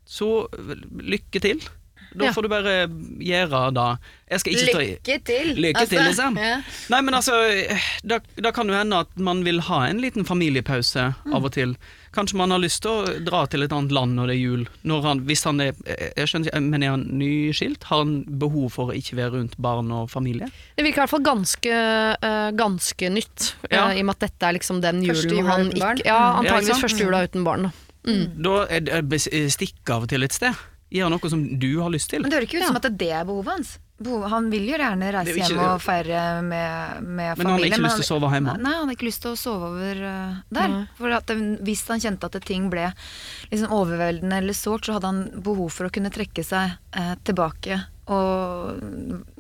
så 0.06 0.48
lykke 1.02 1.42
til. 1.42 1.62
Da 2.12 2.26
Ja. 2.28 2.32
får 2.36 2.44
du 2.44 2.50
bare 2.52 2.74
gjøre 3.24 3.60
det. 3.74 3.88
Lykke 5.00 5.18
til! 5.26 5.52
Lykke 5.64 5.86
til, 5.88 6.02
liksom. 6.10 6.38
ja. 6.38 6.58
Nei, 6.92 7.02
men 7.08 7.14
altså, 7.16 7.38
da, 8.04 8.18
da 8.36 8.52
kan 8.52 8.68
det 8.68 8.76
hende 8.82 9.00
at 9.06 9.14
man 9.18 9.46
vil 9.48 9.62
ha 9.70 9.86
en 9.88 10.02
liten 10.04 10.26
familiepause 10.28 11.06
av 11.32 11.46
og 11.48 11.54
til. 11.56 11.78
Kanskje 12.12 12.38
man 12.42 12.52
har 12.52 12.60
lyst 12.60 12.82
til 12.84 12.92
å 12.92 13.20
dra 13.24 13.46
til 13.48 13.64
et 13.64 13.72
annet 13.72 13.94
land 13.96 14.18
når 14.18 14.32
det 14.32 14.34
er 14.36 14.42
jul. 14.42 14.64
Når 14.88 15.06
han, 15.06 15.22
hvis 15.30 15.46
han 15.48 15.62
er, 15.64 15.78
jeg 15.88 16.28
skjønner 16.28 16.52
ikke, 16.52 16.62
men 16.66 16.84
er 16.84 16.92
han 16.92 17.06
nyskilt? 17.22 17.86
Har 17.88 18.02
han 18.04 18.18
behov 18.42 18.74
for 18.76 18.92
å 18.92 18.98
ikke 18.98 19.16
være 19.20 19.38
rundt 19.38 19.56
barn 19.64 19.94
og 19.96 20.10
familie? 20.12 20.50
Det 20.76 20.84
virker 20.84 21.00
i 21.00 21.04
hvert 21.06 21.14
fall 21.14 21.24
ganske, 21.24 21.78
uh, 22.26 22.50
ganske 22.60 23.14
nytt, 23.16 23.54
ja. 23.70 23.86
uh, 23.88 23.96
i 23.96 24.04
og 24.04 24.10
med 24.10 24.18
at 24.18 24.26
dette 24.28 24.50
er 24.50 24.58
liksom 24.60 24.82
den 24.84 25.00
Første 25.08 25.32
julen 25.32 25.40
jula 25.40 25.56
han 25.56 25.72
ikke 25.72 25.80
Ja, 25.80 25.94
Ja, 26.02 26.20
ikke 26.20 26.42
antageligvis 26.42 26.74
sant? 26.74 26.86
første 26.88 27.08
jula 27.08 27.24
uten 27.30 27.48
barn. 27.48 27.70
Da. 27.70 28.18
Da 28.50 28.58
er 28.68 29.08
det 29.08 29.22
stikk 29.56 29.96
av 29.96 30.10
til 30.12 30.28
et 30.28 30.36
sted. 30.36 30.68
Gjør 30.92 31.14
noe 31.14 31.32
som 31.32 31.46
du 31.62 31.70
har 31.80 31.94
lyst 31.94 32.12
til. 32.12 32.26
Men 32.26 32.34
det 32.34 32.42
høres 32.42 32.50
ikke 32.50 32.60
ut 32.60 32.68
som 32.68 32.82
at 32.82 32.92
det 33.00 33.12
er 33.16 33.24
behovet 33.28 33.56
hans. 33.56 33.78
Han 34.32 34.50
vil 34.50 34.66
jo 34.70 34.78
gjerne 34.78 35.12
reise 35.14 35.36
ikke- 35.36 35.48
hjem 35.52 35.60
og 35.66 35.82
feire 35.82 36.42
med, 36.42 37.04
med 37.04 37.38
familie. 37.38 37.38
Men 37.38 37.46
han 37.46 37.54
hadde 37.60 37.70
ikke 37.72 37.84
lyst 37.86 38.00
til 38.00 38.06
å 38.06 38.10
sove 38.10 38.32
hjemme. 38.34 38.58
Nei, 38.58 38.74
han 38.74 38.84
hadde 38.86 38.98
ikke 38.98 39.10
lyst 39.10 39.22
til 39.22 39.32
å 39.32 39.40
sove 39.40 39.72
over 39.72 40.04
uh, 40.04 40.36
der. 40.50 40.68
Nei. 40.76 40.84
For 40.98 41.18
at 41.18 41.34
hvis 41.70 41.88
han 41.88 42.04
kjente 42.04 42.30
at 42.30 42.40
ting 42.46 42.70
ble 42.74 42.90
liksom 43.52 43.74
overveldende 43.78 44.38
eller 44.42 44.58
sårt, 44.58 44.86
så 44.86 44.98
hadde 44.98 45.12
han 45.12 45.24
behov 45.44 45.70
for 45.72 45.90
å 45.90 45.94
kunne 45.94 46.14
trekke 46.14 46.44
seg 46.46 46.78
uh, 46.98 47.16
tilbake 47.24 47.84
og 48.12 48.82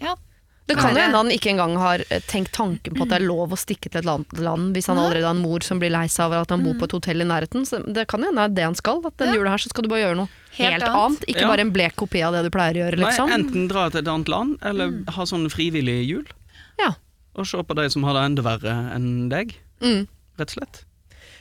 ja. 0.01 0.16
Det 0.72 0.78
kan 0.78 0.95
jo 0.95 1.01
hende 1.01 1.18
han 1.18 1.32
ikke 1.34 1.49
engang 1.51 1.74
har 1.82 2.03
eh, 2.07 2.22
tenkt 2.32 2.53
tanken 2.55 2.95
på 2.95 3.03
at 3.03 3.09
det 3.12 3.18
er 3.18 3.26
lov 3.28 3.51
å 3.51 3.57
stikke 3.59 3.89
til 3.91 3.99
et 3.99 4.07
annet 4.07 4.38
land 4.39 4.78
hvis 4.78 4.88
han 4.88 5.01
allerede 5.01 5.28
har 5.28 5.36
en 5.36 5.41
mor 5.43 5.66
som 5.66 5.82
blir 5.82 5.91
lei 5.91 6.05
seg 6.07 6.30
over 6.30 6.45
at 6.45 6.53
han 6.53 6.64
bor 6.64 6.78
på 6.80 6.88
et 6.88 6.95
hotell 6.95 7.26
i 7.26 7.28
nærheten. 7.28 7.66
Så 7.68 7.82
det 7.84 8.05
kan 8.07 8.24
jo 8.24 8.30
hende 8.30 8.45
det 8.45 8.53
er 8.53 8.55
det 8.62 8.68
han 8.70 8.78
skal. 8.80 9.01
At 9.03 9.18
den 9.20 9.34
Ja. 9.34 9.41
jula 9.41 9.51
her 9.51 9.59
så 9.59 9.74
skal 9.74 9.84
du 9.84 9.89
bare 9.91 10.05
gjøre 10.05 10.22
noe 10.22 10.32
Helt 10.58 10.74
helt, 10.74 10.84
annet. 10.84 10.95
annet. 10.95 11.26
Ikke 11.32 11.41
Ja. 11.41 11.47
bare 11.47 11.62
en 11.62 11.72
blek 11.72 11.95
kopi 11.95 12.22
av 12.24 12.34
det 12.34 12.43
du 12.43 12.49
pleier 12.49 12.74
å 12.76 12.82
gjøre, 12.86 12.97
liksom. 12.99 13.30
Nei, 13.30 13.38
enten 13.39 13.68
dra 13.70 13.89
til 13.89 14.02
et 14.02 14.08
annet 14.08 14.28
land, 14.28 14.58
eller 14.62 14.91
ha 15.16 15.24
sånn 15.24 15.47
frivillig 15.49 16.08
jul. 16.10 16.26
Ja. 16.80 16.93
Og 17.36 17.45
se 17.47 17.58
på 17.64 17.76
de 17.76 17.89
som 17.89 18.04
har 18.04 18.14
det 18.14 18.24
enda 18.26 18.41
verre 18.43 18.74
enn 18.95 19.30
deg, 19.30 19.56
Mm. 19.82 20.08
rett 20.38 20.52
og 20.52 20.58
slett. 20.60 20.84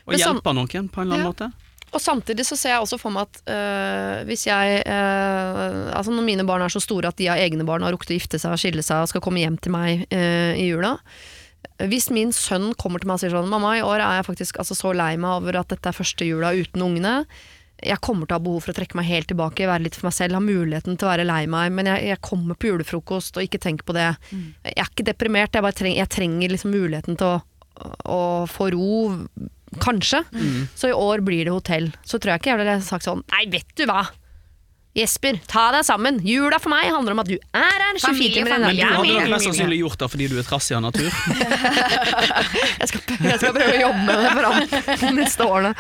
Og 0.07 0.13
Men 0.15 0.19
hjelpe 0.21 0.55
noen 0.55 0.89
på 0.89 1.01
en 1.03 1.07
eller 1.11 1.17
annen 1.17 1.25
Ja. 1.27 1.33
måte. 1.33 1.53
Og 1.93 2.01
samtidig 2.01 2.45
så 2.47 2.57
ser 2.57 2.69
jeg 2.71 2.81
også 2.83 3.01
for 3.01 3.11
meg 3.11 3.23
at 3.27 3.43
øh, 3.51 4.25
hvis 4.25 4.45
jeg 4.47 4.85
øh, 4.87 5.91
Altså 5.97 6.13
når 6.15 6.23
mine 6.25 6.47
barn 6.47 6.63
er 6.63 6.69
så 6.69 6.81
store 6.81 7.09
at 7.09 7.17
de 7.17 7.27
har 7.27 7.37
egne 7.37 7.67
barn 7.67 7.83
og 7.83 7.89
har 7.91 7.97
rukket 7.99 8.13
å 8.15 8.19
gifte 8.21 8.39
seg 8.39 8.53
og 8.53 8.59
skille 8.63 8.83
seg 8.87 9.03
og 9.03 9.09
skal 9.09 9.21
komme 9.21 9.41
hjem 9.43 9.59
til 9.61 9.73
meg 9.73 10.07
øh, 10.09 10.55
i 10.55 10.69
jula 10.71 10.93
Hvis 11.81 12.11
min 12.15 12.31
sønn 12.31 12.75
kommer 12.79 13.01
til 13.01 13.09
meg 13.11 13.15
og 13.19 13.21
sier 13.25 13.35
sånn 13.35 13.49
Mamma, 13.51 13.75
i 13.77 13.83
år 13.83 13.99
er 13.99 14.23
jeg 14.23 14.27
faktisk 14.29 14.59
altså, 14.63 14.77
så 14.79 14.95
lei 14.95 15.17
meg 15.17 15.31
over 15.43 15.59
at 15.59 15.69
dette 15.75 15.91
er 15.91 15.97
første 15.97 16.25
jula 16.29 16.53
uten 16.55 16.81
ungene. 16.81 17.27
Jeg 17.87 18.01
kommer 18.05 18.29
til 18.29 18.37
å 18.37 18.39
ha 18.39 18.45
behov 18.45 18.65
for 18.65 18.73
å 18.75 18.77
trekke 18.77 18.99
meg 18.99 19.09
helt 19.09 19.29
tilbake, 19.31 19.69
være 19.69 19.87
litt 19.87 19.97
for 19.97 20.09
meg 20.11 20.17
selv, 20.17 20.37
ha 20.37 20.43
muligheten 20.45 20.99
til 21.01 21.09
å 21.09 21.13
være 21.13 21.27
lei 21.29 21.45
meg, 21.51 21.73
men 21.77 21.89
jeg, 21.89 22.11
jeg 22.11 22.21
kommer 22.27 22.59
på 22.61 22.71
julefrokost 22.73 23.39
og 23.41 23.47
ikke 23.47 23.61
tenk 23.63 23.85
på 23.89 23.97
det. 23.97 24.11
Jeg 24.31 24.77
er 24.77 24.91
ikke 24.91 25.07
deprimert, 25.09 25.55
jeg, 25.57 25.65
bare 25.65 25.79
treng, 25.79 25.97
jeg 25.97 26.13
trenger 26.13 26.53
liksom 26.53 26.75
muligheten 26.77 27.17
til 27.21 27.39
å, 27.39 27.41
å 28.05 28.21
få 28.51 28.71
ro, 28.75 28.91
kanskje. 29.81 30.25
Så 30.77 30.91
i 30.91 30.97
år 30.97 31.23
blir 31.25 31.47
det 31.49 31.55
hotell. 31.55 31.93
Så 32.05 32.19
tror 32.19 32.35
jeg 32.35 32.43
ikke 32.43 32.53
jeg 32.55 32.61
ville 32.65 32.81
sagt 32.85 33.07
sånn 33.07 33.23
Nei, 33.33 33.47
vet 33.53 33.71
du 33.79 33.87
hva! 33.89 34.03
Jesper, 34.99 35.37
ta 35.47 35.69
deg 35.71 35.85
sammen. 35.87 36.17
Jula 36.27 36.59
for 36.59 36.73
meg 36.73 36.89
handler 36.91 37.15
om 37.15 37.21
at 37.23 37.29
du 37.31 37.37
er 37.39 37.77
her 37.79 37.95
24 37.95 38.03
Familie, 38.03 38.41
timer 38.43 38.59
Men 38.59 38.75
du 38.75 38.83
hadde 38.83 39.13
nok 39.21 39.29
mest 39.37 39.47
sannsynlig 39.47 39.79
gjort 39.85 40.01
det 40.03 40.09
fordi 40.11 40.27
du 40.33 40.35
er 40.41 40.49
trassig 40.49 40.75
av 40.75 40.83
natur. 40.83 41.07
Jeg 42.81 42.89
skal, 42.91 43.03
jeg 43.21 43.37
skal 43.39 43.53
prøve 43.55 43.75
å 43.77 43.81
jobbe 43.85 44.01
med 44.09 44.73
det 44.73 44.97
fram 44.99 45.21
neste 45.21 45.47
årene. 45.47 45.73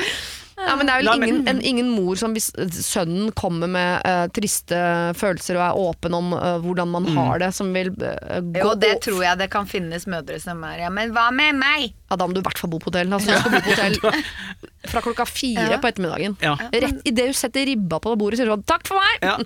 Ja, 0.60 0.74
men 0.76 0.86
det 0.88 0.92
er 0.94 1.00
vel 1.02 1.22
ingen, 1.22 1.38
en, 1.48 1.60
ingen 1.64 1.88
mor 1.94 2.18
som 2.20 2.34
hvis 2.36 2.50
sønnen 2.84 3.30
kommer 3.38 3.70
med 3.70 4.02
uh, 4.04 4.26
triste 4.36 4.76
følelser 5.16 5.56
og 5.56 5.62
er 5.64 5.78
åpen 5.88 6.16
om 6.18 6.32
uh, 6.36 6.58
hvordan 6.60 6.90
man 6.92 7.06
har 7.16 7.40
det, 7.40 7.48
som 7.56 7.70
vil 7.72 7.88
uh, 7.96 8.40
gå 8.44 8.60
Jo, 8.60 8.74
det 8.82 8.90
tror 9.06 9.22
jeg 9.24 9.40
det 9.40 9.48
kan 9.52 9.68
finnes 9.70 10.04
mødre 10.10 10.36
som 10.42 10.60
er 10.68 10.82
Ja, 10.84 10.90
men 10.92 11.14
hva 11.16 11.30
med 11.32 11.56
meg? 11.60 11.94
Ja, 12.10 12.18
da 12.20 12.26
må 12.28 12.36
du 12.36 12.42
i 12.42 12.44
hvert 12.44 12.60
fall 12.60 12.70
bo 12.74 12.80
på 12.82 12.90
hotell. 12.92 13.12
Altså, 13.16 13.32
du 13.32 13.40
skal 13.40 13.54
bo 13.56 13.62
på 13.64 13.72
hotell 13.72 13.98
fra 14.92 15.02
klokka 15.04 15.26
fire 15.30 15.68
Ja. 15.76 15.78
på 15.80 15.88
ettermiddagen. 15.92 16.36
Ja. 16.44 16.56
Rett 16.72 17.00
idet 17.08 17.30
du 17.32 17.38
setter 17.40 17.64
ribba 17.70 18.00
på 18.02 18.12
bordet, 18.20 18.40
sier 18.40 18.50
du 18.50 18.54
sånn 18.56 18.66
'takk 18.68 18.86
for 18.90 19.00
meg'! 19.00 19.24
Ja. 19.24 19.38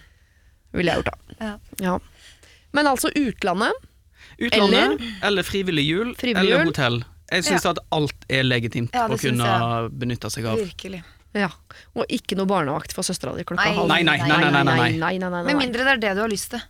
Ville 0.76 0.92
jeg 0.92 1.02
gjort, 1.02 1.12
da. 1.12 1.36
Ja. 1.46 1.52
Ja. 1.80 1.98
Men 2.76 2.88
altså 2.90 3.08
utlandet. 3.16 3.72
Utlandet, 4.36 5.00
eller, 5.24 5.42
frivillig 5.46 5.84
jul, 5.86 6.10
Frivillig 6.18 6.50
eller 6.52 6.64
jul. 6.64 6.72
hotell. 6.72 6.98
Jeg 7.32 7.46
syns 7.48 7.66
at 7.66 7.80
alt 7.94 8.26
er 8.30 8.46
legitimt 8.46 8.94
Ja, 8.94 9.08
å 9.10 9.18
kunne 9.18 9.88
benytte 9.90 10.30
seg 10.32 10.46
av. 10.46 10.60
Virkelig. 10.62 11.02
Ja. 11.36 11.50
Og 11.98 12.06
ikke 12.12 12.38
noe 12.38 12.48
barnevakt 12.48 12.94
for 12.96 13.06
søstera 13.06 13.34
di 13.36 13.44
klokka 13.44 13.66
Nei. 13.66 13.74
halv 13.76 13.90
Nei, 13.90 14.02
nei, 14.06 14.16
nei, 14.22 14.38
nei, 14.38 14.94
nei, 14.96 15.18
nei. 15.18 15.42
Med 15.50 15.58
mindre 15.58 15.84
det 15.84 15.96
er 15.96 16.04
det 16.06 16.14
du 16.16 16.22
har 16.24 16.32
lyst 16.32 16.54
til. 16.54 16.62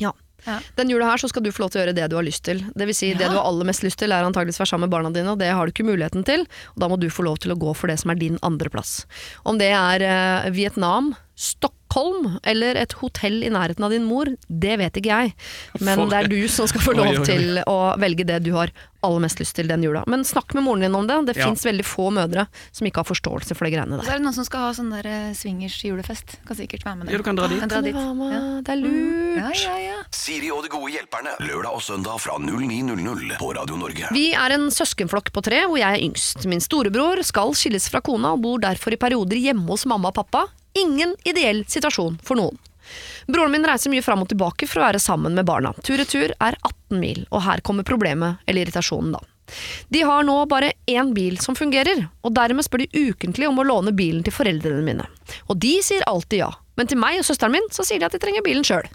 Ja. 0.00 0.12
Ja. 0.46 0.60
Den 0.78 0.90
jula 0.92 1.08
her 1.10 1.18
så 1.18 1.28
skal 1.28 1.42
du 1.42 1.50
få 1.50 1.64
lov 1.64 1.72
til 1.74 1.80
å 1.80 1.84
gjøre 1.84 1.96
det 1.96 2.06
du 2.12 2.16
har 2.18 2.24
lyst 2.26 2.44
til. 2.46 2.60
Det 2.76 2.86
vil 2.86 2.94
si, 2.96 3.10
det 3.18 3.26
du 3.32 3.34
har 3.34 3.48
aller 3.48 3.66
mest 3.66 3.82
lyst 3.82 3.98
til 3.98 4.14
er 4.14 4.26
antageligvis 4.26 4.60
være 4.62 4.70
sammen 4.70 4.86
med 4.86 4.94
barna 4.94 5.10
dine, 5.10 5.32
og 5.32 5.40
det 5.42 5.50
har 5.50 5.66
du 5.66 5.72
ikke 5.74 5.86
muligheten 5.88 6.26
til. 6.28 6.46
Og 6.76 6.82
da 6.84 6.88
må 6.92 6.98
du 7.02 7.08
få 7.10 7.26
lov 7.26 7.40
til 7.42 7.54
å 7.54 7.58
gå 7.58 7.72
for 7.74 7.90
det 7.90 7.98
som 8.02 8.12
er 8.14 8.20
din 8.20 8.38
andreplass. 8.46 9.00
Om 9.48 9.58
det 9.58 9.72
er 9.74 10.04
eh, 10.06 10.50
Vietnam, 10.54 11.14
Stockholm 11.36 12.38
eller 12.48 12.78
et 12.80 12.92
hotell 13.00 13.42
i 13.44 13.50
nærheten 13.52 13.84
av 13.84 13.92
din 13.92 14.04
mor, 14.08 14.28
det 14.48 14.76
vet 14.80 14.96
ikke 15.00 15.12
jeg. 15.12 15.34
Men 15.84 16.06
det 16.10 16.18
er 16.24 16.28
du 16.32 16.38
som 16.48 16.68
skal 16.70 16.80
få 16.84 16.94
lov 16.96 17.10
oi, 17.12 17.18
oi. 17.20 17.24
til 17.28 17.60
å 17.68 17.76
velge 18.00 18.24
det 18.28 18.40
du 18.46 18.52
har 18.56 18.72
aller 19.06 19.22
mest 19.22 19.38
lyst 19.38 19.54
til 19.54 19.68
den 19.70 19.84
jula. 19.84 20.00
Men 20.10 20.24
snakk 20.26 20.54
med 20.56 20.64
moren 20.66 20.82
din 20.82 20.94
om 20.98 21.06
det. 21.06 21.18
Det 21.28 21.36
Ja. 21.36 21.46
fins 21.46 21.62
veldig 21.62 21.84
få 21.86 22.08
mødre 22.10 22.46
som 22.72 22.86
ikke 22.88 23.04
har 23.04 23.06
forståelse 23.06 23.54
for 23.54 23.64
de 23.68 23.70
greiene 23.76 23.98
Og 24.00 24.04
så 24.04 24.16
er 24.16 24.18
det 24.18 24.24
noen 24.24 24.34
som 24.34 24.44
skal 24.48 24.60
ha 24.66 24.70
sånn 24.72 24.90
der 24.90 25.06
eh, 25.06 25.32
swingers 25.36 25.76
julefest. 25.84 26.38
Kan 26.48 26.56
sikkert 26.56 26.82
være 26.84 26.96
med 27.04 27.10
Ja, 27.12 27.18
du 27.18 27.22
kan 27.22 27.36
dra 27.36 27.46
dit. 27.46 27.60
Kan 27.60 27.68
dra 27.68 27.80
dit. 27.84 27.94
Kan 27.94 28.18
Ja. 28.18 28.60
Det 28.66 28.72
er 28.72 28.80
lurt. 28.82 29.36
Ja, 29.36 29.50
ja, 29.54 29.76
ja. 29.78 30.02
Siri 30.10 30.50
og 30.50 30.64
de 30.64 30.68
gode 30.72 30.90
hjelperne. 30.90 31.36
Lørdag 31.38 31.72
og 31.76 31.82
søndag 31.82 32.18
fra 32.18 32.38
09.00 32.40 33.38
på 33.38 33.54
Radio 33.54 33.76
Norge. 33.76 34.08
Vi 34.10 34.32
er 34.34 34.50
en 34.56 34.70
søskenflokk 34.70 35.30
på 35.32 35.42
tre, 35.44 35.62
hvor 35.68 35.78
jeg 35.78 35.92
er 36.00 36.02
yngst. 36.02 36.46
Min 36.46 36.60
storebror 36.60 37.22
skal 37.22 37.54
skilles 37.54 37.88
fra 37.92 38.00
kona 38.00 38.32
og 38.32 38.42
bor 38.42 38.58
derfor 38.58 38.92
i 38.92 38.96
perioder 38.96 39.36
hjemme 39.38 39.68
hos 39.68 39.86
mamma 39.86 40.08
og 40.08 40.14
pappa. 40.14 40.46
Ingen 40.76 41.14
ideell 41.24 41.64
situasjon 41.68 42.18
for 42.24 42.38
noen. 42.38 42.58
Broren 43.26 43.50
min 43.50 43.64
reiser 43.66 43.90
mye 43.90 44.04
fram 44.04 44.22
og 44.22 44.28
tilbake 44.30 44.68
for 44.70 44.80
å 44.80 44.86
være 44.86 45.00
sammen 45.02 45.34
med 45.34 45.48
barna. 45.48 45.72
Tur-retur 45.82 46.34
er 46.36 46.58
18 46.60 47.00
mil, 47.00 47.24
og 47.32 47.42
her 47.46 47.62
kommer 47.66 47.86
problemet, 47.86 48.42
eller 48.46 48.62
irritasjonen, 48.62 49.16
da. 49.16 49.24
De 49.94 50.02
har 50.02 50.24
nå 50.26 50.36
bare 50.50 50.72
én 50.90 51.12
bil 51.14 51.38
som 51.42 51.54
fungerer, 51.58 52.06
og 52.22 52.34
dermed 52.34 52.66
spør 52.66 52.84
de 52.84 53.08
ukentlig 53.10 53.48
om 53.48 53.58
å 53.62 53.66
låne 53.66 53.94
bilen 53.94 54.24
til 54.26 54.34
foreldrene 54.34 54.84
mine. 54.86 55.06
Og 55.46 55.58
de 55.62 55.76
sier 55.86 56.06
alltid 56.10 56.42
ja, 56.42 56.52
men 56.78 56.90
til 56.90 57.00
meg 57.00 57.20
og 57.20 57.28
søsteren 57.28 57.54
min 57.54 57.68
så 57.74 57.86
sier 57.86 58.02
de 58.02 58.08
at 58.08 58.16
de 58.16 58.22
trenger 58.22 58.44
bilen 58.46 58.66
sjøl. 58.66 58.86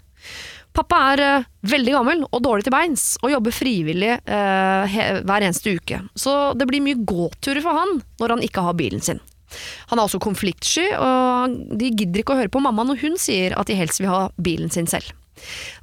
Pappa 0.72 0.98
er 1.12 1.20
uh, 1.20 1.48
veldig 1.68 1.92
gammel 1.92 2.22
og 2.24 2.44
dårlig 2.44 2.64
til 2.64 2.72
beins, 2.72 3.10
og 3.20 3.32
jobber 3.34 3.52
frivillig 3.52 4.14
uh, 4.24 4.94
hver 5.28 5.44
eneste 5.44 5.74
uke. 5.76 6.00
Så 6.16 6.54
det 6.56 6.68
blir 6.68 6.84
mye 6.84 7.00
gåturer 7.04 7.60
for 7.64 7.76
han 7.76 7.98
når 8.22 8.36
han 8.36 8.46
ikke 8.46 8.64
har 8.64 8.78
bilen 8.78 9.04
sin. 9.04 9.20
Han 9.90 9.98
er 9.98 10.04
også 10.06 10.22
konfliktsky, 10.22 10.88
og 10.96 11.58
de 11.78 11.90
gidder 11.94 12.22
ikke 12.22 12.36
å 12.36 12.42
høre 12.42 12.52
på 12.52 12.62
mamma 12.62 12.86
når 12.88 13.02
hun 13.04 13.18
sier 13.20 13.56
at 13.58 13.70
de 13.70 13.78
helst 13.78 14.02
vil 14.02 14.12
ha 14.12 14.22
bilen 14.40 14.72
sin 14.72 14.90
selv. 14.90 15.12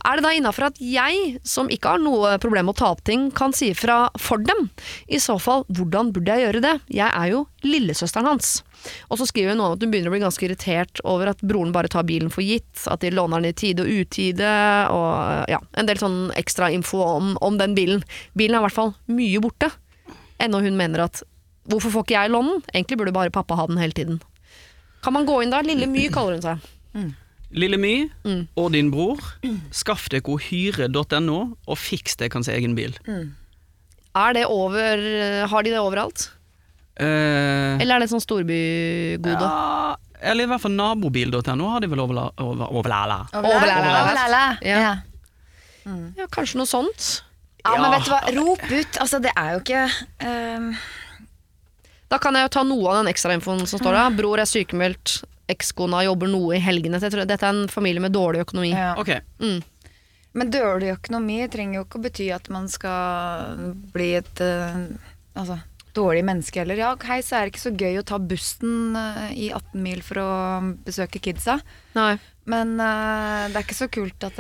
Er 0.06 0.18
det 0.18 0.24
da 0.24 0.32
innafor 0.36 0.70
at 0.70 0.80
jeg, 0.82 1.40
som 1.48 1.70
ikke 1.74 1.96
har 1.96 2.02
noe 2.02 2.36
problem 2.42 2.70
med 2.70 2.78
å 2.78 2.80
ta 2.80 2.92
opp 2.94 3.02
ting, 3.08 3.28
kan 3.36 3.54
si 3.56 3.72
ifra 3.74 4.06
for 4.22 4.42
dem? 4.46 4.70
I 5.12 5.20
så 5.22 5.36
fall, 5.42 5.66
hvordan 5.68 6.14
burde 6.16 6.36
jeg 6.36 6.48
gjøre 6.48 6.64
det? 6.64 6.76
Jeg 6.96 7.10
er 7.10 7.32
jo 7.34 7.44
lillesøsteren 7.66 8.30
hans. 8.30 8.60
Og 9.10 9.20
så 9.20 9.28
skriver 9.28 9.56
hun 9.56 9.66
at 9.66 9.84
hun 9.84 9.92
begynner 9.92 10.12
å 10.12 10.16
bli 10.16 10.22
ganske 10.24 10.46
irritert 10.48 11.02
over 11.04 11.34
at 11.34 11.42
broren 11.44 11.74
bare 11.76 11.92
tar 11.92 12.08
bilen 12.08 12.32
for 12.32 12.46
gitt, 12.46 12.86
at 12.88 13.04
de 13.04 13.12
låner 13.12 13.42
den 13.42 13.52
i 13.52 13.58
tide 13.58 13.84
og 13.84 14.06
utide, 14.06 14.54
og 14.94 15.52
ja, 15.52 15.60
en 15.76 15.90
del 15.90 16.00
sånn 16.00 16.22
ekstra 16.40 16.72
info 16.76 17.02
om, 17.04 17.34
om 17.44 17.60
den 17.60 17.76
bilen. 17.78 18.06
Bilen 18.40 18.56
er 18.56 18.64
i 18.64 18.70
hvert 18.70 18.80
fall 18.80 18.96
mye 19.12 19.44
borte, 19.44 19.74
ennå 20.40 20.64
hun 20.64 20.80
mener 20.80 21.10
at 21.10 21.26
hvorfor 21.70 21.94
får 21.94 22.06
ikke 22.08 22.18
jeg 22.18 22.32
låne 22.34 22.56
den? 22.58 22.64
Egentlig 22.74 22.98
burde 23.00 23.14
bare 23.16 23.32
pappa 23.34 23.56
ha 23.60 23.66
den 23.70 23.78
hele 23.82 23.94
tiden. 23.96 24.20
Kan 25.04 25.14
man 25.16 25.26
gå 25.30 25.42
inn 25.44 25.52
da? 25.54 25.62
Lille 25.64 25.88
My 25.88 26.08
kaller 26.12 26.40
hun 26.40 26.44
seg. 26.46 27.14
Lille 27.52 27.78
My 27.82 27.94
Mm. 28.26 28.48
og 28.58 28.72
din 28.74 28.92
bror, 28.94 29.18
skaff 29.74 30.10
dere 30.10 30.38
hyre.no 30.38 31.38
og 31.68 31.78
fiks 31.78 32.18
sin 32.20 32.54
egen 32.54 32.76
bil. 32.76 32.98
Er 34.16 34.34
det 34.34 34.46
over 34.46 35.48
Har 35.48 35.64
de 35.64 35.70
det 35.72 35.80
overalt? 35.80 36.30
Eh, 37.00 37.80
Eller 37.80 37.96
er 37.96 38.00
det 38.04 38.10
sånn 38.12 38.20
storbygode? 38.22 39.40
ja, 39.40 39.96
eller 40.22 40.44
i 40.44 40.48
hvert 40.52 40.62
fall 40.62 40.72
nabobil.no 40.76 41.70
har 41.72 41.80
de 41.80 41.88
vel 41.88 42.00
Overlæla. 42.00 43.22
Overlæla. 43.34 44.60
Ja. 44.62 44.80
Ja. 44.82 44.96
Ja, 46.18 46.26
kanskje 46.28 46.60
noe 46.60 46.68
sånt. 46.68 47.24
Ja, 47.66 47.76
men 47.80 47.92
vet 47.92 48.06
du 48.06 48.12
hva, 48.12 48.20
rop 48.36 48.62
ut. 48.72 48.98
Altså, 49.00 49.20
det 49.24 49.32
er 49.36 49.54
jo 49.56 49.60
ikke 49.64 49.86
ehm, 50.28 50.68
Da 52.10 52.18
kan 52.22 52.34
jeg 52.34 52.48
jo 52.48 52.54
ta 52.58 52.64
noe 52.66 52.90
av 52.90 53.04
den 53.04 53.12
ekstrainfoen 53.12 53.66
som 53.70 53.80
står 53.82 53.94
der. 53.94 54.16
Bror 54.18 54.42
er 54.42 54.50
sykemeldt, 54.50 55.20
ekskona 55.50 56.04
jobber 56.08 56.30
noe 56.32 56.56
i 56.58 56.62
helgene. 56.64 57.00
Jeg 57.02 57.14
tror- 57.14 57.28
Dette 57.30 57.46
er 57.46 57.54
en 57.54 57.68
familie 57.68 58.02
med 58.02 58.12
dårlig 58.14 58.42
økonomi. 58.46 58.72
ja. 58.74 58.96
Okay. 58.98 59.22
Mm. 59.40 59.62
Men 60.34 60.52
dårlig 60.52 60.92
økonomi 60.94 61.48
trenger 61.50 61.80
jo 61.80 61.86
ikke 61.86 62.00
å 62.00 62.04
bety 62.04 62.28
at 62.34 62.50
man 62.50 62.68
skal 62.70 63.74
bli 63.94 64.14
et 64.20 64.42
uh, 64.42 64.86
altså, 65.34 65.60
dårlig 65.94 66.24
menneske 66.24 66.62
heller. 66.62 66.78
Ja, 66.78 66.96
hei, 67.10 67.22
så 67.26 67.36
er 67.36 67.46
det 67.46 67.54
ikke 67.56 67.66
så 67.66 67.74
gøy 67.76 67.98
å 68.00 68.06
ta 68.06 68.20
bussen 68.20 68.96
uh, 68.96 69.32
i 69.34 69.50
18 69.50 69.82
mil 69.82 70.02
for 70.06 70.22
å 70.22 70.30
besøke 70.86 71.20
kidsa. 71.20 71.60
Nei. 71.98 72.20
Men 72.46 72.78
uh, 72.78 73.50
det 73.50 73.58
er 73.58 73.66
ikke 73.66 73.82
så 73.82 73.90
kult 73.90 74.24
at 74.24 74.38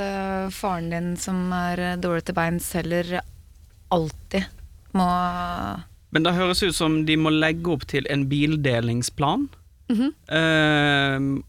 faren 0.53 0.89
din 0.93 1.17
som 1.17 1.51
er 1.53 1.97
dårlig 1.97 2.25
til 2.29 2.37
beins, 2.37 2.69
heller 2.77 3.19
alltid 3.89 4.45
må 4.93 5.09
Men 6.11 6.25
det 6.25 6.35
høres 6.37 6.63
ut 6.65 6.75
som 6.75 7.03
de 7.05 7.17
må 7.21 7.31
legge 7.33 7.69
opp 7.73 7.85
til 7.89 8.07
en 8.09 8.25
bildelingsplan. 8.29 9.47
Mhm. 9.89 10.09
eh, 10.29 11.45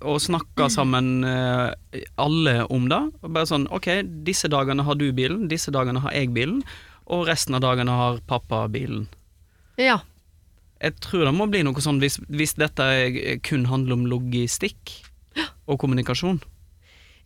og 0.00 0.20
snakke 0.22 0.68
sammen 0.72 1.24
eh, 1.26 2.02
alle 2.16 2.54
om 2.72 2.88
det. 2.88 3.00
Og 3.22 3.34
bare 3.34 3.48
sånn 3.50 3.66
Ok, 3.74 3.88
disse 4.24 4.48
dagene 4.48 4.84
har 4.86 4.96
du 4.98 5.10
bilen, 5.12 5.48
disse 5.50 5.74
dagene 5.74 6.00
har 6.00 6.14
jeg 6.16 6.32
bilen, 6.32 6.62
og 7.06 7.26
resten 7.28 7.58
av 7.58 7.64
dagene 7.64 7.92
har 7.92 8.22
pappa 8.26 8.64
bilen. 8.72 9.08
Ja. 9.76 10.00
Jeg 10.82 10.96
tror 11.04 11.26
det 11.26 11.34
må 11.34 11.46
bli 11.50 11.62
noe 11.66 11.82
sånn 11.82 12.00
hvis, 12.02 12.18
hvis 12.30 12.56
dette 12.58 12.86
kun 13.46 13.66
handler 13.70 13.98
om 13.98 14.06
logistikk 14.10 14.94
og 15.66 15.78
kommunikasjon. 15.82 16.40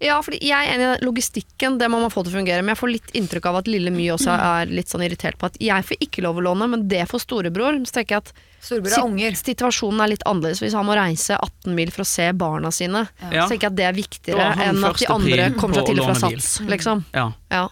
Ja, 0.05 0.19
fordi 0.21 0.39
jeg 0.45 0.53
er 0.53 0.75
enig 0.75 0.87
i 0.99 1.05
logistikken, 1.07 1.79
det 1.81 1.87
må 1.89 1.97
man 2.03 2.11
få 2.13 2.21
til 2.27 2.35
å 2.35 2.37
fungere. 2.37 2.61
Men 2.61 2.75
jeg 2.75 2.81
får 2.83 2.91
litt 2.93 3.13
inntrykk 3.17 3.47
av 3.49 3.57
at 3.63 3.69
lille 3.71 3.89
My 3.95 4.11
også 4.13 4.35
er 4.35 4.67
litt 4.69 4.91
sånn 4.93 5.05
irritert 5.07 5.39
på 5.41 5.49
at 5.49 5.57
jeg 5.63 5.87
får 5.89 6.03
ikke 6.05 6.25
lov 6.27 6.37
å 6.37 6.45
låne, 6.51 6.69
men 6.69 6.83
det 6.91 7.07
får 7.09 7.23
storebror. 7.25 7.79
Så 7.89 7.97
tenker 7.97 8.19
jeg 8.19 8.27
at 8.27 8.33
Storebror 8.67 8.93
er 8.93 9.07
unger. 9.07 9.39
situasjonen 9.41 10.03
er 10.05 10.11
litt 10.13 10.27
annerledes. 10.29 10.61
Hvis 10.61 10.75
han 10.77 10.85
må 10.89 10.97
reise 10.99 11.39
18 11.39 11.75
mil 11.79 11.93
for 11.95 12.05
å 12.05 12.09
se 12.11 12.29
barna 12.37 12.73
sine, 12.75 13.07
Ja. 13.33 13.47
så 13.47 13.55
tenker 13.55 13.71
jeg 13.71 13.73
at 13.73 13.77
det 13.81 13.87
er 13.89 13.97
viktigere 13.97 14.51
enn 14.67 14.85
at 14.85 14.97
de 15.01 15.07
andre 15.07 15.51
kommer 15.57 15.81
seg 15.81 15.87
til 15.87 16.03
fra. 16.05 16.15
Sats, 16.15 16.61
liksom. 16.69 17.05
Ja, 17.15 17.33
Ja. 17.51 17.69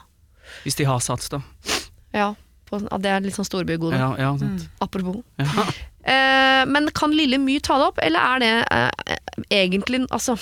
Hvis 0.64 0.76
de 0.76 0.84
har 0.88 1.00
sats, 1.00 1.28
da. 1.28 1.42
ja. 2.14 2.34
På, 2.64 2.78
det 2.80 3.10
er 3.10 3.20
litt 3.20 3.34
sånn 3.36 3.44
storbygode. 3.44 3.98
Ja, 4.00 4.14
ja, 4.16 4.32
mm. 4.32 4.60
Apropos. 4.80 5.20
Ja. 5.36 5.66
Eh, 6.04 6.64
men 6.64 6.88
kan 6.96 7.12
Lille 7.12 7.36
My 7.38 7.58
ta 7.60 7.76
det 7.80 7.86
opp, 7.90 7.98
eller 8.00 8.20
er 8.20 8.38
det 8.40 8.52
eh, 8.70 9.16
egentlig 9.50 10.06
Altså, 10.10 10.38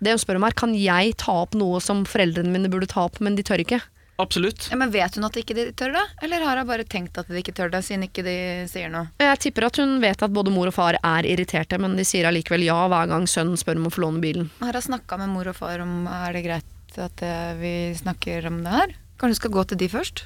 det 0.00 0.12
hun 0.14 0.18
spør 0.22 0.36
om 0.40 0.44
er, 0.48 0.56
kan 0.56 0.74
jeg 0.76 1.14
ta 1.22 1.32
opp 1.46 1.54
noe 1.56 1.80
som 1.80 2.04
foreldrene 2.08 2.52
mine 2.52 2.68
burde 2.72 2.88
ta 2.90 3.06
opp, 3.08 3.20
men 3.24 3.36
de 3.38 3.42
tør 3.46 3.62
ikke? 3.64 3.80
Absolutt. 4.18 4.70
Ja, 4.72 4.76
men 4.80 4.88
Vet 4.94 5.16
hun 5.18 5.26
at 5.28 5.34
ikke 5.36 5.52
de 5.56 5.64
tør 5.76 5.92
det, 5.92 6.02
eller 6.24 6.40
har 6.44 6.56
hun 6.56 6.68
bare 6.70 6.84
tenkt 6.88 7.18
at 7.20 7.28
de 7.28 7.36
ikke 7.42 7.52
tør 7.52 7.68
det, 7.74 7.82
siden 7.84 8.06
ikke 8.06 8.22
de 8.24 8.36
sier 8.72 8.88
noe? 8.92 9.10
Jeg 9.20 9.40
tipper 9.44 9.66
at 9.68 9.76
hun 9.82 9.98
vet 10.00 10.22
at 10.24 10.32
både 10.32 10.52
mor 10.54 10.70
og 10.70 10.74
far 10.76 10.96
er 11.04 11.28
irriterte, 11.28 11.76
men 11.80 11.96
de 12.00 12.04
sier 12.08 12.24
allikevel 12.28 12.64
ja 12.64 12.78
hver 12.88 13.10
gang 13.12 13.26
sønnen 13.28 13.60
spør 13.60 13.76
om 13.82 13.90
å 13.90 13.92
få 13.92 14.04
låne 14.06 14.22
bilen. 14.24 14.48
Har 14.62 14.72
hun 14.78 14.86
snakka 14.88 15.18
med 15.20 15.28
mor 15.34 15.50
og 15.52 15.58
far 15.58 15.84
om 15.84 16.06
er 16.08 16.32
det 16.38 16.44
greit 16.48 16.96
at 16.96 17.20
eh, 17.28 17.52
vi 17.60 17.74
snakker 17.98 18.48
om 18.48 18.62
det 18.64 18.72
her? 18.72 18.94
Kanskje 19.20 19.34
hun 19.34 19.40
skal 19.42 19.52
gå 19.58 19.64
til 19.68 19.80
de 19.84 19.88
først? 19.92 20.24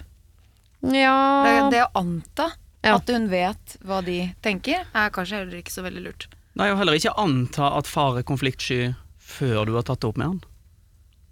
Ja 0.86 1.16
Det, 1.44 1.56
det 1.74 1.82
å 1.84 1.90
anta 1.98 2.46
Ja. 2.86 2.94
at 2.96 3.10
hun 3.12 3.26
vet 3.28 3.74
hva 3.84 3.98
de 4.06 4.20
tenker, 4.40 4.86
er 4.94 5.10
kanskje 5.12 5.42
heller 5.42 5.58
ikke 5.60 5.74
så 5.74 5.82
veldig 5.84 6.04
lurt. 6.06 6.28
Nei, 6.56 6.70
og 6.72 6.78
heller 6.80 6.94
ikke 6.96 7.12
anta 7.20 7.74
at 7.76 7.90
far 7.90 8.16
er 8.18 8.24
konfliktsky 8.26 8.94
før 9.30 9.66
du 9.70 9.76
har 9.78 9.86
tatt 9.86 10.00
det 10.02 10.10
opp 10.10 10.18
med 10.20 10.26
han. 10.32 10.40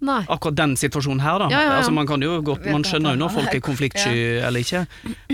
Nei. 0.08 0.20
Akkurat 0.30 0.54
den 0.54 0.76
situasjonen 0.78 1.20
her, 1.24 1.40
da. 1.42 1.46
Ja, 1.50 1.58
ja, 1.60 1.70
ja. 1.72 1.76
Altså, 1.80 1.90
man, 1.90 2.06
kan 2.06 2.22
jo 2.22 2.36
godt, 2.46 2.66
man 2.70 2.84
skjønner 2.86 3.16
jo 3.16 3.22
når 3.24 3.32
folk 3.34 3.54
er- 3.56 3.62
konfliktsky 3.66 4.12
eller 4.46 4.62
ikke, 4.62 4.84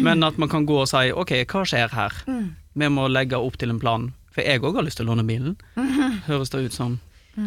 men 0.01 0.25
at 0.25 0.39
man 0.41 0.49
kan 0.49 0.65
gå 0.65 0.79
og 0.81 0.89
si 0.89 1.11
ok, 1.13 1.35
hva 1.53 1.65
skjer 1.69 1.93
her? 1.93 2.17
Mm. 2.27 2.47
Vi 2.81 2.89
må 2.89 3.05
legge 3.13 3.37
opp 3.37 3.59
til 3.61 3.71
en 3.75 3.81
plan. 3.83 4.07
For 4.35 4.41
jeg 4.43 4.63
òg 4.65 4.75
har 4.81 4.87
lyst 4.87 4.97
til 4.99 5.07
å 5.07 5.13
låne 5.13 5.27
bilen, 5.29 5.59
høres 6.31 6.51
det 6.51 6.65
ut 6.71 6.73
som. 6.75 6.97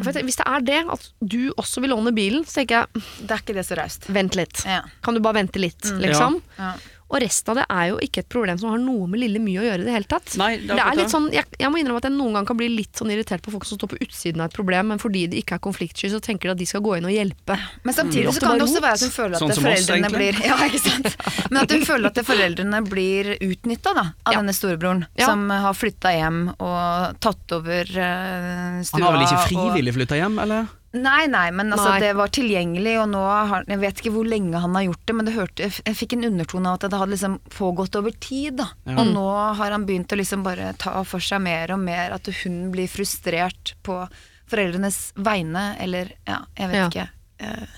For 0.03 0.11
hvis 0.19 0.35
det 0.37 0.45
er 0.45 0.61
det, 0.67 0.77
at 0.91 1.09
du 1.23 1.49
også 1.57 1.79
vil 1.81 1.93
låne 1.95 2.11
bilen, 2.13 2.43
så 2.45 2.59
tenker 2.59 2.81
jeg 2.83 3.03
Det 3.23 3.31
er 3.31 3.41
ikke 3.41 3.53
det 3.55 3.63
så 3.65 3.75
raust. 3.79 4.07
vent 4.11 4.35
litt. 4.35 4.61
Ja. 4.67 4.81
Kan 5.01 5.15
du 5.15 5.21
bare 5.23 5.39
vente 5.39 5.59
litt, 5.63 5.79
liksom? 5.81 6.01
liksom? 6.03 6.41
Ja. 6.59 6.73
Og 7.09 7.21
resten 7.23 7.51
av 7.53 7.55
det 7.61 7.65
er 7.71 7.85
jo 7.87 7.97
ikke 8.03 8.19
et 8.19 8.27
problem 8.27 8.57
som 8.59 8.69
har 8.73 8.79
noe 8.83 9.07
med 9.07 9.21
lille 9.21 9.39
mye 9.39 9.61
å 9.61 9.63
gjøre 9.63 9.79
i 9.79 9.85
det 9.87 9.93
hele 9.95 10.07
tatt. 10.11 10.33
Nei, 10.35 10.57
det 10.59 10.73
er 10.73 10.75
det 10.75 10.83
er 10.83 10.97
litt 10.99 11.13
sånn, 11.13 11.29
jeg, 11.31 11.45
jeg 11.57 11.71
må 11.71 11.79
innrømme 11.79 12.01
at 12.01 12.07
jeg 12.09 12.15
noen 12.17 12.33
gang 12.35 12.45
kan 12.49 12.57
bli 12.59 12.67
litt 12.67 12.99
sånn 12.99 13.11
irritert 13.13 13.41
på 13.45 13.53
folk 13.53 13.63
som 13.63 13.79
står 13.79 13.91
på 13.93 13.99
utsiden 14.03 14.41
av 14.43 14.49
et 14.49 14.57
problem, 14.57 14.89
men 14.91 14.99
fordi 14.99 15.21
de 15.31 15.39
ikke 15.39 15.55
er 15.55 15.63
konfliktsky, 15.63 16.09
så 16.11 16.19
tenker 16.19 16.49
de 16.49 16.55
at 16.57 16.59
de 16.59 16.67
skal 16.67 16.83
gå 16.83 16.97
inn 16.99 17.07
og 17.07 17.13
hjelpe. 17.15 17.55
Men 17.87 17.93
samtidig 17.95 18.27
Mm. 18.27 18.33
så 18.35 18.39
kan 18.43 18.57
det 18.59 18.65
også 18.67 18.81
være 18.83 18.93
at 18.99 19.05
hun 19.07 19.13
føler 19.15 19.35
at 19.35 19.39
Sånn 19.39 19.51
oss, 19.55 19.61
foreldrene 19.63 20.09
egentlig. 20.09 20.33
blir 20.35 20.47
Ja, 20.51 20.57
ikke 20.67 20.81
sant? 20.83 21.15
Men 21.51 21.61
at 21.63 21.71
hun 21.71 21.85
føler 21.87 22.05
at 22.11 22.19
foreldrene 22.27 22.81
blir 22.89 23.31
utnytta 23.39 23.95
av 23.95 24.05
Ja. 24.33 24.39
denne 24.41 24.53
storebroren, 24.53 25.05
Ja. 25.15 25.25
som 25.31 25.49
har 25.49 25.73
flytta 25.73 26.11
hjem 26.11 26.41
og 26.59 27.19
tatt 27.23 27.51
over 27.55 27.83
uh, 27.87 28.83
stua. 28.83 28.99
Han 28.99 29.07
har 29.07 29.15
vel 29.15 29.23
ikke 29.27 29.39
og- 29.39 29.47
frivillig 29.47 29.93
flytta 29.95 30.19
hjem, 30.19 30.39
eller? 30.43 30.67
Nei, 30.95 31.27
nei, 31.27 31.49
men 31.51 31.73
altså, 31.75 31.89
Nei. 31.89 31.99
det 31.99 32.13
var 32.15 32.29
tilgjengelig, 32.31 32.93
og 33.01 33.09
nå 33.11 33.19
har 33.21 33.65
Jeg 33.67 33.79
vet 33.81 33.99
ikke 33.99 34.13
hvor 34.15 34.27
lenge 34.29 34.61
han 34.63 34.75
har 34.77 34.85
gjort 34.85 35.01
det, 35.09 35.15
men 35.17 35.27
det 35.27 35.33
hørte, 35.35 35.67
jeg 35.67 35.97
fikk 35.99 36.13
en 36.15 36.23
undertone 36.29 36.69
av 36.71 36.77
at 36.79 36.85
det 36.89 36.99
hadde 37.01 37.11
liksom 37.11 37.35
pågått 37.53 37.97
over 37.99 38.15
tid. 38.23 38.55
Da. 38.61 38.69
Ja. 38.87 38.95
Og 39.01 39.11
nå 39.11 39.25
har 39.59 39.75
han 39.75 39.85
begynt 39.85 40.15
å 40.15 40.19
liksom 40.19 40.45
bare 40.47 40.71
ta 40.79 41.03
for 41.03 41.19
seg 41.23 41.43
mer 41.43 41.73
og 41.75 41.83
mer, 41.83 42.15
at 42.15 42.29
hun 42.43 42.71
blir 42.71 42.87
frustrert 42.87 43.75
på 43.83 43.99
foreldrenes 44.47 45.11
vegne, 45.19 45.73
eller 45.83 46.13
ja, 46.25 46.39
jeg 46.55 46.71
vet 46.71 46.79
Ja. 46.79 46.87
ikke. 46.87 47.09
Eh, 47.43 47.75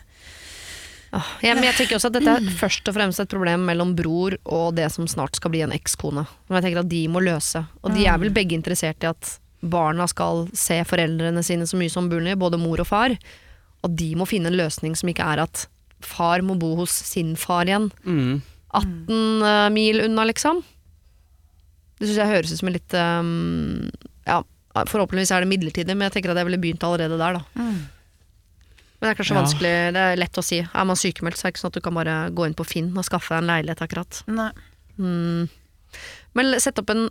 jeg, 1.41 1.55
men 1.57 1.63
jeg 1.65 1.73
tenker 1.73 1.97
også 1.97 2.11
at 2.11 2.17
dette 2.19 2.33
er 2.37 2.49
først 2.59 2.87
og 2.91 2.93
fremst 2.93 3.19
et 3.23 3.31
problem 3.31 3.63
mellom 3.65 3.95
bror 3.97 4.35
og 4.45 4.75
det 4.77 4.91
som 4.93 5.07
snart 5.09 5.35
skal 5.39 5.49
bli 5.49 5.63
en 5.65 5.73
ekskone. 5.73 6.27
Men 6.47 6.59
jeg 6.59 6.67
tenker 6.67 6.83
at 6.83 6.91
de 6.91 7.07
må 7.09 7.23
løse. 7.25 7.63
Og 7.81 7.95
de 7.97 8.05
er 8.05 8.19
vel 8.21 8.29
begge 8.29 8.53
interessert 8.53 9.01
i 9.01 9.09
at 9.09 9.39
barna 9.61 10.07
skal 10.07 10.47
se 10.55 10.79
foreldrene 10.87 11.43
sine 11.43 11.67
så 11.67 11.77
mye 11.79 11.91
som 11.91 12.07
mulig, 12.09 12.37
både 12.39 12.59
mor 12.61 12.79
og 12.79 12.87
far. 12.87 13.15
Og 13.83 13.95
de 13.95 14.13
må 14.19 14.27
finne 14.27 14.51
en 14.51 14.59
løsning 14.59 14.95
som 14.95 15.09
ikke 15.11 15.25
er 15.25 15.43
at 15.45 15.65
far 16.05 16.43
må 16.45 16.55
bo 16.59 16.75
hos 16.79 16.93
sin 17.09 17.35
far 17.39 17.67
igjen. 17.67 17.89
Mm. 18.05 18.41
18 18.77 19.43
eh, 19.43 19.69
mil 19.75 20.01
unna, 20.05 20.23
liksom. 20.29 20.61
Det 21.99 22.07
syns 22.07 22.19
jeg 22.21 22.31
høres 22.31 22.51
ut 22.53 22.61
som 22.61 22.69
en 22.69 22.75
litt 22.77 22.93
um, 22.95 23.89
Ja, 24.29 24.37
forhåpentligvis 24.87 25.31
er 25.35 25.43
det 25.43 25.49
midlertidig, 25.51 25.95
men 25.97 26.07
jeg 26.07 26.15
tenker 26.17 26.31
at 26.31 26.39
jeg 26.39 26.47
ville 26.47 26.61
begynt 26.61 26.85
allerede 26.87 27.17
der, 27.19 27.39
da. 27.39 27.63
Men 28.99 29.07
det 29.07 29.09
er 29.09 29.17
kanskje 29.19 29.35
Ja. 29.35 29.41
vanskelig, 29.41 29.73
det 29.95 30.03
er 30.05 30.19
lett 30.19 30.39
å 30.39 30.43
si. 30.43 30.59
Er 30.59 30.85
man 30.87 30.99
sykemeldt, 30.99 31.39
så 31.39 31.47
er 31.47 31.51
det 31.51 31.55
ikke 31.57 31.63
sånn 31.65 31.73
at 31.73 31.79
du 31.79 31.83
kan 31.83 31.95
bare 31.95 32.15
gå 32.35 32.47
inn 32.47 32.55
på 32.55 32.67
Finn 32.67 32.91
og 32.95 33.07
skaffe 33.07 33.33
deg 33.33 33.43
en 33.43 33.51
leilighet, 33.51 33.83
akkurat. 33.83 34.23
nei. 34.27 34.51
Mm. 34.99 35.49
Men 36.35 36.59
sett 36.59 36.79
opp 36.79 36.89
en 36.91 37.09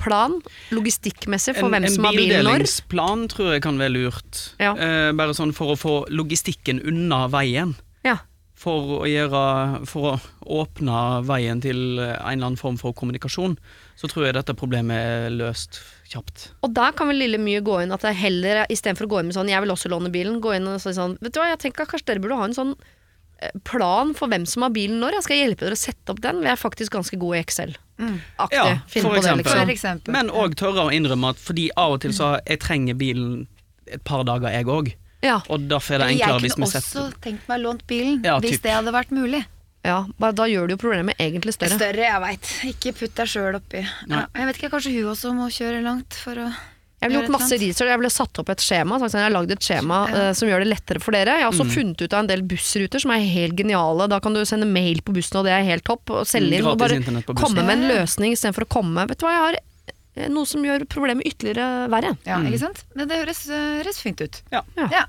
plan, 0.00 0.38
logistikkmessig, 0.74 1.56
for 1.58 1.68
En, 1.68 1.76
hvem 1.76 1.88
som 1.90 2.08
har 2.08 2.16
bilen 2.16 2.42
når. 2.42 2.42
En 2.42 2.44
bildelingsplan 2.62 3.24
tror 3.32 3.54
jeg 3.54 3.64
kan 3.64 3.80
være 3.80 3.94
lurt. 3.94 4.42
Ja. 4.62 4.74
Eh, 4.74 5.12
bare 5.18 5.36
sånn 5.36 5.54
for 5.56 5.74
å 5.74 5.78
få 5.78 5.94
logistikken 6.12 6.82
unna 6.88 7.26
veien. 7.32 7.74
Ja. 8.06 8.18
For 8.62 9.00
å, 9.00 9.06
gjøre, 9.10 9.42
for 9.90 10.12
å 10.12 10.18
åpne 10.62 11.22
veien 11.26 11.62
til 11.64 11.98
en 11.98 12.12
eller 12.14 12.46
annen 12.46 12.60
form 12.60 12.76
for 12.78 12.94
kommunikasjon, 12.94 13.56
så 13.98 14.10
tror 14.10 14.28
jeg 14.28 14.36
dette 14.38 14.54
problemet 14.58 14.96
er 14.96 15.34
løst 15.34 15.80
kjapt. 16.12 16.50
Og 16.62 16.72
da 16.76 16.90
kan 16.94 17.10
vel 17.10 17.22
lille 17.24 17.40
mye 17.42 17.62
gå 17.64 17.80
inn 17.82 17.94
at 17.94 18.04
jeg 18.06 18.20
heller, 18.20 18.64
istedenfor 18.72 19.08
å 19.08 19.12
gå 19.12 19.20
inn 19.20 19.30
med 19.30 19.36
sånn 19.36 19.50
'jeg 19.50 19.62
vil 19.64 19.74
også 19.74 19.90
låne 19.90 20.12
bilen', 20.14 20.40
gå 20.40 20.56
inn 20.56 20.68
og 20.68 20.80
si 20.80 20.94
sånn 20.94 21.18
'vet 21.20 21.32
du 21.32 21.40
hva, 21.40 21.50
jeg 21.50 21.58
tenker 21.58 21.86
kanskje 21.86 22.06
dere 22.06 22.20
burde 22.20 22.38
ha 22.38 22.44
en 22.44 22.54
sånn 22.54 22.74
plan 23.68 24.12
for 24.18 24.28
hvem 24.32 24.44
som 24.48 24.62
har 24.66 24.70
bilen 24.74 25.00
når. 25.02 25.18
Jeg 25.18 25.26
skal 25.26 25.40
hjelpe 25.42 25.66
dere 25.66 25.76
å 25.78 25.80
sette 25.82 26.14
opp 26.14 26.20
den. 26.24 26.40
Vi 26.44 26.50
er 26.52 26.60
faktisk 26.60 26.92
ganske 26.96 27.18
gode 27.20 27.38
i 27.38 27.42
Excel. 27.44 27.76
Aktig. 28.02 28.56
Ja, 28.58 28.78
for 28.88 29.14
eksempel. 29.16 29.22
det, 29.22 29.36
liksom. 29.42 29.58
For 29.60 29.72
eksempel. 29.76 30.12
Men 30.16 30.30
òg 30.30 30.56
tørre 30.58 30.88
å 30.88 30.92
innrømme 30.94 31.30
at 31.34 31.38
fordi 31.42 31.68
av 31.78 31.96
og 31.96 32.00
til 32.02 32.14
så 32.16 32.32
jeg 32.46 32.58
trenger 32.64 32.98
bilen 32.98 33.46
et 33.86 34.02
par 34.08 34.24
dager, 34.26 34.50
jeg 34.54 34.66
òg. 34.66 34.92
Ja, 35.22 35.36
Og 35.54 35.68
derfor 35.70 35.94
er 35.94 35.98
det 36.02 36.16
enklere 36.16 36.40
hvis 36.42 36.56
kunne 36.56 36.66
også 36.66 37.04
tenkt 37.22 37.44
meg 37.46 37.60
lånt 37.62 37.84
bilen, 37.86 38.22
Ja, 38.26 38.40
hvis 38.42 38.58
det 38.64 38.72
hadde 38.74 38.90
vært 38.90 39.12
mulig. 39.14 39.44
ja, 39.86 40.00
bare 40.18 40.34
da 40.34 40.48
gjør 40.50 40.66
du 40.66 40.74
jo 40.74 40.80
problemet 40.82 41.14
egentlig 41.22 41.54
større. 41.54 41.76
Større, 41.78 42.02
jeg 42.08 42.20
veit. 42.24 42.50
Ikke 42.72 42.92
putt 42.98 43.14
deg 43.20 43.30
sjøl 43.30 43.54
oppi. 43.60 43.84
Ja, 44.10 44.24
jeg 44.34 44.46
vet 44.48 44.58
ikke, 44.58 44.70
kanskje 44.74 44.94
hun 44.96 45.12
også 45.12 45.30
må 45.36 45.46
kjøre 45.54 45.82
langt 45.84 46.14
for 46.18 46.34
å 46.42 46.48
Jeg 47.02 47.10
ville 47.10 47.20
gjort 47.24 47.34
masse 47.34 47.58
research, 47.58 47.88
jeg 47.90 47.98
ville 47.98 48.10
satt 48.14 48.38
opp 48.38 48.48
et 48.54 48.62
skjema. 48.62 48.98
sagt 49.02 49.10
sånn, 49.12 49.20
Jeg 49.22 49.28
har 49.32 49.34
lagd 49.42 49.50
et 49.52 49.66
skjema 49.66 49.98
Ja. 50.08 50.28
uh, 50.30 50.32
som 50.38 50.48
gjør 50.48 50.62
det 50.64 50.68
lettere 50.72 51.00
for 51.02 51.10
dere. 51.12 51.34
Jeg 51.38 51.42
har 51.42 51.50
også 51.52 51.66
funnet 51.74 52.00
ut 52.02 52.12
av 52.14 52.20
en 52.20 52.26
del 52.30 52.42
bussruter 52.42 53.00
som 53.02 53.10
er 53.10 53.18
helt 53.26 53.56
geniale. 53.58 54.08
Da 54.08 54.20
kan 54.20 54.32
du 54.34 54.40
sende 54.46 54.66
mail 54.70 55.02
på 55.02 55.12
bussen, 55.12 55.36
og 55.38 55.44
det 55.44 55.52
er 55.52 55.64
helt 55.66 55.84
topp. 55.84 56.08
Og 56.10 56.24
selge 56.26 56.52
Mm, 56.52 56.58
inn. 56.62 56.66
Og 56.72 56.78
bare 56.78 57.34
komme 57.34 57.64
med 57.66 57.78
en 57.78 57.88
løsning 57.90 58.32
istedenfor 58.32 58.64
å 58.64 58.68
komme 58.68 59.06
Vet 59.08 59.18
du 59.18 59.26
hva, 59.26 59.32
jeg 59.32 59.42
har 59.42 59.56
eh, 60.14 60.28
noe 60.28 60.44
som 60.46 60.62
gjør 60.62 60.84
problemet 60.86 61.24
ytterligere 61.26 61.88
verre. 61.88 62.16
Ja, 62.26 62.36
Mm. 62.38 62.52
ikke 62.52 62.60
sant? 62.60 62.84
Men 62.94 63.08
det 63.08 63.16
høres, 63.26 63.48
eh, 63.50 63.82
høres 63.82 63.98
fint 64.00 64.20
ut. 64.20 64.42
Ja. 64.52 64.62
Ja. 64.76 65.06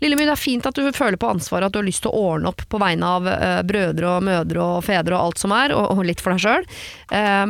Ja. 0.00 0.06
Lillemyr, 0.06 0.30
det 0.30 0.32
er 0.32 0.40
fint 0.40 0.66
at 0.66 0.76
du 0.76 0.86
føler 0.96 1.18
på 1.20 1.28
ansvaret, 1.28 1.68
at 1.68 1.74
du 1.74 1.80
har 1.80 1.86
lyst 1.86 2.02
til 2.06 2.10
å 2.10 2.22
ordne 2.32 2.50
opp 2.50 2.64
på 2.72 2.80
vegne 2.80 3.06
av 3.06 3.28
uh, 3.28 3.60
brødre 3.68 4.14
og 4.16 4.24
mødre 4.24 4.64
og 4.64 4.84
fedre 4.86 5.16
og 5.16 5.28
alt 5.28 5.42
som 5.42 5.52
er, 5.52 5.74
og, 5.76 5.90
og 5.92 6.02
litt 6.08 6.22
for 6.24 6.32
deg 6.32 6.40
sjøl. 6.44 6.66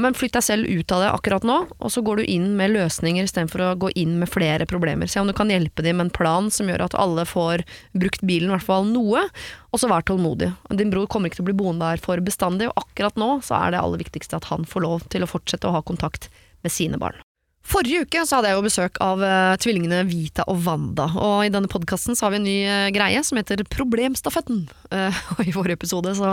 men 0.01 0.17
flytt 0.17 0.35
deg 0.35 0.45
selv 0.45 0.67
ut 0.67 0.93
av 0.93 1.03
det 1.05 1.11
akkurat 1.13 1.45
nå, 1.47 1.57
og 1.79 1.93
så 1.93 2.03
går 2.03 2.21
du 2.21 2.31
inn 2.33 2.49
med 2.59 2.73
løsninger 2.75 3.27
istedenfor 3.27 3.63
å 3.65 3.71
gå 3.81 3.93
inn 4.03 4.19
med 4.19 4.31
flere 4.33 4.67
problemer. 4.67 5.07
Se 5.11 5.21
om 5.21 5.29
du 5.29 5.35
kan 5.37 5.53
hjelpe 5.53 5.85
dem 5.85 6.01
med 6.01 6.09
en 6.09 6.15
plan 6.17 6.51
som 6.51 6.69
gjør 6.71 6.87
at 6.89 6.97
alle 6.99 7.27
får 7.29 7.65
brukt 7.93 8.25
bilen 8.27 8.51
i 8.51 8.55
hvert 8.57 8.67
fall 8.67 8.89
noe, 8.89 9.27
og 9.71 9.81
så 9.81 9.91
vær 9.91 10.07
tålmodig. 10.07 10.51
Din 10.75 10.93
bror 10.93 11.09
kommer 11.11 11.31
ikke 11.31 11.41
til 11.41 11.47
å 11.47 11.51
bli 11.53 11.59
boende 11.63 11.87
der 11.93 12.03
for 12.03 12.21
bestandig, 12.25 12.71
og 12.71 12.85
akkurat 12.85 13.21
nå 13.21 13.33
så 13.47 13.61
er 13.63 13.75
det 13.75 13.83
aller 13.85 14.03
viktigste 14.03 14.41
at 14.41 14.51
han 14.51 14.67
får 14.69 14.87
lov 14.87 15.11
til 15.13 15.27
å 15.27 15.31
fortsette 15.31 15.69
å 15.69 15.77
ha 15.77 15.85
kontakt 15.87 16.31
med 16.65 16.75
sine 16.75 16.99
barn. 17.01 17.21
Forrige 17.61 18.07
uke 18.07 18.23
så 18.27 18.39
hadde 18.39 18.51
jeg 18.51 18.57
jo 18.57 18.65
besøk 18.65 18.99
av 19.05 19.21
eh, 19.23 19.55
tvillingene 19.61 20.01
Vita 20.09 20.47
og 20.51 20.63
Wanda, 20.65 21.07
og 21.21 21.45
i 21.45 21.51
denne 21.53 21.69
podkasten 21.71 22.17
har 22.19 22.33
vi 22.33 22.39
en 22.41 22.47
ny 22.47 22.57
eh, 22.65 22.87
greie 22.95 23.21
som 23.27 23.39
heter 23.39 23.63
Problemstafetten. 23.69 24.65
Eh, 24.91 25.21
og 25.37 25.43
i 25.45 25.53
forrige 25.55 25.79
episode 25.79 26.15
så, 26.19 26.33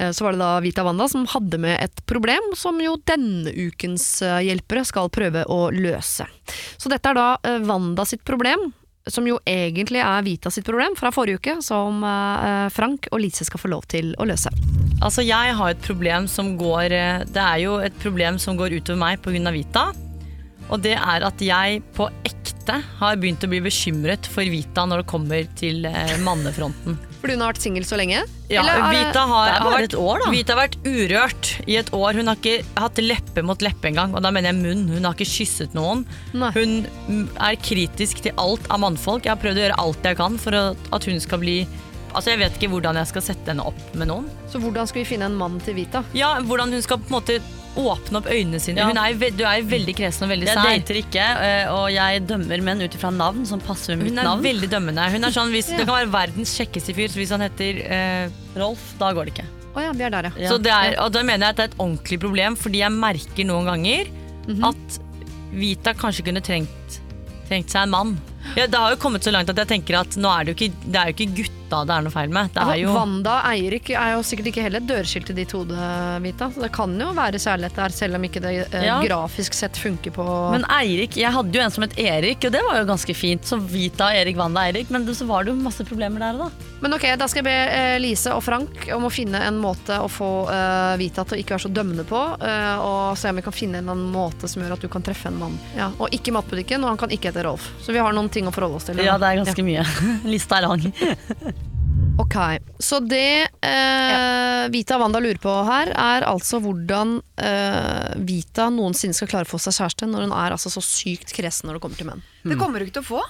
eh, 0.00 0.10
så 0.16 0.26
var 0.26 0.34
det 0.34 0.42
da 0.42 0.54
Vita 0.64 0.82
og 0.82 0.90
Wanda 0.90 1.10
som 1.12 1.28
hadde 1.30 1.60
med 1.62 1.76
et 1.84 2.02
problem 2.08 2.50
som 2.58 2.80
jo 2.82 2.96
denne 3.06 3.52
ukens 3.52 4.08
eh, 4.24 4.40
hjelpere 4.48 4.86
skal 4.88 5.12
prøve 5.12 5.44
å 5.44 5.68
løse. 5.76 6.26
Så 6.80 6.90
dette 6.90 7.12
er 7.12 7.20
da 7.20 7.28
eh, 7.44 7.60
Wanda 7.68 8.08
sitt 8.08 8.24
problem, 8.26 8.70
som 9.06 9.28
jo 9.28 9.36
egentlig 9.46 10.00
er 10.02 10.24
Vita 10.26 10.50
sitt 10.50 10.66
problem 10.66 10.96
fra 10.98 11.12
forrige 11.14 11.38
uke, 11.38 11.58
som 11.62 12.02
eh, 12.02 12.66
Frank 12.74 13.06
og 13.12 13.22
Lise 13.22 13.46
skal 13.46 13.62
få 13.62 13.70
lov 13.70 13.86
til 13.92 14.16
å 14.18 14.26
løse. 14.26 14.50
Altså, 15.04 15.22
jeg 15.22 15.54
har 15.54 15.70
et 15.70 15.84
problem 15.84 16.24
som 16.30 16.54
går 16.56 16.94
eh, 16.96 17.24
Det 17.28 17.42
er 17.42 17.62
jo 17.66 17.76
et 17.84 17.94
problem 18.00 18.40
som 18.40 18.56
går 18.58 18.80
utover 18.80 19.02
meg 19.04 19.22
pga. 19.22 19.52
Vita. 19.52 19.90
Og 20.72 20.82
det 20.82 20.96
er 20.98 21.26
at 21.26 21.42
jeg 21.42 21.82
på 21.96 22.08
ekte 22.26 22.80
har 22.98 23.18
begynt 23.20 23.44
å 23.46 23.50
bli 23.50 23.60
bekymret 23.62 24.26
for 24.30 24.46
Vita 24.50 24.86
når 24.88 25.04
det 25.04 25.10
kommer 25.10 25.44
til 25.58 25.86
eh, 25.86 26.16
mannefronten. 26.26 26.96
Fordi 27.20 27.36
hun 27.36 27.42
har 27.44 27.52
vært 27.54 27.62
singel 27.62 27.86
så 27.86 27.98
lenge? 27.98 28.24
Ja, 28.50 28.62
Eller 28.62 28.80
er 28.80 28.92
Vita 28.94 29.22
har, 29.30 29.52
har 29.62 29.72
vært, 29.72 29.96
år. 29.98 30.26
Vita 30.30 30.54
har 30.54 30.60
vært 30.64 30.76
urørt 30.86 31.52
i 31.66 31.78
et 31.80 31.90
år. 31.94 32.18
Hun 32.18 32.30
har 32.30 32.38
ikke 32.38 32.60
hatt 32.78 33.00
leppe 33.02 33.42
mot 33.46 33.62
leppe 33.64 33.90
engang. 33.90 34.14
Og 34.14 34.22
da 34.22 34.30
mener 34.34 34.52
jeg 34.52 34.60
munn. 34.60 34.84
Hun 34.90 35.06
har 35.08 35.16
ikke 35.16 35.30
kysset 35.30 35.74
noen. 35.74 36.04
Nei. 36.38 36.52
Hun 36.54 37.26
er 37.42 37.58
kritisk 37.62 38.22
til 38.26 38.34
alt 38.42 38.66
av 38.70 38.82
mannfolk. 38.82 39.26
Jeg 39.26 39.34
har 39.34 39.42
prøvd 39.42 39.58
å 39.58 39.64
gjøre 39.64 39.80
alt 39.86 40.06
jeg 40.10 40.20
kan 40.20 40.38
for 40.42 40.58
at 40.58 41.10
hun 41.10 41.22
skal 41.22 41.42
bli 41.42 41.58
Altså 42.16 42.32
Jeg 42.32 42.40
vet 42.40 42.54
ikke 42.56 42.70
hvordan 42.72 42.96
jeg 42.96 43.08
skal 43.10 43.24
sette 43.26 43.50
henne 43.50 43.64
opp 43.68 43.80
med 43.98 44.08
noen. 44.08 44.28
Så 44.48 44.56
hvordan 44.62 44.88
skal 44.88 45.02
vi 45.02 45.08
finne 45.10 45.26
en 45.28 45.34
mann 45.36 45.58
til 45.60 45.74
Vita? 45.76 46.00
Ja, 46.16 46.38
Hvordan 46.40 46.72
hun 46.72 46.80
skal 46.80 47.02
på 47.02 47.10
en 47.10 47.16
måte 47.18 47.36
åpne 47.76 48.20
opp 48.20 48.28
øynene 48.32 48.60
sine. 48.62 48.80
Ja. 48.82 48.88
Hun 48.90 48.98
er, 49.00 49.16
du 49.36 49.42
er 49.46 49.66
veldig 49.68 49.94
kresen 49.98 50.26
og 50.26 50.32
veldig 50.32 50.48
Jeg 50.48 50.56
sær. 50.58 50.70
dater 50.70 51.00
ikke, 51.00 51.26
eh, 51.48 51.72
og 51.72 51.86
jeg 51.94 52.22
dømmer 52.28 52.64
menn 52.68 52.84
ut 52.84 52.96
ifra 52.98 53.10
navn 53.14 53.46
som 53.48 53.62
passer 53.62 53.96
med 53.96 54.08
mitt 54.08 54.16
navn. 54.16 54.32
Hun 54.32 54.40
er 54.40 54.48
veldig 54.48 54.70
dømmende. 54.72 55.08
Hun 55.14 55.28
er 55.28 55.34
sånn, 55.36 55.52
hvis, 55.54 55.70
Det 55.76 55.84
kan 55.84 55.98
være 56.00 56.12
verdens 56.14 56.54
kjekkeste 56.56 56.96
fyr, 56.96 57.12
så 57.12 57.20
hvis 57.20 57.34
han 57.36 57.44
heter 57.46 57.82
eh, 57.84 58.28
Rolf, 58.56 58.84
da 59.00 59.12
går 59.16 59.28
det 59.28 59.36
ikke. 59.36 59.48
Oh 59.76 59.82
ja, 59.84 59.90
vi 59.92 60.06
er 60.08 60.14
der, 60.14 60.30
ja. 60.40 60.48
Så 60.48 60.56
det 60.62 60.72
er, 60.72 60.94
og 61.04 61.12
da 61.12 61.20
mener 61.26 61.50
jeg 61.50 61.52
at 61.52 61.58
det 61.58 61.64
er 61.66 61.72
et 61.74 61.80
ordentlig 61.84 62.20
problem, 62.22 62.56
fordi 62.56 62.80
jeg 62.80 62.94
merker 62.96 63.44
noen 63.50 63.68
ganger 63.68 64.08
at 64.70 65.00
Vita 65.56 65.92
kanskje 65.96 66.24
kunne 66.26 66.40
trengt, 66.44 66.96
trengt 67.48 67.72
seg 67.72 67.84
en 67.86 67.92
mann. 67.92 68.16
Ja, 68.56 68.66
det 68.70 68.78
har 68.78 68.94
jo 68.94 68.98
kommet 69.02 69.24
så 69.26 69.32
langt 69.34 69.50
at 69.52 69.58
jeg 69.58 69.68
tenker 69.74 70.00
at 70.00 70.16
nå 70.20 70.30
er 70.32 70.46
det 70.46 70.54
jo 70.54 70.56
ikke, 70.58 70.80
det 70.86 71.00
er 71.00 71.10
jo 71.10 71.16
ikke 71.16 71.32
Vita 71.66 71.82
det 71.86 71.94
er 71.96 72.04
noe 72.06 72.14
feil 72.14 72.30
med. 72.30 72.50
Det 72.54 72.62
er 72.62 72.78
jo 72.78 72.92
Wanda 72.94 73.32
og 73.40 73.46
Eirik 73.50 73.90
er 73.90 74.12
jo 74.14 74.22
sikkert 74.26 74.50
ikke 74.52 74.62
heller 74.66 74.84
dørskilt 74.86 75.32
i 75.32 75.36
ditt 75.40 75.52
hode, 75.56 75.88
Vita. 76.22 76.48
Så 76.54 76.62
det 76.62 76.70
kan 76.76 76.92
jo 77.00 77.08
være 77.16 77.40
særlighet 77.42 77.74
der, 77.80 77.94
selv 77.96 78.18
om 78.18 78.26
ikke 78.28 78.42
det 78.44 78.52
eh, 78.70 78.84
Ja. 78.86 79.00
grafisk 79.02 79.54
sett 79.56 79.76
funker 79.76 80.14
på 80.14 80.26
Men 80.52 80.64
Eirik, 80.70 81.16
jeg 81.18 81.32
hadde 81.34 81.58
jo 81.58 81.64
en 81.64 81.74
som 81.74 81.82
het 81.82 81.98
Erik, 81.98 82.44
og 82.46 82.52
det 82.54 82.62
var 82.68 82.78
jo 82.78 82.86
ganske 82.86 83.16
fint. 83.18 83.42
Så 83.46 83.58
Vita, 83.58 84.12
Erik, 84.14 84.38
Wanda, 84.38 84.62
Eirik. 84.68 84.90
Men 84.94 85.06
så 85.10 85.26
var 85.26 85.44
det 85.44 85.54
jo 85.54 85.58
masse 85.58 85.82
problemer 85.88 86.22
der 86.22 86.38
og 86.38 86.46
da. 86.46 86.50
Men 86.80 86.92
ok, 86.92 87.06
da 87.16 87.28
skal 87.28 87.40
jeg 87.40 87.46
be 87.48 87.54
eh, 87.72 87.94
Lise 88.02 88.34
og 88.36 88.42
Frank 88.44 88.88
om 88.92 89.06
å 89.08 89.12
finne 89.12 89.40
en 89.46 89.56
måte 89.60 89.96
å 89.96 90.08
få 90.12 90.30
eh, 90.52 90.96
Vita 91.00 91.24
til 91.24 91.38
å 91.38 91.40
ikke 91.40 91.56
være 91.56 91.64
så 91.64 91.70
dømmende 91.72 92.04
på, 92.08 92.20
eh, 92.36 92.82
og 92.84 93.16
se 93.16 93.32
om 93.32 93.40
vi 93.40 93.44
kan 93.46 93.56
finne 93.56 93.80
en 93.80 93.86
eller 93.86 93.96
annen 93.96 94.12
måte 94.12 94.50
som 94.50 94.62
gjør 94.62 94.76
at 94.76 94.84
du 94.84 94.90
kan 94.92 95.04
treffe 95.06 95.30
en 95.32 95.38
mann. 95.40 95.56
Ja, 95.78 95.88
og 95.96 96.12
ikke 96.14 96.34
matbutikken, 96.36 96.84
og 96.84 96.92
han 96.92 97.00
kan 97.00 97.14
ikke 97.14 97.32
hete 97.32 97.46
Rolf. 97.46 97.70
Så 97.80 97.96
vi 97.96 98.02
har 98.02 98.12
noen 98.16 98.28
ting 98.32 98.48
å 98.48 98.52
forholde 98.52 98.80
oss 98.80 98.90
til. 98.90 99.00
Ja, 99.00 99.16
det 99.20 99.32
er 99.32 99.40
ganske 99.40 99.64
mye. 99.64 99.86
Lista 100.34 100.60
er 100.60 100.68
lang. 100.68 100.84
Ok, 102.16 102.32
så 102.80 102.96
det 103.04 103.44
eh, 103.44 104.62
Vita 104.72 104.96
og 104.96 105.02
Wanda 105.02 105.20
lurer 105.20 105.36
på 105.40 105.52
her, 105.68 105.90
er 105.92 106.24
altså 106.24 106.62
hvordan 106.64 107.18
eh, 107.36 108.14
Vita 108.24 108.70
noensinne 108.72 109.16
skal 109.16 109.28
klare 109.28 109.44
å 109.44 109.50
få 109.50 109.60
seg 109.60 109.76
kjæreste 109.76 110.08
når 110.08 110.24
hun 110.24 110.32
er 110.32 110.56
altså 110.56 110.72
så 110.72 110.80
sykt 110.84 111.34
kresen 111.36 111.68
når 111.68 111.76
det 111.76 111.84
kommer 111.84 112.00
til 112.00 112.08
menn. 112.08 112.24
Det 112.40 112.56
kommer 112.56 112.80
du 112.80 112.88
ikke 112.88 113.02
til 113.02 113.04
å 113.04 113.10
få. 113.10 113.20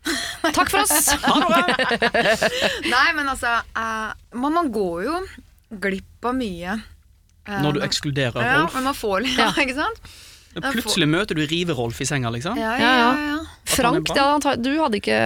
Takk 0.56 0.70
for 0.72 0.80
oss! 0.80 1.10
Nei, 2.88 3.06
men 3.16 3.28
altså 3.28 3.58
uh, 3.76 4.10
man, 4.38 4.54
man 4.56 4.72
går 4.72 5.04
jo 5.06 5.20
glipp 5.82 6.26
av 6.26 6.34
mye. 6.38 6.78
Uh, 7.48 7.60
Når 7.64 7.76
du 7.78 7.84
ekskluderer 7.86 8.34
Rolf. 8.40 8.46
ja, 8.46 8.66
men 8.74 8.88
man 8.90 8.96
får 8.96 9.26
litt, 9.26 9.38
ja. 9.38 9.50
ikke 9.64 9.76
sant? 9.78 10.12
Plutselig 10.50 11.06
møter 11.06 11.38
du 11.38 11.44
Rive-Rolf 11.46 12.00
i 12.02 12.06
senga, 12.08 12.30
liksom. 12.34 12.58
Ja, 12.58 12.72
Ja, 12.80 12.92
ja, 12.98 13.10
ja. 13.28 13.38
Frank, 13.70 14.08
det 14.10 14.54
du 14.64 14.72
hadde 14.80 14.98
ikke 14.98 15.18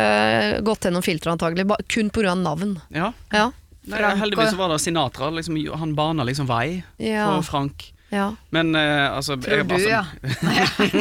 gått 0.66 0.84
gjennom 0.84 1.02
filter 1.02 1.32
antagelig, 1.32 1.64
kun 1.88 2.10
pga. 2.12 2.34
navn. 2.36 2.76
Ja. 2.92 3.12
Ja. 3.32 3.46
Nei, 3.88 4.02
heldigvis 4.20 4.52
var 4.56 4.68
det 4.72 4.78
Sinatra. 4.84 5.30
Liksom, 5.32 5.56
han 5.80 5.94
bana 5.96 6.24
liksom 6.24 6.46
vei 6.48 6.82
Ja. 7.00 7.26
for 7.32 7.42
Frank. 7.42 7.93
Ja. 8.14 8.28
Men 8.54 8.70
uh, 8.78 9.16
altså 9.18 9.34
Tror 9.42 9.56
jeg- 9.58 9.68
du, 9.68 9.74
altså, 9.74 9.90
ja. 9.90 10.04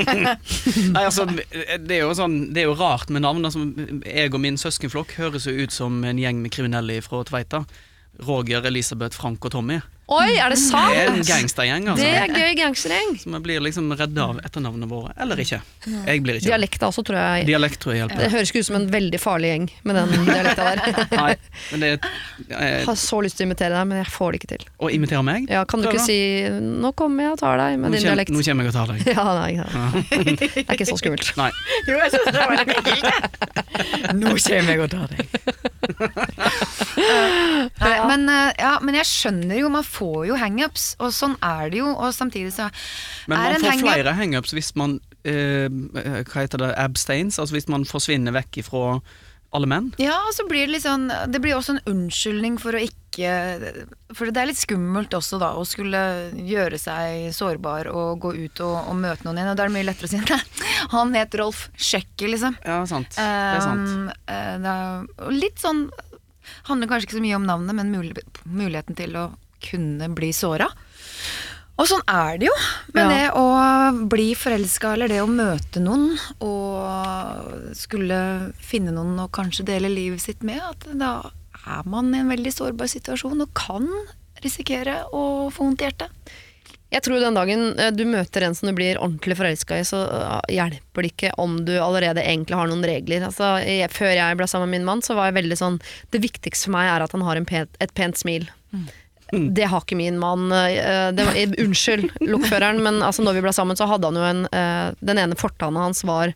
Nei, 0.95 1.03
altså, 1.05 1.25
det 1.87 1.97
er 1.97 2.03
jo 2.05 2.13
sånn 2.17 2.35
Det 2.53 2.63
er 2.63 2.69
jo 2.69 2.75
rart 2.79 3.09
med 3.13 3.23
navn. 3.25 3.45
Altså, 3.47 3.63
jeg 4.07 4.33
og 4.33 4.41
min 4.43 4.57
søskenflokk 4.59 5.15
høres 5.21 5.47
jo 5.49 5.55
ut 5.63 5.73
som 5.75 6.01
en 6.07 6.19
gjeng 6.21 6.41
med 6.43 6.53
kriminelle 6.55 6.99
fra 7.05 7.23
Tveita. 7.27 7.63
Roger, 8.27 8.65
Elisabeth, 8.69 9.17
Frank 9.17 9.45
og 9.47 9.53
Tommy. 9.55 9.79
Oi, 10.13 10.31
er 10.37 10.53
det 10.53 10.57
sant? 10.61 10.93
Det 10.93 11.01
er 11.03 11.11
en 11.13 11.23
gangstergjeng. 11.27 11.87
Altså. 11.93 12.03
Det 12.03 12.11
er 12.21 12.33
gøy 12.37 12.55
gangstergjeng. 12.59 13.13
Som 13.23 13.35
vi 13.37 13.41
blir 13.47 13.63
liksom 13.65 13.89
redda 13.97 14.25
av 14.33 14.39
etternavnene 14.45 14.87
våre. 14.91 15.13
Eller 15.23 15.39
ikke. 15.43 15.59
Jeg 15.87 16.23
blir 16.25 16.37
ikke. 16.39 16.47
Dialekta 16.51 16.89
også, 16.91 17.03
tror 17.07 17.17
jeg. 17.19 17.47
Dialekt 17.49 17.79
tror 17.83 17.95
jeg 17.95 18.03
hjelper. 18.03 18.21
Det 18.23 18.29
høres 18.33 18.51
ikke 18.53 18.61
ut 18.63 18.67
som 18.69 18.77
en 18.79 18.87
veldig 18.93 19.19
farlig 19.23 19.51
gjeng 19.53 19.65
med 19.89 19.99
den 19.99 20.13
dialekta 20.27 20.67
der. 20.69 20.77
Nei, 21.23 21.33
men 21.71 21.83
det 21.85 21.89
er 21.93 21.97
Jeg 22.49 22.69
eh, 22.81 22.85
har 22.87 22.99
så 22.99 23.21
lyst 23.25 23.39
til 23.39 23.45
å 23.45 23.49
imitere 23.49 23.73
deg, 23.75 23.89
men 23.89 24.01
jeg 24.03 24.09
får 24.13 24.27
det 24.35 24.41
ikke 24.41 24.51
til. 24.53 24.63
Å 24.83 24.91
imitere 24.97 25.23
meg? 25.27 25.49
Ja, 25.51 25.63
kan 25.69 25.81
du 25.83 25.87
ikke 25.89 25.97
Prøv, 25.97 26.03
da. 26.03 26.07
si 26.09 26.19
'nå 26.83 26.93
kommer 26.99 27.27
jeg 27.27 27.31
og 27.35 27.39
tar 27.43 27.57
deg' 27.61 27.77
med 27.79 27.89
nå 27.89 27.95
din 27.97 28.03
kjem- 28.03 28.11
dialekt? 28.13 28.33
Nå 28.33 28.43
kommer 28.47 28.63
jeg 28.63 28.71
og 28.71 28.77
tar 28.77 28.87
deg. 28.93 28.99
Ja, 29.13 29.25
nei, 29.37 29.51
ja. 29.57 29.65
Det 30.43 30.65
er 30.67 30.75
ikke 30.77 30.89
så 30.89 30.97
skummelt. 30.99 31.33
Nei. 31.39 31.49
Jo, 31.87 31.97
jeg 32.01 32.09
syns 32.13 32.29
det 32.29 32.39
var 32.41 32.55
litt 32.57 32.71
ekkelt. 32.73 33.05
Nå 34.19 34.33
kommer 34.37 34.71
jeg 34.73 34.79
og 34.83 34.89
tar 34.93 35.07
deg. 35.13 35.25
Nei, 36.97 37.95
men, 38.09 38.27
eh, 38.29 38.51
ja, 38.59 38.75
men 38.83 38.97
jeg 38.99 39.09
skjønner 39.09 39.59
jo, 39.59 39.71
man 39.73 39.85
får 39.87 40.27
jo 40.29 40.37
hangups, 40.39 40.93
og 41.01 41.13
sånn 41.15 41.35
er 41.43 41.73
det 41.73 41.81
jo. 41.81 41.89
Og 41.93 42.13
samtidig 42.15 42.53
så 42.55 42.69
Men 43.27 43.37
man 43.39 43.57
en 43.57 43.67
får 43.67 43.83
flere 43.83 44.15
hangups 44.17 44.55
hvis 44.55 44.73
man 44.79 44.97
eh, 45.27 45.69
Hva 45.69 46.43
heter 46.43 46.61
det? 46.61 46.73
Abstains? 46.79 47.39
Altså 47.39 47.57
hvis 47.57 47.69
man 47.71 47.87
forsvinner 47.87 48.35
vekk 48.35 48.63
ifra 48.63 48.97
alle 49.53 49.69
menn? 49.69 49.91
Ja, 50.01 50.15
og 50.27 50.33
så 50.35 50.45
blir 50.49 50.65
det 50.65 50.75
litt 50.75 50.85
sånn 50.85 51.07
Det 51.29 51.41
blir 51.43 51.57
også 51.57 51.77
en 51.77 51.83
unnskyldning 51.89 52.57
for 52.61 52.75
å 52.75 52.81
ikke 52.81 53.73
For 54.17 54.33
det 54.33 54.41
er 54.41 54.49
litt 54.49 54.61
skummelt 54.61 55.13
også, 55.13 55.37
da, 55.41 55.51
å 55.59 55.65
skulle 55.67 56.01
gjøre 56.33 56.79
seg 56.81 57.29
sårbar 57.35 57.91
og 57.93 58.23
gå 58.23 58.33
ut 58.33 58.63
og, 58.65 58.77
og 58.89 58.97
møte 58.97 59.27
noen 59.27 59.37
igjen. 59.37 59.51
Og 59.51 59.59
da 59.59 59.65
er 59.65 59.69
det 59.69 59.75
mye 59.77 59.87
lettere 59.91 60.09
å 60.09 60.13
si 60.13 60.21
nei, 60.21 60.39
han 60.95 61.13
het 61.17 61.37
Rolf 61.37 61.67
Sjekke, 61.77 62.31
liksom. 62.33 62.57
Ja, 62.65 62.79
sant. 62.89 63.13
Det 63.13 63.27
er 63.27 63.61
sant. 63.61 63.93
Um, 63.93 64.09
det 64.65 64.73
er, 64.73 65.29
litt 65.37 65.61
sånn 65.61 65.85
Handler 66.69 66.91
kanskje 66.91 67.09
ikke 67.09 67.19
så 67.19 67.25
mye 67.25 67.39
om 67.39 67.47
navnet, 67.49 67.75
men 67.75 67.91
mul 67.93 68.11
muligheten 68.45 68.97
til 68.99 69.15
å 69.19 69.25
kunne 69.63 70.09
bli 70.15 70.31
såra. 70.35 70.67
Og 71.79 71.87
sånn 71.89 72.03
er 72.11 72.37
det 72.37 72.47
jo 72.51 72.55
med 72.93 73.01
Ja. 73.01 73.09
det 73.09 73.29
å 73.33 74.07
bli 74.09 74.35
forelska, 74.37 74.93
eller 74.93 75.07
det 75.09 75.21
å 75.23 75.29
møte 75.29 75.81
noen 75.81 76.19
og 76.39 77.73
skulle 77.75 78.53
finne 78.61 78.93
noen 78.93 79.17
og 79.23 79.31
kanskje 79.31 79.65
dele 79.65 79.89
livet 79.89 80.21
sitt 80.21 80.43
med. 80.43 80.61
At 80.61 80.85
da 80.93 81.31
er 81.65 81.83
man 81.89 82.13
i 82.13 82.19
en 82.19 82.29
veldig 82.29 82.53
sårbar 82.53 82.91
situasjon 82.91 83.41
og 83.41 83.53
kan 83.57 83.87
risikere 84.43 85.05
å 85.15 85.49
få 85.49 85.63
vondt 85.65 85.81
i 85.81 85.87
hjertet. 85.87 86.11
Jeg 86.93 87.01
tror 87.07 87.19
den 87.23 87.33
dagen 87.37 87.61
eh, 87.81 87.89
du 87.95 88.03
møter 88.05 88.45
en 88.45 88.53
som 88.55 88.69
du 88.69 88.73
blir 88.77 88.99
ordentlig 89.01 89.35
forelska 89.39 89.79
i, 89.81 89.85
så 89.87 90.03
eh, 90.05 90.39
hjelper 90.59 91.01
det 91.07 91.11
ikke 91.15 91.31
om 91.41 91.55
du 91.65 91.73
allerede 91.81 92.21
egentlig 92.21 92.55
har 92.59 92.69
noen 92.69 92.85
regler. 92.85 93.25
Altså, 93.27 93.55
jeg, 93.65 93.89
før 93.91 94.11
jeg 94.13 94.37
ble 94.37 94.47
sammen 94.51 94.69
med 94.69 94.79
min 94.79 94.85
mann, 94.91 95.01
så 95.05 95.15
var 95.17 95.31
jeg 95.31 95.39
veldig 95.41 95.57
sånn 95.57 95.79
Det 96.13 96.21
viktigste 96.23 96.67
for 96.69 96.75
meg 96.77 96.91
er 96.93 97.05
at 97.07 97.15
han 97.17 97.25
har 97.25 97.39
en 97.41 97.49
pent, 97.49 97.79
et 97.81 97.93
pent 97.97 98.19
smil. 98.21 98.45
Det 99.33 99.65
har 99.65 99.81
ikke 99.81 99.97
min 99.97 100.19
mann. 100.21 100.51
eh, 100.53 101.09
Det 101.17 101.25
var, 101.25 101.39
unnskyld, 101.65 102.11
lokføreren, 102.29 102.83
men 102.85 103.01
altså, 103.01 103.25
når 103.25 103.39
vi 103.39 103.45
ble 103.47 103.53
sammen, 103.57 103.79
så 103.79 103.87
hadde 103.89 104.11
han 104.11 104.19
jo 104.21 104.27
en 104.29 104.43
Den 105.01 105.17
ene 105.23 105.35
fortanna 105.39 105.87
hans 105.87 106.03
var 106.05 106.35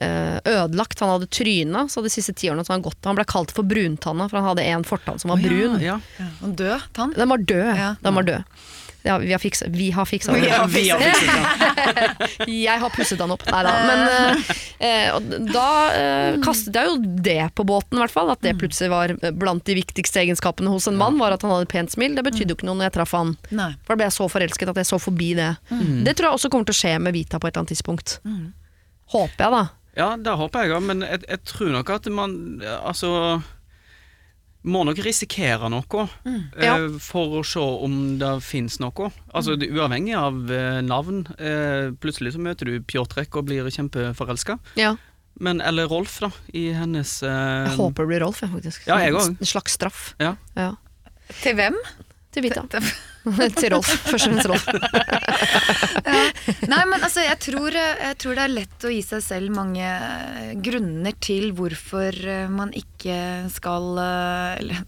ødelagt. 0.00 1.00
Han 1.02 1.10
hadde 1.12 1.26
tryna, 1.28 1.82
så 1.92 2.00
de 2.00 2.08
siste 2.08 2.32
ti 2.38 2.48
årene 2.48 2.64
så 2.64 2.72
han 2.72 2.82
gått 2.84 3.04
Han 3.04 3.18
ble 3.18 3.24
kalt 3.28 3.50
for 3.52 3.66
bruntanna, 3.68 4.28
for 4.30 4.38
han 4.40 4.46
hadde 4.52 4.64
en 4.72 4.84
fortann 4.88 5.18
som 5.20 5.32
var 5.34 5.42
brun. 5.42 5.76
Ja, 5.84 5.98
Og 6.40 6.54
død 6.56 6.86
tann. 6.96 7.12
Den 7.16 7.28
var 7.28 7.42
død. 7.44 7.72
Ja. 7.76 7.90
Den 8.00 8.16
var 8.16 8.24
død. 8.28 8.60
Ja, 9.02 9.18
vi 9.18 9.32
har 9.32 9.38
fiksa, 9.38 9.66
vi 9.68 9.90
har 9.90 10.04
fiksa 10.06 10.32
det. 10.32 10.40
Vi 10.40 10.50
har 10.50 10.68
fikset 10.68 11.28
den. 11.30 12.52
Jeg 12.64 12.80
har 12.80 12.90
pusset 12.92 13.18
den 13.18 13.32
opp. 13.32 13.44
Nei 13.48 13.60
da. 13.64 13.72
Men 13.88 14.02
eh, 14.10 14.50
eh, 14.88 15.18
da 15.48 15.68
eh, 15.96 16.36
kastet 16.44 16.76
jeg 16.76 16.90
jo 16.90 16.98
det 17.24 17.50
på 17.56 17.64
båten, 17.64 17.96
i 17.96 18.02
hvert 18.02 18.12
fall. 18.12 18.32
At 18.32 18.42
det 18.44 18.54
plutselig 18.60 18.90
var 18.92 19.14
blant 19.40 19.64
de 19.68 19.76
viktigste 19.78 20.20
egenskapene 20.22 20.72
hos 20.72 20.88
en 20.90 20.98
mann, 21.00 21.18
var 21.20 21.34
at 21.36 21.44
han 21.46 21.52
hadde 21.54 21.68
et 21.68 21.72
pent 21.72 21.92
smil. 21.92 22.14
Det 22.16 22.24
betydde 22.26 22.52
jo 22.52 22.58
ikke 22.58 22.68
noe 22.68 22.78
når 22.80 22.90
jeg 22.90 22.96
traff 22.98 23.16
han. 23.16 23.34
Nei. 23.48 23.70
For 23.84 23.94
da 23.94 24.02
ble 24.02 24.08
jeg 24.10 24.16
så 24.18 24.28
forelsket 24.32 24.72
at 24.74 24.80
jeg 24.82 24.90
så 24.90 25.00
forbi 25.00 25.32
det. 25.38 25.50
Det 25.70 26.16
tror 26.16 26.30
jeg 26.30 26.40
også 26.40 26.52
kommer 26.52 26.68
til 26.68 26.76
å 26.76 26.80
skje 26.82 26.96
med 27.00 27.16
Vita 27.16 27.40
på 27.40 27.48
et 27.48 27.54
eller 27.54 27.64
annet 27.64 27.74
tidspunkt. 27.74 28.18
Håper 29.14 29.46
jeg, 29.46 29.54
da. 29.56 29.64
Ja, 29.98 30.10
det 30.20 30.36
håper 30.38 30.66
jeg 30.66 30.76
òg, 30.76 30.84
men 30.86 31.06
jeg, 31.06 31.24
jeg 31.26 31.42
tror 31.48 31.72
nok 31.74 31.90
at 31.96 32.06
man 32.14 32.36
Altså 32.62 33.40
må 34.62 34.82
nok 34.84 34.98
risikere 35.04 35.70
noe 35.72 36.08
Ja. 36.60 36.76
eh, 36.76 36.98
for 37.00 37.40
å 37.40 37.44
se 37.46 37.60
om 37.60 38.18
det 38.20 38.32
fins 38.44 38.78
noe. 38.82 39.10
Altså 39.32 39.56
mm. 39.56 39.68
Uavhengig 39.72 40.16
av 40.18 40.50
eh, 40.52 40.80
navn. 40.84 41.22
Eh, 41.38 41.92
plutselig 42.00 42.34
så 42.34 42.42
møter 42.42 42.68
du 42.68 42.80
Pjotrek 42.84 43.36
og 43.40 43.48
blir 43.48 43.70
kjempeforelska. 43.72 44.58
Ja. 44.76 44.96
Men 45.40 45.62
eller 45.64 45.88
Rolf, 45.88 46.18
da, 46.20 46.28
i 46.52 46.68
hennes 46.76 47.22
eh, 47.22 47.70
Jeg 47.70 47.76
håper 47.78 48.04
det 48.04 48.12
blir 48.12 48.24
Rolf, 48.26 48.42
jeg, 48.44 48.52
faktisk. 48.52 48.86
Ja, 48.90 49.00
jeg 49.00 49.16
også. 49.16 49.36
En 49.38 49.52
slags 49.54 49.78
straff. 49.78 50.02
Ja. 50.20 50.34
Ja. 50.58 50.74
Til 51.40 51.56
hvem? 51.56 51.78
Til 52.30 52.44
Vita. 52.46 52.62
Til 53.58 53.72
Rolf. 53.74 53.88
Først 54.06 54.28
og 54.28 54.36
fremst 54.36 54.48
Rolf. 54.48 54.66
Nei, 56.70 56.82
men 56.86 57.02
altså, 57.02 57.24
jeg 57.24 57.36
tror, 57.42 57.74
jeg 57.74 58.16
tror 58.22 58.38
det 58.38 58.44
er 58.44 58.52
lett 58.54 58.86
å 58.86 58.92
gi 58.94 59.00
seg 59.02 59.24
selv 59.24 59.54
mange 59.56 59.82
eh, 59.82 60.52
grunner 60.62 61.16
til 61.18 61.50
hvorfor 61.58 62.14
eh, 62.14 62.46
man 62.52 62.70
ikke 62.76 63.18
skal 63.52 63.98
eh, 64.00 64.62
Eller 64.62 64.78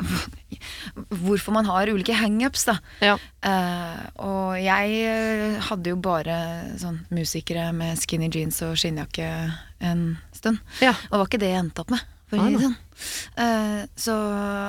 hvorfor 1.25 1.57
man 1.59 1.67
har 1.67 1.91
ulike 1.91 2.15
hangups, 2.17 2.65
da. 2.71 2.79
Ja. 3.03 3.19
Uh, 3.43 3.99
og 4.23 4.49
jeg 4.63 5.59
hadde 5.67 5.91
jo 5.91 5.99
bare 5.99 6.37
sånn 6.79 7.01
musikere 7.11 7.71
med 7.75 7.99
skinny 7.99 8.29
jeans 8.31 8.61
og 8.63 8.77
skinnjakke 8.79 9.27
en 9.83 10.05
stund. 10.37 10.63
Ja. 10.85 10.95
Og 11.09 11.17
det 11.17 11.23
var 11.23 11.31
ikke 11.31 11.43
det 11.43 11.51
jeg 11.51 11.65
endte 11.65 11.83
opp 11.83 11.95
med. 11.97 12.07
For 12.33 12.41
å 12.41 12.47
si 12.49 12.57
det 12.57 12.65
sånn. 12.65 12.79
Eh, 13.43 13.83
så 13.99 14.15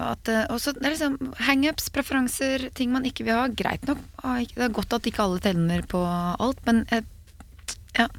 at 0.10 0.32
eh, 0.32 0.44
også, 0.52 0.74
er 0.82 0.96
liksom 0.96 1.18
hangups, 1.48 1.88
preferanser, 1.94 2.68
ting 2.76 2.92
man 2.92 3.08
ikke 3.08 3.28
vil 3.28 3.38
ha. 3.38 3.48
Greit 3.54 3.88
nok. 3.88 4.02
Ah, 4.24 4.42
Det 4.44 4.68
er 4.68 4.76
godt 4.76 4.96
at 4.98 5.08
ikke 5.08 5.24
alle 5.24 5.42
tenner 5.44 5.86
på 5.88 6.02
alt, 6.04 6.60
men 6.68 6.84
eh, 6.92 7.06
ja. 8.00 8.10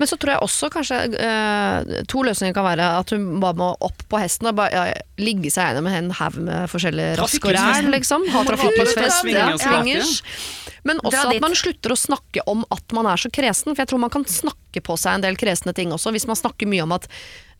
Men 0.00 0.08
så 0.10 0.16
tror 0.18 0.32
jeg 0.32 0.42
også 0.42 0.68
kanskje 0.74 0.96
eh, 1.14 1.90
To 2.10 2.24
løsninger 2.26 2.56
kan 2.56 2.64
være 2.66 2.86
at 2.98 3.12
hun 3.14 3.36
bare 3.42 3.54
må 3.60 3.68
opp 3.86 4.00
på 4.10 4.18
hesten 4.18 4.48
og 4.50 4.56
bare 4.58 4.72
ja, 4.74 4.96
ligge 5.22 5.52
seg 5.52 5.68
gjennom 5.68 5.86
en 5.92 6.08
haug 6.18 6.40
med 6.42 6.72
forskjellige 6.72 7.20
rask 7.20 7.46
og 7.46 7.54
ræl, 7.54 7.90
liksom. 7.94 8.26
Ha 8.34 8.42
trafikklysfest. 8.48 9.30
Ja, 9.30 9.52
swingers. 9.62 10.16
Men 10.82 10.98
også 11.06 11.28
at 11.30 11.44
man 11.44 11.54
slutter 11.54 11.94
å 11.94 12.00
snakke 12.00 12.42
om 12.50 12.64
at 12.74 12.96
man 12.96 13.06
er 13.12 13.20
så 13.22 13.30
kresen. 13.30 13.70
For 13.70 13.84
jeg 13.84 13.92
tror 13.92 14.02
man 14.02 14.10
kan 14.10 14.26
snakke 14.26 14.82
på 14.82 14.98
seg 14.98 15.20
en 15.20 15.26
del 15.28 15.38
kresne 15.38 15.76
ting 15.76 15.94
også, 15.94 16.10
hvis 16.16 16.26
man 16.26 16.40
snakker 16.40 16.66
mye 16.66 16.82
om 16.82 16.96
at 16.98 17.06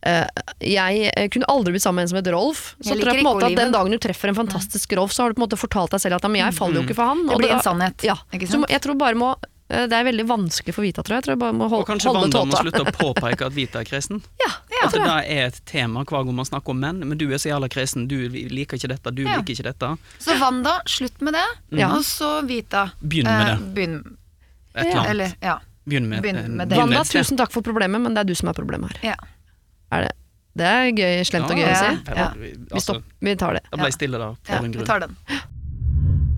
jeg 0.03 1.11
eh, 1.15 1.29
kunne 1.31 1.47
aldri 1.51 1.73
blitt 1.75 1.83
sammen 1.85 2.01
med 2.01 2.07
en 2.07 2.11
som 2.13 2.19
het 2.19 2.27
Rolf. 2.33 2.75
Så 2.81 2.91
Jeg 2.93 3.01
tror 3.03 3.13
jeg 3.13 3.23
på 3.23 3.23
en 3.23 3.29
måte 3.29 3.49
at 3.51 3.55
den 3.61 3.71
dagen 3.71 3.91
du 3.95 3.97
treffer 4.03 4.29
en 4.33 4.35
fantastisk 4.35 4.93
Rolf, 4.99 5.13
så 5.15 5.23
har 5.23 5.29
du 5.31 5.37
på 5.39 5.43
en 5.43 5.47
måte 5.47 5.59
fortalt 5.59 5.91
deg 5.95 6.03
selv 6.03 6.19
at 6.19 6.27
men 6.29 6.41
jeg 6.43 6.53
faller 6.59 6.81
jo 6.81 6.85
ikke 6.87 6.97
for 6.99 7.13
han. 7.13 7.25
Det 7.27 7.37
blir 7.39 7.55
en 7.55 7.63
sannhet, 7.63 8.03
Ja. 8.03 8.17
ikke 8.33 8.47
Så 8.51 8.63
jeg 8.69 8.81
tror 8.81 8.99
bare 8.99 9.15
må 9.15 9.35
Eh, 9.73 9.87
Det 9.87 9.95
er 9.95 10.03
veldig 10.03 10.25
vanskelig 10.27 10.73
for 10.75 10.83
Vita, 10.83 11.01
tror 11.01 11.15
jeg. 11.15 11.23
jeg 11.23 11.23
tror 11.23 11.33
jeg 11.33 11.39
bare 11.39 11.53
må 11.55 11.67
Og 11.71 11.85
kanskje 11.87 12.11
holde 12.11 12.21
Wanda 12.27 12.41
må 12.45 12.57
slutte 12.59 12.83
å 12.83 12.91
påpeke 12.99 13.45
at 13.47 13.53
Vita 13.55 13.79
er 13.79 13.85
kresen? 13.87 14.19
Ja, 14.43 14.49
At 14.83 14.91
det 14.91 15.01
da 15.05 15.13
er 15.23 15.45
et 15.47 15.61
tema 15.65 16.03
hver 16.03 16.25
gang 16.27 16.35
man 16.35 16.45
snakker 16.45 16.75
om 16.75 16.79
menn. 16.83 16.99
Men 17.07 17.17
du 17.17 17.25
er 17.31 17.39
så 17.39 17.47
jævla 17.53 17.69
kresen, 17.71 18.07
du 18.11 18.27
liker 18.29 18.77
ikke 18.77 18.91
dette, 18.91 19.13
du 19.15 19.23
Ja. 19.23 19.37
liker 19.39 19.55
ikke 19.55 19.63
dette. 19.71 19.97
Så 20.19 20.35
Wanda, 20.41 20.81
slutt 20.85 21.21
med 21.21 21.33
det. 21.33 21.45
Ja. 21.79 21.93
Og 21.95 22.03
så 22.03 22.43
Vita. 22.45 22.91
Begynn 23.01 23.23
med 23.31 23.39
eh, 23.39 23.55
det. 23.55 23.73
Begynn, 23.73 23.95
Et 24.75 24.83
eller 24.83 24.99
annet. 24.99 25.09
eller, 25.15 25.33
ja. 25.41 25.57
Begynn 25.87 26.09
med, 26.09 26.21
begynn 26.21 26.37
eh, 26.43 26.47
med 26.49 26.69
det. 26.69 26.77
Wanda, 26.77 27.03
tusen 27.07 27.37
takk 27.39 27.51
for 27.55 27.61
problemet, 27.63 28.01
men 28.03 28.13
det 28.13 28.19
er 28.19 28.29
du 28.29 28.35
som 28.35 28.49
er 28.51 28.59
problemet 28.59 28.91
her. 28.97 29.13
ja. 29.15 29.15
Er 29.93 30.05
det? 30.07 30.11
Det 30.53 30.67
er 30.69 30.91
gøy, 30.93 31.23
slemt 31.25 31.49
og 31.49 31.57
gøy 31.57 31.65
å 31.65 31.77
si. 31.79 31.87
Ja, 32.11 32.13
Ja. 32.19 32.27
vi- 32.37 32.51
altså, 32.69 32.83
stopp, 32.99 33.03
vi 33.25 33.33
tar 33.41 33.55
det. 33.57 33.63
Da 33.71 33.77
ble 33.79 33.87
jeg 33.89 33.95
stille 33.97 34.19
da, 34.21 34.27
for 34.43 34.53
ja 34.53 34.59
en 34.61 34.71
vi 34.71 34.85
tar 34.85 34.99
den. 35.07 35.15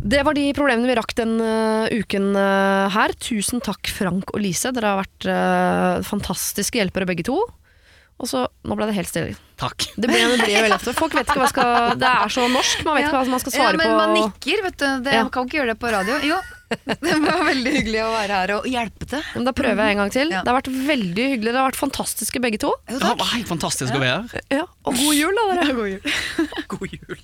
Det 0.06 0.22
var 0.23 0.36
de 0.38 0.45
problemene 0.53 0.86
vi 0.86 0.95
rakk 0.99 1.15
den 1.18 1.34
uh, 1.41 1.88
uken 1.90 2.36
uh, 2.38 2.88
her. 2.94 3.10
Tusen 3.18 3.60
takk, 3.65 3.90
Frank 3.90 4.30
og 4.36 4.40
Lise. 4.44 4.69
Dere 4.76 4.91
har 4.94 4.99
vært 5.02 5.26
uh, 5.26 6.03
fantastiske 6.06 6.77
hjelpere 6.77 7.07
begge 7.10 7.26
to. 7.26 7.40
Og 8.22 8.30
så, 8.30 8.45
Nå 8.64 8.77
ble 8.77 8.86
det 8.88 8.95
helt 8.95 9.10
stille. 9.10 9.34
Takk. 9.60 9.88
Det 9.98 10.07
ble, 10.07 10.19
det 10.38 10.45
ble 10.45 10.61
veldig 10.61 10.77
ofte. 10.77 10.94
Folk 10.95 11.18
vet 11.18 11.26
ikke 11.27 11.41
hva 11.41 11.49
skal 11.52 11.98
Det 11.99 12.07
er 12.07 12.32
så 12.32 12.45
norsk, 12.53 12.86
man 12.86 12.95
vet 12.99 13.07
ikke 13.10 13.18
hva 13.18 13.26
man 13.34 13.41
skal 13.44 13.52
Ja, 13.52 13.57
svare 13.60 13.80
men 13.82 13.90
på. 13.90 13.98
man 13.98 14.14
nikker, 14.15 14.61
vet 14.69 14.77
du. 14.77 14.86
Det, 15.03 15.15
Ja. 15.18 15.23
Man 15.26 15.32
kan 15.36 15.49
ikke 15.49 15.57
gjøre 15.60 15.73
det 15.73 15.80
på 15.82 15.91
radio. 15.91 16.19
Jo, 16.23 16.38
det 17.06 17.16
var 17.22 17.44
veldig 17.46 17.74
hyggelig 17.76 18.00
å 18.02 18.12
være 18.14 18.40
her 18.42 18.54
og 18.56 18.68
hjelpe 18.70 19.08
til. 19.12 19.22
Men 19.36 19.48
da 19.48 19.54
prøver 19.56 19.82
jeg 19.86 19.96
en 19.96 20.02
gang 20.02 20.14
til. 20.16 20.32
Ja. 20.34 20.42
Det 20.46 20.52
har 20.52 20.58
vært 20.60 20.72
veldig 20.88 21.28
hyggelig. 21.34 21.52
Det 21.54 21.60
har 21.62 21.68
vært 21.70 21.80
fantastiske 21.82 22.42
begge 22.44 22.60
to. 22.64 22.72
Jo, 22.90 23.00
Det 23.02 23.12
var 23.22 23.32
helt 23.36 23.52
fantastisk 23.52 23.94
å 23.96 24.02
være 24.02 24.16
her. 24.32 24.46
Ja, 24.60 24.66
Og 24.86 24.98
god 24.98 25.14
jul, 25.18 25.38
da, 25.38 25.46
dere. 25.54 25.76
God 25.78 25.92
jul. 25.94 26.16
God 26.76 26.98
jul. 26.98 27.22